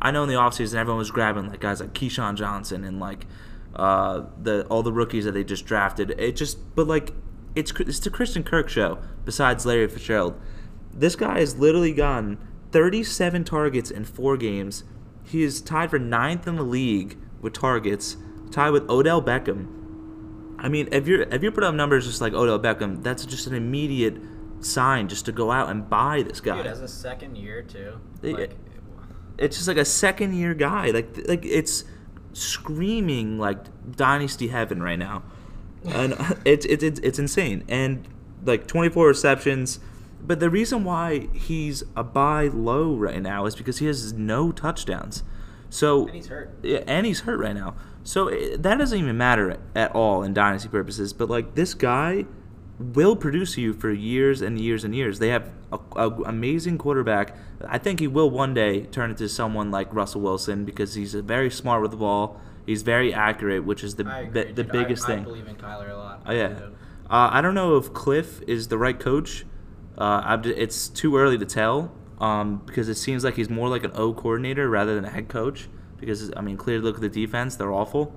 I 0.00 0.10
know 0.10 0.22
in 0.22 0.28
the 0.28 0.34
offseason 0.36 0.74
everyone 0.74 0.98
was 0.98 1.10
grabbing 1.10 1.48
like 1.48 1.60
guys 1.60 1.80
like 1.80 1.92
KeeSean 1.92 2.36
Johnson 2.36 2.84
and 2.84 3.00
like 3.00 3.26
uh, 3.74 4.24
the 4.40 4.64
all 4.66 4.82
the 4.82 4.92
rookies 4.92 5.24
that 5.24 5.32
they 5.32 5.44
just 5.44 5.66
drafted. 5.66 6.10
It 6.18 6.36
just 6.36 6.74
but 6.74 6.86
like 6.86 7.12
it's 7.54 7.72
it's 7.80 8.00
the 8.00 8.10
Christian 8.10 8.42
Kirk 8.42 8.68
show. 8.68 8.98
Besides 9.24 9.66
Larry 9.66 9.88
Fitzgerald, 9.88 10.40
this 10.92 11.16
guy 11.16 11.40
has 11.40 11.56
literally 11.58 11.92
gotten 11.92 12.38
37 12.72 13.44
targets 13.44 13.90
in 13.90 14.04
four 14.04 14.36
games. 14.36 14.84
He 15.24 15.42
is 15.42 15.60
tied 15.60 15.90
for 15.90 15.98
ninth 15.98 16.46
in 16.46 16.56
the 16.56 16.62
league 16.62 17.18
with 17.40 17.52
targets, 17.52 18.16
tied 18.50 18.70
with 18.70 18.88
Odell 18.88 19.22
Beckham. 19.22 19.74
I 20.58 20.68
mean, 20.68 20.88
if 20.90 21.06
you're 21.06 21.22
if 21.22 21.42
you 21.42 21.50
put 21.50 21.64
up 21.64 21.74
numbers 21.74 22.06
just 22.06 22.20
like 22.20 22.32
Odell 22.32 22.58
Beckham, 22.58 23.02
that's 23.02 23.24
just 23.26 23.46
an 23.46 23.54
immediate 23.54 24.16
sign 24.60 25.08
just 25.08 25.24
to 25.26 25.32
go 25.32 25.50
out 25.50 25.68
and 25.68 25.88
buy 25.88 26.22
this 26.22 26.40
guy. 26.40 26.56
Dude, 26.56 26.66
as 26.66 26.80
a 26.80 26.88
second 26.88 27.36
year 27.36 27.62
too. 27.62 28.00
Like, 28.22 28.56
it's 29.38 29.56
just 29.56 29.68
like 29.68 29.76
a 29.76 29.84
second 29.84 30.34
year 30.34 30.54
guy. 30.54 30.90
Like 30.90 31.16
like 31.26 31.44
it's 31.44 31.84
screaming 32.32 33.38
like 33.38 33.58
dynasty 33.96 34.48
heaven 34.48 34.82
right 34.82 34.98
now, 34.98 35.22
and 35.84 36.14
it's 36.44 36.66
it's 36.66 36.82
it's, 36.82 37.00
it's 37.00 37.18
insane. 37.18 37.64
And 37.68 38.06
like 38.44 38.66
24 38.66 39.06
receptions, 39.06 39.80
but 40.20 40.40
the 40.40 40.50
reason 40.50 40.84
why 40.84 41.28
he's 41.32 41.82
a 41.96 42.04
buy 42.04 42.48
low 42.48 42.94
right 42.94 43.20
now 43.20 43.46
is 43.46 43.56
because 43.56 43.78
he 43.78 43.86
has 43.86 44.12
no 44.12 44.52
touchdowns. 44.52 45.22
So 45.70 46.06
And 46.06 46.14
he's 46.14 46.26
hurt. 46.28 46.58
Yeah, 46.62 46.82
and 46.86 47.06
he's 47.06 47.20
hurt 47.20 47.38
right 47.38 47.54
now. 47.54 47.74
So 48.04 48.28
eh, 48.28 48.56
that 48.58 48.78
doesn't 48.78 48.98
even 48.98 49.16
matter 49.16 49.58
at 49.74 49.92
all 49.92 50.22
in 50.22 50.34
dynasty 50.34 50.68
purposes. 50.68 51.12
But 51.12 51.28
like 51.28 51.54
this 51.54 51.74
guy 51.74 52.24
will 52.78 53.16
produce 53.16 53.58
you 53.58 53.72
for 53.72 53.90
years 53.90 54.40
and 54.40 54.58
years 54.58 54.84
and 54.84 54.94
years. 54.94 55.18
They 55.18 55.28
have 55.28 55.50
a, 55.72 55.78
a 55.96 56.08
amazing 56.22 56.78
quarterback. 56.78 57.36
I 57.66 57.78
think 57.78 58.00
he 58.00 58.06
will 58.06 58.30
one 58.30 58.54
day 58.54 58.82
turn 58.82 59.10
into 59.10 59.28
someone 59.28 59.70
like 59.70 59.92
Russell 59.92 60.20
Wilson 60.20 60.64
because 60.64 60.94
he's 60.94 61.14
very 61.14 61.50
smart 61.50 61.82
with 61.82 61.90
the 61.90 61.96
ball. 61.96 62.40
He's 62.66 62.82
very 62.82 63.12
accurate, 63.12 63.64
which 63.64 63.82
is 63.82 63.96
the 63.96 64.06
I 64.06 64.24
the, 64.26 64.64
biggest 64.64 65.04
I, 65.04 65.06
thing. 65.06 65.20
I 65.20 65.24
believe 65.24 65.48
in 65.48 65.56
Kyler 65.56 65.90
a 65.90 65.96
lot. 65.96 66.22
Oh 66.26 66.32
yeah. 66.32 66.60
Uh, 67.10 67.30
I 67.32 67.40
don't 67.40 67.54
know 67.54 67.76
if 67.76 67.92
Kliff 67.92 68.46
is 68.46 68.68
the 68.68 68.78
right 68.78 68.98
coach. 68.98 69.46
Uh, 69.96 70.40
it's 70.44 70.88
too 70.88 71.16
early 71.16 71.38
to 71.38 71.46
tell 71.46 71.90
um, 72.20 72.62
because 72.66 72.88
it 72.88 72.96
seems 72.96 73.24
like 73.24 73.34
he's 73.34 73.50
more 73.50 73.68
like 73.68 73.84
an 73.84 73.92
O 73.94 74.12
coordinator 74.12 74.68
rather 74.68 74.94
than 74.94 75.04
a 75.04 75.10
head 75.10 75.28
coach. 75.28 75.68
Because 75.98 76.30
I 76.36 76.42
mean, 76.42 76.56
clearly 76.56 76.84
look 76.84 76.96
at 76.96 77.00
the 77.00 77.08
defense; 77.08 77.56
they're 77.56 77.72
awful. 77.72 78.14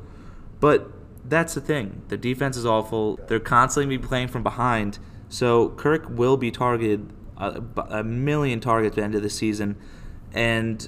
But 0.59 0.91
that's 1.25 1.53
the 1.53 1.61
thing: 1.61 2.03
the 2.07 2.17
defense 2.17 2.57
is 2.57 2.65
awful. 2.65 3.19
They're 3.27 3.39
constantly 3.39 3.97
be 3.97 4.03
playing 4.03 4.29
from 4.29 4.43
behind. 4.43 4.99
So 5.29 5.69
Kirk 5.69 6.05
will 6.09 6.37
be 6.37 6.51
targeted 6.51 7.13
uh, 7.37 7.61
a, 7.77 7.81
a 7.99 8.03
million 8.03 8.59
targets 8.59 8.93
at 8.93 8.95
the 8.97 9.03
end 9.03 9.15
of 9.15 9.21
the 9.21 9.29
season, 9.29 9.77
and 10.33 10.87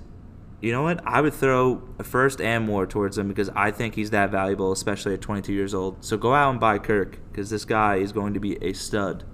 you 0.63 0.71
know 0.71 0.83
what? 0.83 1.01
I 1.05 1.19
would 1.19 1.33
throw 1.33 1.81
a 1.99 2.05
first 2.05 2.39
and 2.39 2.65
more 2.65 2.87
towards 2.87 3.17
him 3.17 3.27
because 3.27 3.49
I 3.49 3.71
think 3.71 3.95
he's 3.95 4.11
that 4.11 4.31
valuable, 4.31 4.71
especially 4.71 5.13
at 5.13 5.19
22 5.19 5.51
years 5.51 5.73
old. 5.73 6.05
So 6.05 6.15
go 6.15 6.33
out 6.33 6.51
and 6.51 6.59
buy 6.59 6.79
Kirk 6.79 7.19
because 7.29 7.49
this 7.49 7.65
guy 7.65 7.97
is 7.97 8.13
going 8.13 8.33
to 8.33 8.39
be 8.39 8.55
a 8.63 8.71
stud. 8.71 9.25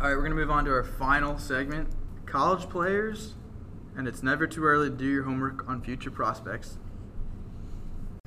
All 0.00 0.08
right, 0.08 0.16
we're 0.16 0.24
gonna 0.24 0.34
move 0.34 0.50
on 0.50 0.64
to 0.64 0.72
our 0.72 0.82
final 0.82 1.38
segment: 1.38 1.88
college 2.26 2.68
players, 2.68 3.34
and 3.96 4.08
it's 4.08 4.24
never 4.24 4.46
too 4.46 4.64
early 4.64 4.90
to 4.90 4.96
do 4.96 5.06
your 5.06 5.22
homework 5.22 5.68
on 5.68 5.80
future 5.80 6.10
prospects. 6.10 6.78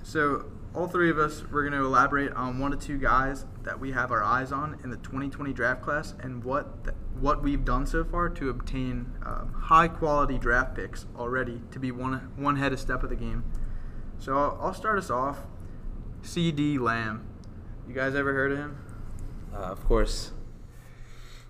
So, 0.02 0.46
all 0.74 0.88
three 0.88 1.10
of 1.10 1.18
us, 1.18 1.44
we're 1.52 1.64
gonna 1.64 1.84
elaborate 1.84 2.32
on 2.34 2.60
one 2.60 2.72
to 2.72 2.78
two 2.78 2.98
guys 2.98 3.46
that 3.64 3.80
we 3.80 3.92
have 3.92 4.12
our 4.12 4.24
eyes 4.24 4.52
on 4.52 4.80
in 4.84 4.90
the 4.90 4.98
2020 4.98 5.54
draft 5.54 5.82
class, 5.82 6.14
and 6.20 6.44
what 6.44 6.84
th- 6.84 6.96
what 7.20 7.42
we've 7.42 7.66
done 7.66 7.86
so 7.86 8.04
far 8.04 8.30
to 8.30 8.50
obtain 8.50 9.14
um, 9.26 9.54
high 9.54 9.88
quality 9.88 10.38
draft 10.38 10.76
picks 10.76 11.06
already 11.18 11.62
to 11.72 11.80
be 11.80 11.92
one 11.92 12.32
one 12.36 12.58
head 12.58 12.74
a 12.74 12.78
step 12.78 13.04
of 13.04 13.10
the 13.10 13.16
game. 13.16 13.44
So, 14.20 14.38
I'll, 14.38 14.60
I'll 14.62 14.74
start 14.74 14.98
us 14.98 15.10
off. 15.10 15.40
CeeDee 16.24 16.80
Lamb. 16.80 17.26
You 17.88 17.94
guys 17.94 18.16
ever 18.16 18.34
heard 18.34 18.52
of 18.52 18.58
him? 18.58 18.78
Uh, 19.54 19.58
of 19.58 19.84
course. 19.86 20.32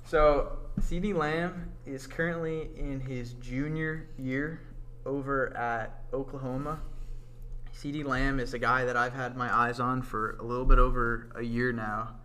So, 0.06 0.58
CeeDee 0.80 1.16
Lamb 1.16 1.72
is 1.86 2.08
currently 2.08 2.70
in 2.78 3.00
his 3.00 3.34
junior 3.34 4.08
year 4.18 4.62
over 5.06 5.56
at 5.56 6.04
Oklahoma. 6.14 6.80
CeeDee 7.78 8.04
Lamb 8.04 8.40
is 8.40 8.56
a 8.56 8.60
guy 8.60 8.86
that 8.86 8.98
I've 8.98 9.14
had 9.14 9.38
my 9.38 9.56
eyes 9.56 9.80
on 9.80 10.02
for 10.02 10.32
a 10.40 10.44
little 10.44 10.66
bit 10.66 10.80
over 10.80 11.30
a 11.36 11.44
year 11.44 11.72
now. 11.72 12.16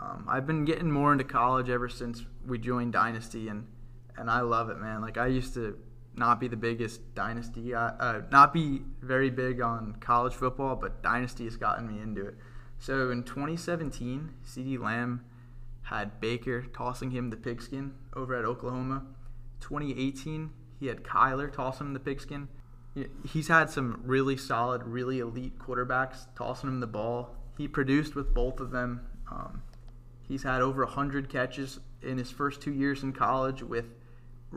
Um, 0.00 0.24
I've 0.26 0.46
been 0.46 0.64
getting 0.64 0.90
more 0.90 1.12
into 1.12 1.24
college 1.24 1.68
ever 1.68 1.86
since 1.90 2.24
we 2.46 2.58
joined 2.58 2.94
Dynasty, 2.94 3.48
and, 3.48 3.66
and 4.16 4.30
I 4.30 4.40
love 4.40 4.70
it, 4.70 4.78
man. 4.78 5.02
Like, 5.02 5.18
I 5.18 5.26
used 5.26 5.52
to 5.52 5.78
not 6.16 6.40
be 6.40 6.48
the 6.48 6.56
biggest 6.56 7.14
Dynasty, 7.14 7.74
uh, 7.74 7.90
uh, 8.00 8.22
not 8.30 8.54
be 8.54 8.80
very 9.02 9.28
big 9.28 9.60
on 9.60 9.96
college 10.00 10.32
football, 10.32 10.76
but 10.76 11.02
Dynasty 11.02 11.44
has 11.44 11.56
gotten 11.56 11.94
me 11.94 12.00
into 12.02 12.26
it. 12.26 12.36
So, 12.78 13.10
in 13.10 13.22
2017, 13.22 14.30
CeeDee 14.46 14.80
Lamb 14.80 15.26
had 15.82 16.22
Baker 16.22 16.62
tossing 16.72 17.10
him 17.10 17.28
the 17.28 17.36
pigskin 17.36 17.92
over 18.16 18.34
at 18.34 18.46
Oklahoma. 18.46 19.04
2018, 19.60 20.50
he 20.80 20.86
had 20.86 21.02
Kyler 21.04 21.52
toss 21.52 21.82
him 21.82 21.92
the 21.92 22.00
pigskin. 22.00 22.48
He's 23.26 23.48
had 23.48 23.70
some 23.70 24.02
really 24.04 24.36
solid, 24.36 24.82
really 24.84 25.20
elite 25.20 25.58
quarterbacks 25.58 26.26
tossing 26.36 26.68
him 26.68 26.80
the 26.80 26.86
ball. 26.86 27.34
He 27.56 27.66
produced 27.66 28.14
with 28.14 28.34
both 28.34 28.60
of 28.60 28.70
them. 28.70 29.06
Um, 29.30 29.62
he's 30.28 30.42
had 30.42 30.60
over 30.60 30.84
100 30.84 31.30
catches 31.30 31.80
in 32.02 32.18
his 32.18 32.30
first 32.30 32.60
two 32.60 32.72
years 32.72 33.02
in 33.02 33.12
college 33.12 33.62
with 33.62 33.86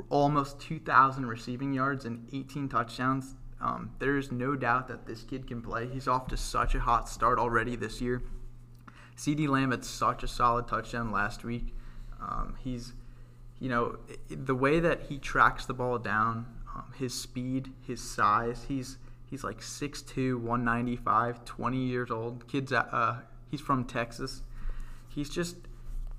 almost 0.09 0.59
2,000 0.59 1.25
receiving 1.25 1.73
yards 1.73 2.05
and 2.05 2.27
18 2.33 2.67
touchdowns. 2.67 3.35
Um, 3.61 3.91
there's 3.99 4.31
no 4.31 4.55
doubt 4.55 4.87
that 4.89 5.05
this 5.07 5.23
kid 5.23 5.47
can 5.47 5.61
play. 5.61 5.87
He's 5.87 6.07
off 6.07 6.27
to 6.27 6.37
such 6.37 6.75
a 6.75 6.79
hot 6.79 7.07
start 7.07 7.39
already 7.39 7.75
this 7.75 8.01
year. 8.01 8.21
CeeDee 9.15 9.47
Lamb 9.47 9.71
had 9.71 9.85
such 9.85 10.23
a 10.23 10.27
solid 10.27 10.67
touchdown 10.67 11.11
last 11.11 11.45
week. 11.45 11.73
Um, 12.21 12.55
he's, 12.61 12.93
you 13.59 13.69
know, 13.69 13.97
the 14.29 14.55
way 14.55 14.79
that 14.79 15.03
he 15.03 15.17
tracks 15.17 15.65
the 15.65 15.73
ball 15.73 15.97
down, 15.97 16.45
um, 16.75 16.93
his 16.97 17.13
speed, 17.13 17.71
his 17.87 18.01
size. 18.01 18.65
He's 18.67 18.97
he's 19.29 19.43
like 19.43 19.59
6'2", 19.59 20.35
195, 20.35 21.45
20 21.45 21.77
years 21.77 22.11
old. 22.11 22.47
Kids, 22.47 22.71
uh, 22.71 23.21
he's 23.49 23.61
from 23.61 23.85
Texas. 23.85 24.43
He's 25.07 25.29
just 25.29 25.55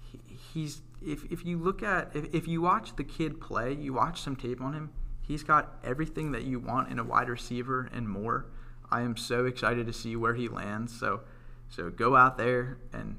he, 0.01 0.19
he's 0.53 0.81
if, 1.05 1.25
if 1.31 1.45
you 1.45 1.59
look 1.59 1.83
at 1.83 2.11
if, 2.15 2.35
if 2.35 2.49
you 2.49 2.63
watch 2.63 2.97
the 2.97 3.05
kid 3.05 3.41
play, 3.41 3.75
you 3.75 3.93
watch 3.93 4.21
some 4.23 4.37
tape 4.37 4.61
on 4.61 4.73
him. 4.73 4.91
He's 5.21 5.43
got 5.43 5.77
everything 5.85 6.33
that 6.33 6.45
you 6.45 6.59
want 6.59 6.91
in 6.91 6.99
a 6.99 7.05
wide 7.05 7.29
receiver 7.29 7.91
and 7.93 8.09
more. 8.09 8.47
I 8.91 9.03
am 9.03 9.17
so 9.17 9.45
excited 9.45 9.87
to 9.87 9.93
see 9.93 10.15
where 10.17 10.35
he 10.35 10.49
lands. 10.49 10.99
So 10.99 11.21
so 11.69 11.91
go 11.91 12.17
out 12.17 12.39
there 12.39 12.79
and 12.93 13.19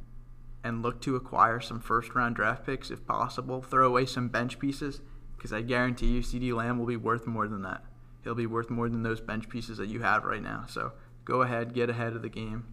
and 0.64 0.82
look 0.82 1.02
to 1.02 1.16
acquire 1.16 1.60
some 1.60 1.80
first 1.80 2.16
round 2.16 2.36
draft 2.36 2.66
picks 2.66 2.90
if 2.90 3.06
possible. 3.06 3.62
Throw 3.62 3.88
away 3.88 4.06
some 4.06 4.30
bench 4.30 4.58
pieces 4.58 5.02
because 5.38 5.54
I 5.54 5.62
guarantee 5.62 6.08
you 6.08 6.22
CeeDee 6.22 6.54
Lamb 6.54 6.80
will 6.80 6.86
be 6.86 6.98
worth 6.98 7.26
more 7.28 7.48
than 7.48 7.62
that. 7.62 7.84
He'll 8.24 8.36
be 8.36 8.48
worth 8.48 8.70
more 8.70 8.90
than 8.90 9.04
those 9.04 9.22
bench 9.22 9.48
pieces 9.48 9.78
that 9.78 9.88
you 9.88 10.02
have 10.02 10.26
right 10.26 10.42
now. 10.42 10.66
So 10.68 10.92
go 11.24 11.44
ahead, 11.44 11.74
get 11.74 11.90
ahead 11.90 12.14
of 12.14 12.22
the 12.22 12.30
game, 12.30 12.66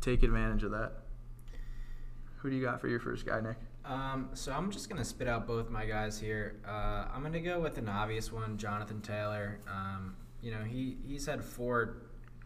take 0.00 0.22
advantage 0.22 0.64
of 0.64 0.72
that. 0.72 0.92
Who 2.38 2.50
do 2.50 2.56
you 2.56 2.62
got 2.62 2.80
for 2.80 2.88
your 2.88 3.00
first 3.00 3.24
guy, 3.24 3.40
Nick? 3.40 3.56
Um, 3.84 4.30
so 4.32 4.52
I'm 4.52 4.70
just 4.70 4.88
gonna 4.88 5.04
spit 5.04 5.28
out 5.28 5.46
both 5.46 5.70
my 5.70 5.84
guys 5.84 6.18
here. 6.18 6.56
Uh, 6.66 7.06
I'm 7.14 7.22
gonna 7.22 7.40
go 7.40 7.60
with 7.60 7.78
an 7.78 7.88
obvious 7.88 8.32
one, 8.32 8.56
Jonathan 8.56 9.00
Taylor. 9.00 9.60
Um, 9.70 10.16
you 10.42 10.50
know, 10.50 10.62
he 10.62 10.96
he's 11.06 11.26
had 11.26 11.44
four 11.44 11.98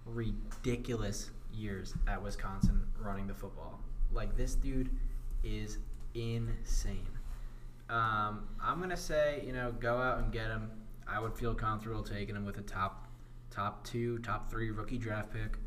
ridiculous 0.05 1.31
years 1.53 1.95
at 2.07 2.23
Wisconsin 2.23 2.83
running 3.01 3.27
the 3.27 3.35
football. 3.35 3.81
Like 4.13 4.37
this 4.37 4.55
dude 4.55 4.91
is 5.45 5.79
insane. 6.15 7.07
Um, 7.91 8.49
I'm 8.63 8.81
gonna 8.81 8.97
say, 8.97 9.43
you 9.47 9.53
know, 9.53 9.73
go 9.73 9.97
out 9.97 10.19
and 10.19 10.33
get 10.33 10.47
him. 10.49 10.71
I 11.07 11.21
would 11.21 11.35
feel 11.35 11.55
comfortable 11.55 12.03
taking 12.03 12.37
him 12.37 12.45
with 12.45 12.59
a 12.59 12.63
top, 12.63 13.09
top 13.51 13.85
two, 13.85 14.19
top 14.19 14.51
three 14.51 14.71
rookie 14.71 14.99
draft 14.99 15.33
pick. 15.33 15.59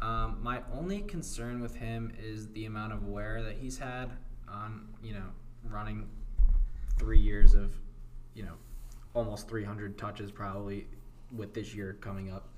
Um, 0.00 0.38
my 0.42 0.62
only 0.72 1.02
concern 1.02 1.60
with 1.60 1.74
him 1.74 2.12
is 2.18 2.48
the 2.52 2.66
amount 2.66 2.92
of 2.92 3.06
wear 3.06 3.42
that 3.42 3.56
he's 3.56 3.78
had 3.78 4.10
on, 4.48 4.88
you 5.02 5.12
know, 5.12 5.26
running 5.64 6.08
three 6.98 7.18
years 7.18 7.54
of, 7.54 7.74
you 8.34 8.44
know, 8.44 8.54
almost 9.14 9.48
300 9.48 9.98
touches 9.98 10.30
probably 10.30 10.86
with 11.36 11.52
this 11.52 11.74
year 11.74 11.98
coming 12.00 12.30
up. 12.30 12.48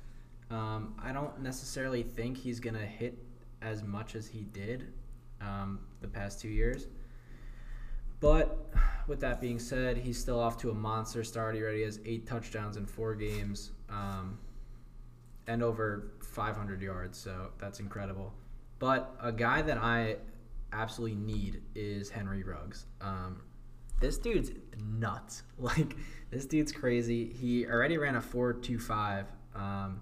Um, 0.51 0.95
I 1.03 1.13
don't 1.13 1.41
necessarily 1.41 2.03
think 2.03 2.37
he's 2.37 2.61
to 2.75 2.87
hit 2.87 3.19
as 3.63 3.83
much 3.83 4.15
as 4.15 4.27
he 4.27 4.43
did 4.53 4.93
um, 5.41 5.81
the 6.01 6.09
past 6.09 6.41
two 6.41 6.49
years. 6.49 6.87
But 8.23 8.57
with 9.09 9.21
that 9.21 9.41
being 9.41 9.59
said, 9.59 9.99
he's 9.99 10.17
still 10.17 10.39
off 10.39 10.57
to 10.59 10.71
a 10.71 10.75
monster 10.75 11.25
start. 11.25 11.57
He 11.57 11.61
already 11.61 11.83
has 11.83 11.99
eight 12.07 12.25
touchdowns 12.25 12.77
in 12.77 12.87
four 12.87 13.17
games 13.17 13.73
um, 13.91 14.39
and 15.49 15.61
over 15.61 16.13
500 16.23 16.81
yards, 16.81 17.19
so 17.19 17.51
that's 17.59 17.81
incredible. 17.81 18.33
But 18.79 19.15
a 19.21 19.33
guy 19.33 19.61
that 19.63 19.77
I 19.77 20.19
absolutely 20.73 21.17
need 21.17 21.63
is 21.75 22.11
Henry 22.11 22.45
Ruggs. 22.45 22.87
Um, 23.01 23.43
this 24.01 24.19
dude's 24.19 24.53
nuts. 24.79 25.43
Like 25.59 25.97
this 26.31 26.47
dude's 26.47 26.73
crazy. 26.73 27.33
He 27.33 27.67
already 27.67 27.99
ran 27.99 28.17
a 28.17 28.21
4.25, 28.21 29.27
um, 29.55 30.01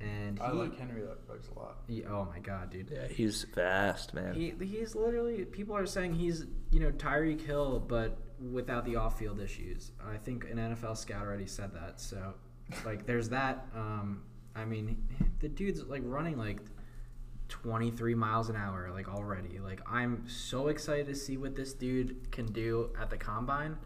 and 0.00 0.38
he, 0.38 0.52
like 0.52 0.78
Henry 0.78 1.02
Ruggs 1.02 1.48
a 1.54 1.58
lot. 1.58 1.78
he- 1.88 2.04
oh 2.04 2.26
my 2.30 2.38
god, 2.38 2.70
dude. 2.70 2.90
Yeah, 2.90 3.06
he's 3.08 3.44
fast, 3.54 4.14
man. 4.14 4.34
He 4.34 4.52
he's 4.60 4.94
literally 4.94 5.44
people 5.44 5.76
are 5.76 5.86
saying 5.86 6.14
he's 6.14 6.46
you 6.70 6.80
know 6.80 6.90
Tyreek 6.90 7.40
Hill 7.40 7.80
but 7.80 8.18
without 8.52 8.84
the 8.84 8.96
off 8.96 9.18
field 9.18 9.40
issues. 9.40 9.92
I 10.06 10.16
think 10.18 10.44
an 10.44 10.58
NFL 10.58 10.96
scout 10.96 11.22
already 11.22 11.46
said 11.46 11.72
that. 11.74 12.00
So 12.00 12.34
like 12.84 13.06
there's 13.06 13.30
that. 13.30 13.66
Um, 13.74 14.22
I 14.54 14.64
mean 14.64 15.06
the 15.40 15.48
dude's 15.48 15.82
like 15.84 16.02
running 16.04 16.36
like 16.36 16.60
23 17.48 18.14
miles 18.14 18.48
an 18.48 18.56
hour 18.56 18.90
like 18.92 19.08
already. 19.08 19.58
Like 19.58 19.80
I'm 19.90 20.28
so 20.28 20.68
excited 20.68 21.06
to 21.06 21.14
see 21.14 21.36
what 21.36 21.54
this 21.56 21.72
dude 21.72 22.30
can 22.32 22.46
do 22.46 22.90
at 23.00 23.08
the 23.10 23.16
combine 23.16 23.76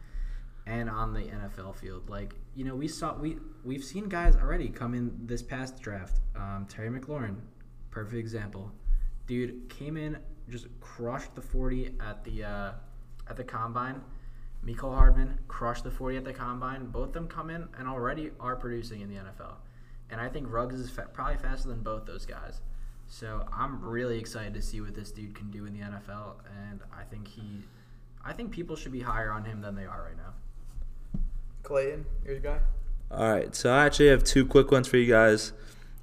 and 0.66 0.88
on 0.88 1.12
the 1.12 1.22
NFL 1.22 1.76
field. 1.76 2.08
Like 2.08 2.34
you 2.54 2.64
know 2.64 2.74
we 2.74 2.88
saw 2.88 3.16
we 3.16 3.38
we've 3.64 3.84
seen 3.84 4.08
guys 4.08 4.36
already 4.36 4.68
come 4.68 4.94
in 4.94 5.12
this 5.26 5.42
past 5.42 5.80
draft. 5.80 6.20
Um, 6.36 6.66
Terry 6.68 6.90
McLaurin, 6.90 7.36
perfect 7.90 8.16
example. 8.16 8.72
Dude 9.26 9.68
came 9.68 9.96
in 9.96 10.18
just 10.48 10.66
crushed 10.80 11.34
the 11.34 11.40
40 11.40 11.94
at 12.00 12.24
the 12.24 12.44
uh, 12.44 12.72
at 13.28 13.36
the 13.36 13.44
combine, 13.44 14.02
Mecole 14.66 14.94
Hardman 14.94 15.38
crushed 15.48 15.84
the 15.84 15.90
40 15.90 16.18
at 16.18 16.24
the 16.24 16.32
combine. 16.32 16.86
Both 16.86 17.12
them 17.12 17.28
come 17.28 17.48
in 17.48 17.68
and 17.78 17.88
already 17.88 18.30
are 18.40 18.56
producing 18.56 19.00
in 19.00 19.08
the 19.08 19.16
NFL. 19.16 19.54
And 20.10 20.20
I 20.20 20.28
think 20.28 20.50
Ruggs 20.50 20.74
is 20.74 20.90
fa- 20.90 21.08
probably 21.12 21.36
faster 21.36 21.68
than 21.68 21.82
both 21.82 22.04
those 22.04 22.26
guys. 22.26 22.60
So 23.06 23.46
I'm 23.52 23.82
really 23.82 24.18
excited 24.18 24.52
to 24.54 24.62
see 24.62 24.80
what 24.80 24.94
this 24.94 25.12
dude 25.12 25.34
can 25.34 25.50
do 25.50 25.64
in 25.66 25.72
the 25.72 25.80
NFL. 25.80 26.34
And 26.68 26.80
I 26.92 27.04
think 27.04 27.28
he, 27.28 27.62
I 28.24 28.32
think 28.32 28.50
people 28.50 28.76
should 28.76 28.92
be 28.92 29.00
higher 29.00 29.30
on 29.30 29.44
him 29.44 29.60
than 29.60 29.74
they 29.74 29.86
are 29.86 30.04
right 30.04 30.16
now. 30.16 30.34
Clayton, 31.62 32.06
here's 32.24 32.42
your 32.42 32.54
guy. 32.54 32.60
All 33.10 33.32
right, 33.32 33.54
so 33.54 33.72
I 33.72 33.86
actually 33.86 34.08
have 34.08 34.22
two 34.22 34.46
quick 34.46 34.70
ones 34.70 34.86
for 34.86 34.96
you 34.96 35.06
guys. 35.06 35.52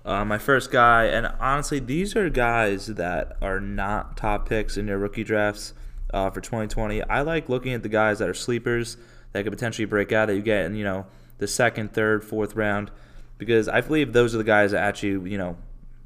Uh, 0.03 0.23
my 0.23 0.37
first 0.37 0.71
guy, 0.71 1.05
and 1.05 1.27
honestly, 1.39 1.79
these 1.79 2.15
are 2.15 2.29
guys 2.29 2.87
that 2.87 3.37
are 3.41 3.59
not 3.59 4.15
top 4.17 4.47
picks 4.47 4.77
in 4.77 4.87
your 4.87 4.97
rookie 4.97 5.23
drafts 5.23 5.73
uh, 6.13 6.29
for 6.29 6.41
2020. 6.41 7.03
I 7.03 7.21
like 7.21 7.49
looking 7.49 7.73
at 7.73 7.83
the 7.83 7.89
guys 7.89 8.19
that 8.19 8.29
are 8.29 8.33
sleepers 8.33 8.97
that 9.33 9.43
could 9.43 9.51
potentially 9.51 9.85
break 9.85 10.11
out 10.11 10.27
that 10.27 10.35
you 10.35 10.41
get 10.41 10.65
in, 10.65 10.75
you 10.75 10.83
know, 10.83 11.05
the 11.37 11.47
second, 11.47 11.93
third, 11.93 12.23
fourth 12.23 12.55
round, 12.55 12.91
because 13.37 13.67
I 13.67 13.81
believe 13.81 14.13
those 14.13 14.33
are 14.33 14.37
the 14.37 14.43
guys 14.43 14.71
that 14.71 14.81
actually, 14.83 15.29
you 15.29 15.37
know, 15.37 15.57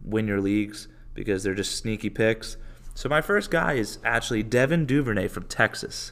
win 0.04 0.28
your 0.28 0.42
leagues 0.42 0.88
because 1.14 1.44
they're 1.44 1.56
just 1.56 1.76
sneaky 1.76 2.10
picks. 2.10 2.58
So 2.94 3.08
my 3.10 3.22
first 3.22 3.52
guy 3.52 3.74
is 3.74 4.00
actually 4.04 4.44
Devin 4.44 4.86
Duvernay 4.86 5.28
from 5.28 5.44
Texas. 5.44 6.12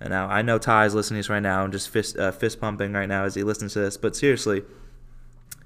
And 0.00 0.10
now 0.10 0.26
I 0.26 0.42
know 0.42 0.58
Ty 0.58 0.86
is 0.86 0.94
listening 0.94 1.18
to 1.18 1.20
this 1.20 1.30
right 1.30 1.42
now 1.42 1.64
and 1.64 1.72
just 1.72 1.88
fist 1.88 2.18
uh, 2.18 2.32
fist 2.32 2.60
pumping 2.60 2.92
right 2.92 3.08
now 3.08 3.24
as 3.24 3.34
he 3.34 3.42
listens 3.42 3.72
to 3.74 3.80
this. 3.80 3.96
But 3.96 4.16
seriously, 4.16 4.62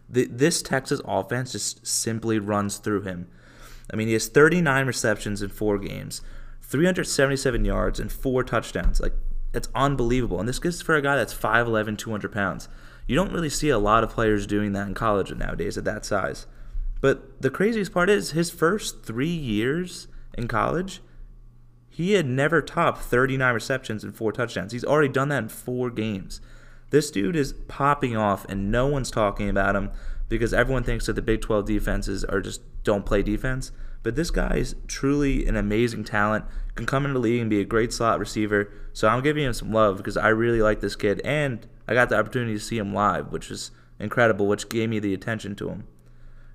the, 0.09 0.26
this 0.26 0.62
Texas 0.62 1.01
offense 1.05 1.53
just 1.53 1.87
simply 1.87 2.39
runs 2.39 2.79
through 2.79 3.03
him. 3.03 3.29
I 3.93 3.97
mean, 3.97 4.09
he 4.09 4.12
has 4.14 4.29
39 4.29 4.87
receptions 4.87 5.43
in 5.43 5.49
four 5.49 5.79
games, 5.79 6.20
377 6.62 7.64
yards, 7.64 7.99
and 7.99 8.12
four 8.12 8.45
touchdowns. 8.45 9.01
Like, 9.01 9.14
it's 9.55 9.68
unbelievable. 9.74 10.41
And 10.41 10.49
this 10.49 10.61
is 10.62 10.83
for 10.83 10.95
a 10.95 11.03
guy 11.03 11.16
that's 11.16 11.35
5'11, 11.35 11.97
200 11.97 12.31
pounds. 12.31 12.68
You 13.07 13.16
don't 13.16 13.33
really 13.33 13.49
see 13.49 13.70
a 13.70 13.79
lot 13.79 14.05
of 14.05 14.11
players 14.11 14.47
doing 14.47 14.72
that 14.72 14.87
in 14.87 14.95
college 14.95 15.35
nowadays 15.35 15.79
at 15.79 15.85
that 15.85 16.05
size. 16.05 16.47
But 17.01 17.41
the 17.41 17.51
craziest 17.51 17.93
part 17.93 18.11
is 18.11 18.33
his 18.33 18.51
first 18.51 19.05
three 19.05 19.29
years 19.29 20.09
in 20.37 20.49
college, 20.49 21.01
he 21.99 22.12
had 22.12 22.26
never 22.26 22.62
topped 22.62 23.01
39 23.01 23.53
receptions 23.53 24.05
and 24.05 24.14
four 24.14 24.30
touchdowns. 24.30 24.70
He's 24.70 24.84
already 24.84 25.09
done 25.09 25.30
that 25.30 25.42
in 25.42 25.49
four 25.49 25.90
games. 25.90 26.40
This 26.90 27.11
dude 27.11 27.34
is 27.34 27.55
popping 27.66 28.16
off, 28.16 28.44
and 28.44 28.70
no 28.70 28.86
one's 28.86 29.11
talking 29.11 29.49
about 29.49 29.74
him 29.74 29.90
because 30.28 30.55
everyone 30.55 30.84
thinks 30.84 31.07
that 31.07 31.14
the 31.14 31.22
Big 31.22 31.40
12 31.40 31.66
defenses 31.66 32.24
are 32.24 32.40
just 32.40 32.61
don't 32.84 33.05
play 33.05 33.24
defense. 33.24 33.72
But 34.05 34.14
this 34.14 34.30
guy 34.30 34.59
is 34.59 34.76
truly 34.86 35.44
an 35.49 35.57
amazing 35.57 36.05
talent, 36.05 36.44
can 36.76 36.86
come 36.86 37.05
into 37.05 37.14
the 37.14 37.18
league 37.18 37.40
and 37.40 37.51
be 37.51 37.61
a 37.61 37.64
great 37.64 37.92
slot 37.92 38.20
receiver. 38.20 38.70
So 38.92 39.09
I'm 39.09 39.20
giving 39.20 39.42
him 39.42 39.53
some 39.53 39.72
love 39.72 39.96
because 39.96 40.16
I 40.16 40.28
really 40.28 40.62
like 40.62 40.78
this 40.78 40.94
kid, 40.94 41.20
and 41.24 41.66
I 41.88 41.94
got 41.94 42.11
the 42.11 42.16
opportunity 42.16 42.55
to 42.55 42.61
see 42.61 42.78
him 42.78 42.94
live, 42.94 43.32
which 43.32 43.51
is 43.51 43.72
incredible, 43.99 44.46
which 44.46 44.68
gave 44.68 44.88
me 44.88 45.01
the 45.01 45.14
attention 45.14 45.57
to 45.57 45.70
him. 45.70 45.88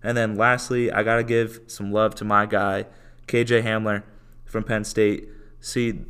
And 0.02 0.16
then 0.16 0.36
lastly, 0.36 0.90
I 0.90 1.04
got 1.04 1.18
to 1.18 1.24
give 1.26 1.60
some 1.68 1.92
love 1.92 2.16
to 2.16 2.24
my 2.24 2.46
guy, 2.46 2.86
KJ 3.28 3.64
Hamler 3.64 4.04
from 4.46 4.64
Penn 4.64 4.86
State. 4.86 5.28
See, 5.64 6.02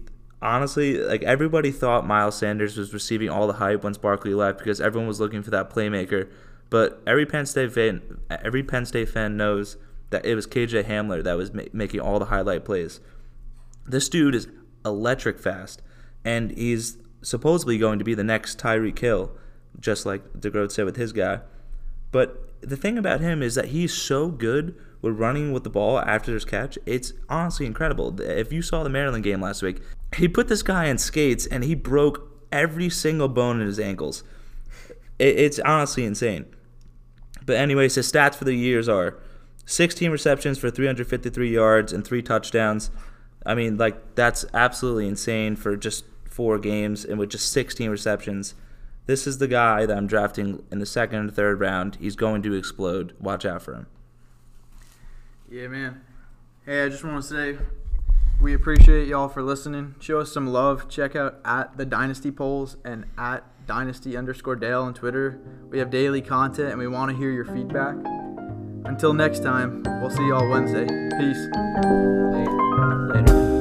honestly, 0.41 0.97
like 0.97 1.21
everybody 1.21 1.71
thought 1.71 2.07
Miles 2.07 2.35
Sanders 2.35 2.75
was 2.75 2.91
receiving 2.91 3.29
all 3.29 3.45
the 3.45 3.53
hype 3.53 3.83
once 3.83 3.99
Barkley 3.99 4.33
left 4.33 4.57
because 4.57 4.81
everyone 4.81 5.07
was 5.07 5.19
looking 5.19 5.43
for 5.43 5.51
that 5.51 5.69
playmaker. 5.69 6.27
But 6.71 7.03
every 7.05 7.27
Penn 7.27 7.45
State 7.45 7.71
fan, 7.71 8.01
every 8.31 8.63
Penn 8.63 8.87
State 8.87 9.09
fan 9.09 9.37
knows 9.37 9.77
that 10.09 10.25
it 10.25 10.33
was 10.33 10.47
KJ 10.47 10.85
Hamler 10.85 11.23
that 11.23 11.37
was 11.37 11.53
ma- 11.53 11.61
making 11.71 11.99
all 11.99 12.17
the 12.17 12.25
highlight 12.25 12.65
plays. 12.65 12.99
This 13.85 14.09
dude 14.09 14.33
is 14.33 14.47
electric 14.83 15.37
fast, 15.37 15.83
and 16.25 16.49
he's 16.57 16.97
supposedly 17.21 17.77
going 17.77 17.99
to 17.99 18.05
be 18.05 18.15
the 18.15 18.23
next 18.23 18.57
Tyreek 18.57 18.97
Hill, 18.97 19.37
just 19.79 20.03
like 20.03 20.33
DeGroat 20.33 20.71
said 20.71 20.85
with 20.85 20.95
his 20.95 21.13
guy. 21.13 21.41
But 22.11 22.49
the 22.61 22.75
thing 22.75 22.97
about 22.97 23.21
him 23.21 23.43
is 23.43 23.53
that 23.53 23.65
he's 23.65 23.93
so 23.93 24.29
good 24.29 24.75
with 25.03 25.19
running 25.19 25.51
with 25.51 25.63
the 25.63 25.69
ball 25.69 25.99
after 25.99 26.33
his 26.33 26.45
catch. 26.45 26.79
It's 26.87 27.13
honestly 27.29 27.67
incredible. 27.67 28.19
If 28.19 28.51
you 28.51 28.63
saw 28.63 28.83
the 28.83 28.89
Maryland 28.89 29.23
game 29.23 29.41
last 29.41 29.61
week, 29.61 29.81
he 30.15 30.27
put 30.27 30.47
this 30.47 30.63
guy 30.63 30.85
in 30.85 30.97
skates 30.97 31.45
and 31.45 31.63
he 31.63 31.75
broke 31.75 32.31
every 32.51 32.89
single 32.89 33.27
bone 33.27 33.59
in 33.59 33.67
his 33.67 33.79
ankles. 33.79 34.23
It's 35.19 35.59
honestly 35.59 36.05
insane. 36.05 36.45
But 37.45 37.57
anyways, 37.57 37.95
his 37.95 38.09
stats 38.11 38.35
for 38.35 38.45
the 38.45 38.55
years 38.55 38.87
are 38.87 39.19
16 39.65 40.09
receptions 40.09 40.57
for 40.57 40.71
353 40.71 41.53
yards 41.53 41.91
and 41.91 42.05
three 42.05 42.21
touchdowns. 42.21 42.89
I 43.45 43.55
mean, 43.55 43.77
like 43.77 44.15
that's 44.15 44.45
absolutely 44.53 45.07
insane 45.07 45.57
for 45.57 45.75
just 45.75 46.05
four 46.23 46.57
games 46.57 47.03
and 47.03 47.19
with 47.19 47.29
just 47.29 47.51
16 47.51 47.89
receptions. 47.89 48.55
This 49.05 49.27
is 49.27 49.39
the 49.39 49.49
guy 49.49 49.85
that 49.85 49.97
I'm 49.97 50.07
drafting 50.07 50.63
in 50.71 50.79
the 50.79 50.85
second 50.85 51.19
and 51.19 51.33
third 51.33 51.59
round. 51.59 51.97
He's 51.97 52.15
going 52.15 52.41
to 52.43 52.53
explode. 52.53 53.13
Watch 53.19 53.45
out 53.45 53.61
for 53.61 53.73
him. 53.73 53.87
Yeah, 55.53 55.67
man. 55.67 56.01
Hey, 56.65 56.83
I 56.83 56.89
just 56.89 57.03
want 57.03 57.21
to 57.23 57.29
say 57.29 57.59
we 58.41 58.55
appreciate 58.55 59.07
y'all 59.07 59.29
for 59.29 59.43
listening. 59.43 59.93
Show 59.99 60.19
us 60.19 60.31
some 60.31 60.47
love. 60.47 60.89
Check 60.89 61.15
out 61.15 61.35
at 61.45 61.77
the 61.77 61.85
Dynasty 61.85 62.31
Polls 62.31 62.77
and 62.83 63.05
at 63.19 63.43
Dynasty 63.67 64.17
underscore 64.17 64.55
Dale 64.55 64.81
on 64.81 64.95
Twitter. 64.95 65.39
We 65.69 65.77
have 65.77 65.91
daily 65.91 66.23
content 66.23 66.69
and 66.69 66.79
we 66.79 66.87
want 66.87 67.11
to 67.11 67.17
hear 67.17 67.29
your 67.29 67.45
feedback. 67.45 67.93
Until 68.85 69.13
next 69.13 69.43
time, 69.43 69.83
we'll 70.01 70.09
see 70.09 70.27
y'all 70.27 70.49
Wednesday. 70.49 70.87
Peace. 71.19 71.45
Later. 73.13 73.52